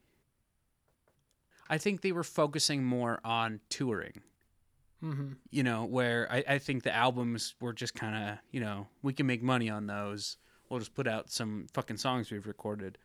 I 1.69 1.77
think 1.77 2.01
they 2.01 2.11
were 2.11 2.23
focusing 2.23 2.83
more 2.83 3.19
on 3.23 3.59
touring 3.69 4.21
Mhm. 5.03 5.35
you 5.51 5.63
know, 5.63 5.84
where 5.85 6.27
I, 6.31 6.43
I 6.47 6.57
think 6.59 6.84
the 6.84 6.95
albums 6.95 7.55
were 7.59 7.73
just 7.73 7.93
kind 7.93 8.30
of, 8.31 8.38
you 8.51 8.61
know, 8.61 8.88
we 9.01 9.11
can 9.13 9.27
make 9.27 9.43
money 9.43 9.69
on 9.69 9.85
those. 9.88 10.38
We'll 10.69 10.80
just 10.80 10.93
put 10.95 11.07
out 11.07 11.30
some 11.30 11.67
fucking 11.73 11.97
songs 11.97 12.31
we've 12.31 12.47
recorded. 12.47 12.97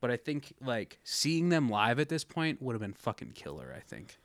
But 0.00 0.10
I 0.10 0.16
think, 0.18 0.52
like, 0.60 0.98
seeing 1.02 1.48
them 1.48 1.68
live 1.70 1.98
at 1.98 2.10
this 2.10 2.22
point 2.24 2.60
would 2.60 2.74
have 2.74 2.80
been 2.82 2.92
fucking 2.92 3.32
killer, 3.32 3.72
I 3.74 3.80
think. 3.80 4.18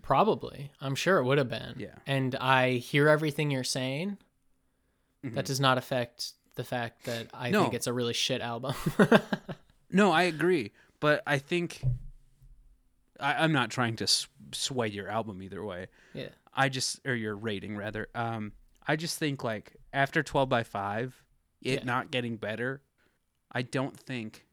Probably. 0.00 0.72
I'm 0.80 0.94
sure 0.94 1.18
it 1.18 1.24
would 1.24 1.36
have 1.36 1.50
been. 1.50 1.74
Yeah. 1.76 1.96
And 2.06 2.34
I 2.36 2.72
hear 2.72 3.06
everything 3.08 3.50
you're 3.50 3.62
saying. 3.62 4.16
That 5.22 5.44
does 5.44 5.60
not 5.60 5.76
affect 5.76 6.32
the 6.54 6.64
fact 6.64 7.04
that 7.04 7.26
I 7.34 7.48
Mm-hmm. 7.48 7.52
No. 7.52 7.62
think 7.64 7.74
it's 7.74 7.86
a 7.86 7.92
really 7.92 8.14
shit 8.14 8.40
album. 8.40 8.74
No, 9.92 10.12
I 10.12 10.22
agree. 10.22 10.70
But 11.00 11.22
I 11.26 11.38
think. 11.38 11.82
I, 13.18 13.42
I'm 13.44 13.52
not 13.52 13.70
trying 13.70 13.96
to 13.96 14.06
sway 14.52 14.88
your 14.88 15.08
album 15.08 15.42
either 15.42 15.62
way. 15.64 15.88
yeah. 16.14 16.28
I 16.52 16.68
just, 16.68 17.00
or 17.06 17.14
your 17.14 17.36
rating 17.36 17.76
rather. 17.76 18.08
Um, 18.14 18.52
I 18.86 18.96
just 18.96 19.18
think, 19.18 19.44
like, 19.44 19.76
after 19.92 20.22
12 20.22 20.48
by 20.48 20.62
5, 20.64 21.22
it 21.62 21.80
Yeah. 21.80 21.84
not 21.84 22.10
getting 22.10 22.36
better, 22.36 22.82
I 23.52 23.62
don't 23.62 23.98
think 23.98 24.46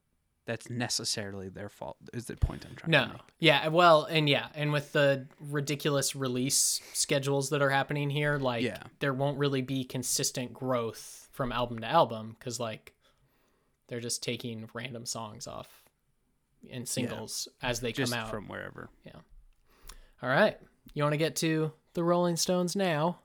that's 0.44 0.70
necessarily 0.70 1.48
their 1.48 1.68
fault, 1.68 1.96
is 2.14 2.26
the 2.26 2.36
point 2.36 2.64
I'm 2.64 2.74
trying 2.76 2.92
to 2.92 2.98
No. 3.06 3.12
make. 3.12 3.22
Yeah, 3.38 3.68
well, 3.68 4.04
and 4.04 4.28
yeah, 4.28 4.48
and 4.54 4.72
with 4.72 4.92
the 4.92 5.26
ridiculous 5.40 6.16
release 6.16 6.80
schedules 6.94 7.50
that 7.50 7.60
are 7.60 7.68
happening 7.70 8.08
here, 8.10 8.38
like 8.38 8.62
Yeah. 8.64 8.82
there 9.00 9.12
won't 9.12 9.38
really 9.38 9.60
be 9.60 9.84
consistent 9.84 10.54
growth 10.54 11.28
from 11.32 11.52
album 11.52 11.80
to 11.80 11.86
album 11.86 12.36
cuz 12.40 12.58
like 12.58 12.94
they're 13.88 14.00
just 14.00 14.22
taking 14.22 14.68
random 14.72 15.04
songs 15.04 15.46
off 15.46 15.84
in 16.62 16.86
singles 16.86 17.46
as 17.62 17.80
they 17.80 17.92
just 17.92 18.10
come 18.12 18.22
out. 18.22 18.30
from 18.30 18.48
wherever. 18.48 18.88
Yeah. 19.04 19.20
All 20.22 20.28
right. 20.30 20.58
You 20.94 21.02
want 21.02 21.12
to 21.12 21.18
get 21.18 21.36
to 21.36 21.72
the 21.98 22.04
Rolling 22.04 22.36
Stones 22.36 22.76
now? 22.76 23.18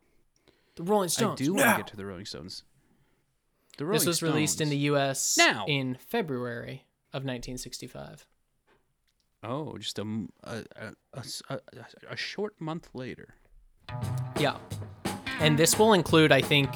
The 0.77 0.81
Rolling 0.83 1.09
Stones. 1.09 1.39
I 1.39 1.43
do 1.45 1.53
want 1.53 1.69
to 1.69 1.77
get 1.77 1.87
to 1.89 1.95
the 1.95 2.07
Rolling 2.07 2.25
Stones. 2.25 2.63
The 3.77 3.85
Rolling 3.85 3.99
This 3.99 4.07
was 4.07 4.23
released 4.23 4.61
in 4.61 4.69
the 4.69 4.77
U.S. 4.89 5.37
Now. 5.37 5.65
in 5.67 5.95
February 6.07 6.85
of 7.13 7.21
1965. 7.23 8.25
oh, 9.43 9.77
just 9.77 9.99
a 9.99 10.25
a 10.43 10.63
a 11.13 11.59
a 12.09 12.15
short 12.17 12.59
month 12.59 12.89
later. 12.95 13.35
Yeah. 14.39 14.57
And 15.39 15.55
this 15.59 15.77
will 15.77 15.93
include, 15.93 16.31
I 16.31 16.41
think, 16.41 16.69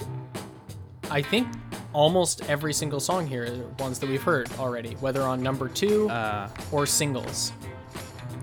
I 1.10 1.24
think 1.24 1.48
almost 1.94 2.48
every 2.48 2.74
single 2.74 3.00
song 3.00 3.26
here 3.26 3.46
are 3.46 3.84
ones 3.84 3.98
that 4.00 4.10
we've 4.10 4.22
heard 4.22 4.52
already, 4.60 4.94
whether 4.96 5.24
on 5.24 5.42
number 5.42 5.68
two 5.68 6.08
Uh, 6.12 6.48
or 6.72 6.86
singles. 6.86 7.54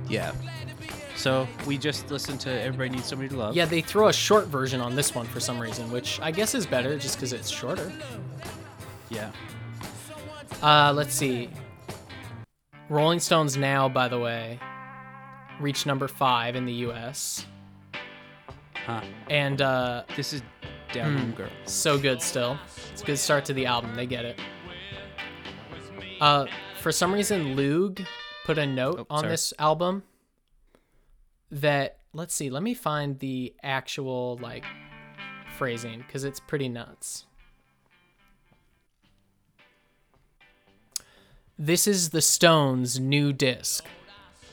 yeah. 0.09 0.33
So 1.17 1.47
we 1.67 1.79
just 1.79 2.11
listened 2.11 2.41
to 2.41 2.51
"Everybody 2.51 2.91
Needs 2.91 3.07
Somebody 3.07 3.29
to 3.31 3.37
Love." 3.37 3.55
Yeah, 3.57 3.65
they 3.67 3.81
throw 3.81 4.09
a 4.09 4.13
short 4.13 4.47
version 4.47 4.81
on 4.81 4.95
this 4.97 5.15
one 5.15 5.27
for 5.27 5.41
some 5.41 5.59
reason, 5.61 5.91
which 5.93 6.21
I 6.21 6.31
guess 6.31 6.55
is 6.55 6.67
better 6.67 6.99
just 6.99 7.17
because 7.17 7.33
it's 7.33 7.49
shorter. 7.49 7.93
Yeah. 9.11 9.31
Uh, 10.63 10.93
let's 10.95 11.15
see. 11.15 11.51
Rolling 12.89 13.21
Stones 13.21 13.57
now, 13.57 13.89
by 13.89 14.09
the 14.09 14.19
way, 14.19 14.59
reached 15.61 15.87
number 15.87 16.09
five 16.09 16.57
in 16.57 16.67
the 16.67 16.73
U.S. 16.89 17.47
Huh. 18.87 19.01
And 19.31 19.63
uh, 19.63 20.03
This 20.17 20.33
is 20.33 20.43
Down 20.93 21.17
Home 21.17 21.33
Girl. 21.33 21.49
so 21.65 21.97
good 21.99 22.21
still. 22.21 22.59
It's 22.93 23.03
a 23.03 23.05
good 23.05 23.19
start 23.19 23.45
to 23.47 23.53
the 23.55 23.67
album. 23.67 23.95
They 23.95 24.07
get 24.07 24.25
it. 24.25 24.39
Uh, 26.21 26.47
for 26.81 26.93
some 26.93 27.13
reason, 27.13 27.57
Loog 27.57 28.05
put 28.45 28.59
a 28.59 28.67
note 28.67 28.99
Oh, 29.01 29.07
on 29.11 29.21
sorry. 29.21 29.33
this 29.33 29.53
album 29.59 30.03
that 31.51 31.99
let's 32.13 32.35
see. 32.35 32.51
Let 32.51 32.63
me 32.63 32.75
find 32.75 33.19
the 33.19 33.55
actual 33.63 34.39
like 34.41 34.65
phrasing 35.57 35.99
because 36.07 36.25
it's 36.25 36.41
pretty 36.41 36.69
nuts. 36.69 37.27
This 41.59 41.87
is 41.87 42.11
the 42.11 42.21
Stones' 42.21 42.99
new 42.99 43.33
disc. 43.33 43.87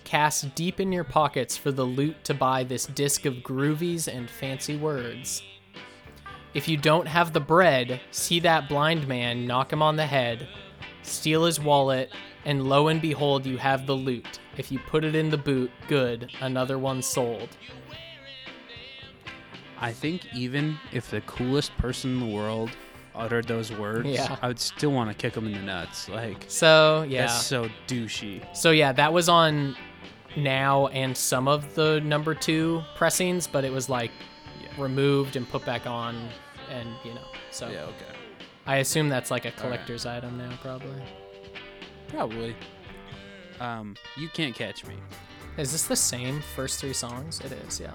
Cast 0.03 0.53
deep 0.53 0.79
in 0.79 0.91
your 0.91 1.03
pockets 1.03 1.57
for 1.57 1.71
the 1.71 1.85
loot 1.85 2.23
to 2.25 2.33
buy 2.33 2.63
this 2.63 2.85
disc 2.85 3.25
of 3.25 3.35
groovies 3.35 4.07
and 4.07 4.29
fancy 4.29 4.77
words. 4.77 5.41
If 6.53 6.67
you 6.67 6.77
don't 6.77 7.07
have 7.07 7.33
the 7.33 7.39
bread, 7.39 8.01
see 8.11 8.39
that 8.41 8.69
blind 8.69 9.07
man, 9.07 9.47
knock 9.47 9.73
him 9.73 9.81
on 9.81 9.95
the 9.95 10.05
head, 10.05 10.47
steal 11.01 11.45
his 11.45 11.59
wallet, 11.59 12.11
and 12.45 12.67
lo 12.67 12.87
and 12.87 13.01
behold, 13.01 13.45
you 13.45 13.57
have 13.57 13.85
the 13.85 13.95
loot. 13.95 14.39
If 14.57 14.71
you 14.71 14.79
put 14.79 15.03
it 15.03 15.15
in 15.15 15.29
the 15.29 15.37
boot, 15.37 15.71
good, 15.87 16.31
another 16.41 16.77
one 16.79 17.01
sold. 17.01 17.49
I 19.79 19.91
think 19.91 20.33
even 20.35 20.77
if 20.91 21.09
the 21.09 21.21
coolest 21.21 21.75
person 21.77 22.11
in 22.13 22.19
the 22.29 22.35
world 22.35 22.69
uttered 23.15 23.47
those 23.47 23.71
words, 23.71 24.07
Yeah. 24.09 24.37
I 24.41 24.47
would 24.47 24.59
still 24.59 24.91
want 24.91 25.09
to 25.09 25.15
kick 25.15 25.35
him 25.35 25.45
in 25.47 25.53
the 25.53 25.59
nuts. 25.61 26.07
Like 26.07 26.45
So, 26.47 27.05
yeah. 27.07 27.21
that's 27.27 27.45
so 27.45 27.69
douchey. 27.87 28.43
So, 28.55 28.71
yeah, 28.71 28.91
that 28.93 29.11
was 29.11 29.27
on 29.27 29.75
now 30.37 30.87
and 30.87 31.15
some 31.17 31.47
of 31.47 31.73
the 31.75 31.99
number 32.01 32.33
two 32.35 32.83
pressings, 32.95 33.47
but 33.47 33.63
it 33.65 33.71
was 33.71 33.89
like 33.89 34.11
Yeah. 34.61 34.69
removed 34.81 35.35
and 35.35 35.49
put 35.49 35.65
back 35.65 35.87
on, 35.87 36.29
and 36.69 36.87
you 37.03 37.13
know. 37.13 37.27
So, 37.49 37.67
Yeah. 37.69 37.81
Okay. 37.83 38.05
I 38.67 38.77
assume 38.77 39.09
that's 39.09 39.31
like 39.31 39.45
a 39.45 39.51
collector's 39.51 40.05
item 40.05 40.37
now, 40.37 40.51
probably. 40.61 41.01
Probably. 42.11 42.55
Um, 43.59 43.95
you 44.17 44.27
can't 44.29 44.55
catch 44.55 44.85
me. 44.85 44.95
Is 45.57 45.71
this 45.71 45.83
the 45.83 45.95
same 45.95 46.41
first 46.55 46.79
three 46.79 46.93
songs? 46.93 47.39
It 47.41 47.51
is, 47.51 47.79
yeah. 47.79 47.91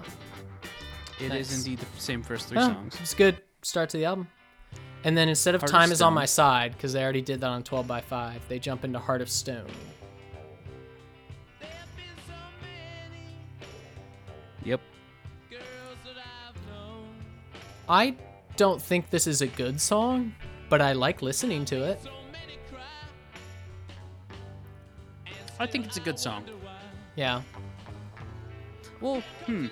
It 1.19 1.33
is 1.33 1.49
Nice. 1.51 1.57
indeed 1.65 1.79
the 1.79 1.99
same 2.01 2.21
first 2.23 2.47
three 2.47 2.57
Oh, 2.59 2.67
songs. 2.67 2.97
It's 3.01 3.13
good 3.13 3.41
start 3.63 3.89
to 3.89 3.97
the 3.97 4.05
album. 4.05 4.27
And 5.03 5.17
then 5.17 5.29
instead 5.29 5.55
of 5.55 5.61
Heart 5.61 5.69
of 5.71 5.75
Time 5.79 5.91
is 5.91 6.01
on 6.01 6.13
my 6.13 6.25
side, 6.25 6.73
because 6.73 6.93
they 6.93 7.03
already 7.03 7.21
did 7.21 7.41
that 7.41 7.47
on 7.47 7.63
12 7.63 7.87
by 7.87 8.01
5, 8.01 8.47
they 8.49 8.59
jump 8.59 8.83
into 8.83 8.99
Heart 8.99 9.21
of 9.21 9.29
Stone. 9.29 9.67
Yep. 14.63 14.81
I 17.89 18.15
don't 18.57 18.81
think 18.81 19.09
this 19.09 19.27
is 19.27 19.41
a 19.41 19.47
good 19.47 19.79
song, 19.79 20.33
but 20.69 20.81
I 20.81 20.91
like 20.93 21.21
listening 21.21 21.63
to 21.65 21.83
it. 21.83 21.99
I 25.59 25.67
think 25.67 25.85
it's 25.85 25.97
a 25.97 26.01
good 26.01 26.19
song. 26.19 26.43
Yeah. 27.15 27.41
Well, 29.01 29.21
hmm. 29.45 29.67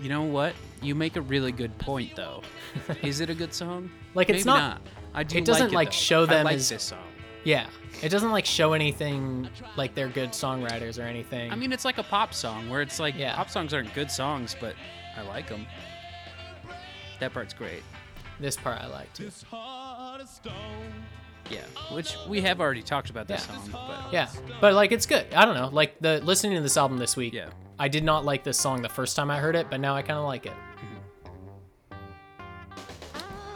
You 0.00 0.08
know 0.08 0.22
what? 0.22 0.54
You 0.82 0.94
make 0.94 1.16
a 1.16 1.20
really 1.20 1.52
good 1.52 1.76
point, 1.78 2.16
though. 2.16 2.42
is 3.02 3.20
it 3.20 3.28
a 3.30 3.34
good 3.34 3.52
song? 3.52 3.90
Like, 4.14 4.30
it's 4.30 4.44
Maybe 4.44 4.58
not- 4.58 4.80
I 5.12 5.24
do 5.24 5.38
it 5.38 5.44
doesn't, 5.44 5.66
like, 5.66 5.72
it, 5.72 5.74
like, 5.74 5.88
though. 5.88 5.92
show 5.92 6.22
I 6.22 6.26
them 6.26 6.44
like 6.44 6.54
as- 6.56 6.68
this 6.68 6.82
song. 6.84 6.98
Yeah. 7.44 7.66
It 8.02 8.10
doesn't 8.10 8.30
like 8.32 8.44
show 8.46 8.74
anything 8.74 9.48
like 9.76 9.94
they're 9.94 10.08
good 10.08 10.30
songwriters 10.30 10.98
or 11.02 11.06
anything. 11.06 11.50
I 11.50 11.54
mean, 11.56 11.72
it's 11.72 11.84
like 11.84 11.98
a 11.98 12.02
pop 12.02 12.32
song 12.34 12.68
where 12.70 12.80
it's 12.82 13.00
like 13.00 13.14
Yeah. 13.16 13.34
pop 13.34 13.50
songs 13.50 13.74
aren't 13.74 13.92
good 13.94 14.10
songs, 14.10 14.54
but 14.60 14.74
I 15.16 15.22
like 15.22 15.48
them. 15.48 15.66
That 17.18 17.32
part's 17.32 17.52
great. 17.54 17.82
This 18.38 18.56
part 18.56 18.80
I 18.80 18.86
like 18.86 19.12
too. 19.14 19.30
This 21.50 21.58
heart 21.58 21.66
of 21.68 21.72
stone. 21.74 21.88
Yeah, 21.90 21.94
which 21.96 22.16
we 22.28 22.40
have 22.42 22.60
already 22.60 22.82
talked 22.82 23.10
about 23.10 23.28
this 23.28 23.46
Yeah. 23.48 23.56
song, 23.58 23.68
but 23.72 24.12
Yeah, 24.12 24.28
but 24.60 24.74
like 24.74 24.92
it's 24.92 25.06
good. 25.06 25.26
I 25.34 25.44
don't 25.44 25.54
know. 25.54 25.68
Like 25.72 25.98
the 26.00 26.20
listening 26.24 26.54
to 26.56 26.62
this 26.62 26.76
album 26.76 26.98
this 26.98 27.16
week. 27.16 27.32
Yeah. 27.34 27.50
I 27.78 27.88
did 27.88 28.04
not 28.04 28.24
like 28.24 28.44
this 28.44 28.58
song 28.58 28.82
the 28.82 28.88
first 28.88 29.16
time 29.16 29.30
I 29.30 29.38
heard 29.38 29.56
it, 29.56 29.68
but 29.70 29.80
now 29.80 29.94
I 29.96 30.02
kind 30.02 30.18
of 30.18 30.24
like 30.26 30.46
it. 30.46 30.52
Mm-hmm. 30.52 31.98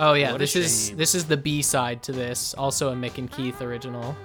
Oh 0.01 0.15
yeah, 0.15 0.33
What 0.33 0.37
a 0.37 0.39
this 0.39 0.57
is 0.57 0.89
shame. 0.89 0.97
this 0.97 1.15
is 1.15 1.25
the 1.27 1.37
B 1.37 1.63
side 1.63 2.03
to 2.05 2.13
this, 2.13 2.55
also 2.55 2.91
a 2.91 2.95
Mick 2.97 3.19
and 3.19 3.31
Keith 3.31 3.61
original. 3.63 4.17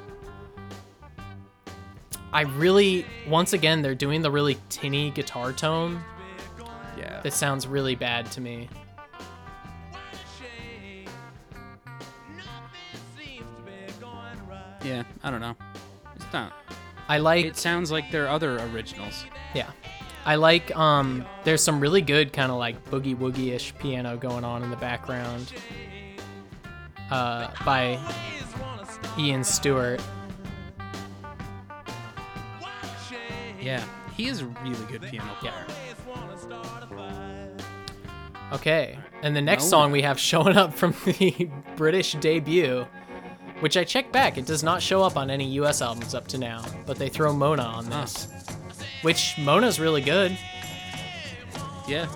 I 2.31 2.41
really, 2.41 3.05
once 3.27 3.53
again, 3.53 3.81
they're 3.81 3.95
doing 3.95 4.21
the 4.21 4.29
really 4.31 4.57
tinny 4.69 5.09
guitar 5.09 5.51
tone 5.51 5.99
yeah. 6.97 7.21
that 7.21 7.33
sounds 7.33 7.65
really 7.65 7.95
bad 7.95 8.31
to 8.33 8.41
me. 8.41 8.69
Yeah, 14.83 15.03
I 15.23 15.31
don't 15.31 15.41
know. 15.41 15.55
It's 16.15 16.25
not. 16.33 16.53
I 17.07 17.17
like 17.17 17.45
It 17.45 17.57
sounds 17.57 17.91
like 17.91 18.11
their 18.11 18.27
other 18.27 18.59
originals. 18.71 19.25
Yeah. 19.53 19.69
I 20.25 20.35
like 20.35 20.75
um 20.75 21.25
there's 21.43 21.61
some 21.63 21.79
really 21.79 22.01
good 22.01 22.31
kind 22.33 22.51
of 22.51 22.57
like 22.57 22.83
boogie 22.91 23.15
woogie 23.15 23.53
ish 23.53 23.73
piano 23.79 24.15
going 24.17 24.43
on 24.43 24.63
in 24.63 24.69
the 24.69 24.75
background. 24.77 25.51
Uh 27.09 27.49
by 27.65 27.97
Ian 29.17 29.43
Stewart. 29.43 30.01
Yeah, 33.61 33.83
he 34.15 34.27
is 34.27 34.41
a 34.41 34.45
really 34.45 34.85
good 34.85 35.01
piano 35.01 35.31
player. 35.39 35.65
Okay. 38.53 38.97
And 39.21 39.35
the 39.35 39.41
next 39.41 39.63
No. 39.65 39.69
song 39.69 39.91
we 39.91 40.01
have 40.01 40.19
showing 40.31 40.57
up 40.57 40.73
from 40.73 40.95
the 41.05 41.49
British 41.75 42.13
debut, 42.13 42.85
which 43.59 43.77
I 43.77 43.83
checked 43.83 44.11
back, 44.11 44.37
it 44.37 44.45
does 44.45 44.63
not 44.63 44.81
show 44.81 45.03
up 45.03 45.17
on 45.17 45.29
any 45.29 45.45
US 45.59 45.81
albums 45.81 46.13
up 46.15 46.27
to 46.29 46.37
now, 46.37 46.63
but 46.85 46.97
they 46.97 47.09
throw 47.09 47.33
Mona 47.33 47.63
on 47.63 47.89
this. 47.89 48.27
Which 49.01 49.35
Mona's 49.37 49.79
really 49.79 50.01
good. 50.01 50.37
Yeah. 51.87 52.07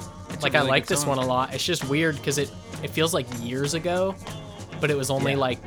Like 0.41 0.55
I 0.55 0.61
like 0.61 0.85
this 0.85 1.01
song. 1.01 1.09
one 1.09 1.17
a 1.19 1.25
lot. 1.25 1.53
It's 1.53 1.63
just 1.65 1.87
weird 1.89 2.15
because 2.17 2.37
it 2.37 2.51
it 2.83 2.89
feels 2.89 3.13
like 3.13 3.25
years 3.41 3.73
ago, 3.75 4.13
but 4.81 4.91
it 4.91 4.97
was 4.97 5.09
only 5.09 5.31
Yeah. 5.33 5.37
like 5.37 5.59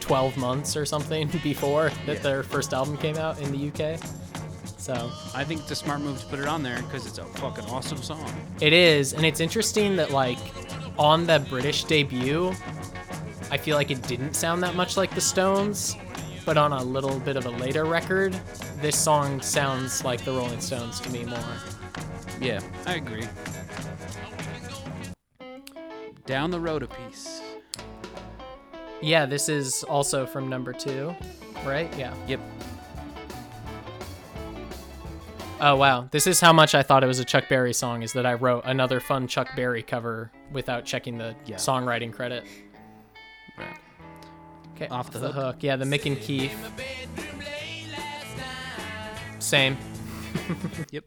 12 0.00 0.36
months 0.36 0.76
or 0.76 0.84
something 0.84 1.28
before 1.42 1.90
that 2.06 2.16
Yeah. 2.16 2.22
their 2.22 2.42
first 2.42 2.74
album 2.74 2.96
came 2.98 3.16
out 3.16 3.40
in 3.40 3.50
the 3.52 3.68
UK. 3.68 3.98
So 4.76 5.10
I 5.34 5.44
think 5.44 5.60
it's 5.62 5.70
a 5.70 5.76
smart 5.76 6.00
move 6.00 6.20
to 6.20 6.26
put 6.26 6.38
it 6.40 6.48
on 6.48 6.62
there 6.62 6.82
because 6.82 7.06
it's 7.06 7.18
a 7.18 7.24
fucking 7.24 7.64
awesome 7.66 7.98
song. 8.02 8.24
it 8.60 8.72
is, 8.72 9.12
and 9.14 9.24
it's 9.24 9.40
interesting 9.40 9.96
that 9.96 10.10
like 10.10 10.38
on 10.98 11.26
the 11.26 11.38
British 11.48 11.84
debut, 11.84 12.52
I 13.50 13.56
feel 13.56 13.76
like 13.76 13.90
it 13.90 14.02
didn't 14.02 14.34
sound 14.34 14.62
that 14.62 14.74
much 14.74 14.96
like 14.96 15.14
the 15.14 15.20
Stones, 15.20 15.96
but 16.44 16.56
on 16.56 16.72
a 16.72 16.82
little 16.82 17.18
bit 17.20 17.36
of 17.36 17.46
a 17.46 17.50
later 17.50 17.84
record, 17.84 18.38
this 18.80 18.96
song 18.98 19.40
sounds 19.40 20.04
like 20.04 20.24
the 20.24 20.32
Rolling 20.32 20.60
Stones 20.60 21.00
to 21.00 21.10
me 21.10 21.24
more. 21.24 21.38
Yeah, 22.40 22.60
I 22.86 22.94
agree. 22.94 23.26
Down 26.26 26.50
the 26.50 26.60
road 26.60 26.82
a 26.82 26.86
piece. 26.86 27.40
Yeah, 29.02 29.26
this 29.26 29.48
is 29.48 29.82
also 29.84 30.26
from 30.26 30.48
number 30.48 30.72
two, 30.72 31.14
right? 31.64 31.92
Yeah. 31.98 32.14
Yep. 32.28 32.40
Oh 35.62 35.76
wow, 35.76 36.08
this 36.10 36.26
is 36.26 36.40
how 36.40 36.52
much 36.54 36.74
I 36.74 36.82
thought 36.82 37.04
it 37.04 37.06
was 37.06 37.18
a 37.18 37.24
Chuck 37.24 37.44
Berry 37.48 37.74
song. 37.74 38.02
Is 38.02 38.12
that 38.14 38.24
I 38.24 38.34
wrote 38.34 38.62
another 38.64 39.00
fun 39.00 39.26
Chuck 39.26 39.48
Berry 39.56 39.82
cover 39.82 40.30
without 40.52 40.84
checking 40.86 41.18
the 41.18 41.34
Yeah. 41.44 41.56
songwriting 41.56 42.12
credit. 42.12 42.44
Okay, 44.80 44.88
Off 44.88 45.10
the 45.10 45.30
hook. 45.30 45.56
Yeah, 45.60 45.76
the 45.76 45.84
Mick 45.84 46.06
and 46.06 46.18
Keith. 46.18 46.56
Same. 49.38 49.76
Yep. 50.90 51.04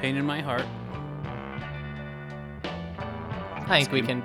Pain 0.00 0.16
in 0.16 0.24
my 0.24 0.40
heart. 0.40 0.64
I 3.54 3.64
think 3.68 3.92
we 3.92 4.02
can. 4.02 4.22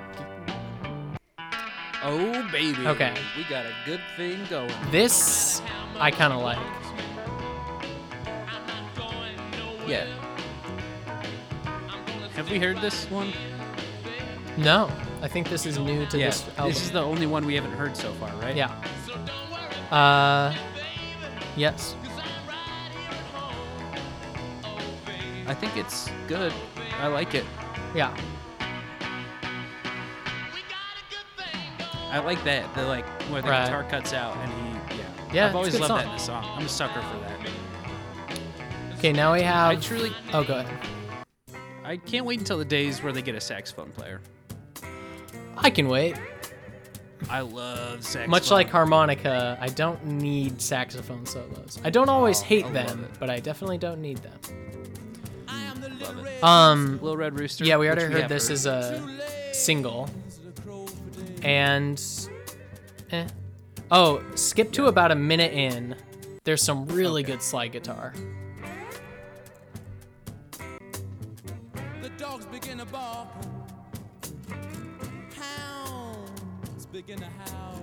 Oh 2.02 2.48
baby. 2.50 2.86
Okay. 2.86 3.14
We 3.36 3.44
got 3.44 3.64
a 3.66 3.72
good 3.86 4.00
thing 4.16 4.40
going. 4.50 4.70
This 4.90 5.62
I 5.98 6.10
kind 6.10 6.32
of 6.32 6.42
like. 6.42 6.58
Yeah. 9.86 10.06
Have 12.34 12.50
we 12.50 12.58
heard 12.58 12.78
this 12.78 13.04
one? 13.10 13.32
No, 14.56 14.90
I 15.22 15.28
think 15.28 15.48
this 15.48 15.66
is 15.66 15.78
new 15.78 16.06
to 16.06 16.18
yeah. 16.18 16.26
this 16.26 16.46
album. 16.56 16.68
This 16.72 16.82
is 16.82 16.90
the 16.92 17.02
only 17.02 17.26
one 17.26 17.44
we 17.44 17.54
haven't 17.54 17.72
heard 17.72 17.96
so 17.96 18.12
far, 18.14 18.30
right? 18.36 18.56
yeah. 18.56 18.70
Uh, 19.90 20.54
yes. 21.56 21.94
I 25.46 25.54
think 25.54 25.76
it's 25.76 26.08
good. 26.28 26.52
I 27.00 27.08
like 27.08 27.34
it. 27.34 27.44
Yeah. 27.94 28.16
I 32.10 32.18
like 32.20 32.42
that. 32.44 32.72
The 32.74 32.84
like 32.84 33.06
where 33.30 33.42
the 33.42 33.48
Right. 33.50 33.64
guitar 33.64 33.84
cuts 33.84 34.12
out 34.12 34.36
and 34.38 34.52
he 34.52 34.96
yeah. 34.98 35.04
Yeah, 35.32 35.46
I've 35.48 35.54
always 35.56 35.74
loved 35.78 35.86
song. 35.88 35.98
that 35.98 36.06
in 36.08 36.14
a 36.14 36.18
song. 36.18 36.44
I'm 36.56 36.66
a 36.66 36.68
sucker 36.68 37.00
for 37.02 37.18
that. 37.20 37.50
Okay, 38.98 39.12
now 39.12 39.32
we 39.32 39.42
have. 39.42 39.70
I 39.70 39.76
truly 39.76 40.12
Oh, 40.32 40.42
go 40.44 40.58
ahead. 40.58 40.88
I 41.84 41.96
can't 41.96 42.26
wait 42.26 42.38
until 42.38 42.58
the 42.58 42.64
days 42.64 43.02
where 43.02 43.12
they 43.12 43.22
get 43.22 43.34
a 43.34 43.40
saxophone 43.40 43.90
player. 43.90 44.20
I 45.56 45.70
can 45.70 45.88
wait. 45.88 46.16
I 47.28 47.40
love 47.40 48.02
saxophone. 48.02 48.30
Much 48.30 48.50
like 48.50 48.70
harmonica, 48.70 49.58
I 49.60 49.68
don't 49.68 50.04
need 50.06 50.60
saxophone 50.60 51.26
solos. 51.26 51.78
I 51.84 51.90
don't 51.90 52.08
always 52.08 52.40
Oh, 52.40 52.44
hate 52.44 52.64
I 52.64 52.68
love 52.70 52.74
them, 52.86 53.04
it. 53.04 53.10
but 53.20 53.28
I 53.30 53.40
definitely 53.40 53.78
don't 53.78 54.00
need 54.00 54.18
them. 54.18 54.38
love 56.00 56.26
it. 56.26 56.42
Um, 56.42 56.92
Little 57.02 57.16
Red 57.18 57.38
Rooster. 57.38 57.64
yeah, 57.64 57.76
we 57.76 57.86
already 57.88 58.02
heard 58.04 58.22
have 58.22 58.28
this 58.30 58.48
heard. 58.48 58.54
as 58.54 58.66
a 58.66 59.52
single, 59.52 60.08
and 61.42 62.02
eh. 63.12 63.26
oh, 63.90 64.22
skip 64.36 64.72
to 64.72 64.86
about 64.86 65.10
a 65.10 65.14
minute 65.16 65.52
in. 65.52 65.94
There's 66.44 66.62
some 66.62 66.86
really 66.86 67.22
good 67.22 67.42
slide 67.42 67.72
guitar. 67.72 68.14
The 72.02 72.08
dogs 72.16 72.46
begin 72.46 72.78
to 72.78 72.86
bark. 72.86 73.28
Hounds 77.00 77.06
begin 77.06 77.18
to 77.20 77.26
howl. 77.50 77.82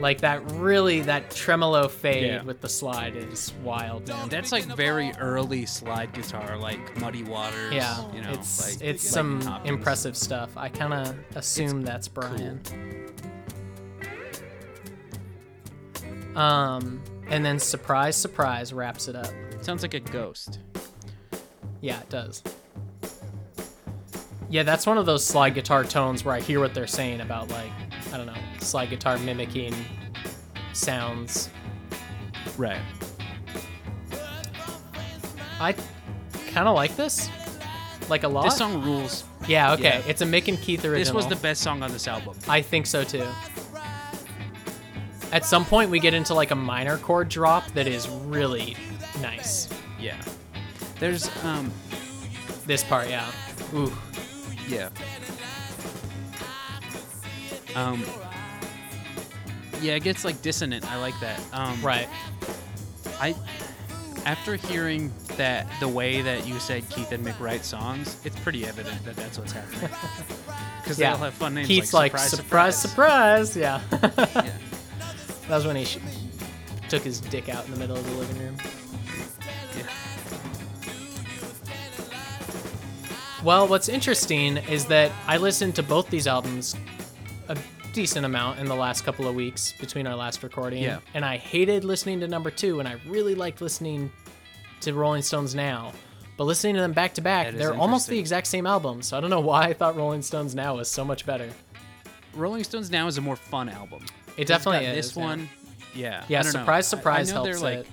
Like 0.00 0.20
that 0.20 0.48
really 0.52 1.00
that 1.02 1.30
tremolo 1.30 1.88
fade 1.88 2.24
Yeah. 2.26 2.42
with 2.42 2.60
the 2.60 2.68
slide 2.68 3.16
is 3.16 3.52
wild, 3.64 4.06
man. 4.08 4.28
That's 4.28 4.52
like 4.52 4.64
very 4.64 5.12
early 5.18 5.66
slide 5.66 6.12
guitar, 6.12 6.56
like 6.56 7.00
Muddy 7.00 7.24
Waters. 7.24 7.74
Yeah, 7.74 8.12
you 8.12 8.22
know, 8.22 8.30
it's 8.30 8.60
like 8.64 8.80
it's 8.80 9.04
Lightning 9.04 9.40
some 9.40 9.40
Hopkins. 9.42 9.70
impressive 9.70 10.16
stuff. 10.16 10.56
I 10.56 10.68
kind 10.68 10.94
of 10.94 11.16
assume 11.34 11.82
that's 11.82 12.06
Brian. 12.08 12.60
Um, 16.36 17.02
and 17.28 17.44
then 17.44 17.58
surprise, 17.58 18.14
surprise 18.16 18.72
wraps 18.72 19.08
it 19.08 19.16
up. 19.16 19.32
Sounds 19.62 19.82
like 19.82 19.94
a 19.94 20.00
ghost. 20.00 20.60
Yeah, 21.80 21.98
it 22.00 22.08
does. 22.08 22.42
Yeah, 24.50 24.62
that's 24.62 24.86
one 24.86 24.96
of 24.96 25.06
those 25.06 25.24
slide 25.24 25.54
guitar 25.54 25.84
tones 25.84 26.24
where 26.24 26.34
I 26.34 26.40
hear 26.40 26.60
what 26.60 26.72
they're 26.74 26.86
saying 26.86 27.20
about 27.20 27.50
like 27.50 27.70
I 28.12 28.16
don't 28.16 28.26
know 28.26 28.34
slide 28.60 28.90
guitar 28.90 29.18
mimicking 29.18 29.74
sounds. 30.72 31.50
Right. 32.56 32.80
I 35.60 35.74
kind 36.48 36.68
of 36.68 36.74
like 36.74 36.94
this, 36.96 37.28
like 38.08 38.22
a 38.22 38.28
lot. 38.28 38.44
This 38.44 38.56
song 38.56 38.82
rules. 38.82 39.24
yeah, 39.46 39.72
okay, 39.72 39.82
yeah. 39.82 40.02
it's 40.06 40.22
a 40.22 40.24
Mick 40.24 40.48
and 40.48 40.60
Keith 40.60 40.84
original. 40.84 40.98
This 40.98 41.12
was 41.12 41.26
the 41.26 41.40
best 41.42 41.62
song 41.62 41.82
on 41.82 41.90
this 41.92 42.06
album. 42.06 42.36
I 42.48 42.62
think 42.62 42.86
so 42.86 43.04
too. 43.04 43.26
At 45.30 45.44
some 45.44 45.64
point, 45.64 45.90
we 45.90 45.98
get 46.00 46.14
into 46.14 46.32
like 46.32 46.52
a 46.52 46.54
minor 46.54 46.96
chord 46.98 47.28
drop 47.28 47.66
that 47.72 47.86
is 47.86 48.08
really 48.08 48.76
nice. 49.20 49.68
Yeah. 50.00 50.20
There's 51.00 51.28
um 51.44 51.72
This 52.66 52.82
part, 52.84 53.08
yeah. 53.08 53.30
Ooh, 53.74 53.92
yeah. 54.68 54.90
Um 57.74 58.04
Yeah, 59.80 59.94
it 59.94 60.02
gets 60.02 60.24
like 60.24 60.40
dissonant. 60.42 60.90
I 60.90 60.96
like 60.98 61.18
that. 61.20 61.40
Um 61.52 61.80
right. 61.82 62.08
I 63.20 63.34
after 64.26 64.56
hearing 64.56 65.12
that 65.36 65.66
the 65.80 65.88
way 65.88 66.20
that 66.22 66.46
you 66.46 66.58
said 66.58 66.88
Keith 66.90 67.12
and 67.12 67.24
Mick 67.24 67.38
write 67.40 67.64
songs, 67.64 68.16
it's 68.24 68.38
pretty 68.40 68.66
evident 68.66 69.02
that 69.04 69.16
that's 69.16 69.38
what's 69.38 69.52
happening. 69.52 69.90
Because 70.82 70.98
Yeah. 71.00 71.10
they 71.10 71.12
all 71.18 71.24
have 71.24 71.34
fun 71.34 71.52
names. 71.54 71.66
Keith's 71.68 71.92
like, 71.92 72.14
like, 72.14 72.22
surprise, 72.22 72.78
surprise, 72.80 73.52
surprise. 73.52 73.56
Yeah. 73.56 73.80
Yeah. 73.92 73.98
that 75.48 75.50
was 75.50 75.66
when 75.66 75.76
he 75.76 75.84
sh- 75.84 75.98
took 76.88 77.02
his 77.02 77.20
dick 77.20 77.50
out 77.50 77.66
in 77.66 77.72
the 77.72 77.76
middle 77.78 77.94
of 77.96 78.04
the 78.06 78.12
living 78.16 78.38
room. 78.38 78.56
Well, 83.48 83.66
what's 83.66 83.88
interesting 83.88 84.58
is 84.58 84.84
that 84.88 85.10
I 85.26 85.38
listened 85.38 85.74
to 85.76 85.82
both 85.82 86.10
these 86.10 86.26
albums 86.26 86.76
a 87.48 87.56
decent 87.94 88.26
amount 88.26 88.58
in 88.58 88.66
the 88.66 88.74
last 88.74 89.06
couple 89.06 89.26
of 89.26 89.34
weeks 89.34 89.72
between 89.80 90.06
our 90.06 90.14
last 90.14 90.42
recording. 90.42 90.82
Yeah. 90.82 90.98
And 91.14 91.24
I 91.24 91.38
hated 91.38 91.82
listening 91.82 92.20
to 92.20 92.28
number 92.28 92.50
two, 92.50 92.78
and 92.78 92.86
I 92.86 92.96
really 93.06 93.34
liked 93.34 93.62
listening 93.62 94.12
to 94.82 94.92
Rolling 94.92 95.22
Stones 95.22 95.54
now. 95.54 95.92
But 96.36 96.44
listening 96.44 96.74
to 96.74 96.82
them 96.82 96.92
back 96.92 97.14
to 97.14 97.22
back, 97.22 97.54
they're 97.54 97.72
almost 97.72 98.08
the 98.08 98.18
exact 98.18 98.48
same 98.48 98.66
album. 98.66 99.00
So 99.00 99.16
I 99.16 99.20
don't 99.22 99.30
know 99.30 99.40
why 99.40 99.62
I 99.62 99.72
thought 99.72 99.96
Rolling 99.96 100.20
Stones 100.20 100.54
now 100.54 100.76
was 100.76 100.90
so 100.90 101.02
much 101.02 101.24
better. 101.24 101.48
Rolling 102.34 102.64
Stones 102.64 102.90
now 102.90 103.06
is 103.06 103.16
a 103.16 103.22
more 103.22 103.36
fun 103.36 103.70
album. 103.70 104.04
It 104.36 104.46
definitely 104.46 104.88
is. 104.88 105.06
This 105.06 105.16
yeah. 105.16 105.24
one, 105.24 105.48
yeah. 105.94 106.24
Yeah, 106.28 106.40
I 106.40 106.42
know. 106.42 106.50
surprise, 106.50 106.92
I- 106.92 106.96
surprise 106.98 107.30
I, 107.30 107.34
know 107.34 107.44
helps 107.44 107.60
they're 107.62 107.76
like, 107.76 107.86
it. 107.86 107.92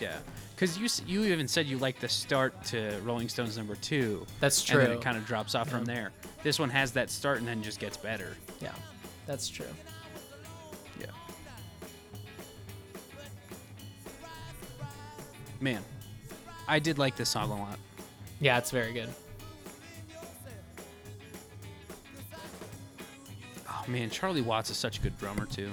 Yeah, 0.00 0.16
because 0.54 0.78
you 0.78 0.88
you 1.06 1.32
even 1.32 1.48
said 1.48 1.66
you 1.66 1.78
like 1.78 1.98
the 2.00 2.08
start 2.08 2.64
to 2.66 2.98
Rolling 3.02 3.28
Stones 3.28 3.56
number 3.56 3.74
two. 3.76 4.24
That's 4.40 4.62
true. 4.62 4.80
And 4.80 4.90
then 4.90 4.98
it 4.98 5.02
kind 5.02 5.16
of 5.16 5.26
drops 5.26 5.54
off 5.54 5.68
from 5.68 5.84
there. 5.84 6.12
This 6.42 6.58
one 6.58 6.70
has 6.70 6.92
that 6.92 7.10
start 7.10 7.38
and 7.38 7.48
then 7.48 7.62
just 7.62 7.80
gets 7.80 7.96
better. 7.96 8.36
Yeah, 8.60 8.72
that's 9.26 9.48
true. 9.48 9.66
Yeah. 11.00 11.06
Man, 15.60 15.82
I 16.68 16.78
did 16.78 16.98
like 16.98 17.16
this 17.16 17.30
song 17.30 17.50
a 17.50 17.58
lot. 17.58 17.78
Yeah, 18.40 18.58
it's 18.58 18.70
very 18.70 18.92
good. 18.92 19.08
Oh 23.68 23.84
man, 23.88 24.08
Charlie 24.08 24.42
Watts 24.42 24.70
is 24.70 24.76
such 24.76 24.98
a 24.98 25.00
good 25.00 25.18
drummer 25.18 25.46
too. 25.46 25.72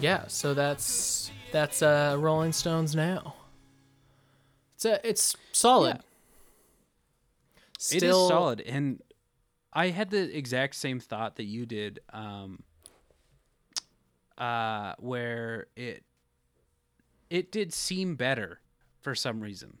Yeah, 0.00 0.26
so 0.26 0.54
that's 0.54 1.30
that's 1.52 1.82
uh 1.82 2.16
Rolling 2.18 2.52
Stones 2.52 2.94
now. 2.94 3.34
It's 4.74 4.84
a, 4.84 5.08
it's 5.08 5.36
solid. 5.52 5.96
Yeah. 5.96 6.02
Still 7.78 7.98
it 7.98 8.22
is 8.24 8.28
solid, 8.28 8.60
and 8.62 9.02
I 9.72 9.88
had 9.88 10.10
the 10.10 10.36
exact 10.36 10.74
same 10.74 11.00
thought 11.00 11.36
that 11.36 11.44
you 11.44 11.66
did. 11.66 12.00
Um, 12.12 12.62
uh, 14.38 14.94
where 14.98 15.66
it 15.76 16.02
it 17.28 17.52
did 17.52 17.72
seem 17.72 18.16
better 18.16 18.60
for 19.00 19.14
some 19.14 19.40
reason. 19.40 19.78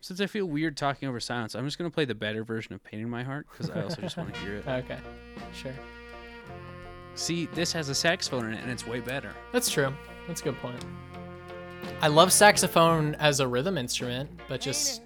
Since 0.00 0.20
I 0.22 0.26
feel 0.26 0.46
weird 0.46 0.76
talking 0.78 1.08
over 1.08 1.20
silence, 1.20 1.54
I'm 1.54 1.66
just 1.66 1.76
gonna 1.76 1.90
play 1.90 2.06
the 2.06 2.14
better 2.14 2.42
version 2.42 2.74
of 2.74 2.82
"Pain 2.82 3.00
in 3.00 3.10
My 3.10 3.22
Heart" 3.22 3.46
because 3.50 3.70
I 3.70 3.82
also 3.82 4.00
just 4.00 4.16
want 4.16 4.32
to 4.34 4.40
hear 4.40 4.56
it. 4.56 4.64
Okay, 4.68 4.98
sure. 5.52 5.74
See, 7.20 7.50
this 7.52 7.70
has 7.74 7.90
a 7.90 7.94
saxophone 7.94 8.46
in 8.46 8.54
it, 8.54 8.62
and 8.62 8.70
it's 8.70 8.86
way 8.86 9.00
better. 9.00 9.34
That's 9.52 9.68
true. 9.68 9.92
That's 10.26 10.40
a 10.40 10.44
good 10.44 10.56
point. 10.56 10.82
I 12.00 12.08
love 12.08 12.32
saxophone 12.32 13.14
as 13.16 13.40
a 13.40 13.46
rhythm 13.46 13.76
instrument, 13.76 14.30
but 14.48 14.62
just 14.62 15.02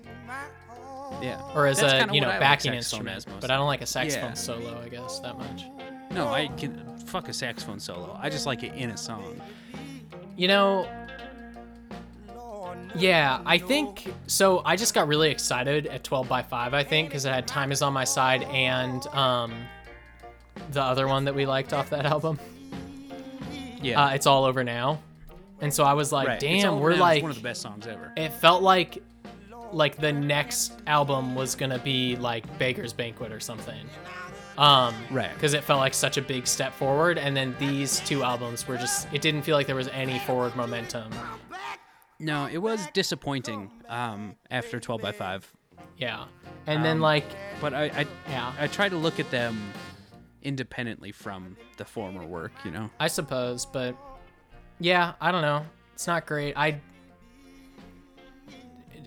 Yeah, 1.20 1.42
or 1.56 1.66
as 1.66 1.80
That's 1.80 2.08
a 2.08 2.14
you 2.14 2.20
know 2.20 2.28
I 2.28 2.32
like 2.32 2.40
backing 2.40 2.72
instrument. 2.72 3.16
as 3.16 3.24
But 3.24 3.50
I 3.50 3.56
don't 3.56 3.66
like 3.66 3.82
a 3.82 3.86
saxophone 3.86 4.30
Yeah. 4.30 4.34
solo, 4.34 4.80
I 4.80 4.88
guess 4.88 5.18
that 5.20 5.36
much. 5.36 5.64
No, 6.12 6.28
I 6.28 6.46
can 6.56 6.80
fuck 7.04 7.28
a 7.28 7.32
saxophone 7.32 7.80
solo. 7.80 8.16
I 8.22 8.30
just 8.30 8.46
like 8.46 8.62
it 8.62 8.74
in 8.74 8.90
a 8.90 8.96
song. 8.96 9.40
You 10.36 10.46
know, 10.46 10.88
yeah, 12.94 13.40
I 13.44 13.58
think 13.58 14.12
so. 14.28 14.62
I 14.64 14.76
just 14.76 14.94
got 14.94 15.08
really 15.08 15.32
excited 15.32 15.88
at 15.88 16.04
12 16.04 16.28
by 16.28 16.42
5, 16.42 16.74
I 16.74 16.84
think, 16.84 17.08
because 17.08 17.24
it 17.24 17.30
had 17.32 17.48
Time 17.48 17.72
is 17.72 17.82
on 17.82 17.92
My 17.92 18.04
Side 18.04 18.44
and 18.44 19.04
um, 19.08 19.52
the 20.72 20.82
other 20.82 21.06
one 21.08 21.24
that 21.24 21.34
we 21.34 21.46
liked 21.46 21.72
off 21.72 21.90
that 21.90 22.06
album. 22.06 22.38
Yeah, 23.82 24.04
Uh, 24.04 24.10
it's 24.10 24.26
All 24.26 24.44
Over 24.44 24.64
Now. 24.64 25.00
And 25.60 25.72
so 25.72 25.84
I 25.84 25.92
was 25.94 26.10
like, 26.12 26.26
right. 26.28 26.40
Damn, 26.40 26.80
we're 26.80 26.94
like, 26.96 27.22
one 27.22 27.30
of 27.30 27.36
the 27.36 27.42
best 27.42 27.62
songs 27.62 27.86
ever. 27.86 28.12
it 28.16 28.32
felt 28.34 28.62
like 28.62 29.02
like 29.72 29.96
the 29.96 30.12
next 30.12 30.72
album 30.86 31.34
was 31.34 31.54
gonna 31.56 31.78
be 31.78 32.14
like 32.16 32.44
Beggars 32.58 32.92
Banquet 32.92 33.32
or 33.32 33.40
something. 33.40 33.88
Um, 34.56 34.94
Right. 35.10 35.32
Because 35.34 35.52
it 35.54 35.64
felt 35.64 35.80
like 35.80 35.94
such 35.94 36.16
a 36.16 36.22
big 36.22 36.46
step 36.46 36.72
forward, 36.74 37.18
and 37.18 37.36
then 37.36 37.56
these 37.58 37.98
two 38.00 38.22
albums 38.22 38.68
were 38.68 38.76
just. 38.76 39.08
It 39.12 39.20
didn't 39.20 39.42
feel 39.42 39.56
like 39.56 39.66
there 39.66 39.74
was 39.74 39.88
any 39.88 40.18
forward 40.20 40.54
momentum. 40.54 41.10
No, 42.20 42.46
it 42.46 42.58
was 42.58 42.86
disappointing 42.92 43.68
um, 43.88 44.36
after 44.50 44.78
12 44.78 45.00
by 45.02 45.10
5. 45.10 45.52
Yeah. 45.98 46.24
And 46.68 46.84
then 46.84 46.96
Um, 46.98 47.02
like, 47.02 47.24
But 47.60 47.74
I, 47.74 47.84
I, 47.86 48.06
yeah, 48.28 48.52
I 48.58 48.68
try 48.68 48.88
to 48.88 48.96
look 48.96 49.18
at 49.18 49.28
them 49.32 49.60
independently 50.44 51.10
from 51.12 51.56
the 51.76 51.84
former 51.84 52.24
work, 52.24 52.52
you 52.64 52.70
know? 52.70 52.90
I 53.00 53.08
suppose, 53.08 53.66
but 53.66 53.96
yeah, 54.78 55.14
I 55.20 55.32
don't 55.32 55.42
know. 55.42 55.64
It's 55.94 56.06
not 56.06 56.26
great. 56.26 56.56
I. 56.56 56.80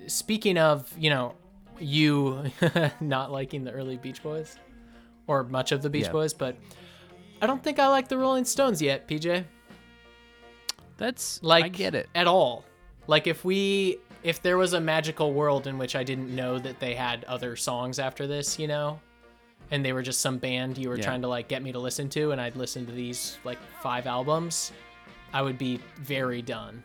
Speaking 0.07 0.57
of, 0.57 0.91
you 0.97 1.09
know, 1.09 1.35
you 1.79 2.43
not 3.01 3.31
liking 3.31 3.63
the 3.63 3.71
early 3.71 3.97
Beach 3.97 4.23
Boys, 4.23 4.57
or 5.27 5.43
much 5.43 5.71
of 5.71 5.81
the 5.81 5.89
Beach 5.89 6.05
Yeah. 6.05 6.11
Boys, 6.11 6.33
but 6.33 6.55
I 7.41 7.47
don't 7.47 7.61
think 7.61 7.77
I 7.79 7.87
like 7.89 8.07
the 8.07 8.17
Rolling 8.17 8.45
Stones 8.45 8.81
yet, 8.81 9.07
PJ. 9.07 9.43
That's, 10.97 11.43
Like, 11.43 11.65
I 11.65 11.69
get 11.69 11.93
it. 11.93 12.09
at 12.15 12.25
all. 12.25 12.65
Like 13.05 13.27
if 13.27 13.45
we, 13.45 13.99
if 14.23 14.41
there 14.41 14.57
was 14.57 14.73
a 14.73 14.79
magical 14.81 15.33
world 15.33 15.67
in 15.67 15.77
which 15.77 15.95
I 15.95 16.03
didn't 16.03 16.33
know 16.33 16.57
that 16.57 16.79
they 16.79 16.95
had 16.95 17.23
other 17.25 17.55
songs 17.55 17.99
after 17.99 18.25
this, 18.27 18.57
you 18.57 18.67
know, 18.67 18.99
and 19.71 19.83
they 19.85 19.93
were 19.93 20.01
just 20.01 20.21
some 20.21 20.37
band 20.37 20.77
you 20.77 20.89
were 20.89 20.97
Yeah. 20.97 21.03
trying 21.03 21.21
to 21.21 21.27
like 21.27 21.47
get 21.47 21.61
me 21.61 21.71
to 21.71 21.79
listen 21.79 22.09
to, 22.09 22.31
and 22.31 22.39
I'd 22.41 22.55
listen 22.55 22.85
to 22.85 22.91
these 22.91 23.37
like 23.43 23.57
five 23.81 24.07
albums, 24.07 24.71
I 25.33 25.41
would 25.41 25.57
be 25.57 25.79
very 25.99 26.41
done. 26.41 26.81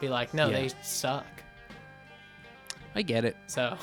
Be 0.00 0.08
like, 0.08 0.32
no, 0.34 0.48
Yeah. 0.48 0.60
they 0.62 0.70
suck. 0.82 1.26
I 2.94 3.02
get 3.02 3.24
it. 3.24 3.36
So 3.46 3.76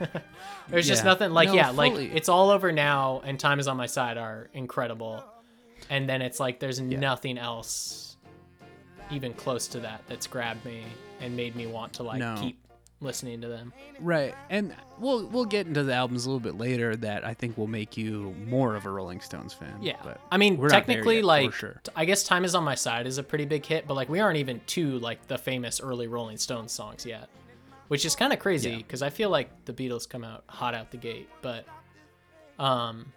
there's 0.68 0.86
just 0.86 1.04
nothing 1.04 1.30
like 1.32 1.48
No, 1.48 1.54
yeah, 1.54 1.70
like 1.70 1.94
it's 1.94 2.28
all 2.28 2.50
over 2.50 2.72
now, 2.72 3.20
and 3.24 3.38
Time 3.38 3.58
is 3.60 3.68
on 3.68 3.76
my 3.76 3.86
side 3.86 4.16
are 4.18 4.48
incredible, 4.54 5.22
and 5.90 6.08
then 6.08 6.22
it's 6.22 6.40
like 6.40 6.60
there's 6.60 6.80
nothing 6.80 7.38
else 7.38 8.16
even 9.10 9.34
close 9.34 9.68
to 9.68 9.80
that 9.80 10.02
that's 10.08 10.26
grabbed 10.26 10.64
me 10.64 10.82
and 11.20 11.36
made 11.36 11.54
me 11.54 11.66
want 11.66 11.92
to 11.94 12.02
like 12.02 12.18
No. 12.18 12.36
keep 12.40 12.58
listening 13.04 13.40
to 13.42 13.48
them. 13.48 13.72
Right. 14.00 14.34
And 14.50 14.74
we'll 14.98 15.26
we'll 15.26 15.44
get 15.44 15.66
into 15.66 15.82
the 15.84 15.94
albums 15.94 16.24
a 16.26 16.28
little 16.30 16.40
bit 16.40 16.56
later 16.58 16.96
that 16.96 17.24
I 17.24 17.34
think 17.34 17.56
will 17.58 17.66
make 17.66 17.96
you 17.96 18.34
more 18.46 18.74
of 18.74 18.86
a 18.86 18.90
Rolling 18.90 19.20
Stones 19.20 19.52
fan. 19.52 19.76
Yeah, 19.80 19.96
But 20.02 20.20
I 20.32 20.36
mean 20.36 20.58
technically 20.68 21.16
yet, 21.16 21.24
like 21.24 21.52
sure. 21.52 21.80
I 21.94 22.04
guess 22.04 22.22
Time 22.24 22.44
is 22.44 22.54
on 22.54 22.64
my 22.64 22.74
side 22.74 23.06
is 23.06 23.18
a 23.18 23.22
pretty 23.22 23.44
big 23.44 23.64
hit, 23.64 23.86
but 23.86 23.94
like 23.94 24.08
we 24.08 24.20
aren't 24.20 24.38
even 24.38 24.60
to 24.68 24.98
like 24.98 25.26
the 25.28 25.38
famous 25.38 25.80
early 25.80 26.06
Rolling 26.08 26.36
Stones 26.38 26.72
songs 26.72 27.04
yet, 27.06 27.28
which 27.88 28.04
is 28.04 28.16
kind 28.16 28.32
of 28.32 28.38
crazy 28.38 28.70
Yeah. 28.70 28.76
because 28.78 29.02
I 29.02 29.10
feel 29.10 29.30
like 29.30 29.50
the 29.66 29.72
Beatles 29.72 30.08
come 30.08 30.24
out 30.24 30.44
hot 30.46 30.74
out 30.74 30.90
the 30.90 30.96
gate, 30.96 31.28
but 31.42 31.64
um. 32.58 33.12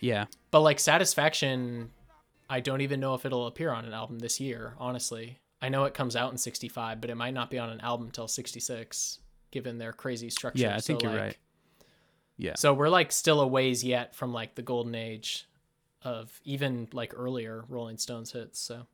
Yeah. 0.00 0.26
But 0.50 0.60
like 0.60 0.78
Satisfaction, 0.78 1.90
I 2.50 2.60
don't 2.60 2.82
even 2.82 3.00
know 3.00 3.14
if 3.14 3.24
it'll 3.24 3.46
appear 3.46 3.70
on 3.70 3.84
an 3.84 3.94
album 3.94 4.18
this 4.18 4.38
year, 4.40 4.74
honestly. 4.78 5.38
I 5.62 5.70
know 5.70 5.84
it 5.84 5.94
comes 5.94 6.14
out 6.14 6.30
in 6.30 6.36
65, 6.36 7.00
but 7.00 7.08
it 7.08 7.14
might 7.14 7.32
not 7.32 7.50
be 7.50 7.58
on 7.58 7.70
an 7.70 7.80
album 7.80 8.10
till 8.10 8.28
66, 8.28 9.18
given 9.54 9.78
their 9.78 9.92
crazy 9.94 10.28
structure. 10.28 10.60
Yeah, 10.62 10.74
I 10.76 10.80
think 10.80 11.00
So, 11.00 11.06
you're 11.06 11.12
like- 11.16 11.22
right. 11.22 11.36
Yeah. 12.36 12.54
So 12.56 12.74
we're 12.74 12.88
like 12.88 13.12
still 13.12 13.40
a 13.40 13.46
ways 13.46 13.84
yet 13.84 14.14
from 14.16 14.32
like 14.32 14.56
the 14.56 14.62
golden 14.62 14.94
age 14.96 15.46
of 16.02 16.40
even 16.44 16.88
like 16.92 17.14
earlier 17.16 17.64
Rolling 17.68 17.96
Stones 17.96 18.32
hits. 18.32 18.58
So 18.58 18.86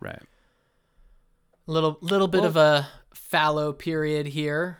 Right. 0.00 0.20
a 1.68 1.72
little 1.72 1.96
little 2.00 2.28
bit 2.28 2.40
Well- 2.40 2.48
of 2.50 2.56
a 2.56 2.88
fallow 3.14 3.72
period 3.72 4.26
here, 4.26 4.78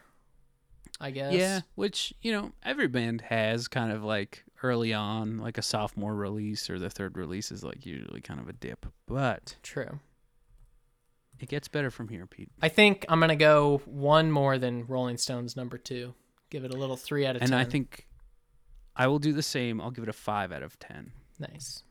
I 1.00 1.12
guess. 1.12 1.32
Yeah, 1.32 1.60
which, 1.76 2.12
you 2.20 2.32
know, 2.32 2.50
every 2.64 2.88
band 2.88 3.20
has 3.22 3.68
kind 3.68 3.92
of 3.92 4.02
like 4.02 4.44
early 4.62 4.92
on, 4.92 5.38
like 5.38 5.56
a 5.58 5.62
sophomore 5.62 6.14
release 6.16 6.68
or 6.68 6.78
the 6.80 6.90
third 6.90 7.16
release 7.16 7.52
is 7.52 7.62
like 7.62 7.86
usually 7.86 8.20
kind 8.20 8.40
of 8.40 8.48
a 8.48 8.52
dip. 8.52 8.86
But 9.06 9.56
True. 9.62 10.00
It 11.40 11.48
gets 11.48 11.68
better 11.68 11.90
from 11.90 12.08
here, 12.08 12.26
Pete. 12.26 12.50
I 12.62 12.68
think 12.68 13.04
I'm 13.08 13.20
gonna 13.20 13.36
go 13.36 13.82
one 13.84 14.30
more 14.30 14.58
than 14.58 14.86
Rolling 14.86 15.16
Stones 15.18 15.56
number 15.56 15.78
two. 15.78 16.14
Give 16.50 16.64
it 16.64 16.72
a 16.72 16.76
little 16.76 16.96
three 16.96 17.26
out 17.26 17.36
of 17.36 17.42
And 17.42 17.50
ten. 17.50 17.58
I 17.60 17.64
think 17.64 18.06
I 18.94 19.06
will 19.08 19.18
do 19.18 19.32
the 19.32 19.42
same. 19.42 19.80
I'll 19.80 19.90
give 19.90 20.04
it 20.04 20.08
a 20.10 20.12
five 20.14 20.52
out 20.52 20.62
of 20.62 20.78
ten. 20.78 21.12
Nice. 21.38 21.82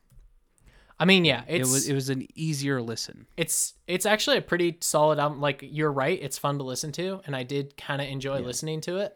I 0.98 1.04
mean, 1.04 1.26
yeah, 1.26 1.44
It 1.46 1.60
was 1.60 1.88
it 1.88 1.92
was 1.94 2.08
an 2.08 2.26
easier 2.34 2.80
listen. 2.80 3.26
it's 3.36 3.74
it's 3.86 4.06
actually 4.06 4.38
a 4.38 4.42
pretty 4.42 4.78
solid 4.80 5.18
album. 5.18 5.40
Like 5.40 5.60
you're 5.62 5.92
right, 5.92 6.18
it's 6.20 6.38
fun 6.38 6.56
to 6.58 6.64
listen 6.64 6.90
to, 6.92 7.20
and 7.26 7.36
I 7.36 7.42
did 7.42 7.76
kind 7.76 8.00
of 8.00 8.08
enjoy 8.08 8.38
Yeah. 8.38 8.46
listening 8.46 8.80
to 8.82 8.96
it. 8.96 9.14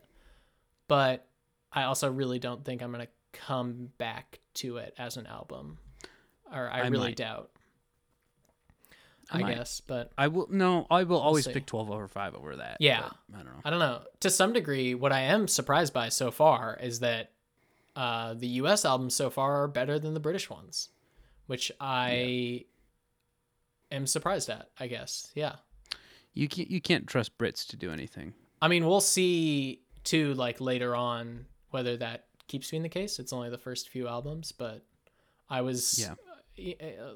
But 0.88 1.26
I 1.72 1.84
also 1.84 2.10
really 2.10 2.38
don't 2.38 2.64
think 2.64 2.82
I'm 2.82 2.92
gonna 2.92 3.08
come 3.32 3.88
back 3.96 4.40
to 4.54 4.76
it 4.76 4.92
as 4.98 5.16
an 5.16 5.26
album, 5.26 5.78
or 6.52 6.68
I, 6.68 6.80
I 6.80 6.86
really 6.88 7.08
might. 7.08 7.16
doubt. 7.16 7.50
I 9.32 9.38
might. 9.42 9.54
guess, 9.56 9.80
but 9.80 10.12
I 10.18 10.28
will 10.28 10.48
no. 10.50 10.86
I 10.90 11.04
will 11.04 11.20
always 11.20 11.44
see. 11.44 11.52
pick 11.52 11.66
twelve 11.66 11.90
over 11.90 12.08
five 12.08 12.34
over 12.34 12.56
that. 12.56 12.78
Yeah. 12.80 13.08
I 13.32 13.36
don't 13.36 13.46
know. 13.46 13.60
I 13.64 13.70
don't 13.70 13.78
know. 13.78 14.02
To 14.20 14.30
some 14.30 14.52
degree, 14.52 14.94
what 14.94 15.12
I 15.12 15.20
am 15.22 15.46
surprised 15.48 15.92
by 15.92 16.08
so 16.08 16.30
far 16.30 16.78
is 16.82 17.00
that 17.00 17.30
uh, 17.96 18.34
the 18.34 18.46
U.S. 18.48 18.84
albums 18.84 19.14
so 19.14 19.30
far 19.30 19.62
are 19.62 19.68
better 19.68 19.98
than 19.98 20.14
the 20.14 20.20
British 20.20 20.48
ones, 20.50 20.88
which 21.46 21.70
I 21.80 22.64
am 23.90 24.06
surprised 24.06 24.48
at. 24.50 24.68
I 24.78 24.86
guess, 24.86 25.30
yeah. 25.34 25.56
You 26.34 26.48
can't. 26.48 26.70
You 26.70 26.80
can't 26.80 27.06
trust 27.06 27.36
Brits 27.38 27.66
to 27.68 27.76
do 27.76 27.90
anything. 27.90 28.34
I 28.62 28.68
mean, 28.68 28.86
we'll 28.86 29.00
see 29.00 29.80
too, 30.04 30.34
like 30.34 30.60
later 30.60 30.94
on, 30.94 31.46
whether 31.70 31.96
that 31.98 32.26
keeps 32.46 32.70
being 32.70 32.82
the 32.82 32.88
case. 32.88 33.18
It's 33.18 33.32
only 33.32 33.50
the 33.50 33.58
first 33.58 33.88
few 33.88 34.06
albums, 34.08 34.52
but 34.52 34.82
I 35.48 35.60
was, 35.62 35.98
Yeah. 35.98 36.74
uh, 36.80 37.14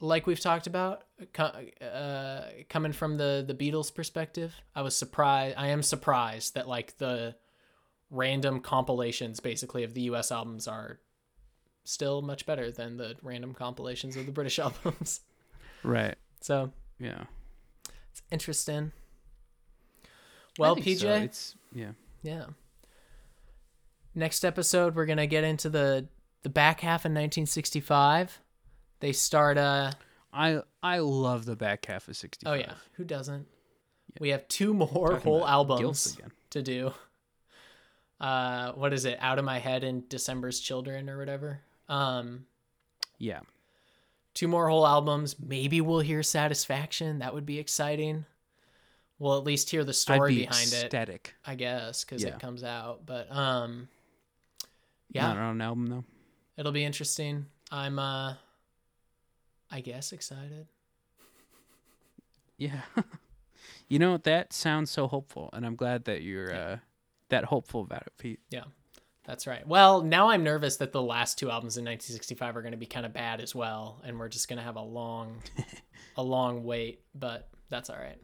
like 0.00 0.26
we've 0.26 0.40
talked 0.40 0.66
about, 0.66 1.04
uh, 1.38 2.40
coming 2.68 2.92
from 2.92 3.16
the 3.16 3.44
the 3.46 3.54
Beatles 3.54 3.94
perspective, 3.94 4.54
I 4.74 4.82
was 4.82 4.96
surprised. 4.96 5.56
I 5.56 5.68
am 5.68 5.82
surprised 5.82 6.54
that 6.54 6.68
like 6.68 6.98
the 6.98 7.34
random 8.10 8.60
compilations, 8.60 9.40
basically 9.40 9.82
of 9.84 9.94
the 9.94 10.02
U.S. 10.02 10.30
albums, 10.30 10.68
are 10.68 11.00
still 11.84 12.20
much 12.22 12.46
better 12.46 12.70
than 12.70 12.96
the 12.96 13.14
random 13.22 13.54
compilations 13.54 14.16
of 14.16 14.26
the 14.26 14.32
British 14.32 14.58
albums. 14.66 15.20
Right. 15.82 16.16
so 16.40 16.72
Yeah. 16.98 17.24
it's 18.10 18.22
interesting. 18.30 18.92
Well, 20.58 20.76
PJ, 20.76 20.98
so. 21.00 21.12
It's 21.14 21.54
yeah. 21.72 21.92
Yeah. 22.22 22.46
Next 24.14 24.44
episode, 24.44 24.94
we're 24.94 25.06
gonna 25.06 25.26
get 25.26 25.44
into 25.44 25.68
the 25.68 26.08
the 26.42 26.48
back 26.48 26.80
half 26.80 27.00
of 27.00 27.10
1965. 27.10 28.40
They 29.00 29.12
start. 29.12 29.58
Uh 29.58 29.92
I 30.32 30.60
I 30.82 30.98
love 30.98 31.44
the 31.46 31.56
back 31.56 31.86
half 31.86 32.08
of 32.08 32.16
sixty. 32.16 32.46
oh 32.46 32.54
yeah, 32.54 32.74
who 32.94 33.04
doesn't? 33.04 33.46
We 34.20 34.30
have 34.30 34.46
two 34.48 34.72
more 34.74 35.12
Talking 35.12 35.32
whole 35.32 35.46
albums 35.46 36.16
to 36.50 36.62
do. 36.62 36.92
Uh, 38.18 38.72
what 38.72 38.94
is 38.94 39.04
it? 39.04 39.18
Out 39.20 39.38
of 39.38 39.44
my 39.44 39.58
head 39.58 39.84
and 39.84 40.08
December's 40.08 40.58
Children 40.60 41.10
or 41.10 41.18
whatever. 41.18 41.60
Um, 41.88 42.46
Yeah. 43.18 43.40
two 44.32 44.48
more 44.48 44.68
whole 44.70 44.86
albums. 44.86 45.36
Maybe 45.38 45.82
we'll 45.82 46.00
hear 46.00 46.22
Satisfaction. 46.22 47.18
That 47.18 47.34
would 47.34 47.44
be 47.44 47.58
exciting. 47.58 48.24
We'll 49.18 49.36
at 49.36 49.44
least 49.44 49.68
hear 49.70 49.84
the 49.84 49.92
story 49.92 50.34
be 50.34 50.40
behind 50.46 50.68
it, 50.72 50.84
ecstatic. 50.84 51.34
I 51.44 51.54
guess, 51.56 52.04
because 52.04 52.22
Yeah. 52.22 52.30
it 52.30 52.40
comes 52.40 52.64
out. 52.64 53.04
But 53.04 53.30
um, 53.30 53.88
yeah, 55.10 55.26
Not 55.28 55.36
on 55.36 55.54
an 55.56 55.60
album 55.60 55.86
though. 55.88 56.04
It'll 56.56 56.72
be 56.72 56.84
interesting. 56.84 57.46
I'm 57.70 57.98
uh 57.98 58.34
I 59.70 59.80
guess 59.80 60.12
excited. 60.12 60.68
Yeah. 62.56 62.82
you 63.88 63.98
know 63.98 64.16
that 64.18 64.52
sounds 64.52 64.90
so 64.90 65.06
hopeful, 65.06 65.50
and 65.52 65.66
I'm 65.66 65.76
glad 65.76 66.04
that 66.04 66.22
you're 66.22 66.54
uh, 66.54 66.76
that 67.28 67.44
hopeful 67.44 67.82
about 67.82 68.02
it, 68.02 68.12
Pete. 68.18 68.40
Yeah. 68.50 68.64
That's 69.26 69.48
right. 69.48 69.66
Well, 69.66 70.02
now 70.02 70.28
I'm 70.28 70.44
nervous 70.44 70.76
that 70.76 70.92
the 70.92 71.02
last 71.02 71.36
two 71.36 71.50
albums 71.50 71.76
in 71.76 71.84
1965 71.84 72.56
are 72.56 72.62
going 72.62 72.70
to 72.70 72.78
be 72.78 72.86
kind 72.86 73.04
of 73.04 73.12
bad 73.12 73.40
as 73.40 73.56
well 73.56 74.00
and 74.04 74.20
we're 74.20 74.28
just 74.28 74.48
going 74.48 74.58
to 74.58 74.62
have 74.62 74.76
a 74.76 74.82
long 74.82 75.42
a 76.16 76.22
long 76.22 76.62
wait, 76.62 77.00
but 77.12 77.48
that's 77.68 77.90
all 77.90 77.98
right. 77.98 78.20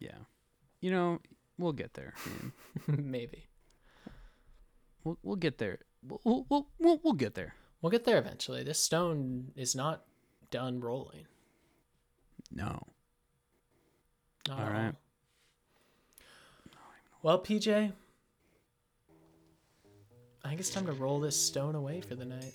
Yeah. 0.00 0.18
You 0.80 0.90
know, 0.90 1.20
we'll 1.58 1.72
get 1.72 1.94
there. 1.94 2.14
Maybe. 2.88 3.46
We'll 5.04 5.18
we'll 5.22 5.36
get 5.36 5.58
there. 5.58 5.78
We'll 6.02 6.44
we'll, 6.48 6.66
we'll, 6.80 7.00
we'll 7.04 7.14
get 7.14 7.34
there. 7.34 7.54
We'll 7.82 7.90
get 7.90 8.04
there 8.04 8.18
eventually. 8.18 8.62
This 8.62 8.78
stone 8.78 9.48
is 9.56 9.74
not 9.74 10.04
done 10.50 10.80
rolling. 10.80 11.26
No. 12.50 12.86
Not 14.48 14.72
All. 14.74 14.92
Well, 17.22 17.38
PJ, 17.40 17.92
I 20.44 20.48
think 20.48 20.60
it's 20.60 20.70
time 20.70 20.86
to 20.86 20.92
roll 20.92 21.20
this 21.20 21.36
stone 21.36 21.74
away 21.74 22.00
for 22.00 22.14
the 22.14 22.24
night. 22.24 22.52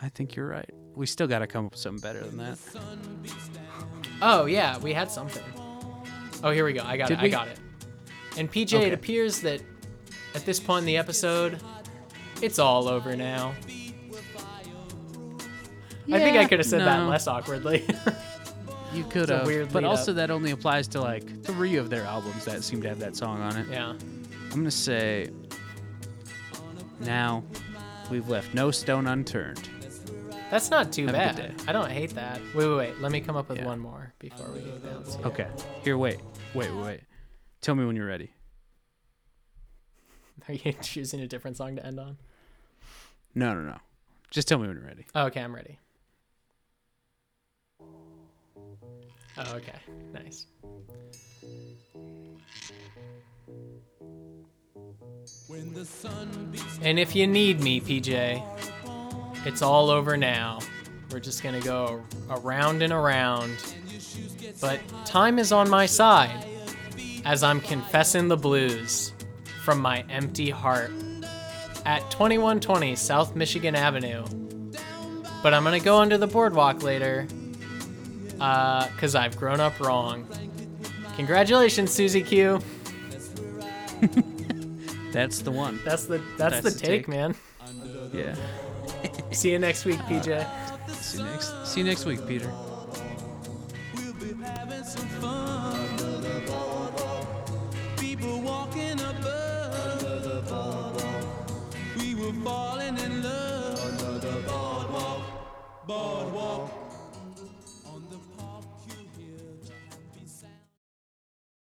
I 0.00 0.08
think 0.10 0.34
you're 0.36 0.46
right. 0.46 0.68
We 0.94 1.06
still 1.06 1.26
got 1.26 1.40
to 1.40 1.46
come 1.46 1.66
up 1.66 1.72
with 1.72 1.80
something 1.80 2.00
better 2.02 2.20
than 2.20 2.36
that. 2.38 2.58
Oh 4.22 4.46
yeah, 4.46 4.78
we 4.78 4.92
had 4.92 5.10
something. 5.10 5.42
Oh, 6.42 6.50
here 6.50 6.64
we 6.64 6.72
go. 6.72 6.82
I 6.84 6.96
got 6.96 7.08
Did 7.08 7.18
it. 7.18 7.22
we? 7.22 7.28
I 7.28 7.30
got 7.30 7.48
it. 7.48 7.58
And 8.36 8.50
PJ, 8.50 8.74
Okay. 8.76 8.86
it 8.88 8.92
appears 8.92 9.40
that 9.40 9.62
at 10.34 10.44
this 10.44 10.58
point 10.60 10.80
in 10.80 10.86
the 10.86 10.96
episode, 10.96 11.60
it's 12.42 12.58
all 12.58 12.88
over 12.88 13.16
now. 13.16 13.54
I 16.12 16.18
think 16.18 16.36
I 16.36 16.44
could 16.46 16.58
have 16.58 16.66
said 16.66 16.80
that 16.82 16.98
less 17.08 17.26
awkwardly. 17.26 17.84
You 18.92 19.04
could 19.04 19.28
have, 19.28 19.46
weird 19.46 19.72
but 19.72 19.82
also 19.82 20.12
up. 20.12 20.16
that 20.18 20.30
only 20.30 20.52
applies 20.52 20.86
to 20.88 21.00
like 21.00 21.42
three 21.42 21.76
of 21.76 21.90
their 21.90 22.04
albums 22.04 22.44
that 22.44 22.62
seem 22.62 22.80
to 22.82 22.88
have 22.88 23.00
that 23.00 23.16
song 23.16 23.40
on 23.40 23.56
it. 23.56 23.66
yeah. 23.68 23.90
I'm 23.90 24.58
gonna 24.60 24.70
say 24.70 25.30
now 27.00 27.42
we've 28.10 28.28
left 28.28 28.54
no 28.54 28.70
stone 28.70 29.06
unturned. 29.08 29.68
That's 30.50 30.70
not 30.70 30.92
too 30.92 31.06
Have 31.06 31.14
bad. 31.14 31.54
I 31.66 31.72
don't 31.72 31.90
hate 31.90 32.14
that. 32.14 32.40
Wait, 32.54 32.68
wait, 32.68 32.76
wait. 32.76 33.00
Let 33.00 33.10
me 33.10 33.20
come 33.20 33.34
up 33.36 33.48
with 33.48 33.58
Yeah. 33.58 33.66
one 33.66 33.80
more 33.80 34.12
before 34.20 34.46
we 34.52 34.60
go 34.60 34.76
down. 34.78 35.02
to- 35.02 35.26
Okay. 35.26 35.48
Here, 35.82 35.98
wait, 35.98 36.20
wait, 36.54 36.72
wait, 36.72 36.84
wait. 36.84 37.00
Tell 37.62 37.74
me 37.74 37.84
when 37.84 37.96
you're 37.96 38.06
ready. 38.06 38.30
Are 40.48 40.54
you 40.54 40.72
choosing 40.74 41.20
a 41.20 41.26
different 41.26 41.56
song 41.56 41.76
to 41.76 41.86
end 41.86 41.98
on? 41.98 42.18
No, 43.34 43.54
no, 43.54 43.62
no. 43.62 43.78
Just 44.30 44.46
tell 44.46 44.58
me 44.58 44.66
when 44.66 44.76
you're 44.76 44.86
ready. 44.86 45.06
Oh, 45.14 45.26
okay, 45.26 45.40
I'm 45.40 45.54
ready. 45.54 45.78
Oh, 49.36 49.54
okay. 49.56 49.78
Nice. 50.12 50.46
When 55.48 55.72
the 55.72 55.84
sun 55.84 56.48
beats 56.52 56.78
And 56.82 56.98
if 56.98 57.16
you 57.16 57.26
need 57.26 57.60
me, 57.60 57.80
PJ, 57.80 58.42
it's 59.46 59.62
all 59.62 59.90
over 59.90 60.16
now. 60.16 60.58
We're 61.10 61.20
just 61.20 61.42
gonna 61.42 61.60
go 61.60 62.02
around 62.28 62.82
and 62.82 62.92
around. 62.92 63.56
But 64.60 64.80
time 65.06 65.38
is 65.38 65.52
on 65.52 65.70
my 65.70 65.86
side 65.86 66.44
as 67.24 67.42
I'm 67.42 67.60
confessing 67.60 68.28
the 68.28 68.36
blues 68.36 69.13
from 69.64 69.80
my 69.80 70.04
empty 70.10 70.50
heart 70.50 70.90
at 71.86 72.00
2120 72.10 72.94
South 72.96 73.34
Michigan 73.34 73.74
Avenue. 73.74 74.24
But 75.42 75.54
I'm 75.54 75.64
gonna 75.64 75.80
go 75.80 75.98
under 75.98 76.18
the 76.18 76.26
boardwalk 76.26 76.82
later, 76.82 77.26
uh, 78.40 78.86
cause 78.98 79.14
I've 79.14 79.36
grown 79.36 79.60
up 79.60 79.80
wrong. 79.80 80.28
Congratulations, 81.16 81.90
Susie 81.90 82.22
Q. 82.22 82.60
That's 85.12 85.40
the 85.40 85.50
one. 85.50 85.80
That's 85.84 86.04
the 86.06 86.18
that's, 86.36 86.60
That's 86.60 86.62
the 86.62 86.70
the 86.70 86.78
take, 86.78 87.06
take. 87.06 87.08
man. 87.08 87.34
Yeah. 88.12 88.34
See 89.30 89.52
you 89.52 89.58
next 89.58 89.84
week, 89.84 89.98
PJ. 90.00 90.46
See 90.92 91.18
you 91.18 91.24
next. 91.24 91.66
See 91.66 91.80
you 91.80 91.86
next 91.86 92.04
week, 92.04 92.26
Peter. 92.26 92.52